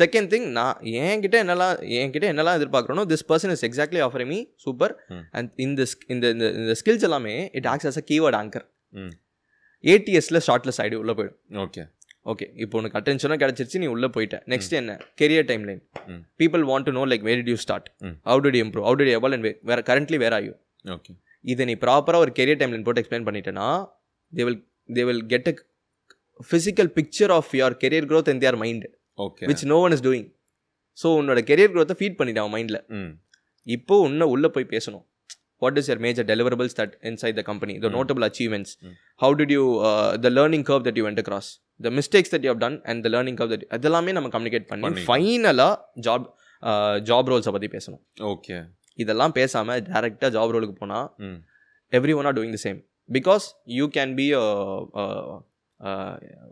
செகண்ட் 0.00 0.28
திங் 0.32 0.46
நான் 0.58 0.76
என்கிட்ட 1.06 1.36
என்னெல்லாம் 1.44 1.74
என்கிட்ட 2.00 2.26
என்னெல்லாம் 2.32 2.58
எதிர்பார்க்குறனோ 2.58 3.02
this 3.10 3.26
person 3.30 3.52
is 3.56 3.64
exactly 3.68 4.00
offering 4.06 4.30
me. 4.34 4.38
Super. 4.64 4.94
And 5.38 5.50
இந்த 5.66 5.86
இந்த 6.14 6.26
இந்த 6.60 6.74
ஸ்கில்ஸ் 6.80 7.04
எல்லாமே 7.08 7.34
it 7.60 7.68
acts 7.72 7.88
as 7.90 7.98
a 8.02 8.04
keyword 8.12 8.38
anchor 8.42 8.64
hmm. 8.94 9.12
ஏடிஎஸ்ல 9.84 10.40
ஷார்ட்லெஸ் 10.48 10.80
ஆகிடு 10.82 11.00
உள்ளே 11.02 11.14
போயிடும். 11.18 11.38
ஓகே 11.64 11.84
ஓகே 12.26 12.46
இப்போ 12.64 12.76
உனக்கு 12.80 12.96
அட்டென்ஷனாக 12.98 13.38
கிடச்சிருச்சு 13.42 13.78
நீ 13.82 13.86
உள்ளே 13.94 14.08
போயிட்ட. 14.16 14.36
நெக்ஸ்ட் 14.52 14.74
என்ன? 14.80 14.92
Career 15.20 15.46
timeline. 15.68 15.80
People 16.40 16.62
want 16.70 16.86
to 16.88 16.92
know 16.98 17.04
like 17.12 17.24
where 17.28 17.42
to 17.48 17.56
start. 17.64 17.88
How 18.30 18.42
to 18.46 18.50
improve 18.64 18.86
how 18.88 18.98
to 19.00 19.06
evolve 19.18 19.34
and 19.36 19.48
வேற 19.70 19.78
currently 19.90 20.20
where 20.24 20.36
are 20.38 20.46
you 20.48 20.54
okay 20.96 21.12
இதை 21.44 21.66
நீ 21.70 21.74
ப்ராப்பராக 21.84 22.24
ஒரு 22.26 22.32
கெரியர் 22.38 22.60
டைம்லைன் 22.62 22.86
போட்டு 22.88 23.02
எக்ஸ்பிளைன் 23.02 23.26
பண்ணிட்டேன்னா 23.28 23.68
they 24.32 24.44
will 24.48 24.60
they 24.96 25.04
will 25.08 25.22
get 25.34 25.50
a 25.52 25.54
physical 26.50 26.90
picture 26.98 27.32
of 27.38 27.50
your 27.60 27.76
career 27.84 28.08
growth 28.12 28.30
in 28.34 28.38
their 28.44 28.56
mind 28.64 28.86
okay 29.18 29.48
which 29.50 29.64
no 29.74 29.78
one 29.86 29.94
is 29.96 30.04
doing 30.08 30.28
so 30.98 31.08
உன்னோட 31.20 31.40
career 31.50 31.72
growth 31.76 31.94
feed 32.00 32.18
பண்ணிட்டான் 32.20 32.44
அவன் 32.46 32.54
மைண்டில் 32.56 32.80
இப்போ 33.66 33.96
உன்ன 34.06 34.26
உள்ளே 34.34 34.48
போய் 34.54 34.72
பேசணும். 34.74 35.04
What 35.62 35.76
is 35.80 35.88
your 35.90 36.00
major 36.04 36.26
deliverables 36.30 36.72
that 36.78 36.94
inside 37.08 37.36
the 37.40 37.42
company 37.50 37.74
the 37.84 37.90
notable 37.96 38.24
achievements. 38.28 38.72
How 39.22 39.34
did 39.40 39.52
you 39.56 39.64
the 40.24 40.30
learning 40.38 40.64
curve 40.70 40.84
that 40.86 40.98
you 41.00 41.04
went 41.08 41.20
across? 41.24 41.48
The 41.82 41.90
mistakes 41.98 42.32
that 42.34 42.44
you 42.46 42.50
have 42.52 42.62
done 42.64 42.78
and 42.90 43.02
the 43.06 43.10
learning 43.14 43.38
curve 43.40 43.52
that 43.54 43.66
அதெல்லாமே 43.76 44.12
நம்ம 44.18 44.30
communicate 44.34 44.66
பண்ணி 44.70 44.84
பண்ணி. 44.86 45.04
ஃபைனலாக 45.08 45.74
job 46.06 46.26
job 47.10 47.30
ரோல்ஸை 47.32 47.52
பற்றி 47.56 47.70
பேசணும். 47.76 48.02
Okay 48.32 48.56
இதெல்லாம் 48.98 49.34
பேசாமல் 49.38 49.82
டேரெக்டாக 49.90 50.30
ஜாப் 50.36 50.52
ரோலுக்கு 50.56 50.76
போனால் 50.82 51.06
ம். 51.26 51.38
Everyone 52.20 52.28
are 52.30 52.36
doing 52.38 52.56
the 52.56 52.60
same 52.66 52.80
because 53.08 53.46
you 53.78 53.86
can 53.96 54.12
be 54.20 54.26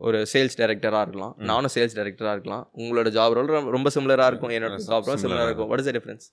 ஒரு 0.06 0.18
சேல்ஸ் 0.32 0.56
டைரக்டராக 0.60 1.02
இருக்கலாம். 1.06 1.34
ம். 1.38 1.44
நானும் 1.50 1.72
சேல்ஸ் 1.74 1.94
டைரக்டராக 1.98 2.32
இருக்கலாம். 2.36 2.64
உங்களோட 2.80 3.08
ஜாப் 3.16 3.34
ரோல் 3.36 3.50
ரொம்ப 3.76 3.88
சிமிலராக 3.96 4.30
இருக்கும். 4.32 4.52
என்னோட 4.56 4.72
Similar 4.72 4.88
ஜாப் 4.90 5.06
ரோல் 5.08 5.18
ஆ 5.18 5.22
சிமிலராக 5.24 5.48
இருக்கும் 5.50 5.68
வாட் 5.72 5.82
இஸ் 5.82 5.90
டிஃபரன்ஸ் 5.98 6.26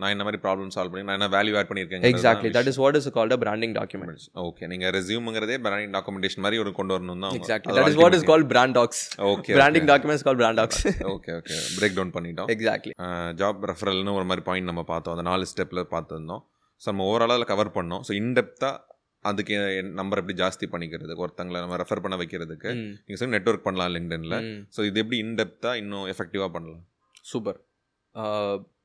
நான் 0.00 0.12
என்ன 0.14 0.24
மாதிரி 0.26 0.40
ப்ராப்ளம் 0.44 0.70
சால்வ் 0.74 0.92
பண்ணி 0.92 1.06
நான் 1.08 1.18
என்ன 1.18 1.28
வேல்யூ 1.34 1.54
ஆட் 1.60 1.68
பண்ணியிருக்கேன் 1.70 2.04
exactly 2.10 2.50
that 2.56 2.70
is 2.72 2.80
what 2.82 2.98
is 3.00 3.08
called 3.16 3.34
a 3.36 3.38
branding 3.44 3.74
document 3.78 4.26
okay 4.44 4.68
நீங்க 4.72 4.90
ரெஸ்யூம்ங்கிறதே 4.98 5.58
பிராண்டிங் 5.66 5.94
டாக்குமெண்டேஷன் 5.96 6.44
மாதிரி 6.46 6.60
ஒரு 6.64 6.72
கொண்டு 6.78 6.94
வரணும் 6.96 7.24
தான். 7.26 7.34
Exactly 7.38 7.74
that 7.78 7.90
is 7.92 8.00
what 8.02 8.16
is 8.18 8.26
called 8.30 8.48
brand 8.52 8.76
docs 8.80 9.02
okay 9.32 9.54
branding 9.58 9.88
documents 9.92 10.26
call 10.28 10.38
brand 10.42 10.60
docs 10.62 10.82
okay 11.14 11.32
okay 11.40 11.56
break 11.78 11.96
down 11.98 12.14
பண்ணிட்டோம். 12.18 12.50
Exactly 12.56 12.94
job 13.42 13.66
ரெஃபரல்னு 13.72 14.14
ஒரு 14.20 14.28
மாதிரி 14.30 14.44
பாயிண்ட் 14.50 14.70
நம்ம 14.72 14.84
பார்த்தோம். 14.92 15.16
அந்த 15.16 15.26
நாலு 15.30 15.50
ஸ்டெப்பில் 15.52 15.82
பார்த்துருந்தோம். 15.94 16.42
ஸோ 16.82 16.86
நம்ம 16.92 17.04
ஓவராலாக 17.10 17.36
அதில் 17.38 17.52
கவர் 17.52 17.76
பண்ணோம். 17.78 18.04
ஸோ 18.08 18.14
இன்டெப்த்தாக 18.22 18.76
அதுக்கு 19.24 19.54
நம்பர் 19.98 20.20
எப்படி 20.20 20.36
ஜாஸ்தி 20.42 20.66
பண்ணிக்கிறதுக்கு 20.72 21.24
ஒருத்தங்களை 21.24 21.58
நம்ம 21.64 21.76
ரெஃபர் 21.82 22.02
பண்ண 22.04 22.16
வைக்கிறதுக்கு 22.20 22.70
நீங்கள் 22.76 23.18
சொல்லி 23.20 23.34
நெட்ஒர்க் 23.36 23.66
பண்ணலாம் 23.66 23.92
லிங்க்டனில் 23.96 24.36
ஸோ 24.76 24.80
இது 24.88 25.00
எப்படி 25.02 25.18
இன்டெப்த்தாக 25.24 25.80
இன்னும் 25.82 26.06
எஃபெக்டிவாக 26.12 26.50
பண்ணலாம்? 26.54 26.84
Super 27.30 27.58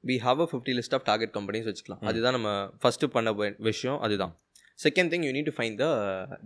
we 0.10 0.16
have 0.26 0.42
a 0.46 0.48
fifty 0.52 0.74
list 0.80 0.96
of 0.98 1.06
target 1.12 1.34
companies 1.38 1.68
வச்சுக்கலாம். 1.70 2.02
அதுதான் 2.10 2.36
நம்ம 2.38 2.50
ஃபஸ்ட்டு 2.82 3.10
பண்ண 3.16 3.32
விஷயம் 3.70 4.00
அதுதான். 4.08 4.34
Second 4.86 5.12
thing 5.14 5.26
you 5.28 5.32
need 5.38 5.50
to 5.50 5.56
find 5.60 5.78
the 5.84 5.88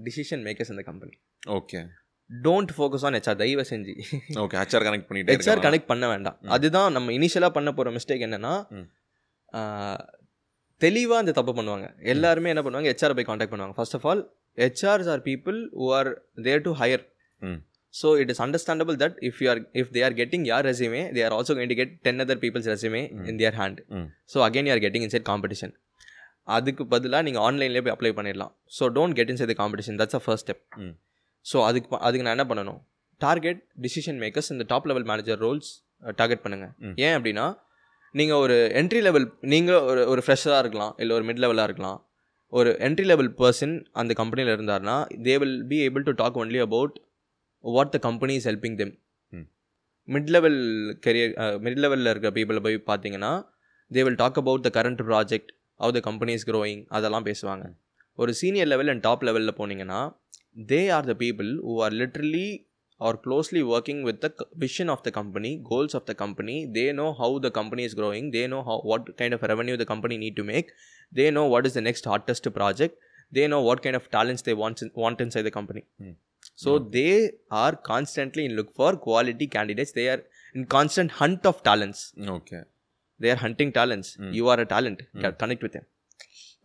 decision 0.07 0.43
makers 0.47 0.71
இந்த 0.75 0.83
company 0.89 1.13
okay 1.59 1.79
don't 2.29 2.71
focus 2.77 3.03
on 3.07 3.15
HR 3.17 3.39
தயவு 3.41 3.63
செஞ்சு. 3.73 3.93
ஓகே 4.43 4.57
ஹெச்ஆர் 4.61 4.85
கனெக்ட் 4.87 5.07
பண்ணிட்டே 5.09 5.35
ஹெச்ஆர். 5.35 5.61
கனெக்ட் 5.67 5.89
பண்ண 5.91 6.07
வேண்டாம். 6.13 6.37
அதுதான் 6.55 6.91
நம்ம 6.95 7.11
இனிஷியலாக 7.19 7.53
பண்ண 7.57 7.69
போகிற 7.77 7.93
மிஸ்டேக் 7.97 8.25
என்னன்னா. 8.27 8.53
தெளிவாக 10.81 11.21
அந்த 11.23 11.31
தப்பு 11.37 11.53
பண்ணுவாங்க. 11.59 11.87
எல்லாருமே 12.13 12.51
என்ன 12.53 12.61
பண்ணுவாங்க? 12.65 12.91
ஹெச்ஆர் 12.91 13.15
போய் 13.17 13.27
காண்டாக்ட் 13.29 13.53
பண்ணுவாங்க. 13.53 13.75
First 13.79 13.95
of 13.97 14.05
all 14.09 14.21
HRs 14.63 15.09
are 15.13 15.23
people 15.29 15.57
who 15.79 15.87
are 15.97 16.09
there 16.47 16.63
to 16.67 16.71
hire 16.81 17.03
so 17.93 18.07
it 18.21 18.31
is 18.33 18.41
understandable 18.45 18.97
that 19.03 19.15
if 19.27 19.39
you 19.43 19.47
are 19.53 19.61
if 19.81 19.91
they 19.95 20.01
are 20.07 20.15
getting 20.19 20.45
your 20.49 20.65
resume 20.69 21.01
they 21.15 21.21
are 21.27 21.35
also 21.37 21.53
going 21.57 21.71
to 21.73 21.77
get 21.79 21.91
ten 22.07 22.21
other 22.25 22.41
people's 22.43 22.69
resume 22.73 23.01
in 23.31 23.39
their 23.41 23.57
hand 23.61 23.79
hmm. 23.97 24.07
So 24.33 24.39
again 24.47 24.67
you 24.69 24.73
are 24.75 24.83
getting 24.85 25.05
inside 25.07 25.27
competition 25.29 25.73
அதுக்கு 26.47 26.83
பதிலாக 26.93 27.23
நீங்கள் 27.27 27.43
ஆன்லைன்லேயே 27.47 27.83
போய் 27.85 27.95
apply 27.95 28.11
பண்ணிடலாம் 28.17 28.51
so 28.77 28.83
don't 28.95 29.15
get 29.17 29.31
inside 29.33 29.51
the 29.51 29.57
competition 29.61 29.97
that's 30.01 30.17
a 30.19 30.23
first 30.25 30.45
step. 30.45 30.61
So 31.45 31.57
அதுக்கு 31.67 31.99
அதுக்கு 32.07 32.25
நான் 32.27 32.35
என்ன 32.37 32.45
பண்ணணும்? 32.51 32.79
டார்கெட் 33.21 33.61
டிசிஷன் 33.85 34.19
மேக்கர்ஸ் 34.23 34.49
இந்த 34.53 34.65
top 34.71 34.87
level 34.89 35.07
manager 35.09 35.39
roles 35.45 35.69
target 36.19 36.43
பண்ணுங்கள். 36.43 36.71
ஏன் 37.05 37.15
அப்படின்னா 37.17 37.45
நீங்கள் 38.15 38.41
ஒரு 38.43 38.55
என்ட்ரி 38.79 39.01
லெவல் 39.07 39.25
நீங்கள் 39.53 39.83
ஒரு 39.89 40.03
ஒரு 40.11 40.21
ஃப்ரெஷராக 40.25 40.61
இருக்கலாம் 40.63 40.93
இல்லை 41.01 41.13
ஒரு 41.17 41.25
மிட் 41.29 41.41
லெவலாக 41.43 41.67
இருக்கலாம். 41.69 41.97
ஒரு 42.53 42.69
என்ட்ரி 42.87 43.05
லெவல் 43.05 43.31
பர்சன் 43.39 43.73
அந்த 44.01 44.11
கம்பெனியில் 44.21 44.53
இருந்தார்னா 44.55 44.95
they 45.25 45.33
will 45.41 45.57
be 45.71 45.77
able 45.87 46.05
to 46.07 46.13
talk 46.21 46.39
only 46.43 46.59
about 46.67 46.95
what 47.63 47.93
the 47.95 47.99
company 48.07 48.33
is 48.39 48.47
helping 48.49 48.77
them 48.81 48.93
hmm. 49.33 49.47
Mid 50.07 50.31
level 50.35 50.59
career 51.05 51.33
mid 51.65 51.81
லெவலில் 51.85 52.11
இருக்க 52.13 52.31
பீப்புளை 52.37 52.61
போய் 52.67 52.77
பார்த்தீங்கன்னா 52.91 53.31
they 53.91 54.03
will 54.07 54.21
talk 54.23 54.39
about 54.43 54.65
the 54.67 54.71
current 54.79 55.03
project 55.11 55.51
how 55.79 55.89
the 55.91 56.01
company 56.01 56.33
is 56.37 56.43
growing 56.49 56.79
அதெல்லாம் 56.97 57.25
பேசுவாங்க. 57.27 57.65
ஒரு 58.17 58.31
senior 58.39 58.69
level 58.71 58.89
and 58.93 59.03
top 59.05 59.21
லெவலில் 59.27 59.57
போனீங்கன்னா 59.59 59.99
they 60.71 60.79
are 60.95 61.07
the 61.11 61.13
people 61.21 61.51
who 61.65 61.75
are 61.85 61.95
literally 62.01 62.47
are 63.01 63.17
closely 63.25 63.61
working 63.73 64.01
with 64.07 64.19
the 64.23 64.29
vision 64.63 64.91
of 64.93 65.03
the 65.05 65.09
company 65.19 65.51
goals 65.69 65.95
of 65.99 66.07
the 66.09 66.13
company 66.23 66.55
they 66.77 66.85
know 66.99 67.07
how 67.21 67.37
the 67.45 67.51
company 67.59 67.83
is 67.83 67.95
growing. 67.95 68.25
They 68.35 68.41
know 68.47 68.59
how 68.61 68.77
what 68.91 69.05
kind 69.21 69.35
of 69.37 69.43
revenue 69.51 69.77
the 69.83 69.87
company 69.93 70.17
need 70.17 70.35
to 70.41 70.45
make. 70.53 70.69
They 71.11 71.27
know 71.29 71.45
what 71.53 71.65
is 71.69 71.75
the 71.79 71.85
next 71.89 72.05
hottest 72.05 72.47
project. 72.59 72.95
They 73.31 73.45
know 73.47 73.61
what 73.61 73.81
kind 73.85 73.97
of 73.99 74.05
talents 74.17 74.41
they 74.41 74.57
want 74.63 74.83
want 75.05 75.21
inside 75.21 75.47
the 75.49 75.55
company. 75.59 75.83
Hmm. 75.99 76.15
So 76.59 76.71
they 76.95 77.13
are 77.59 77.73
constantly 77.91 78.43
in 78.47 78.53
look 78.59 78.71
for 78.73 78.91
quality 79.07 79.47
candidates 79.57 79.93
they 79.99 80.07
are 80.13 80.21
in 80.55 80.63
constant 80.75 81.11
hunt 81.19 81.43
of 81.51 81.57
talents 81.69 82.01
okay 82.37 82.59
they 83.19 83.31
are 83.33 83.41
hunting 83.45 83.71
talents 83.73 84.09
Hmm. 84.19 84.33
you 84.37 84.45
are 84.51 84.59
a 84.59 84.69
talent 84.75 84.99
Ca- 85.23 85.35
connect 85.41 85.63
with 85.65 85.73
them 85.77 85.87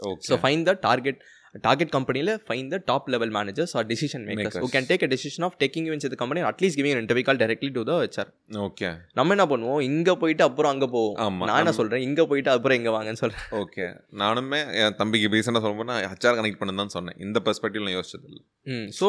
okay 0.03 0.27
so 0.29 0.37
find 0.45 0.63
the 0.69 0.77
target 0.85 1.17
target 1.65 1.89
company 1.97 2.21
la 2.29 2.35
find 2.49 2.73
the 2.75 2.81
top 2.89 3.03
level 3.15 3.31
managers 3.37 3.73
or 3.77 3.83
decision 3.91 4.21
makers, 4.29 4.55
who 4.55 4.61
Makers. 4.61 4.73
can 4.77 4.85
take 4.89 5.03
a 5.07 5.11
decision 5.13 5.43
of 5.49 5.53
taking 5.57 5.83
you 5.89 5.93
into 5.97 6.09
the 6.13 6.19
company 6.23 6.41
or 6.45 6.49
at 6.49 6.61
least 6.63 6.77
giving 6.79 6.93
an 6.95 7.01
interview 7.03 7.25
call 7.29 7.39
directly 7.43 7.71
to 7.77 7.83
the 7.91 7.97
HR 8.09 8.27
okay 8.65 8.89
நம்ம 9.19 9.35
என்ன 9.37 9.47
பண்ணுவோம் 9.53 9.83
இங்க 9.91 10.15
போயிட்டு 10.23 10.45
அப்புறம் 10.49 10.73
அங்க 10.75 10.87
போவோம் 10.95 11.15
ஆமா 11.27 11.49
நான் 11.51 11.61
என்ன 11.63 11.75
சொல்றேன் 11.79 12.05
இங்க 12.09 12.25
போயிட்டு 12.33 12.53
அப்புறம் 12.55 12.79
எங்க 12.81 12.93
வாங்கன்னு 12.97 13.23
சொல்றேன் 13.25 13.47
ஓகே 13.63 13.87
நானுமே 14.23 14.61
என் 14.81 14.97
தம்பிக்கு 15.03 15.31
ரீசெண்டாக 15.37 15.63
சொல்லும்போது 15.67 15.91
நான் 15.93 16.03
ஹெச்ஆர் 16.15 16.39
கனெக்ட் 16.41 16.61
பண்ணு 16.63 16.81
தான் 16.83 16.95
சொன்னேன் 16.97 17.19
இந்த 17.27 17.41
பெர்ஸ்பெக்டிவ் 17.49 17.87
நான் 17.87 17.97
யோசிச்சது 17.99 18.27
இல்லை 18.33 18.43
ம் 18.75 18.89
ஸோ 19.01 19.09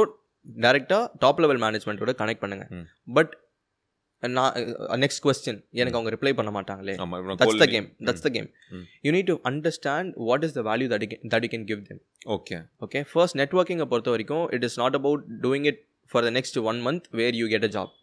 டேரெக்டாக 0.66 1.04
டாப் 1.24 1.42
லெவல் 1.44 1.62
மேனேஜ்மெண்ட்டோட 1.64 2.14
கனெக்ட் 2.22 2.44
பண்ணுங்க. 2.44 2.66
பட் 3.18 3.34
நான் 4.24 4.54
நெக்ஸ்ட் 5.04 5.22
கொஸ்டின் 5.26 5.60
எனக்கு 5.80 5.98
அவங்க 5.98 6.12
ரிப்ளை 6.16 6.32
பண்ண 6.38 6.52
மாட்டாங்களே. 6.58 6.94
That's 7.42 7.60
the 7.64 7.68
game 7.74 7.88
that's 8.08 8.26
the 8.26 8.30
game. 8.36 8.48
You 9.06 9.12
need 9.16 9.30
to 9.32 9.36
understand 9.52 10.12
what 10.30 10.46
is 10.48 10.56
the 10.58 10.64
value 10.70 10.88
that 10.94 11.04
that 11.34 11.46
you 11.46 11.50
can 11.56 11.66
give 11.72 11.82
them 11.90 12.02
okay 12.36 12.58
okay 12.86 13.02
first 13.12 13.38
நெட்ஒர்க்கிங்கை 13.42 13.88
பொறுத்த 13.94 14.16
வரைக்கும் 14.16 14.46
it 14.58 14.66
is 14.70 14.78
not 14.84 14.98
about 15.02 15.24
doing 15.46 15.68
it 15.72 15.82
for 16.12 16.26
the 16.28 16.32
next 16.40 16.60
one 16.72 16.80
month 16.88 17.08
where 17.22 17.38
you 17.42 17.48
get 17.54 17.68
a 17.70 17.72
job. 17.78 17.94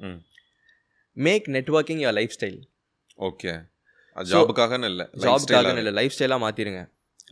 Make 1.17 1.49
networking 1.57 2.03
your 2.05 2.17
lifestyle 2.39 2.59
okay 3.19 3.53
ஜாபுக்காகன்னு 4.17 4.89
இல்லை 4.93 5.05
ஜாப்காக 5.27 5.77
இல்லை 5.83 5.95
life 6.01 6.15
ஸ்டைலாக 6.17 6.41
மாற்றிடுங்க 6.45 6.81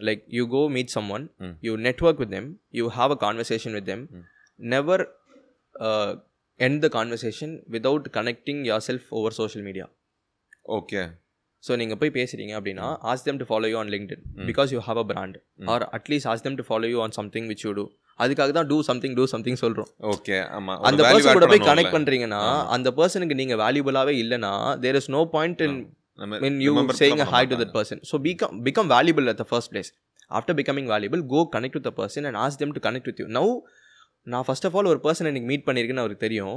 like 0.08 0.22
you 0.38 0.44
go 0.56 0.60
meet 0.76 0.92
someone. 1.16 1.24
You 1.66 1.72
network 1.88 2.20
with 2.24 2.34
them 2.36 2.48
you 2.78 2.84
have 2.98 3.12
a 3.16 3.18
conversation 3.26 3.74
with 3.78 3.88
them 3.92 4.04
never 4.74 5.02
end 6.60 6.80
the 6.84 6.88
conversation 6.96 7.54
without 7.74 8.06
connecting 8.18 8.62
yourself 8.88 9.08
over 9.18 9.36
social 9.40 9.64
media 9.68 9.86
okay 10.78 11.02
so 11.64 11.72
நீங்கள் 11.80 11.98
போய் 12.00 12.12
பேசுகிறீங்க 12.18 12.52
அப்படின்னா 12.58 12.86
ask 13.10 13.24
them 13.26 13.38
to 13.40 13.46
follow 13.48 13.68
you 13.72 13.78
on 13.80 13.90
LinkedIn. 13.94 14.22
Because 14.50 14.70
you 14.74 14.80
have 14.88 14.98
a 15.02 15.06
brand. 15.10 15.36
Or 15.72 15.84
at least 15.98 16.28
ask 16.32 16.44
them 16.46 16.54
to 16.60 16.64
follow 16.68 16.88
you 16.92 17.00
on 17.06 17.14
something 17.18 17.48
which 17.52 17.64
you 17.66 17.72
do 17.78 17.84
அதுக்காக 18.24 18.52
தான் 18.58 18.68
do 18.72 18.78
something 18.90 19.14
do 19.18 19.24
something 19.34 19.58
சொல்கிறோம் 19.62 19.90
okay 20.14 20.36
ஆமா. 20.56 20.74
அந்த 20.88 21.02
person 21.10 21.36
கூட 21.38 21.46
போய் 21.52 21.66
connect 21.70 21.94
பண்ணுறீங்கன்னா 21.96 22.42
அந்த 22.76 22.88
பர்சனுக்கு 22.98 23.38
நீங்கள் 23.40 23.60
வேல்யூபிளாகவே 23.64 24.14
இல்லைன்னா 24.22 24.52
there 24.84 24.98
is 25.00 25.10
no 25.16 25.22
point 25.36 25.62
in 25.68 25.78
you 26.64 26.72
saying 27.00 27.20
a 27.24 27.28
hi 27.34 27.42
to 27.50 27.56
that 27.60 27.70
person. 27.76 27.98
So 28.08 28.14
become 28.26 28.56
become 28.66 28.88
valuable 28.94 29.26
at 29.32 29.38
the 29.42 29.46
first 29.52 29.68
place. 29.72 29.90
After 30.38 30.52
becoming 30.58 30.86
valuable 30.94 31.22
go 31.34 31.40
connect 31.54 31.74
with 31.78 31.86
the 31.88 31.94
person 32.00 32.26
and 32.28 32.36
ask 32.42 32.56
them 32.62 32.72
to 32.76 32.80
connect 32.86 33.06
with 33.10 33.20
you. 33.22 33.28
Now 33.38 33.46
நான் 34.26 34.44
first 34.46 34.66
of 34.68 34.74
all 34.78 34.88
ஒரு 34.92 35.00
person 35.04 35.28
எனக்கு 35.30 35.48
meet 35.50 35.66
பண்ணியிருக்கேன்னு 35.66 36.02
அவருக்கு 36.04 36.24
தெரியும். 36.26 36.56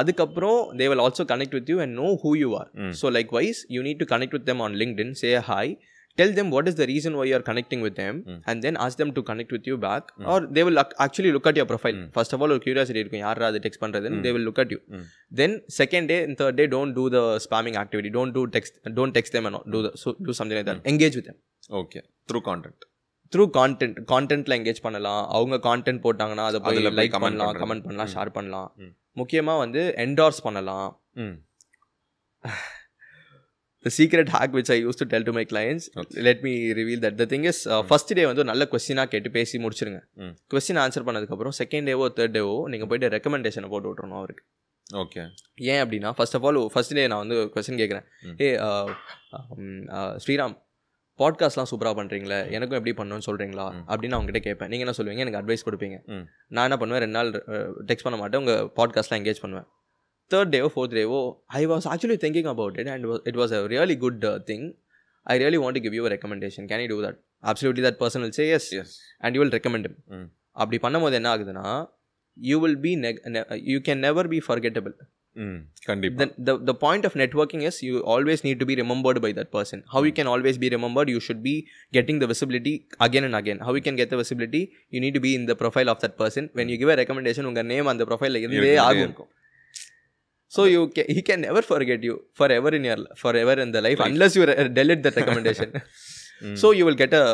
அதுக்கப்புறம் 0.00 0.60
they 0.78 0.86
will 0.92 1.02
also 1.06 1.26
connect 1.32 1.54
with 1.58 1.68
you 1.72 1.76
and 1.84 1.94
know 2.02 2.08
who 2.22 2.32
you 2.40 2.48
are. 2.60 2.70
So 3.00 3.12
likewise 3.38 3.60
you 3.74 3.82
need 3.88 4.00
to 4.04 4.08
connect 4.14 4.34
with 4.38 4.48
them 4.50 4.62
on 4.66 4.76
LinkedIn 4.82 5.12
say 5.22 5.30
hi 5.50 5.72
tell 6.18 6.34
them 6.36 6.50
what 6.54 6.68
is 6.70 6.78
the 6.80 6.84
reason 6.90 7.16
why 7.22 7.32
are 7.36 7.44
connecting 7.48 7.82
with 7.86 7.96
them. 8.00 8.18
And 8.50 8.60
then 8.66 8.78
ask 8.84 8.96
them 9.00 9.12
to 9.18 9.22
connect 9.30 9.52
with 9.56 9.66
you 9.70 9.76
back 9.86 10.06
or 10.34 10.44
they 10.58 10.62
will 10.68 10.80
actually 11.06 11.32
look 11.36 11.48
at 11.50 11.58
your 11.60 11.68
profile. 11.72 11.98
First 12.16 12.34
of 12.36 12.42
all 12.46 12.54
ஒரு 12.56 12.62
curiosity 12.66 13.00
இருக்கும். 13.04 13.22
யாரா 13.26 13.46
அது 13.52 13.60
text 13.66 13.82
பண்ணுறதுன்னு 13.84 14.22
they 14.26 14.32
will 14.36 14.46
look 14.48 14.60
at 14.64 14.72
you. 14.76 14.80
Then 15.42 15.56
second 15.80 16.08
day 16.12 16.18
and 16.26 16.36
third 16.40 16.56
day 16.60 16.66
don't 16.76 16.92
do 17.00 17.04
the 17.16 17.24
spamming 17.46 17.76
activity. 17.82 18.10
Don't 18.18 18.32
do 18.38 18.44
text 18.56 18.74
don't 18.98 19.14
text 19.18 19.32
them 19.38 19.46
and 19.50 19.56
all. 19.58 19.66
do 19.74 19.82
the 19.86 19.92
so 20.02 20.16
do 20.28 20.34
something 20.40 20.58
like 20.60 20.68
that. 20.70 20.80
engage 20.94 21.16
with 21.20 21.28
them. 21.30 21.38
Okay 21.80 22.00
through 22.30 22.40
content 22.48 22.82
through 23.34 23.38
content 23.38 23.96
கான்டென்ட்ல 24.12 24.56
engage 24.58 24.80
பண்ணலாம். 24.82 25.28
அவங்க 25.28 25.56
content 25.56 26.04
போட்டாங்கன்னா 26.06 26.44
அதை 26.44 26.60
போய் 26.60 26.86
like 26.86 27.18
பண்ணலாம். 27.20 27.54
Comment 27.54 27.84
பண்ணலாம் 27.84 28.08
share 28.08 28.30
பண்ணலாம். 28.30 28.72
ம். 28.76 28.94
முக்கியமாக 29.12 29.58
வந்து 29.58 29.94
என்டார்ஸ் 29.96 30.42
பண்ணலாம். 30.42 31.02
ம். 31.12 31.44
The 33.86 34.04
secret 34.04 34.26
hack 34.26 34.50
which 34.52 34.70
I 34.72 34.86
used 34.86 35.00
to 35.02 35.06
tell 35.06 35.24
to 35.24 35.32
my 35.32 35.44
clients 35.44 35.84
Okay. 35.94 36.22
let 36.22 36.40
me 36.42 36.52
reveal 36.72 37.00
that. 37.00 37.18
The 37.18 37.26
thing 37.26 37.44
is 37.44 37.58
uh, 37.64 37.82
first 37.90 38.14
day 38.14 38.24
வந்து 38.24 38.44
நல்ல 38.44 38.68
கொஸ்டினாக 38.70 39.04
கேட்டு 39.04 39.30
பேசி 39.30 39.58
முடிச்சிருங்க. 39.58 40.00
ம். 40.12 40.36
கொஸ்டின் 40.54 40.80
ஆன்சர் 40.84 41.06
பண்ணதுக்கப்புறம் 41.06 41.50
செகண்ட் 41.58 41.88
டேவோ 41.90 42.08
தேர்ட் 42.16 42.36
டேவோ 42.36 42.62
நீங்கள் 42.62 42.88
போயிட்டு 42.88 43.08
ரெக்கமெண்டேஷனை 43.08 43.68
போட்டு 43.68 43.94
விட்றணும் 43.94 44.16
அவருக்கு. 44.16 44.44
ஓகே 44.92 45.28
ஏன் 45.54 45.88
அப்படின்னா 45.88 46.12
first 46.12 46.36
of 46.36 46.44
all 46.44 46.70
first 46.72 46.94
day 46.94 47.06
நான் 47.06 47.26
வந்து 47.26 47.52
கொஸ்டின் 47.54 47.80
கேட்குறேன். 47.82 48.04
ம். 48.20 48.42
ஏ 48.42 48.56
ஸ்ரீராம் 50.26 50.65
பாட்காஸ்ட்லாம் 51.20 51.68
சூப்பராக 51.70 51.94
பண்ணுறீங்களே 51.98 52.38
எனக்கும் 52.56 52.78
எப்படி 52.78 52.92
பண்ணணும்னு 52.98 53.26
சொல்கிறீங்களா. 53.26 53.66
அப்படின்னு 53.92 54.16
அவங்ககிட்ட 54.16 54.40
கேட்பேன். 54.46 54.70
நீங்கள் 54.72 54.86
என்ன 54.86 54.94
சொல்லுவீங்க? 54.98 55.22
எனக்கு 55.24 55.40
அட்வைஸ் 55.40 55.66
கொடுப்பீங்க. 55.68 55.96
நான் 56.54 56.66
என்ன 56.68 56.76
பண்ணுவேன்? 56.80 57.02
ரெண்டு 57.04 57.16
நாள் 57.18 57.30
டெக்ஸ்ட் 57.90 58.06
பண்ண 58.06 58.18
மாட்டேன். 58.22 58.40
உங்கள் 58.42 58.64
பாட்காஸ்ட்லாம் 58.78 59.20
எங்கேஜ் 59.20 59.42
பண்ணுவேன். 59.44 59.68
தேர்ட் 60.30 60.52
டேவோ 60.54 60.68
fourth 60.74 60.96
டேவோ 60.98 61.20
I 61.60 61.62
was 61.72 61.86
actually 61.92 62.18
thinking 62.24 62.48
about 62.52 62.76
it 62.82 62.88
and 62.94 63.04
it 63.30 63.38
was 63.42 63.52
a 63.58 63.60
really 63.74 63.96
good 64.04 64.24
thing 64.50 64.64
I 65.32 65.36
really 65.42 65.58
want 65.64 65.76
to 65.78 65.82
give 65.84 65.96
you 65.98 66.04
recommendation 66.14 66.66
can 66.70 66.82
you 66.84 66.88
do 66.94 66.98
that 67.06 67.18
absolutely 67.50 67.84
that 67.88 68.00
person 68.02 68.22
will 68.24 68.36
say 68.40 68.46
yes 68.56 68.68
yes 68.80 68.94
and 69.18 69.34
you 69.36 69.42
will 69.42 69.54
recommend. 69.56 69.88
அப்படி 70.62 70.78
பண்ணும்போது 70.84 71.16
என்ன 71.20 71.30
ஆகுதுன்னா 71.36 71.66
you 72.36 72.56
will 72.64 72.80
be 72.86 72.92
you 73.72 73.78
can 73.88 74.02
never 74.06 74.28
be 74.34 74.40
forgettable 74.48 74.94
கண்டிப்பா 75.88 76.20
the, 76.22 76.28
the 76.48 76.54
the 76.68 76.74
point 76.84 77.04
of 77.08 77.12
networking 77.22 77.62
is 77.68 77.76
you 77.88 77.96
always 78.14 78.40
need 78.46 78.58
to 78.62 78.66
be 78.70 78.76
remembered 78.82 79.18
by 79.24 79.30
that 79.38 79.50
person 79.56 79.78
how 79.92 80.00
you 80.08 80.14
can 80.18 80.28
always 80.34 80.56
be 80.64 80.68
remembered 80.76 81.08
you 81.14 81.20
should 81.26 81.42
be 81.50 81.54
getting 81.96 82.18
the 82.22 82.28
visibility 82.32 82.74
again 83.06 83.24
and 83.28 83.36
again 83.40 83.58
how 83.66 83.74
you 83.78 83.84
can 83.88 83.98
get 84.02 84.10
the 84.14 84.20
visibility 84.22 84.62
you 84.96 85.02
need 85.04 85.14
to 85.18 85.22
be 85.28 85.32
in 85.38 85.44
the 85.50 85.56
profile 85.62 85.90
of 85.94 86.00
that 86.04 86.16
person 86.22 86.44
when 86.60 86.68
you 86.72 86.78
give 86.82 86.92
a 86.96 86.98
recommendation 87.02 87.46
உங்க 87.52 87.64
name 87.72 87.88
அந்த 87.94 88.06
profile 88.12 88.34
இருந்தே 88.40 88.56
இருந்துட்டே 88.58 88.76
ஆகும் 88.88 89.04
இருக்கும் 89.08 89.30
so 90.56 90.64
you 90.74 90.82
can, 90.96 91.06
he 91.16 91.22
can 91.28 91.40
never 91.48 91.62
forget 91.72 92.00
you 92.08 92.14
forever 92.40 92.70
in 92.78 92.84
your 92.90 92.98
forever 93.22 93.56
in 93.64 93.72
the 93.76 93.82
life 93.86 94.00
unless 94.10 94.34
you 94.38 94.44
re- 94.50 94.68
delete 94.80 95.02
that 95.06 95.16
recommendation 95.20 95.70
ம். 96.46 96.56
so 96.60 96.66
you 96.78 96.84
will 96.86 96.98
get 97.02 97.12
a 97.20 97.24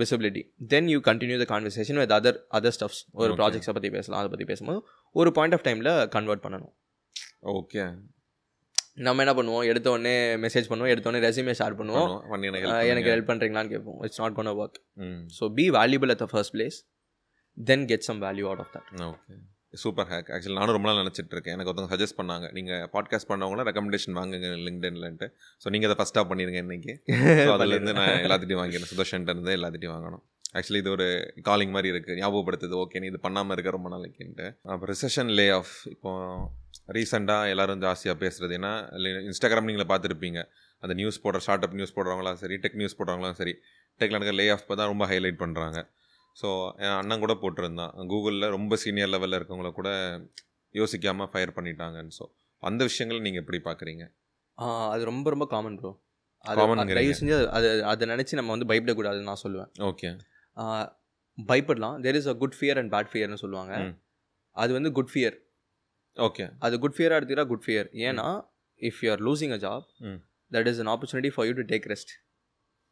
visibility 0.00 0.42
then 0.72 0.84
you 0.92 1.00
continue 1.08 1.38
the 1.42 1.48
conversation 1.54 1.96
with 2.02 2.10
other 2.18 2.32
other 2.58 2.72
stuffs 2.76 2.98
ஒரு 3.20 3.30
Okay. 3.32 3.38
ப்ராஜெக்ட்ஸை 3.40 3.74
பற்றி 3.76 3.90
பேசலாம் 3.96 4.20
அதை 4.20 4.30
பற்றி 4.32 4.46
பேசும்போது 4.52 4.80
ஒரு 5.20 5.32
point 5.38 5.54
of 5.56 5.64
டைமில் 5.68 5.90
convert 6.16 6.42
பண்ணணும் 6.46 6.72
ஓகே 7.42 7.82
நம்ம 9.06 9.22
என்ன 9.24 9.32
பண்ணுவோம்? 9.38 9.66
எடுத்த 9.70 9.88
உடனே 9.94 10.14
மெசேஜ் 10.44 10.68
பண்ணுவோம். 10.70 10.92
எடுத்த 10.92 11.08
உடனே 11.10 11.20
ரெசியூமே 11.26 11.52
ஷேர் 11.58 11.76
பண்ணுவோம். 11.80 12.06
பண்ணுவோம். 12.06 12.30
பண்ணி 12.32 12.48
எனக்கு. 12.50 13.10
ஹெல்ப் 13.12 13.28
பண்ணுறீங்களான்னு 13.30 13.72
கேட்போம். 13.74 13.98
It's 14.06 14.20
not 14.22 14.36
gonna 14.38 14.50
work 14.62 14.78
so 15.36 15.46
be 15.58 15.66
valuable 15.78 16.12
at 16.14 16.22
the 16.24 16.28
first 16.32 16.54
place 16.56 16.78
then 17.58 17.84
get 17.92 18.06
some 18.08 18.20
value 18.26 18.46
out 18.50 18.62
of 18.64 18.72
that 18.76 18.88
okay 19.10 19.36
super 19.82 20.08
hack 20.10 20.28
actually 20.34 20.56
நானும் 20.58 20.74
ரொம்ப 20.76 20.88
நாள் 20.88 21.00
நினச்சிட்டு 21.02 21.34
இருக்கேன். 21.36 21.54
எனக்கு 21.56 21.70
ஒருத்தவங்க 21.70 21.94
சஜஸ்ட் 21.94 22.18
பண்ணாங்க. 22.20 22.46
நீங்கள் 22.58 22.84
பாட்காஸ்ட் 22.94 23.30
பண்ணவங்கள 23.30 23.64
ரெக்கமெண்டேஷன் 23.68 24.16
வாங்குங்க 24.18 24.50
லிங்க்டன்லன்ட்டு 24.68 25.26
ஸோ 25.62 25.70
நீங்கள் 25.74 25.88
அதை 25.90 25.96
ஃபஸ்ட்டாக 26.00 26.26
பண்ணிடுங்க 26.30 26.60
இன்னைக்கு. 26.66 26.94
ஸோ 27.46 27.52
அதுலேருந்து 27.56 27.94
நான் 28.00 28.12
எல்லாத்திட்டையும் 28.26 28.62
வாங்கிடுறேன். 28.62 28.92
சுதர்ஷன்ட்டு 28.94 29.34
இருந்து 29.34 29.54
எல்லாத்திட்டையும் 29.58 29.96
வாங்கணும். 29.96 30.22
ஆக்சுவலி 30.58 30.80
இது 30.82 30.90
ஒரு 30.96 31.06
காலிங் 31.48 31.74
மாதிரி 31.74 31.88
இருக்குது 31.94 32.18
ஞாபகப்படுத்துது. 32.22 32.74
ஓகே 32.84 33.00
நீ 33.02 33.08
இது 33.12 33.20
பண்ணாமல் 33.26 33.54
இருக்க 33.56 33.76
ரொம்ப 33.76 33.90
நாளைக்குன்ட்டு. 33.94 34.46
அப்புறம் 34.72 34.90
ரிசெஷன் 34.94 35.32
லே 35.40 35.46
ஆஃப் 35.58 35.74
இப்போ 35.94 36.12
ரீசெண்டாக 36.88 37.48
எல்லாரும் 37.48 37.80
ஜாஸ்தியாக 37.82 38.16
பேசுகிறது 38.22 38.54
ஏன்னா 38.58 38.72
இன்ஸ்டாகிராம் 39.28 39.62
நீங்களே 39.62 39.86
பார்த்துருப்பீங்க. 39.88 40.40
அந்த 40.82 40.94
நியூஸ் 40.94 41.24
போடுற 41.24 41.36
ஸ்டார்ட் 41.36 41.64
அப் 41.64 41.72
நியூஸ் 41.72 41.96
போடுறவங்களாம் 41.96 42.32
சரி 42.32 42.54
டெக் 42.54 42.74
நியூஸ் 42.74 43.00
போடுறவங்களாம் 43.00 43.32
சரி 43.32 43.52
டெக்ல 43.98 44.10
நடக்கிற 44.10 44.32
லே 44.32 44.48
ஆஃப் 44.48 44.66
தான் 44.66 44.86
ரொம்ப 44.86 45.06
ஹைலைட் 45.06 45.40
பண்ணுறாங்க 45.44 45.78
ஸோ 46.42 46.48
என் 46.76 46.96
அண்ணன் 46.96 47.18
கூட 47.18 47.34
போட்டிருந்தான். 47.34 47.92
கூகுளில் 48.08 48.48
ரொம்ப 48.48 48.76
சீனியர் 48.76 49.08
லெவலில் 49.08 49.38
இருக்கவங்கள 49.38 49.72
கூட 49.72 49.88
யோசிக்காமல் 50.74 51.26
ஃபயர் 51.26 51.52
பண்ணிட்டாங்கன்னு. 51.56 52.12
ஸோ 52.18 52.24
அந்த 52.62 52.84
விஷயங்கள் 52.84 53.22
நீங்கள் 53.22 53.44
எப்படி 53.44 53.58
பார்க்குறீங்க? 53.64 54.04
அது 54.88 55.04
ரொம்ப 55.04 55.30
ரொம்ப 55.30 55.46
காமன் 55.46 55.78
ப்ரோ 55.78 55.90
அது. 56.44 56.56
தயவு 56.94 57.14
செஞ்சு 57.20 57.34
அது- 57.58 57.80
அது 57.82 58.06
நினச்சி 58.06 58.32
நம்ம 58.32 58.56
வந்து 58.56 58.68
பயப்படக்கூடாதுன்னு 58.72 59.22
நான் 59.22 59.42
சொல்லுவேன். 59.42 59.70
Okay 59.80 60.10
பயப்படலாம். 61.38 62.00
There 62.00 62.14
is 62.14 62.26
a 62.26 62.34
good 62.34 62.56
fear 62.60 62.78
and 62.78 62.92
bad 62.92 63.10
ஃபியர்னு 63.12 63.34
சொல்லுவாங்க. 63.34 63.74
அது 64.56 64.72
வந்து 64.72 64.92
குட் 64.92 65.10
ஃபியர் 65.14 65.36
ஓகே 66.18 66.44
அது 66.58 66.78
குட் 66.78 66.96
ஃபியராக 66.96 67.18
எடுத்துக்கிட்டா 67.18 67.46
குட் 67.46 67.64
ஃபியர் 67.66 67.88
ஏன்னா 68.06 68.28
if 68.80 69.00
you 69.00 69.10
are 69.10 69.20
losing 69.20 69.52
a 69.56 69.60
job. 69.66 69.84
That 70.52 70.66
is 70.66 70.80
an 70.80 70.86
opportunity 70.86 71.30
for 71.34 71.46
you 71.46 71.52
to 71.52 71.64
take 71.72 71.86
rest 71.92 72.12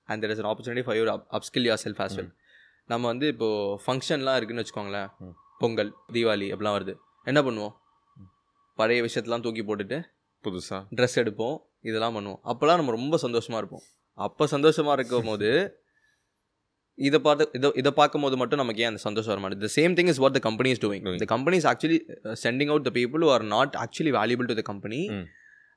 and 0.09 0.25
there 0.25 0.31
is 0.31 0.39
an 0.39 0.49
opportunity 0.51 0.83
for 0.83 0.97
you 0.97 1.05
upskill 1.39 1.67
yourself 1.85 2.03
as 2.05 2.17
well 2.19 2.31
நம்ம 2.85 3.07
வந்து 3.07 3.29
இப்போது 3.29 3.83
ஃபங்க்ஷன்லாம் 3.87 4.37
இருக்குன்னு 4.37 4.63
வச்சுக்கோங்களேன். 4.63 5.09
ம். 5.19 5.35
பொங்கல் 5.59 5.91
தீபாவளி 6.13 6.47
அப்படிலாம் 6.55 6.77
வருது. 6.79 6.95
என்ன 7.25 7.41
பண்ணுவோம்? 7.43 7.75
பழைய 8.79 9.03
விஷயத்தெல்லாம் 9.03 9.43
தூக்கி 9.43 9.63
போட்டுட்டு 9.63 9.99
புதுசாக 10.45 10.81
ட்ரெஸ் 10.97 11.17
எடுப்போம் 11.23 11.57
இதெல்லாம் 11.81 12.17
பண்ணுவோம். 12.17 12.41
அப்போல்லாம் 12.45 12.81
நம்ம 12.81 12.91
ரொம்ப 12.91 13.17
சந்தோஷமாக 13.17 13.61
இருப்போம். 13.63 13.85
அப்போ 14.19 14.47
சந்தோஷமாக 14.47 14.97
இருக்கும் 15.01 15.25
போது 15.25 15.49
இதை 16.99 17.19
பார்த்து 17.21 17.45
இதை 17.53 17.69
இதை 17.81 17.91
பார்க்கும் 17.99 18.25
போது 18.25 18.37
மட்டும் 18.41 18.61
நமக்கு 18.61 18.83
ஏன் 18.83 18.91
அந்த 18.93 19.01
சந்தோஷம் 19.07 19.33
வர 19.33 19.41
மாட்டேது 19.43 19.65
the 19.65 19.71
same 19.77 19.95
thing 19.99 20.11
is 20.13 20.21
what 20.25 20.37
the 20.37 20.43
company 20.47 20.71
is 20.75 20.83
doing 20.85 21.03
Doing. 21.07 21.19
The 21.23 21.29
company 21.33 21.57
is 21.61 21.69
actually 21.73 21.99
sending 22.45 22.71
out 22.73 22.87
the 22.89 22.93
people 22.99 23.23
who 23.25 23.31
are 23.35 23.45
not 23.53 23.75
actually 23.83 24.13
valuable 24.19 24.49
to 24.51 24.57
the 24.61 24.65
company 24.71 25.01
Mm. 25.11 25.25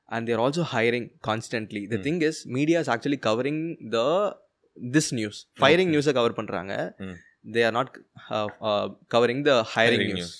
And 0.08 0.26
they're 0.30 0.40
also 0.44 0.62
hiring 0.72 1.08
constantly 1.28 1.82
the 1.86 1.96
Mm. 1.96 2.04
Thing 2.06 2.20
is 2.28 2.40
media 2.56 2.78
is 2.84 2.92
actually 2.94 3.20
covering 3.28 3.62
the 3.96 4.00
this 4.76 5.10
news 5.18 5.40
firing 5.62 5.92
நியூஸை 5.94 6.14
cover 6.18 6.36
பண்ணுறாங்க 6.40 6.72
Mm. 7.00 7.14
They 7.54 7.62
are 7.68 7.76
not 7.78 7.92
covering 9.14 9.44
the 9.46 9.54
hiring 9.74 10.06
news 10.10 10.34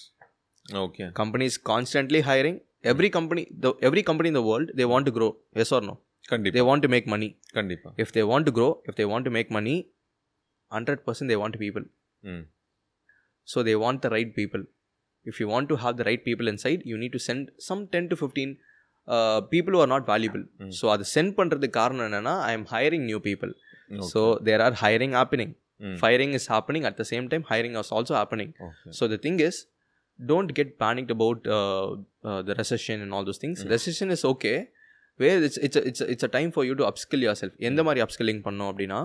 okay 0.82 1.04
companies 1.14 1.54
constantly 1.70 2.20
hiring. 2.22 2.56
Every 2.84 3.08
company 3.10 3.42
the 3.62 3.70
every 3.86 4.02
company 4.02 4.28
in 4.32 4.38
the 4.38 4.44
world 4.44 4.68
they 4.78 4.86
want 4.92 5.04
to 5.04 5.14
grow. 5.16 5.30
Yes 5.58 5.70
or 5.76 5.82
no? 5.82 5.94
கண்டிப்பாக 6.28 6.56
they 6.56 6.64
want 6.68 6.82
to 6.84 6.90
make 6.94 7.06
money. 7.14 7.28
கண்டிப்பாக 7.58 7.92
if 8.04 8.10
they 8.16 8.24
want 8.30 8.44
to 8.48 8.54
grow 8.58 8.68
if 8.90 8.94
they 8.94 9.06
want 9.12 9.24
to 9.28 9.32
make 9.38 9.48
money 10.74 10.96
100% 10.96 11.30
they 11.32 11.38
want 11.42 11.56
people 11.64 11.84
ம் 12.32 12.44
so 13.48 13.62
they 13.68 13.76
want 13.84 13.98
the 14.04 14.10
right 14.16 14.32
people 14.40 14.62
if 15.26 15.36
you 15.40 15.46
want 15.52 15.66
to 15.72 15.76
have 15.84 15.94
the 16.00 16.06
right 16.08 16.22
people 16.28 16.48
inside 16.52 16.82
you 16.90 16.98
need 17.02 17.12
to 17.16 17.22
send 17.28 17.40
some 17.68 17.80
10 17.86 18.10
to 18.12 18.16
15 18.26 18.52
uh, 19.08 19.38
people 19.54 19.72
who 19.76 19.80
are 19.86 19.92
not 19.94 20.04
valuable 20.12 20.44
Mm. 20.62 20.70
so 20.78 20.84
அது 20.94 21.04
send 21.14 21.34
பண்ணுறதுக்கு 21.38 21.78
காரணம் 21.80 22.06
என்னன்னா 22.08 22.34
I 22.48 22.52
am 22.58 22.68
hiring 22.74 23.06
new 23.10 23.20
people 23.28 23.52
Okay. 23.94 24.08
So 24.12 24.20
there 24.48 24.62
are 24.66 24.76
hiring 24.84 25.14
happening 25.18 25.52
hmm 25.86 25.96
firing 26.02 26.32
is 26.38 26.44
happening 26.54 26.82
at 26.90 26.96
the 27.00 27.06
same 27.12 27.26
time 27.32 27.44
hiring 27.52 27.74
is 27.82 27.90
also 27.96 28.14
happening 28.20 28.50
okay 28.66 28.92
So 28.98 29.04
the 29.12 29.18
thing 29.24 29.36
is, 29.48 29.56
don't 30.18 30.50
get 30.58 30.68
panicked 30.82 31.12
about 31.16 31.38
uh, 31.58 31.86
uh, 32.28 32.40
the 32.48 32.54
recession 32.60 32.96
and 33.04 33.10
all 33.16 33.24
those 33.28 33.40
things. 33.44 33.58
Mm. 33.64 33.70
Recession 33.74 34.08
is 34.16 34.22
okay. 34.32 34.56
Where 35.20 35.38
it's 35.46 35.58
it's 35.66 35.78
a, 35.80 35.82
it's 35.90 36.00
a, 36.04 36.06
it's 36.12 36.24
a 36.28 36.32
time 36.36 36.50
for 36.56 36.62
you 36.68 36.74
to 36.80 36.84
upskill 36.90 37.22
yourself. 37.28 37.52
எந்த 37.68 37.80
மாதிரி 37.86 38.02
upskilling 38.04 38.40
பண்ணோம் 38.46 38.70
அப்படின்னா 38.72 39.00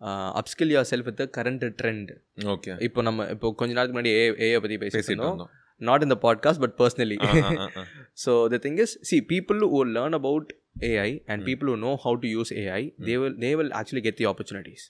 Mm. 0.00 0.32
upskill 0.38 0.70
yourself 0.76 1.04
with 1.08 1.16
the 1.16 1.26
current 1.36 1.62
trend. 1.80 2.08
Okay 2.54 2.72
இப்போ 2.86 3.02
நம்ம 3.06 3.28
இப்போ 3.34 3.50
கொஞ்ச 3.60 3.72
நாளுக்கு 3.78 3.94
முன்னாடி 3.96 4.12
ஏ 4.18 4.24
ஏஐ 4.46 4.58
பற்றி 4.64 4.76
பேசிட்டு 4.82 4.98
பேசிட்டு 4.98 5.14
இருந்தோம் 5.16 5.52
not 5.88 6.02
in 6.06 6.10
the 6.14 6.18
podcast 6.26 6.58
but 6.64 6.72
personally. 6.82 7.18
Ah, 7.22 7.30
ah, 7.46 7.52
ah, 7.62 7.66
ah. 7.80 7.84
so 8.24 8.32
the 8.52 8.60
thing 8.64 8.76
is, 8.84 8.90
see, 9.08 9.20
people 9.34 9.58
who 9.72 9.80
learn 9.96 10.14
about 10.20 10.46
AI 10.90 11.10
and 11.30 11.38
Mm. 11.40 11.46
people 11.50 11.68
who 11.70 11.76
know 11.84 11.94
how 12.04 12.14
to 12.22 12.28
use 12.40 12.50
AI, 12.62 12.82
they 13.08 13.16
will 13.22 13.34
they 13.44 13.52
will 13.60 13.70
actually 13.80 14.04
get 14.08 14.16
the 14.22 14.26
opportunities. 14.32 14.82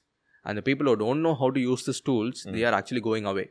And 0.45 0.55
the 0.61 0.65
people 0.71 0.87
who 0.91 0.97
don't 1.05 1.23
know 1.27 1.35
how 1.35 1.51
to 1.51 1.61
use 1.73 1.85
these 1.89 2.01
tools, 2.01 2.37
they 2.57 2.65
are 2.69 2.75
actually 2.81 3.05
going 3.11 3.27
away 3.33 3.47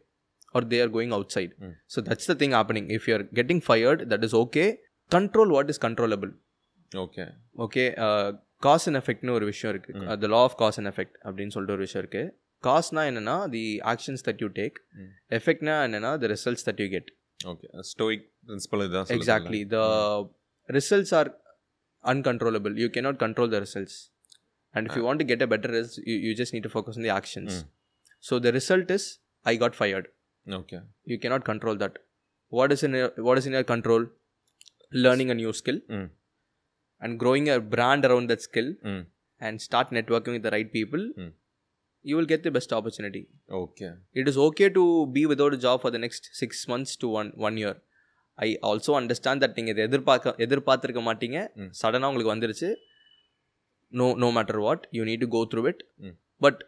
or 0.54 0.62
they 0.72 0.80
are 0.80 0.92
going 0.98 1.14
outside. 1.20 1.52
Mm. 1.64 1.74
So 1.94 2.02
that's 2.02 2.28
the 2.32 2.38
thing 2.42 2.52
happening. 2.52 2.86
If 2.90 3.08
you 3.08 3.16
are 3.18 3.26
getting 3.40 3.62
fired, 3.70 4.02
that 4.14 4.24
is 4.24 4.36
okay. 4.44 4.68
Control 5.10 5.50
what 5.58 5.70
is 5.74 5.80
controllable. 5.88 6.34
Okay 7.04 7.24
okay 7.64 7.84
cause 8.62 8.86
and 8.90 9.00
எஃபெக்ட்னு 9.02 9.34
ஒரு 9.38 9.46
விஷயம் 9.52 9.72
இருக்கு 9.74 9.94
Mm. 9.98 10.08
The 10.24 10.28
law 10.36 10.42
of 10.48 10.58
cause 10.64 10.78
and 10.80 10.90
effect 10.94 11.16
அப்படின்னு 11.28 11.54
சொல்லிட்டு 11.56 11.76
ஒரு 11.78 11.84
விஷயம் 11.88 12.04
இருக்கு 12.04 12.24
காஸ்னா 12.64 13.02
என்னன்னா 13.12 13.36
the 13.56 13.64
actions 13.94 14.24
that 14.28 14.42
you 14.44 14.50
take 14.62 14.78
Mm. 15.00 15.10
எஃபெக்ட்னா 15.40 15.76
என்னன்னா 15.88 16.12
the 16.24 16.30
results 16.36 16.66
that 16.70 16.82
you 16.84 16.88
get 16.96 17.10
okay 17.52 17.68
stoic 17.92 18.26
principle 18.50 18.84
இதுதான் 18.86 19.08
சொல்லுதுல்ல? 19.10 19.20
exactly 19.22 19.62
the 19.76 19.86
results 20.70 21.12
are 21.20 21.28
uncontrollable 22.04 22.74
you 22.84 22.90
cannot 22.96 23.18
control 23.26 23.48
the 23.56 23.60
results 23.66 23.96
and 24.74 24.88
if 24.88 24.96
you 24.98 25.04
want 25.08 25.20
to 25.24 25.28
get 25.32 25.42
a 25.46 25.50
better 25.54 25.70
result 25.76 25.98
you, 26.10 26.16
you 26.26 26.34
just 26.42 26.52
need 26.56 26.64
to 26.64 26.74
focus 26.78 26.94
on 27.00 27.04
the 27.08 27.14
actions 27.22 27.54
Mm. 27.56 27.66
so 28.24 28.34
the 28.46 28.52
result 28.60 28.90
is 28.98 29.04
i 29.46 29.56
got 29.64 29.74
fired 29.82 30.06
okay 30.48 30.78
you 31.12 31.18
cannot 31.24 31.44
control 31.52 31.76
that 31.84 31.94
what 32.52 32.70
is 32.76 32.82
in 32.88 32.94
your, 33.02 33.10
what 33.28 33.38
is 33.42 33.46
in 33.50 33.54
your 33.58 33.66
control 33.74 34.04
learning 35.06 35.30
a 35.30 35.38
new 35.42 35.52
skill 35.62 35.80
ம் 36.00 36.08
and 37.02 37.20
growing 37.20 37.48
a 37.50 37.60
brand 37.72 38.04
around 38.06 38.28
that 38.28 38.42
skill 38.42 38.70
ம் 38.90 39.04
and 39.42 39.62
start 39.62 39.88
networking 39.92 40.34
with 40.36 40.44
the 40.44 40.54
right 40.54 40.70
people 40.72 41.04
Mm. 41.18 41.32
you 42.06 42.16
will 42.16 42.28
get 42.28 42.42
the 42.44 42.52
best 42.52 42.72
opportunity 42.74 43.22
okay 43.60 43.88
it 44.16 44.28
is 44.28 44.38
okay 44.44 44.70
to 44.72 44.84
be 45.10 45.24
without 45.26 45.54
a 45.54 45.64
job 45.64 45.78
for 45.78 45.92
the 45.92 46.02
next 46.04 46.24
six 46.34 46.62
months 46.68 46.94
to 46.96 47.10
one 47.16 47.32
one 47.46 47.58
year 47.58 47.76
I 48.38 48.48
also 48.70 48.94
understand 49.00 49.42
that 49.44 49.58
நீங்கள் 49.58 49.74
இதை 49.74 49.84
எதிர்பார்க்க 49.88 50.34
எதிர்பார்த்துருக்க 50.46 51.02
மாட்டீங்க 51.04 51.38
ம். 51.58 51.70
சடனாக 51.80 52.10
உங்களுக்கு 52.10 52.34
வந்துருச்சு 52.34 52.70
no 53.94 54.08
no 54.22 54.30
matter 54.38 54.60
what 54.64 54.84
you 54.92 55.04
need 55.10 55.24
to 55.24 55.30
go 55.36 55.42
through 55.52 55.62
it 55.72 55.82
hmm. 56.06 56.16
But 56.42 56.60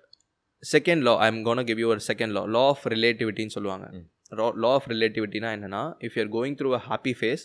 second 0.63 1.03
law 1.07 1.13
I 1.23 1.27
am 1.27 1.41
gonna 1.43 1.63
give 1.69 1.79
you 1.83 1.87
ஒரு 1.95 2.03
செகண்ட் 2.07 2.33
லா 2.37 2.43
லா 2.55 2.63
ஆஃப் 2.69 2.85
ரிலேட்டிவிட்டின்னு 2.93 3.55
சொல்லுவாங்க 3.57 3.87
ம். 3.97 4.05
லா 4.63 4.71
ஆஃப் 4.71 4.87
ரிலேட்டிவிட்டினா 4.93 5.51
என்னன்னா 5.57 5.83
if 6.07 6.15
you 6.17 6.23
are 6.25 6.33
going 6.37 6.57
through 6.61 6.71
a 6.73 6.83
happy 6.87 7.13
phase 7.19 7.43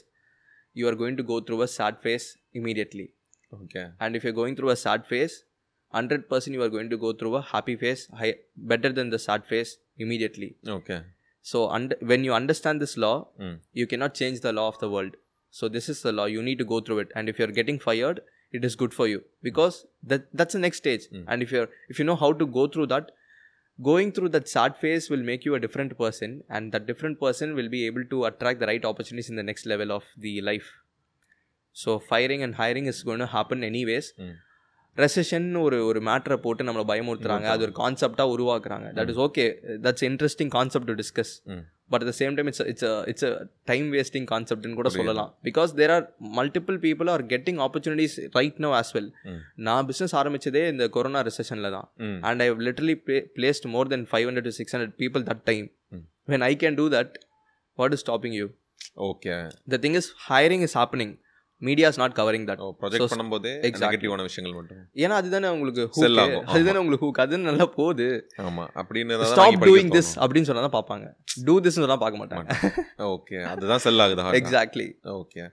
you 0.75 0.89
are 0.89 0.95
going 0.95 1.17
to 1.17 1.23
go 1.23 1.41
through 1.41 1.63
a 1.63 1.69
sad 1.69 1.99
phase 2.03 2.37
immediately. 2.53 3.13
Okay. 3.53 3.89
And 4.01 4.17
if 4.17 4.25
you're 4.25 4.33
going 4.33 4.57
through 4.57 4.71
a 4.71 4.77
sad 4.77 5.07
phase, 5.07 5.45
100% 5.95 6.47
you 6.49 6.63
are 6.63 6.71
going 6.71 6.89
to 6.91 6.97
go 6.97 7.13
through 7.13 7.37
a 7.37 7.43
happy 7.43 7.77
phase, 7.77 8.09
high, 8.19 8.37
better 8.57 8.93
than 8.93 9.11
the 9.11 9.19
sad 9.19 9.45
phase 9.45 9.77
immediately. 9.99 10.57
Okay. 10.67 11.03
So 11.43 11.69
und- 11.69 11.95
when 12.01 12.25
you 12.25 12.33
understand 12.33 12.81
this 12.81 12.97
law, 12.97 13.29
mm. 13.41 13.59
you 13.73 13.87
cannot 13.87 14.15
change 14.15 14.41
the 14.41 14.53
law 14.53 14.69
of 14.69 14.79
the 14.79 14.89
world. 14.89 15.17
So 15.51 15.69
this 15.69 15.89
is 15.89 16.01
the 16.03 16.13
law. 16.13 16.25
You 16.25 16.43
need 16.43 16.59
to 16.59 16.65
go 16.65 16.81
through 16.81 17.01
it. 17.01 17.13
And 17.15 17.29
if 17.29 17.39
you're 17.39 17.49
getting 17.49 17.79
fired, 17.79 18.23
it 18.53 18.65
is 18.65 18.77
good 18.77 18.95
for 18.95 19.07
you 19.07 19.23
because 19.43 19.87
that 20.03 20.27
that's 20.33 20.53
the 20.53 20.59
next 20.59 20.79
stage. 20.79 21.09
Mm. 21.13 21.25
And 21.27 21.43
if 21.43 21.53
you're 21.53 21.69
if 21.89 21.99
you 21.99 22.05
know 22.05 22.17
how 22.17 22.33
to 22.33 22.47
go 22.47 22.67
through 22.67 22.87
that, 22.87 23.11
going 23.79 24.13
through 24.13 24.29
that 24.29 24.49
sad 24.49 24.77
phase 24.77 25.09
will 25.11 25.23
make 25.23 25.45
you 25.45 25.55
a 25.55 25.61
different 25.61 25.97
person 25.97 26.43
and 26.49 26.73
that 26.73 26.87
different 26.87 27.19
person 27.19 27.55
will 27.55 27.69
be 27.69 27.87
able 27.87 28.05
to 28.05 28.25
attract 28.27 28.61
the 28.61 28.67
right 28.67 28.85
opportunities 28.85 29.31
in 29.31 29.37
the 29.37 29.43
next 29.43 29.67
level 29.67 29.91
of 29.93 30.05
the 30.19 30.35
life 30.43 30.71
so 31.77 31.99
firing 31.99 32.43
and 32.43 32.55
hiring 32.55 32.87
is 32.87 33.03
going 33.03 33.23
to 33.27 33.31
happen 33.37 33.61
anyways 33.71 34.09
ம் 34.25 34.39
recession 34.97 35.47
ஒரு 35.65 35.77
ஒரு 35.89 36.01
மேட்டரை 36.07 36.37
போட்டு 36.45 36.63
நம்மளை 36.69 36.85
பயமுறுத்துறாங்க 36.91 37.47
அது 37.53 37.63
ஒரு 37.67 37.75
கான்செப்டாக 37.79 38.33
உருவாக்குறாங்க 38.35 38.89
that 38.97 39.11
is 39.13 39.21
okay 39.27 39.45
that's 39.85 40.05
interesting 40.09 40.51
concept 40.57 40.89
to 40.91 40.97
discuss 41.03 41.33
but 41.93 42.05
at 42.05 42.17
same 42.21 42.35
time 42.39 42.49
it's 42.51 42.63
it's 42.73 42.87
it's 43.13 43.27
time 43.71 43.87
wasting 43.97 44.29
கான்செப்ட்னு 44.33 44.79
கூட 44.81 44.91
சொல்லலாம். 44.97 45.31
Because 45.49 45.73
there 45.81 45.93
are 45.97 46.07
multiple 46.39 46.79
people 46.87 47.11
are 47.15 47.25
getting 47.33 47.61
opportunities 47.67 48.17
right 48.39 48.61
no 48.67 48.71
as 48.81 48.93
well. 48.97 49.11
நான் 49.69 49.87
பிஸ்னஸ் 49.91 50.15
ஆரம்பிச்சதே 50.23 50.65
இந்த 50.75 50.87
கொரோனா 50.97 51.23
ரிசெஷனில் 51.31 51.75
தான். 51.77 51.89
And 52.31 52.43
I 52.47 52.49
literally 52.69 52.97
placed 53.39 53.69
more 53.75 53.93
than 53.95 54.07
five 54.13 54.27
hundred 54.31 54.49
to 54.51 54.55
six 54.61 54.75
hundred 54.77 54.97
people 55.05 55.25
that 55.31 55.45
time. 55.53 55.69
When 56.35 56.47
I 56.51 56.53
can 56.65 56.79
do 56.81 56.87
that 56.97 57.15
what 57.79 57.95
is 57.97 58.05
stopping 58.07 58.37
you 58.41 58.49
okay 59.11 59.35
the 59.75 59.79
thing 59.85 59.99
is 60.01 60.11
hiring 60.31 60.65
is 60.69 60.77
happening 60.81 61.15
media 61.69 61.89
is 61.93 62.01
not 62.03 62.15
covering 62.19 62.47
that 62.51 62.63
project 62.81 63.13
பண்ணும்போதே. 63.13 63.53
நெகட்டிவான 63.85 64.23
விஷயங்கள் 64.29 64.57
மட்டும். 64.59 64.83
ஏன்னா 65.05 65.17
அதுதானே 65.21 65.49
உங்களுக்கு. 65.57 65.83
அதுதானே 66.55 66.79
உங்களுக்கு 66.83 67.07
hook 67.07 67.23
அது 67.25 67.41
நல்லா 67.49 67.67
போகுது. 67.79 68.09
ஆமா. 68.49 68.67
அப்படின்னு 68.83 69.19
ஸ்டாப் 69.33 69.65
டூயிங் 69.69 69.93
திஸ். 69.97 70.13
அப்படின்னு 70.25 70.49
சொன்னா 70.51 70.65
தான் 70.67 70.77
பார்ப்பாங்க. 70.79 71.09
டூ 71.49 71.57
திஸ் 71.67 71.81
சொன்னா 71.81 71.99
பார்க்க 72.05 72.23
மாட்டாங்க. 72.23 72.73
ஓகே 73.17 73.39
அதுதான் 73.55 73.85
செல் 73.87 74.05
ஆகுது. 74.07 74.25
எக்ஸாக்ட்லி 74.43 74.89
ஓகே 75.21 75.45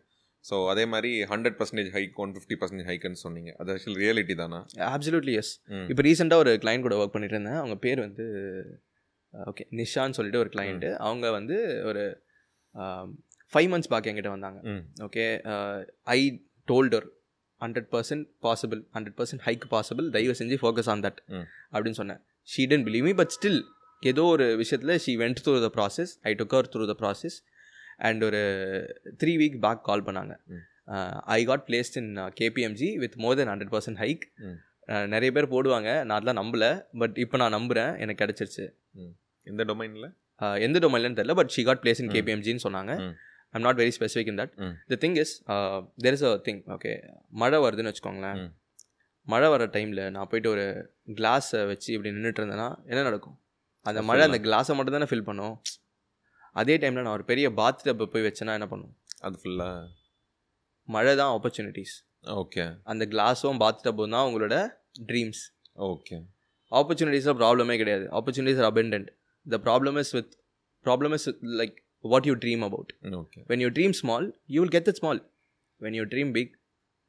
ஸோ 0.46 0.58
அதே 0.72 0.84
மாதிரி 0.92 1.10
hundred 1.32 1.58
percentage 1.60 1.90
hike 1.96 2.20
one 2.24 2.34
fifty 2.36 2.56
percentage 2.60 2.88
ஹைக்குன்னு 2.90 3.20
சொன்னீங்க. 3.24 3.50
அது 3.62 3.72
ஆக்சுவலி 3.74 4.00
ரியாலிட்டி 4.04 4.36
தானா? 4.42 4.60
Absolutely 4.94 5.34
yes. 5.42 5.52
இப்போ 5.92 6.04
ரீசெண்டாக 6.08 6.44
ஒரு 6.44 6.52
கிளைண்ட் 6.64 6.86
கூட 6.86 6.96
ஒர்க் 7.02 7.16
பண்ணிட்டு 7.16 7.36
இருந்தேன். 7.36 7.60
அவங்க 7.62 7.76
பேர் 7.86 8.00
வந்து 8.06 8.26
ஓகே 9.34 9.64
நிஷான்னு 9.80 10.18
சொல்லிட்டு 10.18 10.42
ஒரு 10.44 10.52
கிளைண்ட்டு 10.54 10.92
அவங்க 11.08 11.26
வந்து 11.38 11.58
ஒரு 11.90 12.04
ஃபைவ் 13.54 13.70
மந்த்ஸ் 13.74 13.92
பேக் 13.94 14.08
என்கிட்ட 14.12 14.32
வந்தாங்க. 14.36 14.60
Okay 15.08 15.26
I 16.18 16.20
told her 16.72 17.08
hundred 17.62 17.90
percent 17.94 18.26
possible 18.46 18.82
hundred 18.96 19.18
percent 19.20 19.44
hike 19.48 19.66
possible 19.76 20.08
தயவு 20.16 20.36
செஞ்சு 20.42 20.58
ஃபோக்கஸ் 20.64 20.90
ஆன் 20.94 21.04
தட். 21.08 21.20
அப்படின்னு 21.74 22.00
சொன்னேன். 22.02 22.22
She 22.54 22.64
didn't 22.72 22.88
believe 22.90 23.06
me 23.10 23.14
but 23.22 23.34
still 23.38 23.62
ஏதோ 24.12 24.24
ஒரு 24.34 24.46
விஷயத்தில் 24.64 24.96
she 25.06 25.14
went 25.22 25.40
through 25.46 25.54
the 25.66 25.70
process 25.78 26.12
I 26.30 26.34
took her 26.42 26.68
through 26.74 26.86
the 26.92 26.96
process 27.04 27.38
and 28.08 28.22
ஒரு 28.28 28.42
three 29.22 29.32
week 29.42 29.58
back 29.66 29.82
call 29.90 30.06
பண்ணாங்க. 30.08 30.34
I 31.38 31.40
got 31.50 31.64
placed 31.70 31.98
in 32.02 32.12
KPMG 32.40 32.90
with 33.04 33.16
more 33.24 33.38
than 33.40 33.52
hundred 33.54 33.74
percent 33.76 34.00
hike. 34.04 34.24
நிறைய 35.14 35.30
பேர் 35.36 35.54
போடுவாங்க. 35.56 35.90
நான் 36.08 36.16
அதெல்லாம் 36.18 36.40
நம்பல. 36.42 36.68
பட் 37.02 37.18
இப்போ 37.24 37.38
நான் 37.42 37.56
நம்புகிறேன் 37.58 37.92
எனக்கு 38.04 38.22
கிடச்சிருச்சு. 38.24 38.66
இந்த 39.50 39.64
டொமைனில் 39.72 40.08
uh, 40.44 40.56
எந்த 40.68 40.78
டொமைன்லன்னு 40.86 41.20
தெரியல. 41.20 41.36
But 41.40 41.52
she 41.56 41.64
got 41.70 41.82
placed 41.84 42.02
in. 42.04 42.14
கேபிஎம்ஜின்னு 42.16 42.66
சொன்னாங்க. 42.68 42.94
I'm 43.54 43.66
not 43.68 43.80
very 43.82 43.94
specific 43.98 44.30
in 44.32 44.40
that. 44.42 44.54
The 44.92 44.98
thing 45.04 45.18
is 45.24 45.34
there 46.06 46.16
is 46.18 46.26
a 46.30 46.32
thing 46.48 46.62
okay 46.76 46.92
மழை 47.42 47.60
வருதுன்னு 47.66 47.92
வச்சுக்கோங்களேன். 47.92 48.40
ம். 48.42 48.52
மழை 49.28 49.48
வர 49.54 49.64
டைமில் 49.76 50.04
நான் 50.16 50.30
போயிட்டு 50.30 50.50
ஒரு 50.54 50.66
கிளாஸை 51.20 51.62
வச்சு 51.72 51.90
இப்படி 51.96 52.12
நின்றுட்டு 52.16 52.42
இருந்தேன்னா 52.42 52.70
என்ன 52.92 53.02
நடக்கும்? 53.10 53.38
அந்த 53.86 54.00
மழை 54.10 54.24
அந்த 54.30 54.40
கிளாஸை 54.48 54.74
மட்டும் 54.78 54.98
தானே 54.98 55.10
ஃபில் 55.12 55.28
பண்ணும். 55.30 55.56
அதே 56.56 56.76
டைமில் 56.82 57.06
நான் 57.06 57.18
ஒரு 57.18 57.26
பெரிய 57.32 57.48
பாத் 57.60 57.84
டப்பை 57.88 58.06
போய் 58.14 58.28
வச்சேன்னா 58.28 58.56
என்ன 58.60 58.68
பண்ணும்? 58.72 58.94
அது 59.28 59.38
ஃபுல்லாக 59.42 59.88
மழை 60.90 61.14
தான் 61.22 61.32
ஆப்பர்ச்சுனிட்டிஸ் 61.36 61.96
ஓகே 62.42 62.64
அந்த 62.92 63.04
கிளாஸும் 63.14 63.60
பாத் 63.64 63.84
டப்பும் 63.86 64.16
தான் 64.16 64.28
உங்களோட 64.30 64.56
ட்ரீம்ஸ் 65.12 65.42
ஓகே 65.90 66.16
ஆப்பர்ச்சுனிட்டிஸில் 66.72 67.38
ப்ராப்ளமே 67.42 67.76
கிடையாது. 67.82 68.06
Opportunities 68.18 68.60
are 68.64 68.70
abundant 68.72 69.10
the 69.46 69.60
problem 69.68 69.98
is 70.04 70.14
with 70.18 70.34
problem 70.86 71.14
is 71.18 71.28
like 71.60 71.78
what 72.13 72.27
you 72.29 72.35
dream 72.45 72.65
about 72.69 72.91
okay 73.21 73.41
when 73.51 73.61
you 73.65 73.71
dream 73.79 73.93
small 74.03 74.25
you 74.55 74.61
will 74.63 74.75
get 74.77 74.85
that 74.89 74.99
small 75.03 75.19
when 75.81 75.95
you 75.99 76.05
dream 76.15 76.31
big 76.39 76.51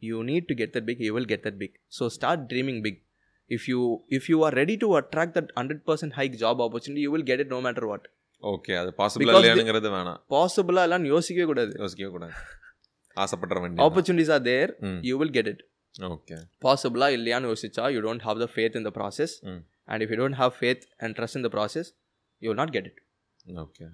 you 0.01 0.17
need 0.32 0.43
to 0.51 0.55
get 0.61 0.69
that 0.76 0.86
big 0.89 0.99
you 1.07 1.13
will 1.17 1.30
get 1.34 1.41
that 1.47 1.57
big 1.63 1.73
so 1.97 2.03
start 2.17 2.39
dreaming 2.51 2.80
big 2.88 2.97
if 3.49 3.63
you 3.71 3.80
if 4.17 4.23
you 4.32 4.38
are 4.45 4.53
ready 4.61 4.76
to 4.84 4.88
attract 4.99 5.34
that 5.38 5.49
100% 5.63 6.17
high 6.19 6.30
job 6.43 6.61
opportunity 6.67 7.01
you 7.05 7.11
will 7.15 7.28
get 7.32 7.39
it 7.43 7.49
no 7.55 7.61
matter 7.67 7.86
what 7.93 8.05
okay 8.43 8.73
அது 8.80 8.89
possible 8.97 9.23
Because 9.23 9.39
இல்லையானுங்கிறது 9.41 9.89
வேணாம் 9.95 10.17
possible 10.36 10.78
எல்லாம் 10.86 11.05
யோசிக்கவே 11.11 11.45
கூடாது 11.51 11.73
யோசிக்கவே 11.82 12.09
கூடாது 12.15 12.34
ஆசைப்படுற 13.23 13.59
வேண்டிய 13.63 13.86
opportunities 13.88 14.30
are 14.36 14.43
there 14.51 14.69
ம் 14.88 14.99
you 15.09 15.15
will 15.21 15.32
get 15.38 15.47
it 15.53 15.59
okay 16.13 16.38
possible 16.67 17.03
இல்லையான்னு 17.17 17.51
யோசிச்சா 17.51 17.86
you 17.95 18.01
don't 18.07 18.23
have 18.28 18.39
the 18.43 18.49
faith 18.57 18.73
in 18.80 18.86
the 18.88 18.93
process 18.99 19.34
ம் 19.51 19.61
and 19.91 20.03
if 20.05 20.09
you 20.13 20.19
don't 20.23 20.38
have 20.41 20.53
faith 20.63 20.84
and 21.03 21.17
trust 21.19 21.38
in 21.39 21.43
the 21.47 21.53
process 21.57 21.88
you 22.41 22.49
will 22.51 22.61
not 22.63 22.71
get 22.78 22.88
it 22.91 22.97
okay 23.63 23.88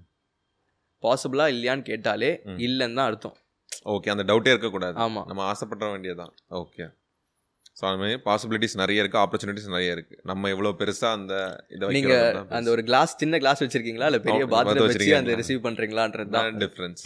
possible 1.02 1.42
இல்லையான்னு 1.54 1.84
கேட்டாலே. 1.90 2.30
இல்லைன்னு 2.66 2.98
தான் 3.00 3.08
அர்த்தம். 3.10 3.36
Okay 3.94 4.10
அந்த 4.12 4.24
டவுட்டே 4.30 4.52
இருக்கக்கூடாது. 4.54 4.96
ஆமா. 5.06 5.22
நம்ம 5.30 5.42
ஆசைப்பட 5.52 5.88
வேண்டியதுதான். 5.94 6.32
ஓகே 6.60 6.84
ஸோ 7.78 7.82
அது 7.88 7.98
மாதிரி 8.00 8.18
பாசிபிலிட்டிஸ் 8.26 8.76
நிறைய 8.80 9.02
இருக்குது 9.02 9.22
ஆப்பர்ச்சுனிட்டிஸ் 9.22 9.68
நிறைய 9.74 9.96
இருக்குது 9.96 10.20
நம்ம 10.30 10.48
எவ்வளோ 10.54 10.70
பெருசாக 10.80 11.16
அந்த 11.18 11.34
இதை 11.74 11.90
நீங்க 11.96 12.14
அந்த 12.58 12.68
ஒரு 12.74 12.82
கிளாஸ் 12.90 13.12
சின்ன 13.22 13.38
கிளாஸ் 13.42 13.62
வச்சிருக்கீங்களா? 13.64 14.08
இல்ல 14.10 14.20
பெரிய 14.28 14.44
பாத்ரூம் 14.52 14.88
வச்சு 14.90 15.10
அந்த? 15.18 15.34
ரிசீவ் 15.40 15.60
பண்றீங்களான்றது 15.66 16.32
தான். 16.36 16.60
டிஃப்ரென்ஸ் 16.64 17.02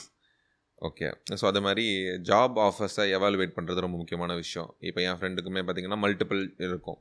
ஓகே 0.89 1.09
ஸோ 1.41 1.45
அது 1.51 1.61
மாதிரி 1.67 1.87
ஜாப் 2.29 2.59
ஆஃபர்ஸை 2.67 3.07
எவாலுவேட் 3.17 3.57
பண்ணுறது 3.57 3.85
ரொம்ப 3.87 3.97
முக்கியமான 4.03 4.37
விஷயம். 4.43 4.69
இப்போ 4.89 5.01
என் 5.09 5.19
ஃப்ரெண்டுக்குமே 5.21 5.63
பார்த்தீங்கன்னா 5.65 5.99
மல்டிபிள் 6.05 6.43
இருக்கும். 6.69 7.01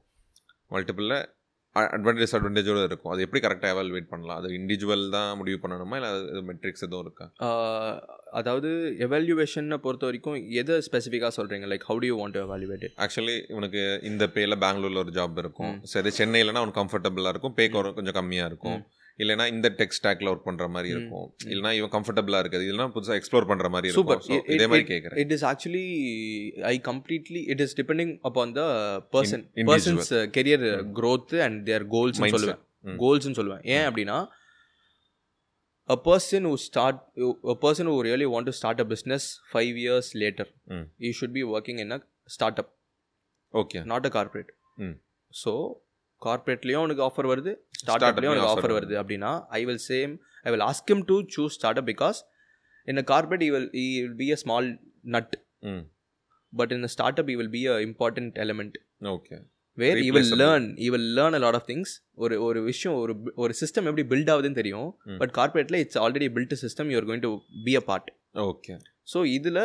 மல்டிபிளில் 0.75 1.17
அட்வான்டேஜ் 1.75 2.33
அட்வான்டேஜோடு 2.37 2.83
இருக்கும். 2.87 3.11
அது 3.13 3.23
எப்படி 3.25 3.41
கரெக்டாக 3.45 3.73
எவாலுவேட் 3.73 4.07
பண்ணலாம்? 4.13 4.37
அது 4.41 4.49
இண்டிவிஜுவல் 4.59 5.03
தான் 5.15 5.37
முடிவு 5.37 5.57
பண்ணணுமா? 5.63 5.95
இல்லை 5.99 6.09
அது 6.13 6.41
மெட்ரிக்ஸ் 6.49 6.85
எதுவும் 6.87 7.03
இருக்கா? 7.05 7.25
அதாவது 8.39 8.69
எவால்யூவேஷனை 9.05 9.77
பொறுத்த 9.85 10.05
வரைக்கும் 10.09 10.37
எதை 10.61 10.75
ஸ்பெசிஃபிக்காக 10.87 11.31
சொல்கிறீங்க 11.37 11.67
like 11.73 11.85
how 11.89 12.01
do 12.03 12.09
you 12.11 12.17
want 12.21 12.35
to 12.37 12.43
evaluate 12.47 12.85
it 12.87 12.95
actually 13.05 13.37
உனக்கு 13.59 13.83
இந்த 14.11 14.25
பேல 14.37 14.57
பெங்களூர்ல 14.65 15.03
ஒரு 15.05 15.13
ஜாப் 15.19 15.37
இருக்கும். 15.43 15.75
சரி 15.93 16.11
சென்னையிலனா 16.19 16.63
உனக்கு 16.65 16.81
கம்ஃபர்டபுளாக 16.83 17.33
இருக்கும். 17.35 17.55
பே 17.59 17.67
கொஞ்சம் 17.69 18.17
கம்மியாக 18.19 18.51
இருக்கும். 18.53 18.79
இல்லைனா 19.19 19.45
இந்த 19.47 19.67
டெக் 19.77 19.95
ஸ்டாக்ல 19.97 20.29
ஒர்க் 20.31 20.43
பண்ற 20.43 20.67
மாதிரி. 20.67 20.89
இருக்கும் 20.95 21.27
இல்லைனா 21.45 21.71
இவன் 21.73 21.93
கம்ஃபர்டபுளாக 21.95 22.41
இருக்குது 22.43 22.67
இல்லைனா 22.69 22.87
புதுசாக 22.95 23.17
எக்ஸ்ப்ளோர் 23.19 23.47
பண்ற 23.47 23.69
மாதிரி. 23.69 23.93
இருக்கும் 23.93 24.21
It- 24.37 24.49
இதே 24.49 24.67
மாதிரி 24.67 24.87
கேட்குறேன் 24.91 25.17
it 25.17 25.31
is 25.31 25.45
actually 25.45 25.85
I 26.71 26.75
completely 26.83 27.41
it 27.47 27.59
is 27.59 27.75
depending 27.81 28.13
upon 28.21 28.53
the 28.53 28.63
person. 29.13 29.43
Person's 29.71 30.11
career 30.37 30.65
growth 30.99 31.39
and 31.41 31.65
their 31.65 31.87
goals. 31.87 32.21
சொல்லுவேன். 32.35 32.61
கோல்ஸ்னு 33.03 33.37
சொல்லுவேன் 33.39 33.63
ஏன் 33.75 33.87
அப்படின்னா 33.87 34.19
a 35.89 35.97
person 36.07 36.41
who 36.47 36.55
start 36.63 36.97
a 37.53 37.55
person 37.61 37.85
who 37.89 37.95
really 38.07 38.27
want 38.33 38.45
to 38.45 38.53
start 38.57 38.79
a 38.79 38.85
business 38.85 39.23
five 39.53 39.75
years 39.85 40.07
later 40.15 40.45
ம். 40.75 40.83
he 40.99 41.11
should 41.19 41.33
be 41.37 41.43
working 41.53 41.77
in 41.79 41.91
a 41.91 41.99
startup 42.35 42.69
okay 43.53 43.79
not 43.83 44.05
a 44.05 44.11
corporate. 44.13 44.51
So 45.33 45.53
கார்பரேட்லேயும் 46.21 46.81
அவனுக்கு 46.81 47.03
offer 47.03 47.29
வருது 47.31 47.51
ஸ்டார்ட்அப்லேயும் 47.81 48.33
லயும் 48.35 48.43
அவனுக்கு 48.43 48.53
offer 48.53 48.63
ஆஃபர் 48.63 48.77
வருது 48.79 48.95
அப்படின்னா 49.01 49.31
I 49.59 49.61
will 49.69 49.83
same 49.91 50.13
I 50.47 50.51
will 50.55 50.65
ask 50.69 50.91
him 50.93 51.01
to 51.11 51.17
choose 51.35 51.55
startup 51.81 51.89
because 51.93 52.19
in 52.87 53.01
a 53.03 53.05
corporate 53.13 53.45
he 53.47 53.51
will 53.55 53.69
he 53.83 53.85
will 54.03 54.17
be 54.23 54.27
a 54.35 54.39
small 54.43 54.67
nut 55.15 55.33
but 56.53 56.73
in 56.75 56.89
startup 57.23 57.31
he 57.33 57.37
will 57.41 57.53
be 57.57 57.63
a 57.73 57.77
important 57.87 58.37
element 58.45 58.77
okay 59.15 59.37
where 59.77 59.99
he 60.05 60.07
will. 60.15 60.31
Learn 60.41 60.67
he 60.85 60.87
will 60.93 61.09
learn 61.19 61.35
a 61.37 61.41
lot 61.45 61.57
of 61.59 61.67
things 61.71 61.91
ஒரு 62.23 62.35
ஒரு 62.47 62.59
விஷயம் 62.69 62.95
ஒரு 63.03 63.13
ஒரு 63.43 63.53
system 63.61 63.87
எப்படி 63.89 64.05
build 64.13 64.31
ஆகுதுன்னு 64.33 64.59
தெரியும். 64.61 64.89
But 65.21 65.33
கார்பரேட்டில் 65.39 65.79
it's 65.83 65.99
already 66.03 66.27
built 66.37 66.55
system 66.63 66.89
you're 66.93 67.07
going 67.09 67.25
to 67.27 67.31
be 67.67 67.75
a 67.81 67.83
part 67.89 68.09
okay 68.49 68.73
so 69.13 69.19
இதில் 69.37 69.61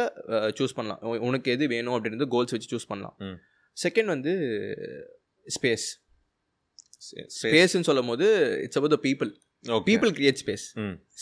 choose 0.59 0.77
பண்ணலாம். 0.77 1.01
உனக்கு 1.29 1.49
எது 1.55 1.65
வேணும் 1.75 1.95
அப்படின்றது 1.97 2.29
கோல்ஸ் 2.35 2.55
வச்சு 2.55 2.71
சூஸ் 2.75 2.89
பண்ணலாம். 2.93 3.17
செகண்ட் 3.77 4.11
வந்து 4.15 4.33
ஸ்பேஸ் 5.47 5.87
ஸ்பேஸ்ன்னு 7.38 7.86
சொல்லும் 7.88 8.11
போது 8.12 8.26
it's 8.66 8.78
about 8.80 8.94
the 8.96 9.00
people 9.09 9.30
okay 9.64 9.84
people 9.90 10.12
create 10.18 10.40
space 10.42 10.64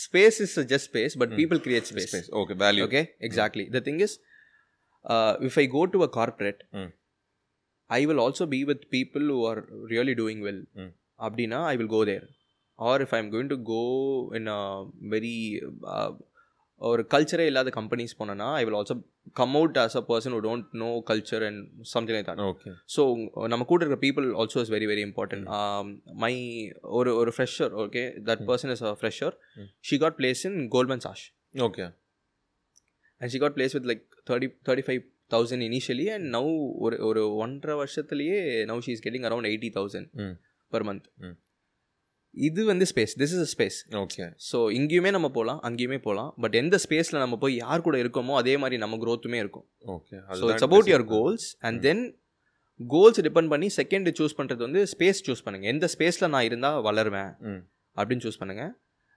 space 0.05 0.37
is 0.45 0.55
just 0.73 0.87
space 0.91 1.15
but 1.21 1.31
Mm. 1.33 1.39
People 1.41 1.61
create 1.67 1.87
space 1.91 2.13
okay 2.41 2.55
value 2.63 2.85
okay 2.89 3.03
exactly 3.27 3.65
the 3.75 3.81
thing 3.87 3.99
is 4.07 4.13
uh, 5.05 5.33
if 5.49 5.55
i 5.63 5.67
go 5.77 5.83
to 5.95 6.01
a 6.07 6.11
corporate 6.19 6.61
Mm. 6.79 6.89
i 7.89 8.01
will 8.09 8.21
also 8.25 8.45
be 8.55 8.61
with 8.71 8.81
people 8.97 9.23
who 9.33 9.39
are 9.51 9.59
really 9.93 10.15
doing 10.23 10.39
well 10.47 10.59
Mm. 10.81 10.91
abdina 11.27 11.59
i 11.71 11.77
will 11.81 11.91
go 11.97 12.01
there 12.11 12.25
or 12.79 12.95
if 13.05 13.11
i'm 13.17 13.27
going 13.35 13.49
to 13.53 13.59
go 13.73 13.81
ஒரு 16.81 17.01
கல்ச்சரே 17.09 17.45
இல்லாத 17.49 17.71
companies 17.75 18.13
போனேன்னா 18.19 18.47
I 18.59 18.61
will 18.65 18.77
also 18.79 18.95
come 19.39 19.53
out 19.55 19.77
as 19.83 19.95
a 19.99 20.01
person 20.09 20.33
who 20.35 20.39
don't 20.47 20.67
know 20.79 20.91
culture 21.11 21.41
and 21.47 21.59
something 21.93 22.15
like 22.17 22.27
that 22.29 22.39
okay 22.47 22.71
so 22.95 23.03
நம்ம 23.53 23.65
கூட 23.69 23.79
இருக்கிற 23.83 23.99
people 24.05 24.27
also 24.41 24.61
is 24.65 24.71
very 24.75 24.87
very 24.91 25.03
important 25.09 25.45
my 26.23 26.33
ஒரு 26.99 27.13
ஒரு 27.21 27.33
fresher 27.37 27.73
okay 27.83 28.03
that. 28.29 28.43
Person 28.49 28.73
is 28.75 28.83
a 28.89 28.93
fresher. 29.01 29.35
She 29.89 29.97
got 29.97 30.17
placed 30.19 30.43
in 30.49 30.59
Goldman 30.75 31.03
Sachs 31.07 31.25
okay 31.67 31.85
and 33.21 33.31
she 33.35 33.41
got 33.45 33.57
placed 33.59 33.75
with 33.77 33.89
like 33.91 34.03
thirty 34.31 34.49
thirty 34.67 34.85
five 34.89 35.01
thousand 35.31 35.65
initially 35.69 36.07
and 36.15 36.27
now 36.35 36.49
ஒரு 36.85 36.97
ஒரு 37.09 37.23
ஒன்றரை 37.43 37.77
வருஷத்துலேயே 37.81 38.39
now 38.71 38.83
she 38.87 38.93
is 38.97 39.05
getting 39.07 39.27
around 39.29 39.49
eighty 39.51 39.71
thousand. 39.79 40.09
Per 40.73 40.85
month. 40.89 41.07
இது 42.33 42.61
வந்து 42.65 42.85
space 42.91 43.13
this 43.21 43.33
is 43.35 43.43
a 43.45 43.49
space 43.53 43.77
okay 44.01 44.25
so 44.49 44.59
இங்கேயுமே 44.77 45.11
நம்ம 45.11 45.29
போகலாம் 45.29 45.59
அங்கேயுமே 45.61 45.99
போகலாம் 46.07 46.31
பட் 46.43 46.55
எந்த 46.55 46.79
ஸ்பேஸில் 46.85 47.19
நம்ம 47.19 47.37
போய் 47.37 47.55
யார் 47.55 47.81
கூட 47.81 47.97
இருக்கோமோ 48.03 48.35
அதே 48.41 48.57
மாதிரி 48.57 48.77
நம்ம 48.77 48.97
growthமே 48.97 49.39
இருக்கும். 49.43 49.65
Okay 49.97 50.17
so 50.41 50.49
it's 50.51 50.67
about 50.69 50.89
your 50.91 51.07
goals 51.15 51.47
and 51.59 51.81
then 51.81 52.03
goals 52.79 53.21
depend 53.27 53.51
பண்ணி 53.53 53.67
செகண்ட் 53.79 54.09
சூஸ் 54.19 54.37
பண்ணுறது 54.39 54.61
வந்து 54.67 54.83
ஸ்பேஸ் 54.93 55.25
சூஸ் 55.27 55.43
பண்ணுங்கள் 55.47 55.73
எந்த 55.73 55.89
ஸ்பேஸில் 55.95 56.31
நான் 56.35 56.47
இருந்தால் 56.49 56.79
வளருவேன் 56.87 57.31
ம் 57.51 57.61
அப்படின்னு 57.97 58.25
சூஸ் 58.27 58.41
பண்ணுங்கள் 58.41 58.71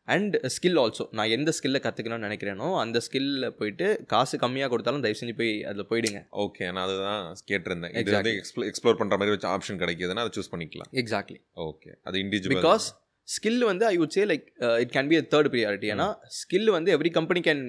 அண்ட் 0.09 0.35
ஸ்கில் 0.55 0.79
ஆல்சோ 0.83 1.05
நான் 1.19 1.33
எந்த 1.37 1.51
ஸ்கில்லை 1.57 1.81
கற்றுக்கணும்னு 1.87 2.27
நினைக்கிறேனோ 2.27 2.69
அந்த 2.83 2.99
ஸ்கில்ல 3.07 3.49
போயிட்டு 3.61 3.87
காசு 4.07 4.37
கம்மியாக 4.43 4.71
கொடுத்தாலும் 4.73 5.05
தயவு 5.07 5.19
செஞ்சு 5.21 5.35
போய் 5.41 5.51
அதில் 5.71 5.89
போயிடுங்க. 5.91 6.21
ஓகே 6.45 6.67
நான் 6.67 6.85
அதுதான் 6.85 7.25
கேட்டிருந்தேன். 7.51 7.95
இது. 8.03 8.13
வந்து 8.19 8.35
எக்ஸ்ப்ளோ 8.41 8.67
எக்ஸ்ப்ளோர் 8.71 9.01
பண்ற 9.01 9.17
மாதிரி 9.17 9.35
வச்சு 9.35 9.49
ஆப்ஷன் 9.55 9.81
கிடைக்குதுன்னா 9.83 10.25
அதை 10.27 10.33
சூஸ் 10.39 10.53
பண்ணிக்கலாம். 10.53 10.91
எக்ஸாக்ட்லி 11.03 11.39
ஓகே 11.67 11.91
அது 12.05 12.23
இண்டிவிஜுவல் 12.25 12.57
பிகாஸ் 12.57 12.87
ஸ்கில் 13.29 13.65
வந்து 13.71 13.85
I 13.93 13.95
would 14.03 14.15
say 14.17 14.25
like 14.33 14.47
it 14.85 14.95
can 14.97 15.11
be 15.13 15.19
a 15.23 15.25
third 15.35 15.51
priority 15.55 15.91
ஏன்னா 15.95 16.09
ஸ்கில் 16.41 16.71
வந்து 16.77 16.93
every 16.97 17.13
company 17.19 17.43
can 17.49 17.65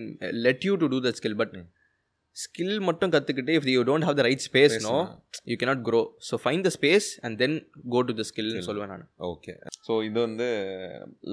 let 0.48 0.66
you 0.70 0.76
to 0.84 0.90
do 0.94 1.00
the 1.08 1.12
skill 1.20 1.38
but. 1.42 1.56
Skill 2.38 2.76
மட்டும் 2.88 3.12
கற்றுக்கிட்டு 3.14 3.54
if 3.60 3.68
you 3.76 3.84
don't 3.90 4.06
have 4.08 4.18
the 4.18 4.24
right 4.28 4.44
space 4.48 4.76
no 4.88 4.96
you 5.52 5.56
cannot 5.62 5.80
grow. 5.88 6.02
So 6.28 6.36
find 6.44 6.66
the 6.68 6.72
space 6.76 7.08
and 7.26 7.36
then 7.42 7.56
go 7.94 8.00
to 8.10 8.14
the 8.20 8.26
ஸ்கில்னு 8.30 8.64
சொல்லுவேன் 8.68 8.92
நான். 8.94 9.06
Okay 9.32 9.54
so 9.88 9.94
இது 10.08 10.18
வந்து 10.28 10.48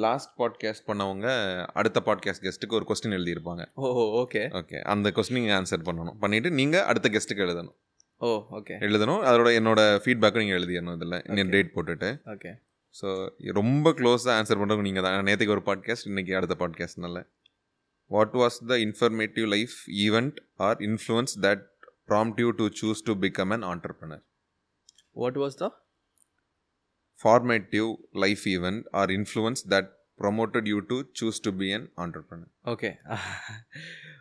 last 0.05 0.33
podcast 0.41 0.87
பண்ணவங்க 0.91 1.27
அடுத்த 1.81 2.01
podcast 2.09 2.45
கெஸ்ட்டுக்கு 2.47 2.79
ஒரு 2.81 2.87
question 2.91 3.16
எழுதியிருப்பாங்க. 3.18 3.64
ஓ 3.83 3.91
ஓகே. 4.22 4.45
ஓகே 4.61 4.81
அந்த 4.95 5.11
கொஸ்டின் 5.18 5.55
ஆன்சர் 5.61 5.87
பண்ணணும். 5.89 6.18
பண்ணிட்டு 6.25 6.53
நீங்கள் 6.61 6.87
அடுத்த 6.93 7.11
கெஸ்ட்டுக்கு 7.16 7.47
எழுதணும். 7.47 7.77
Oh 8.20 8.31
okay. 8.59 8.77
எழுதணும். 8.89 9.22
அதோட 9.31 9.51
என்னோட 9.61 9.81
ஃபீட்பேக்கும் 10.05 10.45
நீங்கள் 10.45 10.59
எழுதிடணும் 10.61 10.97
இதில். 11.01 11.18
இன்னும் 11.29 11.53
டேட் 11.57 11.75
போட்டுட்டு. 11.77 12.11
ஓகே 12.35 12.53
ஸோ 12.95 13.09
ரொம்ப 13.55 13.90
க்ளோஸாக 13.90 14.34
ஆன்சர் 14.38 14.59
பண்ணுறவங்க 14.59 14.82
நீங்கள் 14.82 15.03
தான். 15.03 15.16
நேற்றுக்கு 15.22 15.57
ஒரு 15.57 15.64
பாட்காஸ்ட் 15.66 16.07
இன்னைக்கு 16.07 16.36
அடுத்த 16.36 16.57
பாட்காஸ்ட்னால 16.61 17.20
what 18.11 18.34
was 18.34 18.59
the 18.66 18.76
informative 18.78 19.47
life 19.47 19.76
event 20.01 20.36
or 20.61 20.78
influence 20.80 21.34
that 21.47 21.64
prompt 22.09 22.40
you 22.40 22.51
to 22.53 22.66
choose 22.80 23.03
to 23.03 23.14
become 23.20 23.53
an 23.53 23.66
entrepreneur 23.72 24.22
what 25.16 25.40
was 25.45 25.59
the 25.59 25.66
formative 27.20 27.88
life 28.14 28.42
event 28.49 28.80
or 28.92 29.05
influence 29.11 29.61
that 29.64 29.86
promoted 30.18 30.66
you 30.66 30.78
to 30.82 30.97
choose 31.12 31.38
to 31.40 31.51
be 31.53 31.68
an 31.72 31.84
entrepreneur? 31.97 32.49
Okay 32.64 32.90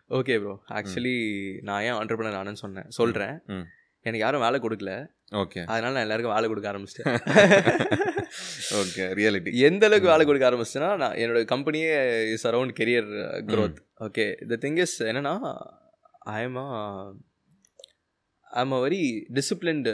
okay 0.10 0.36
bro 0.40 0.54
actually 0.72 1.16
நான் 1.62 1.84
ஏன் 1.84 1.98
ஆண்டர்பனர் 2.00 2.38
ஆனேன்னு 2.40 2.62
சொன்னேன். 2.64 2.88
சொல்கிறேன் 2.92 3.36
ம். 3.48 3.66
எனக்கு 4.06 4.20
யாரும் 4.20 4.42
வேலை 4.42 4.60
கொடுக்கல. 4.60 4.94
Okay. 5.34 5.62
அதனால 5.66 5.94
நான் 5.94 6.06
எல்லாருக்கும் 6.08 6.36
வேலை 6.36 6.48
கொடுக்க 6.48 6.72
ஆரம்பிச்சிட்டேன். 6.72 7.08
ஓகே 8.80 9.04
ரியாலிட்டி 9.18 9.52
எந்த 9.68 9.84
அளவுக்கு 9.86 10.12
வேலை 10.12 10.26
கொடுக்க 10.26 10.46
ஆரம்பிச்சேன்னா 10.50 10.90
நான் 10.98 11.18
என்னோட 11.18 11.40
கம்பெனியே 11.52 11.90
is 12.34 12.48
around 12.50 12.76
career 12.80 13.10
growth. 13.52 13.78
Okay 14.02 14.26
the 14.52 14.58
thing 14.64 14.80
is 14.82 14.96
என்னன்னா 15.04 15.34
I'm 16.34 16.60
I'm 18.52 18.74
a 18.74 18.80
very 18.80 19.02
disciplined 19.34 19.94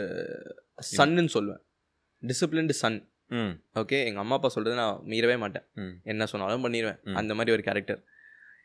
சன்னு 0.90 1.32
சொல்லுவேன் 1.36 1.62
டிசிப்ளின்டு 2.22 2.74
சன் 2.82 2.98
ம். 3.30 3.52
ஓகே 3.76 3.98
எங்கள் 4.04 4.22
அம்மா 4.22 4.34
அப்பா 4.34 4.48
சொல்கிறது 4.48 4.76
நான் 4.76 5.02
மீறவே 5.04 5.36
மாட்டேன். 5.38 5.66
என்ன 6.04 6.26
சொன்னாலும் 6.26 6.64
பண்ணிடுவேன். 6.64 6.98
அந்த 7.14 7.34
மாதிரி 7.34 7.54
ஒரு 7.56 7.62
கேரக்டர் 7.62 8.00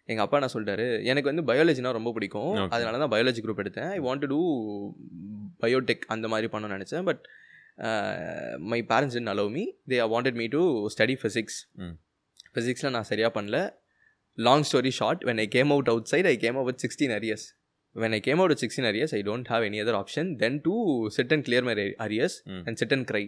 எங்கள் 0.09 0.26
அப்பா 0.26 0.38
என்ன 0.38 0.49
சொல்லிட்டாரு 0.53 0.86
எனக்கு 1.03 1.32
வந்து 1.32 1.43
பயாலஜினா 1.43 1.91
ரொம்ப 1.91 2.11
பிடிக்கும். 2.11 2.49
அதனால 2.69 2.97
தான் 2.97 3.13
பயாலஜி 3.13 3.41
குரூப் 3.41 3.61
எடுத்தேன். 3.63 3.91
I 3.91 3.99
want 3.99 4.23
to 4.23 4.30
do 4.34 4.39
biotech 5.64 6.03
அந்த 6.16 6.28
மாதிரி 6.34 6.49
பண்ணணும்னு 6.53 6.78
நினச்சேன் 6.78 7.06
but 7.10 7.24
my 8.72 8.80
parents 8.91 9.18
in 9.22 9.30
allow 9.34 9.51
me 9.58 9.64
they 9.91 9.97
wanted 10.14 10.38
me 10.41 10.47
to 10.56 10.62
study 10.95 11.16
physics. 11.22 11.58
ஃபிசிக்ஸில் 12.53 12.93
நான் 12.95 13.08
சரியாக 13.12 13.32
பண்ணல 13.38 13.60
long 14.38 14.66
story 14.70 14.91
short 14.99 15.22
when 15.30 15.41
I 15.45 15.47
came 15.56 15.70
out 15.76 15.89
outside 16.14 16.30
I 16.32 16.36
came 16.45 16.58
out 16.62 16.80
sixteen 16.86 17.14
arrears 17.18 17.45
when 17.95 18.16
I 18.18 18.22
came 18.28 18.39
out 18.43 18.62
sixteen 18.64 18.88
arrears 18.91 19.14
I 19.18 19.22
don't 19.30 19.49
have 19.53 19.66
any 19.70 19.80
other 19.84 19.97
option 20.01 20.30
then 20.43 20.58
to 20.68 20.74
sit 21.18 21.34
and 21.36 21.45
clear 21.47 21.66
my 21.68 21.76
arrears. 22.08 22.38
And 22.68 22.78
sit 22.82 22.95
and 22.97 23.08
cry. 23.12 23.24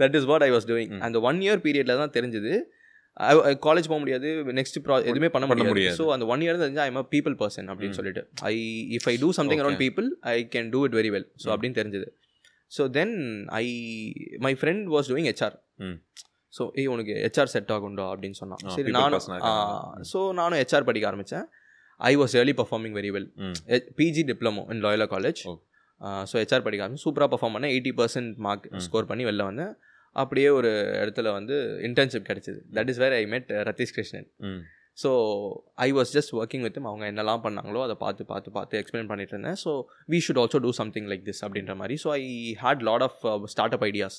That 0.00 0.16
is 0.18 0.28
what 0.30 0.44
I 0.46 0.50
was 0.56 0.68
doing. 0.72 0.92
அந்த 1.06 1.20
one 1.30 1.40
year 1.46 1.62
பீரியடில் 1.66 2.00
தான் 2.02 2.14
தெரிஞ்சது 2.18 2.52
college 3.66 3.88
போக 3.90 3.98
முடியாது 4.02 4.28
next 4.58 4.78
ப்ரா 4.84 4.96
எதுவுமே 5.10 5.30
பண்ண 5.34 5.46
முடியாது. 5.50 5.96
ஸோ 6.00 6.04
அந்த 6.14 6.24
ஒன் 6.32 6.42
இயர் 6.44 6.60
தெரிஞ்சு 6.62 6.82
ஐ 6.84 6.88
எம் 6.92 7.00
பீப்பிள் 7.14 7.34
பர்சன் 7.42 7.68
அப்படின்னு. 7.72 7.96
சொல்லிட்டு 7.98 8.22
I 8.50 8.54
if 8.98 9.08
I 9.12 9.14
do 9.24 9.28
something 9.38 9.62
around. 9.64 9.80
People 9.84 10.08
I 10.32 10.36
can 10.54 10.70
do 10.74 10.80
it 10.88 10.96
very 11.00 11.10
well 11.16 11.28
so. 11.42 11.48
அப்படின்னு 11.54 11.78
தெரிஞ்சது 11.80 12.08
so 12.76 12.82
then 12.98 13.14
I 13.62 13.64
my 14.46 14.52
friend 14.60 14.84
was 14.94 15.10
doing 15.12 15.28
HR. 15.30 15.56
So 16.58 16.62
ஏய் 16.80 16.90
உனக்கு 16.94 17.14
ஹெச்ஆர் 17.24 17.50
செட் 17.54 17.72
ஆகும்டா 17.76 18.06
அப்படின்னு 18.12 18.38
சொன்னான் 18.42 18.62
சரி 18.76 18.92
நானும். 18.98 19.24
ஸோ 20.12 20.20
நானும் 20.40 20.58
ஹெச்ஆர் 20.62 20.88
படிக்க 20.90 21.10
ஆரம்பித்தேன் 21.10 21.46
I 22.00 22.12
was 22.20 22.34
really 22.38 22.54
performing 22.60 22.94
very 22.98 23.10
well 23.16 23.28
PG 23.98 24.22
diploma 24.30 24.64
in 24.74 24.82
Loyola 24.86 25.08
college. 25.14 25.42
So 26.30 26.34
HR 26.42 26.66
படிக்க 26.66 26.84
ஆரம்பிச்சு 26.84 27.06
சூப்பராக 27.08 27.30
பர்ஃபார்ம் 27.34 27.54
பண்ணேன் 27.56 27.72
எயிட்டி 27.76 27.92
பர்சன்ட் 28.00 28.32
மார்க். 28.46 28.66
ஸ்கோர் 28.86 29.08
பண்ணி 29.12 29.24
வெளில 29.30 29.44
வந்தேன் 29.50 29.72
அப்படியே 30.16 30.48
ஒரு 30.58 30.70
இடத்துல 31.00 31.28
வந்து 31.38 31.56
இன்டர்ன்ஷிப் 31.88 32.28
கிடைச்சிது. 32.28 32.60
That 32.76 32.90
is 32.92 33.00
where 33.02 33.16
I 33.18 33.22
met 33.34 33.50
Ratheesh 33.68 33.94
Krishnan 33.96 34.28
so 34.98 35.10
I 35.86 35.88
was 35.98 36.10
just 36.16 36.32
working 36.40 36.64
with 36.66 36.78
அவங்க 36.90 37.04
என்னெல்லாம் 37.12 37.42
பண்ணாங்களோ 37.44 37.82
அதை 37.86 37.96
பார்த்து 38.04 38.24
பார்த்து 38.32 38.50
பார்த்து 38.56 38.80
எக்ஸ்பிளைன் 38.80 39.10
பண்ணிட்டு 39.10 39.34
இருந்தேன். 39.34 39.58
So 39.64 39.72
we 40.14 40.18
should 40.26 40.40
also 40.42 40.60
do 40.66 40.72
something 40.80 41.06
like 41.12 41.22
this 41.28 41.42
அப்படின்ற 41.46 41.74
மாதிரி. 41.82 41.96
So 42.04 42.10
I 42.20 42.24
had 42.64 42.82
lot 42.88 43.04
of 43.08 43.20
startup 43.78 43.84
ideas. 43.90 44.18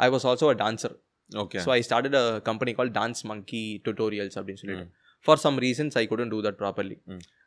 I 0.00 0.08
was 0.14 0.26
also 0.30 0.48
a 0.54 0.58
dancer 0.64 0.94
okay 1.32 1.60
so 1.66 1.72
I 1.78 1.80
started 1.88 2.16
a 2.22 2.26
company 2.50 2.74
call 2.78 2.92
dance 3.00 3.22
monkey 3.32 3.64
tutorials 3.88 4.38
அப்படின்னு 4.40 4.62
சொல்லிட்டு. 4.62 4.86
For 5.26 5.40
some 5.44 5.56
reasons 5.66 5.96
I 6.00 6.04
couldn't 6.10 6.32
do 6.34 6.40
that 6.46 6.58
properly. 6.62 6.96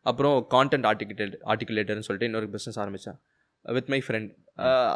அப்புறம் 0.09 0.35
content 0.55 0.87
articulate 0.89 1.35
ஆர்டிகுலேட்டர்னு 1.51 2.05
சொல்லிட்டு 2.07 2.29
இன்னொரு 2.29 2.47
business 2.55 2.79
ஆரம்பித்தேன் 2.83 3.19
with 3.65 3.89
my 3.93 3.99
friend 4.05 4.29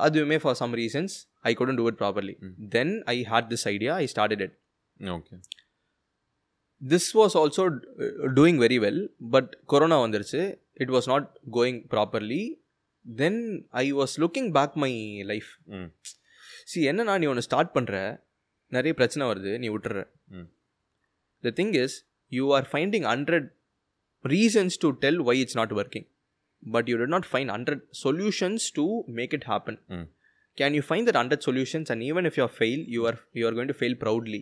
அதுவுமே 0.05 0.37
for 0.43 0.57
some 0.61 0.73
reasons 0.81 1.13
I 1.49 1.51
couldn't 1.59 1.79
do 1.81 1.85
it 1.91 1.99
properly. 2.01 2.33
Then 2.75 2.93
I 3.13 3.17
had 3.31 3.47
this 3.53 3.65
idea 3.73 3.93
I 4.03 4.07
started 4.13 4.43
it 4.47 4.55
okay 4.99 5.37
this 6.81 7.09
was 7.19 7.35
also 7.41 7.63
doing 8.39 8.59
very 8.65 8.79
well 8.85 9.01
but 9.35 9.51
corona 9.73 9.97
வந்துருச்சு. 10.05 10.41
It 10.83 10.93
was 10.95 11.07
not 11.13 11.27
going 11.57 11.79
properly 11.93 12.43
then 13.05 13.41
I 13.83 13.85
was 13.99 14.15
looking 14.23 14.49
back 14.57 14.75
my 14.83 14.91
life 15.31 15.49
see 16.71 16.81
என்னன்னா 16.91 17.15
நீ 17.21 17.25
ஒன்று 17.33 17.47
start 17.47 17.73
பண்ணுற 17.77 17.95
நிறைய 18.71 18.93
பிரச்சனை 18.99 19.23
வருது 19.31 19.51
நீ 19.63 19.67
விட்டுற. 19.73 20.03
ம். 20.37 20.47
The 21.43 21.51
thing 21.59 21.73
is 21.83 21.95
you 22.31 22.45
are 22.57 22.67
finding 22.71 23.07
hundred 23.11 23.47
reasons 24.25 24.77
to 24.83 24.89
tell 25.03 25.19
why 25.29 25.35
it's 25.43 25.57
not 25.59 25.73
working 25.81 26.07
but 26.71 26.89
you 26.89 26.97
did 26.97 27.11
not 27.11 27.27
find 27.29 27.51
hundred 27.51 27.83
solutions 28.03 28.65
to 28.75 28.85
make 29.17 29.33
it 29.33 29.47
happen 29.49 29.79
ம். 29.91 30.05
Can 30.57 30.75
you 30.77 30.83
find 30.87 31.07
that 31.09 31.19
hundred 31.21 31.45
solutions 31.47 31.91
and 31.93 32.03
even 32.09 32.27
if 32.29 32.37
you 32.39 32.47
fail 32.55 32.83
you 32.93 33.01
are 33.07 33.19
you 33.33 33.45
are 33.47 33.55
going 33.55 33.71
to 33.71 33.79
fail 33.79 33.97
proudly 34.03 34.41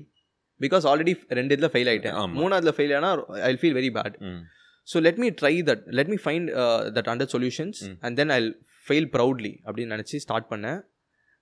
because 0.62 0.86
already 0.90 1.14
ரெண்டு 1.38 1.54
இதில் 1.56 1.72
fail 1.74 1.90
ஆகிட்டேன் 1.92 2.18
ஆமா. 2.18 2.34
மூணாவதுல 2.40 2.74
fail 2.78 2.94
ஆனால் 2.98 3.22
I 3.44 3.54
feel 3.62 3.78
very 3.78 3.92
bad 3.96 4.18
ம் 4.28 4.42
so 4.88 5.00
let 5.02 5.20
me 5.20 5.30
try 5.40 5.54
that 5.68 5.84
let 5.98 6.10
me 6.10 6.20
find 6.24 6.50
that 6.96 7.10
hundred 7.12 7.34
solutions 7.36 7.80
Mm. 7.84 7.96
And 8.06 8.18
then 8.20 8.32
I 8.32 8.40
fail 8.88 9.08
proudly 9.14 9.54
அப்படின்னு 9.66 9.94
நினச்சி 9.96 10.18
start 10.24 10.48
பண்ணேன் 10.52 10.80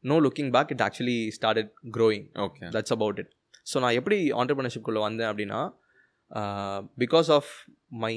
no 0.03 0.17
looking 0.23 0.51
back 0.55 0.71
it 0.71 0.83
actually 0.85 1.19
started 1.35 1.69
growing 1.95 2.25
okay 2.43 2.69
that's 2.75 2.93
about 2.95 3.19
it 3.21 3.31
so 3.67 3.79
நான் 3.83 3.97
எப்படி 3.99 4.17
ஆண்டர்பிரினர்ஷிப்குள்ளே 4.39 5.01
வந்தேன் 5.05 5.29
அப்படின்னா 5.31 5.59
because 6.99 7.29
of 7.35 7.51
my 8.01 8.13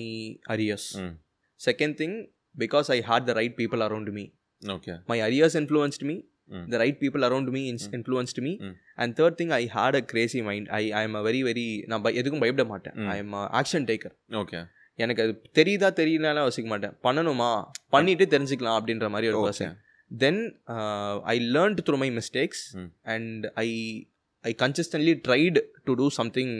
arrears 0.48 0.88
ம் 1.00 1.14
second 1.60 1.96
thing 2.00 2.16
because 2.54 2.90
I 2.90 2.98
had 3.02 3.24
the 3.24 3.34
right 3.34 3.56
people 3.56 3.82
around 3.82 4.12
me 4.12 4.24
okay 4.62 4.94
my 5.06 5.18
arrears 5.22 5.58
influenced 5.60 6.04
me 6.04 6.18
Mm. 6.50 6.64
The 6.70 6.76
right 6.76 6.98
people 7.02 7.22
around 7.26 7.50
me 7.50 7.60
influenced 7.70 8.40
me 8.40 8.50
Mm. 8.58 8.72
And 8.96 9.12
third 9.18 9.36
thing 9.38 9.52
I 9.52 9.62
had 9.74 9.96
a 9.96 10.02
crazy 10.04 10.40
mind 10.42 10.66
I 10.74 10.82
I 10.92 11.02
am 11.02 11.14
a 11.14 11.22
very 11.22 11.40
very 11.44 11.64
நான் 11.86 12.02
பய- 12.02 12.16
எதுக்கும் 12.20 12.42
பயப்பட 12.42 12.64
மாட்டேன். 12.64 12.96
Mm. 12.96 13.08
I 13.08 13.16
am 13.18 13.32
action 13.60 13.86
taker 13.86 14.14
okay 14.40 14.60
எனக்கு 14.98 15.22
அது 15.22 15.32
தெரியுதா 15.54 15.88
தெரியலனாலும் 16.00 16.46
யோசிக்க 16.46 16.68
மாட்டேன். 16.68 16.94
பண்ணணுமா? 17.04 17.50
பண்ணிட்டு 17.88 18.26
தெரிஞ்சுக்கலாம் 18.26 18.78
அப்படின்ற 18.78 19.08
மாதிரி 19.08 19.30
ஒரு 19.30 19.38
okay 19.38 19.48
person 19.48 19.74
then 20.10 20.40
I 21.26 21.36
learned 21.54 21.82
through 21.86 21.98
my 21.98 22.10
mistakes 22.10 22.64
Mm. 22.76 22.88
And 23.14 23.46
I 23.56 23.68
I 24.44 24.54
consistently 24.58 25.14
tried 25.28 25.58
to 25.84 25.94
do 25.94 26.08
something 26.10 26.54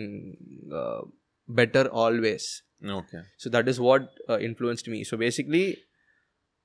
better 1.48 1.90
always 2.02 2.48
Okay 2.99 3.19
so 3.43 3.47
that 3.55 3.67
is 3.71 3.77
what 3.87 4.03
uh, 4.31 4.39
influenced 4.47 4.87
me 4.93 4.99
so 5.09 5.15
basically 5.25 5.65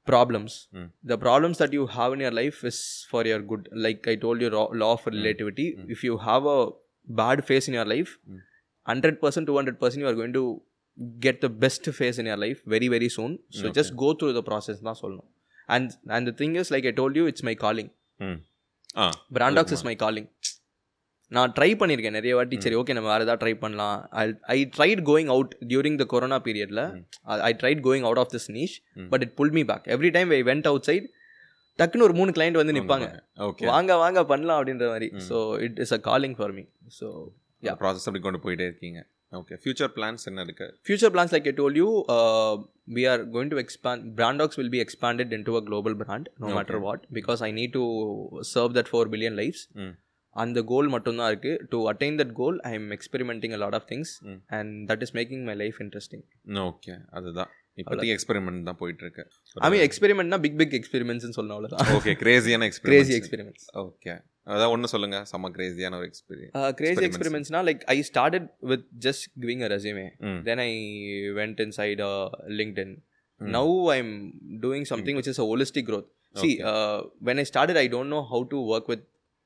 problems 0.07 0.53
Mm. 0.79 0.87
the 1.11 1.17
problems 1.25 1.57
that 1.63 1.73
you 1.77 1.85
have 1.97 2.13
in 2.17 2.21
your 2.27 2.35
life 2.41 2.59
is 2.71 2.79
for 3.11 3.23
your 3.31 3.41
good 3.51 3.65
like 3.85 4.09
i 4.13 4.17
told 4.25 4.41
you 4.45 4.49
raw- 4.57 4.71
law 4.83 4.93
of 4.97 5.03
relativity 5.13 5.67
Mm. 5.75 5.85
if 5.95 6.01
you 6.09 6.15
have 6.29 6.45
a 6.55 6.61
bad 7.21 7.39
phase 7.49 7.67
in 7.71 7.77
your 7.79 7.89
life 7.95 8.13
Mm. 8.31 8.41
100% 8.87 9.47
200% 9.51 10.03
you 10.05 10.09
are 10.13 10.17
going 10.21 10.35
to 10.39 10.45
get 11.27 11.37
the 11.41 11.51
best 11.65 11.85
phase 11.99 12.19
in 12.23 12.27
your 12.33 12.41
life 12.45 12.61
very 12.75 12.89
very 12.95 13.11
soon 13.19 13.33
so 13.59 13.63
Okay. 13.63 13.75
just 13.79 13.93
go 14.05 14.09
through 14.19 14.33
the 14.39 14.45
process 14.51 14.79
தான் 14.89 14.99
சொல்லணும் 15.03 15.29
and 15.69 15.87
and 16.17 16.23
the 16.31 16.35
thing 16.41 16.53
is 16.63 16.71
like 16.75 16.87
i 16.91 16.95
told 17.03 17.15
you 17.21 17.27
it's 17.33 17.45
my 17.51 17.55
calling 17.65 17.91
ம் 18.21 18.39
ah 18.97 19.05
Brandox 19.37 19.75
is 19.77 19.85
my 19.89 19.95
calling 20.03 20.29
நான் 21.32 21.54
try 21.58 21.70
பண்ணியிருக்கேன் 21.80 22.16
நிறைய 22.18 22.34
வாட்டி. 22.36 22.58
சரி 22.66 22.78
okay 22.82 22.94
நம்ம 22.98 23.10
வேறு 23.14 23.26
ஏதாவது 23.26 23.42
ட்ரை 23.44 23.54
பண்ணலாம். 23.64 23.98
I 24.22 24.24
I 24.56 24.58
tried 24.78 25.02
going 25.10 25.32
out 25.36 25.54
during 25.72 25.98
the 26.02 26.06
corona 26.14 26.38
பீரியடில் 26.48 26.84
I 27.48 27.52
tried 27.64 27.82
going 27.88 28.06
out 28.10 28.22
of 28.24 28.32
this 28.36 28.50
niche. 28.58 28.76
But 29.14 29.26
it 29.28 29.34
pull 29.40 29.54
me. 29.58 29.64
Back 29.72 29.88
every 29.96 30.12
time 30.18 30.32
I 30.38 30.40
went 30.52 30.70
outside 30.90 31.08
டக்குன்னு 31.80 32.08
ஒரு 32.10 32.16
மூணு 32.20 32.32
கிளைண்ட் 32.38 32.60
வந்து 32.62 32.76
நிற்பாங்க 32.78 33.08
ஓகே 33.50 33.68
வாங்க 33.74 33.98
வாங்க 34.04 34.22
பண்ணலாம் 34.32 34.60
அப்படின்ற 34.60 34.88
மாதிரி. 34.94 35.10
So 35.30 35.38
it 35.68 35.80
is 35.86 35.94
a 35.98 36.02
calling 36.10 36.38
for 36.40 36.56
me 36.60 36.66
so. 37.00 37.10
Process 37.84 38.08
அப்படி 38.10 38.24
கொண்டு 38.26 38.42
போயிட்டே 38.46 38.68
இருக்கீங்க. 38.72 39.00
ஓகே 39.34 39.56
ஃபியூச்சர் 39.62 39.92
பிளான்ஸ் 39.96 40.26
என்ன 40.30 40.42
இருக்கு? 40.48 40.66
Future 40.90 41.10
plans 41.16 41.32
like 41.36 41.48
i 41.52 41.56
told 41.60 41.76
you 41.80 41.88
uh, 42.16 42.54
we 42.98 43.04
are 43.12 43.22
going 43.36 43.50
to 43.54 43.58
expand 43.64 44.02
brandox 44.20 44.60
will 44.60 44.72
be 44.76 44.80
expanded 44.86 45.34
into 45.38 45.54
a 45.60 45.64
global 45.70 45.96
brand 46.02 46.26
no 46.44 46.50
matter 46.58 46.76
Okay. 46.78 46.86
what 46.88 47.00
because 47.18 47.42
i 47.48 47.52
need 47.60 47.72
to 47.80 47.84
serve 48.54 48.72
that 48.78 48.90
4 48.94 49.06
billion 49.16 49.34
lives. 49.42 49.62
ம். 49.84 49.94
அந்த 50.38 50.60
goal 50.70 50.90
மட்டும்தான் 50.94 51.30
இருக்கு 51.32 51.52
to 51.72 51.78
attain 51.92 52.18
that 52.20 52.34
goal 52.36 52.58
I 52.64 52.74
am 52.74 52.90
experimenting 52.98 53.54
a 53.56 53.62
lot 53.64 53.78
of 53.80 53.88
things 53.90 54.12
Mm. 54.24 54.38
And 54.58 54.74
that 54.92 55.04
is 55.06 55.14
making 55.18 55.44
my 55.50 55.56
life 55.62 55.80
interesting 55.86 56.24
okay 56.68 56.96
அதுதான் 57.12 57.52
இப்போதைக்கு 57.78 58.14
experiment 58.16 58.68
தான் 58.68 58.80
போயிட்டு 58.80 59.04
இருக்கு 59.06 59.24
I 59.58 59.70
mean 59.74 59.86
எக்ஸ்பெரிமெண்ட்னா 59.88 60.40
பிக் 60.46 60.58
பிக் 60.62 60.76
எக்ஸ்பெரிமெண்ட்ஸ் 60.80 61.36
சொல்லணும் 61.38 61.58
அவ்வளோதான் 61.58 61.92
ஓகே 61.98 62.14
கிரேசியான 62.22 62.70
கிரேசி 62.82 63.14
எக்ஸ்பீரியன்ஸ் 63.14 63.18
எக்ஸ்பெரிமெண்ட்ஸ் 63.20 63.68
ஓகே 63.84 64.14
அதான் 64.48 64.72
ஒன்று 64.74 64.90
சொல்லுங்க. 64.92 65.18
செம்ம 65.32 65.48
கிரேசியான 65.56 65.96
ஒரு 66.00 66.08
experience 66.10 66.54
crazy 66.76 66.94
Experiments. 66.94 67.08
எக்ஸ்பெரிமெண்ட்ஸ்னா 67.10 67.62
like 67.68 67.82
I 67.88 67.98
started 68.10 68.48
with 68.72 68.86
just 69.06 69.26
giving 69.44 69.64
a 69.66 69.72
resume 69.74 70.06
ம் 70.28 70.40
then 70.46 70.62
I 70.64 70.72
went 71.38 71.62
inside 71.78 72.04
LinkedIn 72.60 72.96
Mm. 73.42 73.50
Now 73.54 73.72
I 73.92 73.98
am 74.00 74.14
doing 74.62 74.88
something 74.92 75.18
which 75.18 75.32
is 75.32 75.42
a 75.42 75.48
holistic 75.50 75.90
growth. 75.90 76.08
See 76.36 76.54
uh, 76.64 76.96
when 77.22 77.38
i 77.40 77.48
started 77.50 77.78
i 77.78 77.88
don't 77.88 78.10
know 78.10 78.22
how 78.26 78.40
to 78.52 78.58
work 78.72 78.88
with 78.88 79.04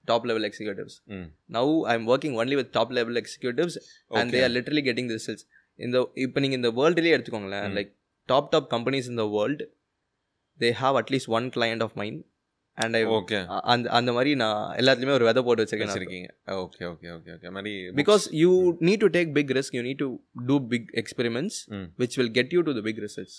top 0.07 0.23
level 0.29 0.43
executives. 0.47 0.93
ம் 1.15 1.27
now 1.49 1.65
i'm 1.91 2.05
working 2.05 2.33
only 2.41 2.55
with 2.59 2.69
top 2.77 2.89
level 2.97 3.15
executives 3.21 3.75
and 4.11 4.25
they 4.25 4.39
Okay. 4.39 4.45
are 4.47 4.53
literally 4.57 4.83
getting 4.89 5.07
the 5.11 5.17
results. 5.19 5.43
இந்த 5.79 5.97
இப்போ 6.23 6.39
நீங்கள் 6.43 6.59
இந்த 6.61 6.71
வேர்ல்டுலேயே 6.79 7.13
எடுத்துக்கோங்களேன். 7.17 7.69
Like 7.77 7.91
top 8.29 8.49
top 8.53 8.67
companies 8.73 9.07
இந்த 9.11 9.23
world 9.35 9.65
they 10.59 10.69
have 10.81 10.97
at least 11.01 11.31
one 11.37 11.47
client 11.55 11.83
of 11.87 11.95
mind 12.01 12.19
and 12.77 12.95
I 12.99 13.01
okay 13.15 13.37
அந்த 13.73 13.85
அந்த 13.97 14.09
மாதிரி 14.17 14.31
நான் 14.41 14.59
எல்லாத்துலேயுமே 14.81 15.15
ஒரு 15.17 15.25
விதை 15.29 15.41
போட்டு 15.47 15.63
வச்சிருக்கேன் 15.63 15.91
வச்சிருக்கீங்க. 15.91 16.29
ஓகே 16.63 16.83
ஓகே 16.91 17.07
ஓகே 17.15 17.31
ஓகே 17.35 17.49
மாதிரி 17.57 17.73
because 18.01 18.25
you 18.41 18.51
need 18.89 19.03
to 19.05 19.09
take 19.17 19.31
big 19.37 19.51
risk 19.59 19.75
you 19.77 19.83
need 19.89 20.01
to 20.03 20.09
do 20.51 20.57
big 20.73 20.89
experiments. 21.01 21.57
Which 22.03 22.17
will 22.21 22.33
get 22.39 22.53
you 22.57 22.61
to 22.69 22.73
the 22.79 22.83
big 22.89 23.01
results 23.07 23.37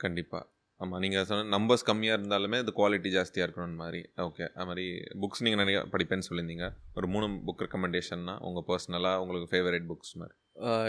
கண்டிப்பாக 0.00 0.44
ஆமாம் 0.80 1.00
நீங்கள் 1.04 1.24
சொன்ன 1.28 1.46
நம்பர்ஸ் 1.54 1.86
கம்மியாக 1.88 2.18
இருந்தாலுமே 2.18 2.58
அது 2.62 2.72
குவாலிட்டி 2.80 3.10
ஜாஸ்தியாக 3.14 3.46
இருக்கணும் 3.46 3.80
மாதிரி. 3.82 4.00
ஓகே 4.26 4.44
அது 4.56 4.66
மாதிரி 4.70 4.84
புக்ஸ் 5.22 5.42
நீங்கள் 5.44 5.60
நிறைய 5.62 5.78
படிப்பேன்னு 5.94 6.26
சொல்லியிருந்தீங்க. 6.28 6.66
ஒரு 6.98 7.06
மூணு 7.14 7.28
புக் 7.46 7.62
ரெக்கமெண்டேஷன்னா 7.64 8.34
உங்கள் 8.48 8.66
பர்சனலாக 8.68 9.22
உங்களுக்கு 9.22 9.48
ஃபேவரட் 9.54 9.88
புக்ஸ் 9.92 10.14
மாதிரி? 10.20 10.34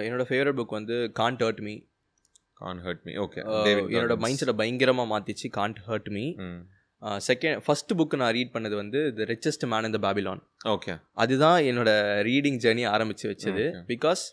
என்னோட 0.07 0.25
ஃபேவரட் 0.31 0.59
புக் 0.59 0.75
வந்து 0.79 0.97
can't 1.21 1.41
hurt 1.45 1.63
me 1.67 1.75
can't 2.61 2.81
hurt 2.85 3.03
me 3.07 3.13
okay 3.25 3.41
என்னோட 3.95 4.17
மைண்ட் 4.25 4.41
செட்டை 4.41 4.55
பயங்கரமாக 4.61 5.09
மாற்றிச்சு 5.13 5.49
can't 5.59 5.79
hurt 5.87 6.09
me. 6.17 6.25
Second 7.27 7.59
first 7.65 7.91
book 7.99 8.15
நான் 8.21 8.33
ரீட் 8.37 8.53
பண்ணது 8.55 8.75
வந்து 8.81 9.01
த 9.17 9.27
ரிச்சஸ்ட் 9.31 9.65
மேன் 9.73 9.87
இந்த 9.89 9.99
பேபிலான் 10.05 10.41
ஓகே 10.73 10.93
அதுதான் 11.23 11.59
என்னோட 11.69 11.91
ரீடிங் 12.29 12.59
ஜேர்னி 12.65 12.85
ஆரம்பிச்சு 12.93 13.25
வச்சது. 13.31 13.65
Because 13.91 14.23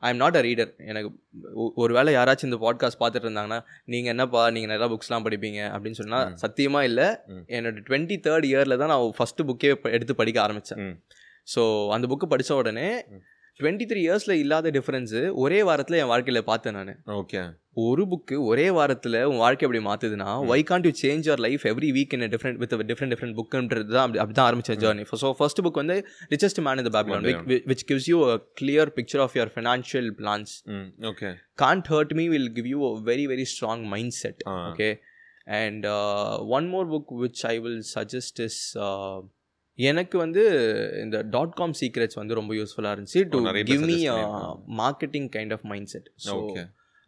I 0.00 0.10
am 0.10 0.16
not 0.16 0.36
a 0.36 0.40
reader 0.40 0.76
எனக்கு 0.76 1.10
ஒ- 1.54 1.72
ஒருவேளை 1.74 2.14
யாராச்சும் 2.14 2.44
இந்த 2.44 2.56
பாட்காஸ்ட் 2.56 3.00
பார்த்துட்டு 3.00 3.28
இருந்தாங்கன்னா 3.28 3.62
நீங்கள் 3.84 4.10
என்னப்பா 4.10 4.50
நீங்கள் 4.50 4.76
நிறையா 4.76 4.90
புக்ஸ்லாம் 4.90 5.26
படிப்பீங்க 5.26 5.60
அப்படின்னு 5.70 5.90
சொன்னால். 5.90 6.36
சத்தியமாக 6.36 6.84
இல்லை. 6.84 7.04
என்னோட 7.46 7.78
டுவெண்ட்டி 7.88 8.16
தேர்ட் 8.26 8.44
இயரில் 8.44 8.76
தான் 8.76 8.88
நான் 8.88 9.12
ஃபஸ்ட்டு 9.18 9.46
புக்கே 9.46 9.90
எடுத்து 9.90 10.14
படிக்க 10.14 10.42
ஆரம்பித்தேன். 10.42 11.02
ஸோ 11.54 11.88
அந்த 11.90 12.06
புக்கு 12.06 12.26
படித்த 12.28 12.54
உடனே. 12.54 13.04
டுவெண்ட்டி 13.60 13.86
த்ரீ 13.90 14.00
இயர்ஸில் 14.02 14.40
இல்லாத 14.40 14.70
டிஃப்ரென்ஸு 14.74 15.20
ஒரே 15.42 15.56
வாரத்தில் 15.68 16.00
என் 16.00 16.10
வாழ்க்கையில் 16.10 16.46
பார்த்தேன் 16.48 16.76
நான். 16.78 16.92
ஓகே 17.16 17.40
ஒரு 17.82 18.02
புக்கு 18.10 18.36
ஒரே 18.48 18.66
வாரத்தில் 18.76 19.16
உன் 19.28 19.40
வாழ்க்கை 19.42 19.64
எப்படி 19.66 19.80
மாற்றுதுன்னா 19.84 20.28
why 20.50 20.64
can't 20.68 20.86
you 20.88 20.92
change 21.00 21.26
your 21.28 21.42
life 21.44 21.64
every 21.70 21.90
week 21.96 22.14
in 22.16 22.24
different 22.34 22.58
with 22.62 22.74
different 22.90 23.12
different 23.14 23.36
புக்குன்றது 23.38 23.90
தான் 23.90 24.04
அப்படி 24.04 24.20
அப்படி 24.22 24.36
தான் 24.38 24.48
ஆரம்பிச்ச 24.48 24.76
ஜேர்னி 24.82 25.04
ஸோ 25.14 25.30
ஃபர்ஸ்ட் 25.38 25.62
புக் 25.66 25.80
வந்து 25.82 25.96
ரிச்சஸ்ட் 26.32 26.60
மேன் 26.66 26.82
இந்த 26.82 26.92
Babylon. 26.96 27.26
Which 27.70 27.84
gives 27.90 28.08
you 28.12 28.18
clear 28.60 28.92
picture 28.98 29.22
of 29.26 29.36
your 29.38 29.52
financial 29.54 30.10
plans 30.20 30.54
okay 31.10 31.30
can't 31.58 31.90
hurt 31.94 32.14
me. 32.18 32.26
Will 32.34 32.50
give 32.58 32.68
you 32.72 32.80
a 32.88 32.94
very 33.10 33.26
very 33.32 33.46
strong 33.54 33.84
mindset 34.20 34.42
okay 34.62 34.90
and 35.58 35.86
one 36.54 36.68
more 36.72 36.88
book 36.94 37.12
which 37.22 37.44
I 37.46 37.56
will 37.60 37.82
suggest 37.94 38.40
is 38.46 38.62
எனக்கு 39.78 40.16
வந்து 40.22 40.42
இந்த 41.02 41.16
dot 41.34 41.54
com 41.60 41.74
secrets 41.80 42.18
வந்து 42.20 42.38
ரொம்ப 42.38 42.52
யூஸ்ஃபுல்லாக 42.60 42.94
இருந்துச்சு 42.96 43.22
to 43.34 43.40
give 43.70 43.84
me. 43.90 43.98
Marketing 44.82 45.28
kind 45.36 45.54
of 45.56 45.64
mindset 45.94 46.08
so 46.26 46.34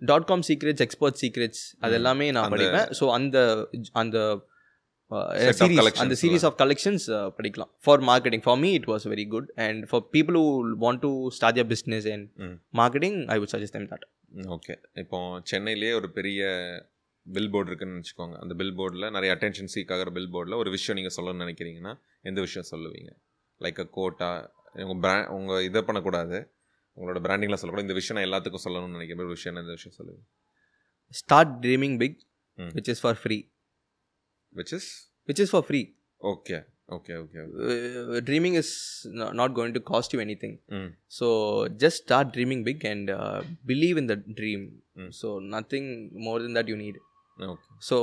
dot 0.03 0.29
com 0.31 0.45
secrets 0.49 0.85
expert 0.87 1.19
secrets 1.23 1.65
அது 1.85 1.97
எல்லாமே 2.01 2.29
நான் 2.37 2.53
படிப்பேன். 2.55 2.89
ஸோ 3.01 3.07
அந்த 3.19 3.39
அந்த 4.03 4.19
சீரீஸ் 5.59 5.79
collections 5.79 6.03
அந்த 6.03 6.17
சீரீஸ் 6.21 6.45
ஆஃப் 6.49 6.57
கலெக்ஷன்ஸ் 6.61 7.05
படிக்கலாம். 7.39 7.71
For 7.85 8.03
marketing 8.11 8.45
for 8.47 8.59
me 8.65 8.71
it 8.79 8.87
was 8.93 9.07
very 9.13 9.25
good 9.33 9.49
and 9.65 9.81
for 9.91 10.05
people 10.17 10.37
who 10.41 10.45
want 10.85 11.03
to 11.07 11.11
start 11.39 11.59
your 11.61 11.69
business 11.73 12.07
and. 12.15 12.27
Marketing 12.81 13.19
I 13.35 13.39
would 13.43 13.53
suggest 13.55 13.77
them 13.79 13.89
that 13.95 14.07
okay 14.57 14.77
இப்போ 15.03 15.19
சென்னையிலேயே 15.53 15.95
ஒரு 16.01 16.11
பெரிய 16.19 16.43
bill 17.27 17.51
board 17.53 17.69
இருக்குன்னு 17.71 17.99
வச்சுக்கோங்க 18.01 18.37
அந்த 18.43 18.55
bill 18.61 18.77
போர்டில் 18.79 19.11
நிறைய 19.17 19.31
அட்டென்ஷன் 19.35 19.71
சீக் 19.75 19.93
ஆகிற 19.95 20.11
பில் 20.17 20.31
போர்டில் 20.35 20.61
ஒரு 20.63 20.71
விஷயம் 20.77 20.99
நீங்கள் 20.99 21.15
சொல்லணும்னு 21.17 21.45
நினைக்கிறீங்கன்னா 21.45 21.93
எந்த 22.31 22.41
விஷயம் 22.47 22.69
சொல்லுவீங்க? 22.73 23.11
லைக் 23.61 23.81
அ 23.85 23.87
கோட்டா 23.99 24.31
உங்கள் 24.85 25.01
பிராண்ட் 25.05 25.29
உங்கள் 25.37 25.65
இதை 25.69 25.83
பண்ணக்கூடாது. 25.89 26.39
உங்களோட 26.97 27.21
பிராண்டிங்கில் 27.27 27.61
சொல்லக்கூடாது. 27.61 27.87
இந்த 27.89 27.99
விஷயம் 28.01 28.17
நான் 28.19 28.29
எல்லாத்துக்கும் 28.29 28.65
சொல்லணும்னு 28.67 28.97
நினைக்கிற 28.99 29.25
ஒரு 29.27 29.37
விஷயம் 29.37 29.63
எந்த 29.63 29.75
விஷயம் 29.79 29.97
சொல்லுவீங்க. 29.99 30.25
Start 31.21 31.55
dreaming 31.67 31.97
big. 32.03 32.19
Which 32.77 32.91
is 32.95 33.03
for 33.05 33.19
free 33.23 33.39
which 34.57 34.75
is 34.79 34.91
which 35.29 35.43
is 35.45 35.53
for 35.55 35.67
free 35.69 35.81
okay 36.21 36.59
okay 36.97 37.13
okay 37.23 37.41
dreaming 38.29 38.57
is 38.61 38.73
not 39.41 39.55
going 39.59 39.77
to 39.77 39.83
cost 39.93 40.15
you 40.15 40.21
anything 40.45 40.57
so 41.19 41.27
just 41.85 42.01
start 42.05 42.33
dreaming 42.37 42.65
big 42.69 42.85
and 42.93 43.11
believe 43.71 43.99
in 44.03 44.11
the 44.13 44.17
dream. 44.41 44.65
So 45.21 45.29
nothing 45.55 45.89
more 46.27 46.43
then 46.47 46.59
that 46.61 46.73
you 46.73 46.79
need 46.85 46.99
so 47.89 47.97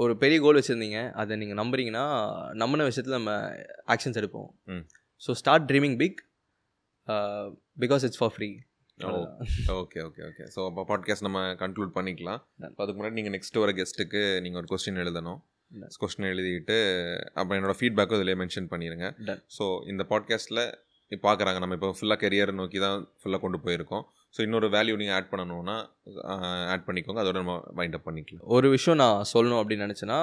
ஒரு 0.00 0.12
பெரிய 0.22 0.38
கோல் 0.44 0.58
வச்சுருந்தீங்க. 0.58 0.98
அதை 1.20 1.36
நீங்கள் 1.42 1.60
நம்புறீங்கன்னா 1.60 2.04
நம்பின 2.62 2.84
விஷயத்தில் 2.88 3.16
நம்ம 3.18 3.32
actions 3.94 4.18
எடுப்போம். 4.20 4.48
ம். 4.74 4.84
So 5.26 5.30
start 5.40 5.68
dreaming 5.70 5.96
big 6.02 6.18
because 7.84 8.04
it's 8.08 8.20
for 8.22 8.34
free 8.34 8.50
okay 9.82 9.98
okay 10.08 10.22
okay 10.28 10.44
so 10.54 10.60
அப்போ 10.68 10.82
பாட்காஸ்ட் 10.90 11.26
நம்ம 11.26 11.40
கன்க்ளூட் 11.62 11.92
பண்ணிக்கலாம். 11.98 12.40
அதுக்கு 12.80 12.98
முன்னாடி 12.98 13.16
நீங்கள் 13.18 13.34
நெக்ஸ்ட் 13.36 13.58
வர 13.62 13.72
கெஸ்ட்டுக்கு 13.78 14.22
நீங்கள் 14.44 14.60
ஒரு 14.62 14.68
கொஸ்டின் 14.72 15.00
எழுதணும். 15.04 15.40
கொஸ்டின் 16.02 16.30
எழுதிட்டு 16.32 16.76
அப்புறம் 17.38 17.56
என்னோட 17.58 17.74
ஃபீட்பேக்கும் 17.80 18.18
இதிலே 18.20 18.36
மென்ஷன் 18.42 18.70
பண்ணிடுங்க. 18.72 19.08
ஸோ 19.56 19.66
இந்த 19.92 20.04
பாட்காஸ்ட்டில் 20.12 20.62
பார்க்குறாங்க 21.26 21.58
நம்ம 21.62 21.76
இப்போ 21.78 21.90
ஃபுல்லாக 21.98 22.18
கெரியர் 22.24 22.52
நோக்கி 22.60 22.78
தான் 22.86 22.98
ஃபுல்லாக 23.20 23.40
கொண்டு 23.44 23.58
போயிருக்கோம். 23.66 24.04
ஸோ 24.34 24.40
இன்னொரு 24.46 24.66
வேல்யூ 24.74 24.94
நீங்கள் 25.00 25.16
ஆட் 25.18 25.30
பண்ணணும்னா 25.30 25.76
ஆட் 26.72 26.84
பண்ணிக்கோங்க. 26.88 27.20
அதோட 27.22 27.36
நம்ம 27.42 27.54
வைண்ட் 27.78 27.96
அப் 27.98 28.06
பண்ணிக்கலாம். 28.08 28.44
ஒரு 28.56 28.66
விஷயம் 28.76 29.00
நான் 29.02 29.24
சொல்லணும் 29.32 29.60
அப்படின்னு 29.60 29.86
நினச்சேன்னா 29.86 30.18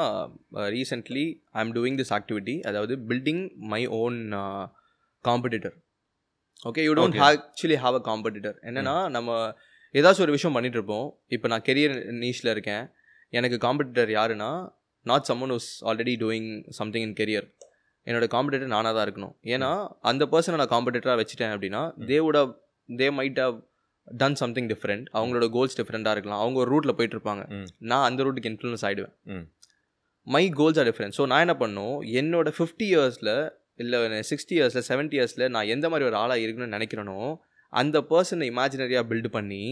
recently 0.75 1.25
I 1.57 1.61
am 1.65 1.73
doing 1.77 1.97
this 2.01 2.13
activity 2.17 2.55
அதாவது 2.69 2.95
building 3.09 3.43
my 3.73 3.81
own 4.01 4.19
competitor 5.25 5.75
okay 6.69 6.83
you 6.87 6.93
don't 6.99 7.17
Okay. 7.17 7.25
Actually 7.29 7.77
have 7.83 7.95
a 7.99 8.03
competitor 8.09 8.55
என்னன்னா 8.69 8.95
நம்ம 9.15 9.31
ஏதாச்சும் 9.95 10.25
ஒரு 10.25 10.33
விஷயம் 10.35 10.55
பண்ணிட்டு 10.55 10.77
இருப்போம். 10.79 11.07
இப்போ 11.35 11.47
நான் 11.51 11.65
கெரியர் 11.67 11.95
நீஷில் 12.23 12.51
இருக்கேன். 12.53 12.83
எனக்கு 13.33 13.57
காம்படிட்டர் 13.65 14.11
யாருன்னா 14.17 14.49
not 15.05 15.27
someone 15.29 15.53
who's 15.57 15.69
already 15.89 16.13
doing 16.23 16.49
something 16.79 17.05
in 17.07 17.15
career 17.19 17.47
என்னோட 18.07 18.25
காம்படிட்டர் 18.35 18.73
நானாக 18.75 18.93
தான் 18.97 19.05
இருக்கணும். 19.07 19.35
ஏன்னா 19.55 19.69
அந்த 20.09 20.23
பர்சனை 20.33 20.59
நான் 20.61 20.73
காம்படிட்டராக 20.75 21.19
வச்சுட்டேன் 21.21 21.53
அப்படின்னா 21.55 21.81
they 22.09 22.19
have 22.27 22.53
they 22.89 23.07
might 23.19 23.39
have 23.45 23.57
done 24.07 24.35
something 24.35 24.69
different 24.69 25.05
அவங்களோட 25.13 25.49
கோல்ஸ் 25.49 25.77
டிஃப்ரெண்ட்டாக 25.81 26.11
இருக்கலாம். 26.11 26.39
அவங்க 26.39 26.59
ஒரு 26.59 26.69
ரூட்டில் 26.73 26.95
போயிட்டு 26.95 27.15
இருப்பாங்க 27.17 27.43
ம். 27.51 27.67
நான் 27.89 28.05
அந்த 28.09 28.23
ரூட்டுக்கு 28.23 28.51
இன்ஃப்ளூயன்ஸ் 28.51 28.85
ஆகிடுவேன் 28.87 29.15
ம். 29.33 29.45
கோல்ஸ் 30.55 30.79
ஆர் 30.79 30.87
டிஃப்ரெண்ட் 30.91 31.15
ஸோ 31.17 31.25
நான் 31.25 31.39
என்ன 31.39 31.55
பண்ணும் 31.57 31.95
என்னோட 32.15 32.51
ஃபிஃப்டி 32.57 32.87
இயர்ஸில் 32.93 33.33
இல்லை 33.79 33.97
சிக்ஸ்டி 34.29 34.55
இயர்ஸில் 34.57 34.85
செவன்ட்டி 34.87 35.17
இயர்ஸில் 35.17 35.49
நான் 35.49 35.67
எந்த 35.67 35.89
மாதிரி 35.89 36.05
ஒரு 36.05 36.17
ஆளாக 36.17 36.39
இருக்கணும்னு 36.39 36.75
நினைக்கிறேனோ 36.77 37.19
அந்த 37.73 37.97
பர்சனை 38.09 38.45
இமேஜினரியாக 38.49 39.05
பில்டு 39.09 39.27
பண்ணி. 39.27 39.63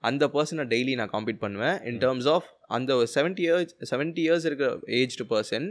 அந்த 0.00 0.24
பர்சனை 0.28 0.64
டெய்லி 0.72 0.94
நான் 0.94 1.12
காம்பீட் 1.12 1.40
பண்ணுவேன். 1.40 1.76
இன் 1.84 1.98
டேர்ம்ஸ் 1.98 2.28
ஆஃப் 2.28 2.48
அந்த 2.68 2.94
செவன்ட்டி 3.14 3.44
இயர்ஸ் 3.46 3.72
செவன்ட்டி 3.90 4.22
இயர்ஸ் 4.26 4.46
இருக்கிற 4.46 4.68
ஏஜ்டு 4.98 5.24
பர்சன் 5.30 5.66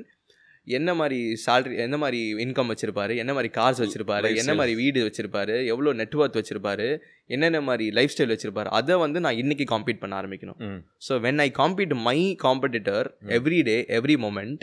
என்ன 0.67 0.89
மாதிரி 0.99 1.19
salary 1.43 1.75
என்ன 1.83 1.97
மாதிரி 2.01 2.19
இன்கம் 2.45 2.69
வச்சிருப்பாரு? 2.71 3.13
என்ன 3.23 3.31
மாதிரி 3.35 3.49
கார்ஸ் 3.57 3.81
வச்சிருப்பாரு? 3.83 4.29
என்ன. 4.41 4.53
மாதிரி 4.59 4.73
வீடு 4.81 5.05
வச்சிருப்பாரு? 5.07 5.55
எவ்வளோ 5.73 5.93
நெட்ஒர்க் 5.99 6.39
வச்சிருப்பாரு? 6.39 6.87
என்னென்ன 7.35 7.61
மாதிரி 7.69 7.85
லைஃப் 7.97 8.13
ஸ்டைல் 8.13 8.33
வச்சிருப்பாரு? 8.33 8.69
அதை 8.79 8.95
வந்து 9.03 9.19
நான் 9.25 9.39
இன்னைக்கு 9.43 9.67
காம்பீட் 9.73 10.01
பண்ண 10.03 10.15
ஆரம்பிக்கணும். 10.21 10.59
So 11.07 11.19
when 11.27 11.41
I 11.45 11.49
compete 11.61 11.95
my. 12.07 12.17
Competitor 12.45 13.09
every 13.37 13.61
day 13.69 13.77
every 13.99 14.17
moment 14.25 14.59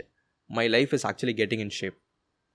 my 0.49 0.65
life 0.75 0.93
is 0.97 1.07
actually 1.11 1.35
getting 1.41 1.63
in 1.65 1.75
shape 1.79 1.97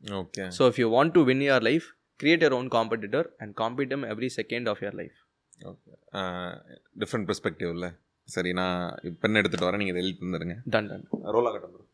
okay 0.05 0.45
so 0.59 0.69
if 0.73 0.81
you 0.83 0.89
want 0.97 1.15
to 1.19 1.23
win 1.31 1.45
your 1.49 1.67
life 1.71 1.89
create 2.21 2.45
your 2.47 2.57
own 2.61 2.71
competitor 2.77 3.29
and 3.43 3.55
compete 3.63 3.95
em 3.97 4.07
every 4.15 4.31
second 4.41 4.69
of 4.73 4.83
your 4.85 4.99
life 5.03 5.19
okay 5.71 5.93
different 7.03 7.29
பெர்ஸ்பெக்டிவ்ல 7.31 7.89
சரி 8.29 8.51
நான் 8.61 8.77
pen 9.23 9.39
எடுத்துகிட்டு 9.41 9.69
வரேன்? 9.69 9.83
நீங்கள் 9.83 10.01
எழுதி 10.03 10.19
தந்துடுங்க 10.21 10.57
done 10.75 10.91
done 10.93 11.07
role 11.37 11.49
ஆகட்டும் 11.51 11.73
bro. 11.77 11.85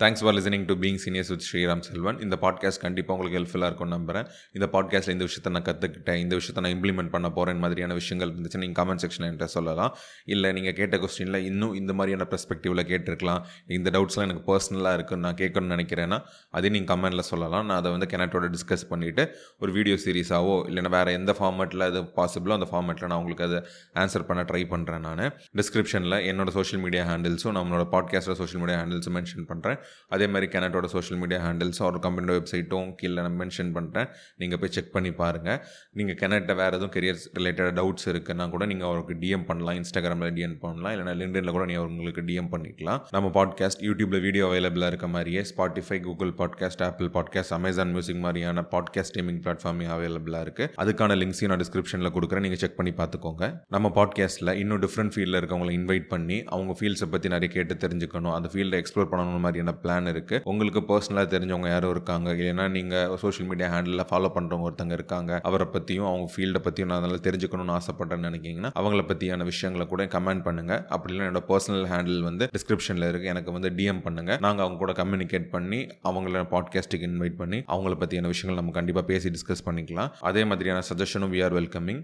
thanks 0.00 0.22
for 0.22 0.34
listening 0.36 0.64
to 0.68 0.74
being 0.80 0.98
seniors 1.02 1.30
with 1.32 1.44
Sriram 1.46 1.82
Selvan 1.86 2.18
இந்த 2.24 2.36
podcast 2.40 2.80
கண்டிப்பாக 2.82 3.14
உங்களுக்கு 3.14 3.36
ஹெல்ப்ஃபுல்லாக 3.38 3.68
இருக்கும் 3.70 3.92
நம்புறேன். 3.94 4.26
இந்த 4.56 4.66
பாட்காஸ்ட்டில் 4.72 5.14
இந்த 5.14 5.24
விஷயத்தை 5.28 5.50
நான் 5.52 5.64
கற்றுக்கிட்டேன் 5.68 6.18
இந்த 6.24 6.34
விஷயத்தை 6.40 6.60
நான் 6.64 6.74
இம்ப்ளிமெண்ட் 6.76 7.10
பண்ண 7.14 7.28
போகிறேன் 7.36 7.60
மாதிரியான 7.62 7.94
விஷயங்கள் 8.00 8.30
இருந்துச்சு 8.32 8.58
நீங்கள் 8.62 8.78
கமெண்ட் 8.80 9.02
செக்ஷன் 9.04 9.24
என்கிட்ட 9.26 9.46
சொல்லலாம். 9.54 9.92
இல்லை 10.34 10.48
நீங்கள் 10.56 10.76
கேட்ட 10.80 10.98
கொஸ்டினில் 11.04 11.38
இன்னும் 11.50 11.72
இந்த 11.74 11.92
மாதிரியான 11.92 12.26
பெர்ஸ்பெக்டிவில் 12.32 12.82
கேட்டிருக்கலாம். 12.90 13.40
இந்த 13.78 13.90
டவுட்ஸ்லாம் 13.96 14.26
எனக்கு 14.28 14.44
பர்சனலாக 14.50 14.98
இருக்குன்னு 14.98 15.26
நான் 15.28 15.38
கேட்கணும்னு 15.40 15.74
நினைக்கிறேன்னா 15.76 16.18
அதையும் 16.50 16.76
நீங்கள் 16.78 16.92
கமெண்ட்டில் 16.92 17.26
சொல்லலாம். 17.30 17.64
நான் 17.70 17.78
அதை 17.78 17.92
வந்து 17.96 18.08
கெனட்டோட 18.14 18.50
டிஸ்கஸ் 18.56 18.86
பண்ணிவிட்டு 18.92 19.26
ஒரு 19.58 19.72
வீடியோ 19.78 19.98
சீரிஸாவோ 20.04 20.54
இல்லைன்னா 20.68 20.92
வேறு 20.96 21.16
எந்த 21.20 21.34
ஃபார்மேட்டில் 21.40 21.86
அது 21.88 22.04
பாசிபிளோ 22.20 22.56
அந்த 22.58 22.70
ஃபார்மேட்டில் 22.72 23.10
நான் 23.12 23.18
உங்களுக்கு 23.22 23.48
அதை 23.48 23.60
ஆன்சர் 24.04 24.28
பண்ண 24.30 24.44
ட்ரை 24.52 24.62
பண்ணுறேன் 24.74 25.04
நான். 25.08 25.24
டிஸ்கிரிப்ஷனில் 25.62 26.18
என்னோட 26.30 26.48
சோஷியல் 26.60 26.84
மீடியா 26.86 27.04
ஹேண்டில்ஸும் 27.12 27.58
நம்மளோட 27.60 27.86
பாட்காஸ்ட்டில் 27.96 28.40
சோஷியல் 28.44 28.64
மீடியா 28.64 28.78
ஹேண்டில்ஸும் 28.84 29.18
மென்ஷன் 29.20 29.50
பண்ணுறேன் 29.52 29.80
அதே 30.14 30.26
மாதிரி 30.32 30.46
கேனட்டோட 30.52 30.86
சோஷியல் 30.94 31.20
மீடியா 31.22 31.38
ஹேண்டில்ஸ் 31.46 31.82
ஒரு 31.88 32.00
கம்பெனியோட 32.06 32.34
வெப்சைட்டும் 32.38 32.88
கீழே 33.00 33.20
நான் 33.26 33.38
மென்ஷன் 33.40 33.70
பண்ணுறேன் 33.76 34.08
நீங்கள் 34.40 34.60
போய் 34.62 34.72
செக் 34.76 34.92
பண்ணி 34.96 35.10
பாருங்கள் 35.20 35.58
நீங்கள் 35.98 36.18
கனெக்ட்டை 36.22 36.54
வேறு 36.60 36.74
எதுவும் 36.78 36.92
கெரியர்ஸ் 36.96 37.24
ரிலேட்டட் 37.38 37.72
டவுட்ஸ் 37.78 38.06
இருக்குன்னா 38.12 38.44
கூட 38.54 38.66
நீங்கள் 38.72 38.88
அவருக்கு 38.88 39.14
டிஎம் 39.22 39.46
பண்ணலாம். 39.50 39.76
இன்ஸ்டாகிராமில் 39.80 40.34
டிஎம் 40.38 40.58
பண்ணலாம். 40.64 40.92
இல்லைனா 40.94 41.14
லிங்க்டின்ல 41.20 41.54
கூட 41.56 41.64
நீங்கள் 41.70 41.84
அவங்களுக்கு 41.84 42.24
டிஎம் 42.30 42.50
பண்ணிக்கலாம். 42.54 43.00
நம்ம 43.16 43.30
பாட்காஸ்ட் 43.38 43.82
யூடியூப்பில் 43.88 44.24
வீடியோ 44.26 44.44
அவைலபிளாக 44.50 44.90
இருக்க 44.92 45.08
மாதிரியே 45.16 45.42
Spotify 45.52 45.98
Google 46.06 46.32
podcast 46.40 46.84
Apple 46.88 47.10
podcast 47.16 47.54
Amazon 47.58 47.92
music 47.96 48.22
மாதிரியான 48.26 48.66
பாட்காஸ்ட் 48.74 49.10
ஸ்ட்ரீமிங் 49.12 49.40
பிளாட்ஃபார்மே 49.44 49.88
அவைலபிளாக 49.96 50.46
இருக்குது 50.46 50.72
அதுக்கான 50.84 51.16
லிங்க்ஸையும் 51.22 51.52
நான் 51.52 51.62
டிஸ்கிரிப்ஷனில் 51.64 52.12
கொடுக்குறேன். 52.16 52.44
நீங்கள் 52.46 52.62
செக் 52.64 52.78
பண்ணி 52.80 52.94
பார்த்துக்கோங்க 53.02 53.44
நம்ம 53.76 53.92
பாட்காஸ்ட்டில் 53.98 54.54
இன்னும் 54.62 54.82
டிஃப்ரெண்ட் 54.86 55.14
ஃபீல்டில் 55.16 55.40
இருக்கவங்களை 55.40 55.74
இன்வைட் 55.80 56.08
பண்ணி 56.14 56.38
அவங்க 56.54 56.74
ஃபீல்ட்ஸை 56.80 57.10
பற்றி 57.14 57.34
நிறைய 57.36 57.50
கேட்டு 57.56 57.74
தெரிஞ்சுக்கணும். 57.86 58.34
அந்த 58.38 58.50
ஃபீல்டை 58.54 58.80
எக்ஸ்ப்ளோர் 58.82 59.10
பண்ணணும் 59.12 59.44
மாதிரியான 59.46 59.75
பிளான் 59.82 60.10
இருக்குது 60.12 60.40
உங்களுக்கு 60.50 60.80
பர்சனலாக 60.90 61.28
தெரிஞ்சவங்க 61.34 61.68
யாரும் 61.74 61.92
இருக்காங்க. 61.96 62.28
இல்லைன்னா 62.40 62.66
நீங்கள் 62.76 63.14
சோஷியல் 63.22 63.48
மீடியா 63.50 63.68
ஹேண்டில் 63.74 64.06
ஃபாலோ 64.10 64.30
பண்ணுறவங்க 64.36 64.68
ஒருத்தங்க 64.70 64.96
இருக்காங்க. 64.98 65.40
அவரை 65.50 65.66
பற்றியும் 65.76 66.08
அவங்க 66.10 66.26
ஃபீல்டை 66.34 66.62
பற்றியும் 66.66 66.90
நான் 66.92 67.00
அதனால் 67.02 67.24
தெரிஞ்சுக்கணும்னு 67.28 67.74
ஆசைப்பட்றேன்னு 67.78 68.28
நினைக்கிங்கன்னா 68.30 68.72
அவங்கள 68.82 69.04
பற்றியான 69.12 69.46
விஷயங்களை 69.52 69.86
கூட 69.94 70.08
கமெண்ட் 70.16 70.44
பண்ணுங்கள் 70.48 70.82
அப்படி 70.96 71.12
இல்லை 71.14 71.24
என்னோட 71.26 71.42
பர்சனல் 71.52 71.88
ஹேண்டில் 71.94 72.20
வந்து 72.28 72.50
டிஸ்கிரிப்ஷனில் 72.56 73.08
இருக்குது 73.10 73.32
எனக்கு 73.34 73.56
வந்து 73.58 73.70
டிஎம் 73.80 74.02
பண்ணுங்கள் 74.06 74.40
நாங்கள் 74.46 74.64
அவங்க 74.66 74.80
கூட 74.84 74.94
கம்யூனிகேட் 75.02 75.48
பண்ணி 75.56 75.80
அவங்கள 76.10 76.44
பாட்காஸ்ட்டுக்கு 76.54 77.08
இன்வைட் 77.12 77.40
பண்ணி 77.42 77.60
அவங்கள 77.76 77.94
பற்றியான 78.04 78.30
விஷயங்கள் 78.34 78.60
நம்ம 78.62 78.76
கண்டிப்பாக 78.78 79.06
பேசி 79.12 79.34
டிஸ்கஸ் 79.36 79.66
பண்ணிக்கலாம். 79.70 80.12
அதே 80.30 80.44
மாதிரியான 80.52 80.84
சஜஷனும் 80.90 81.34
we 81.34 81.42
are 81.48 81.56
welcoming 81.58 82.02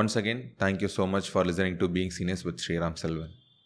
once 0.00 0.18
again 0.22 0.42
thank you 0.64 0.90
so 0.96 1.04
much 1.14 1.30
for 1.32 1.46
listening 1.50 1.78
to 1.84 1.88
being 1.96 2.12
seniors 2.18 2.44
with 2.48 2.62
Sriram 2.64 2.98
Selvan 3.04 3.32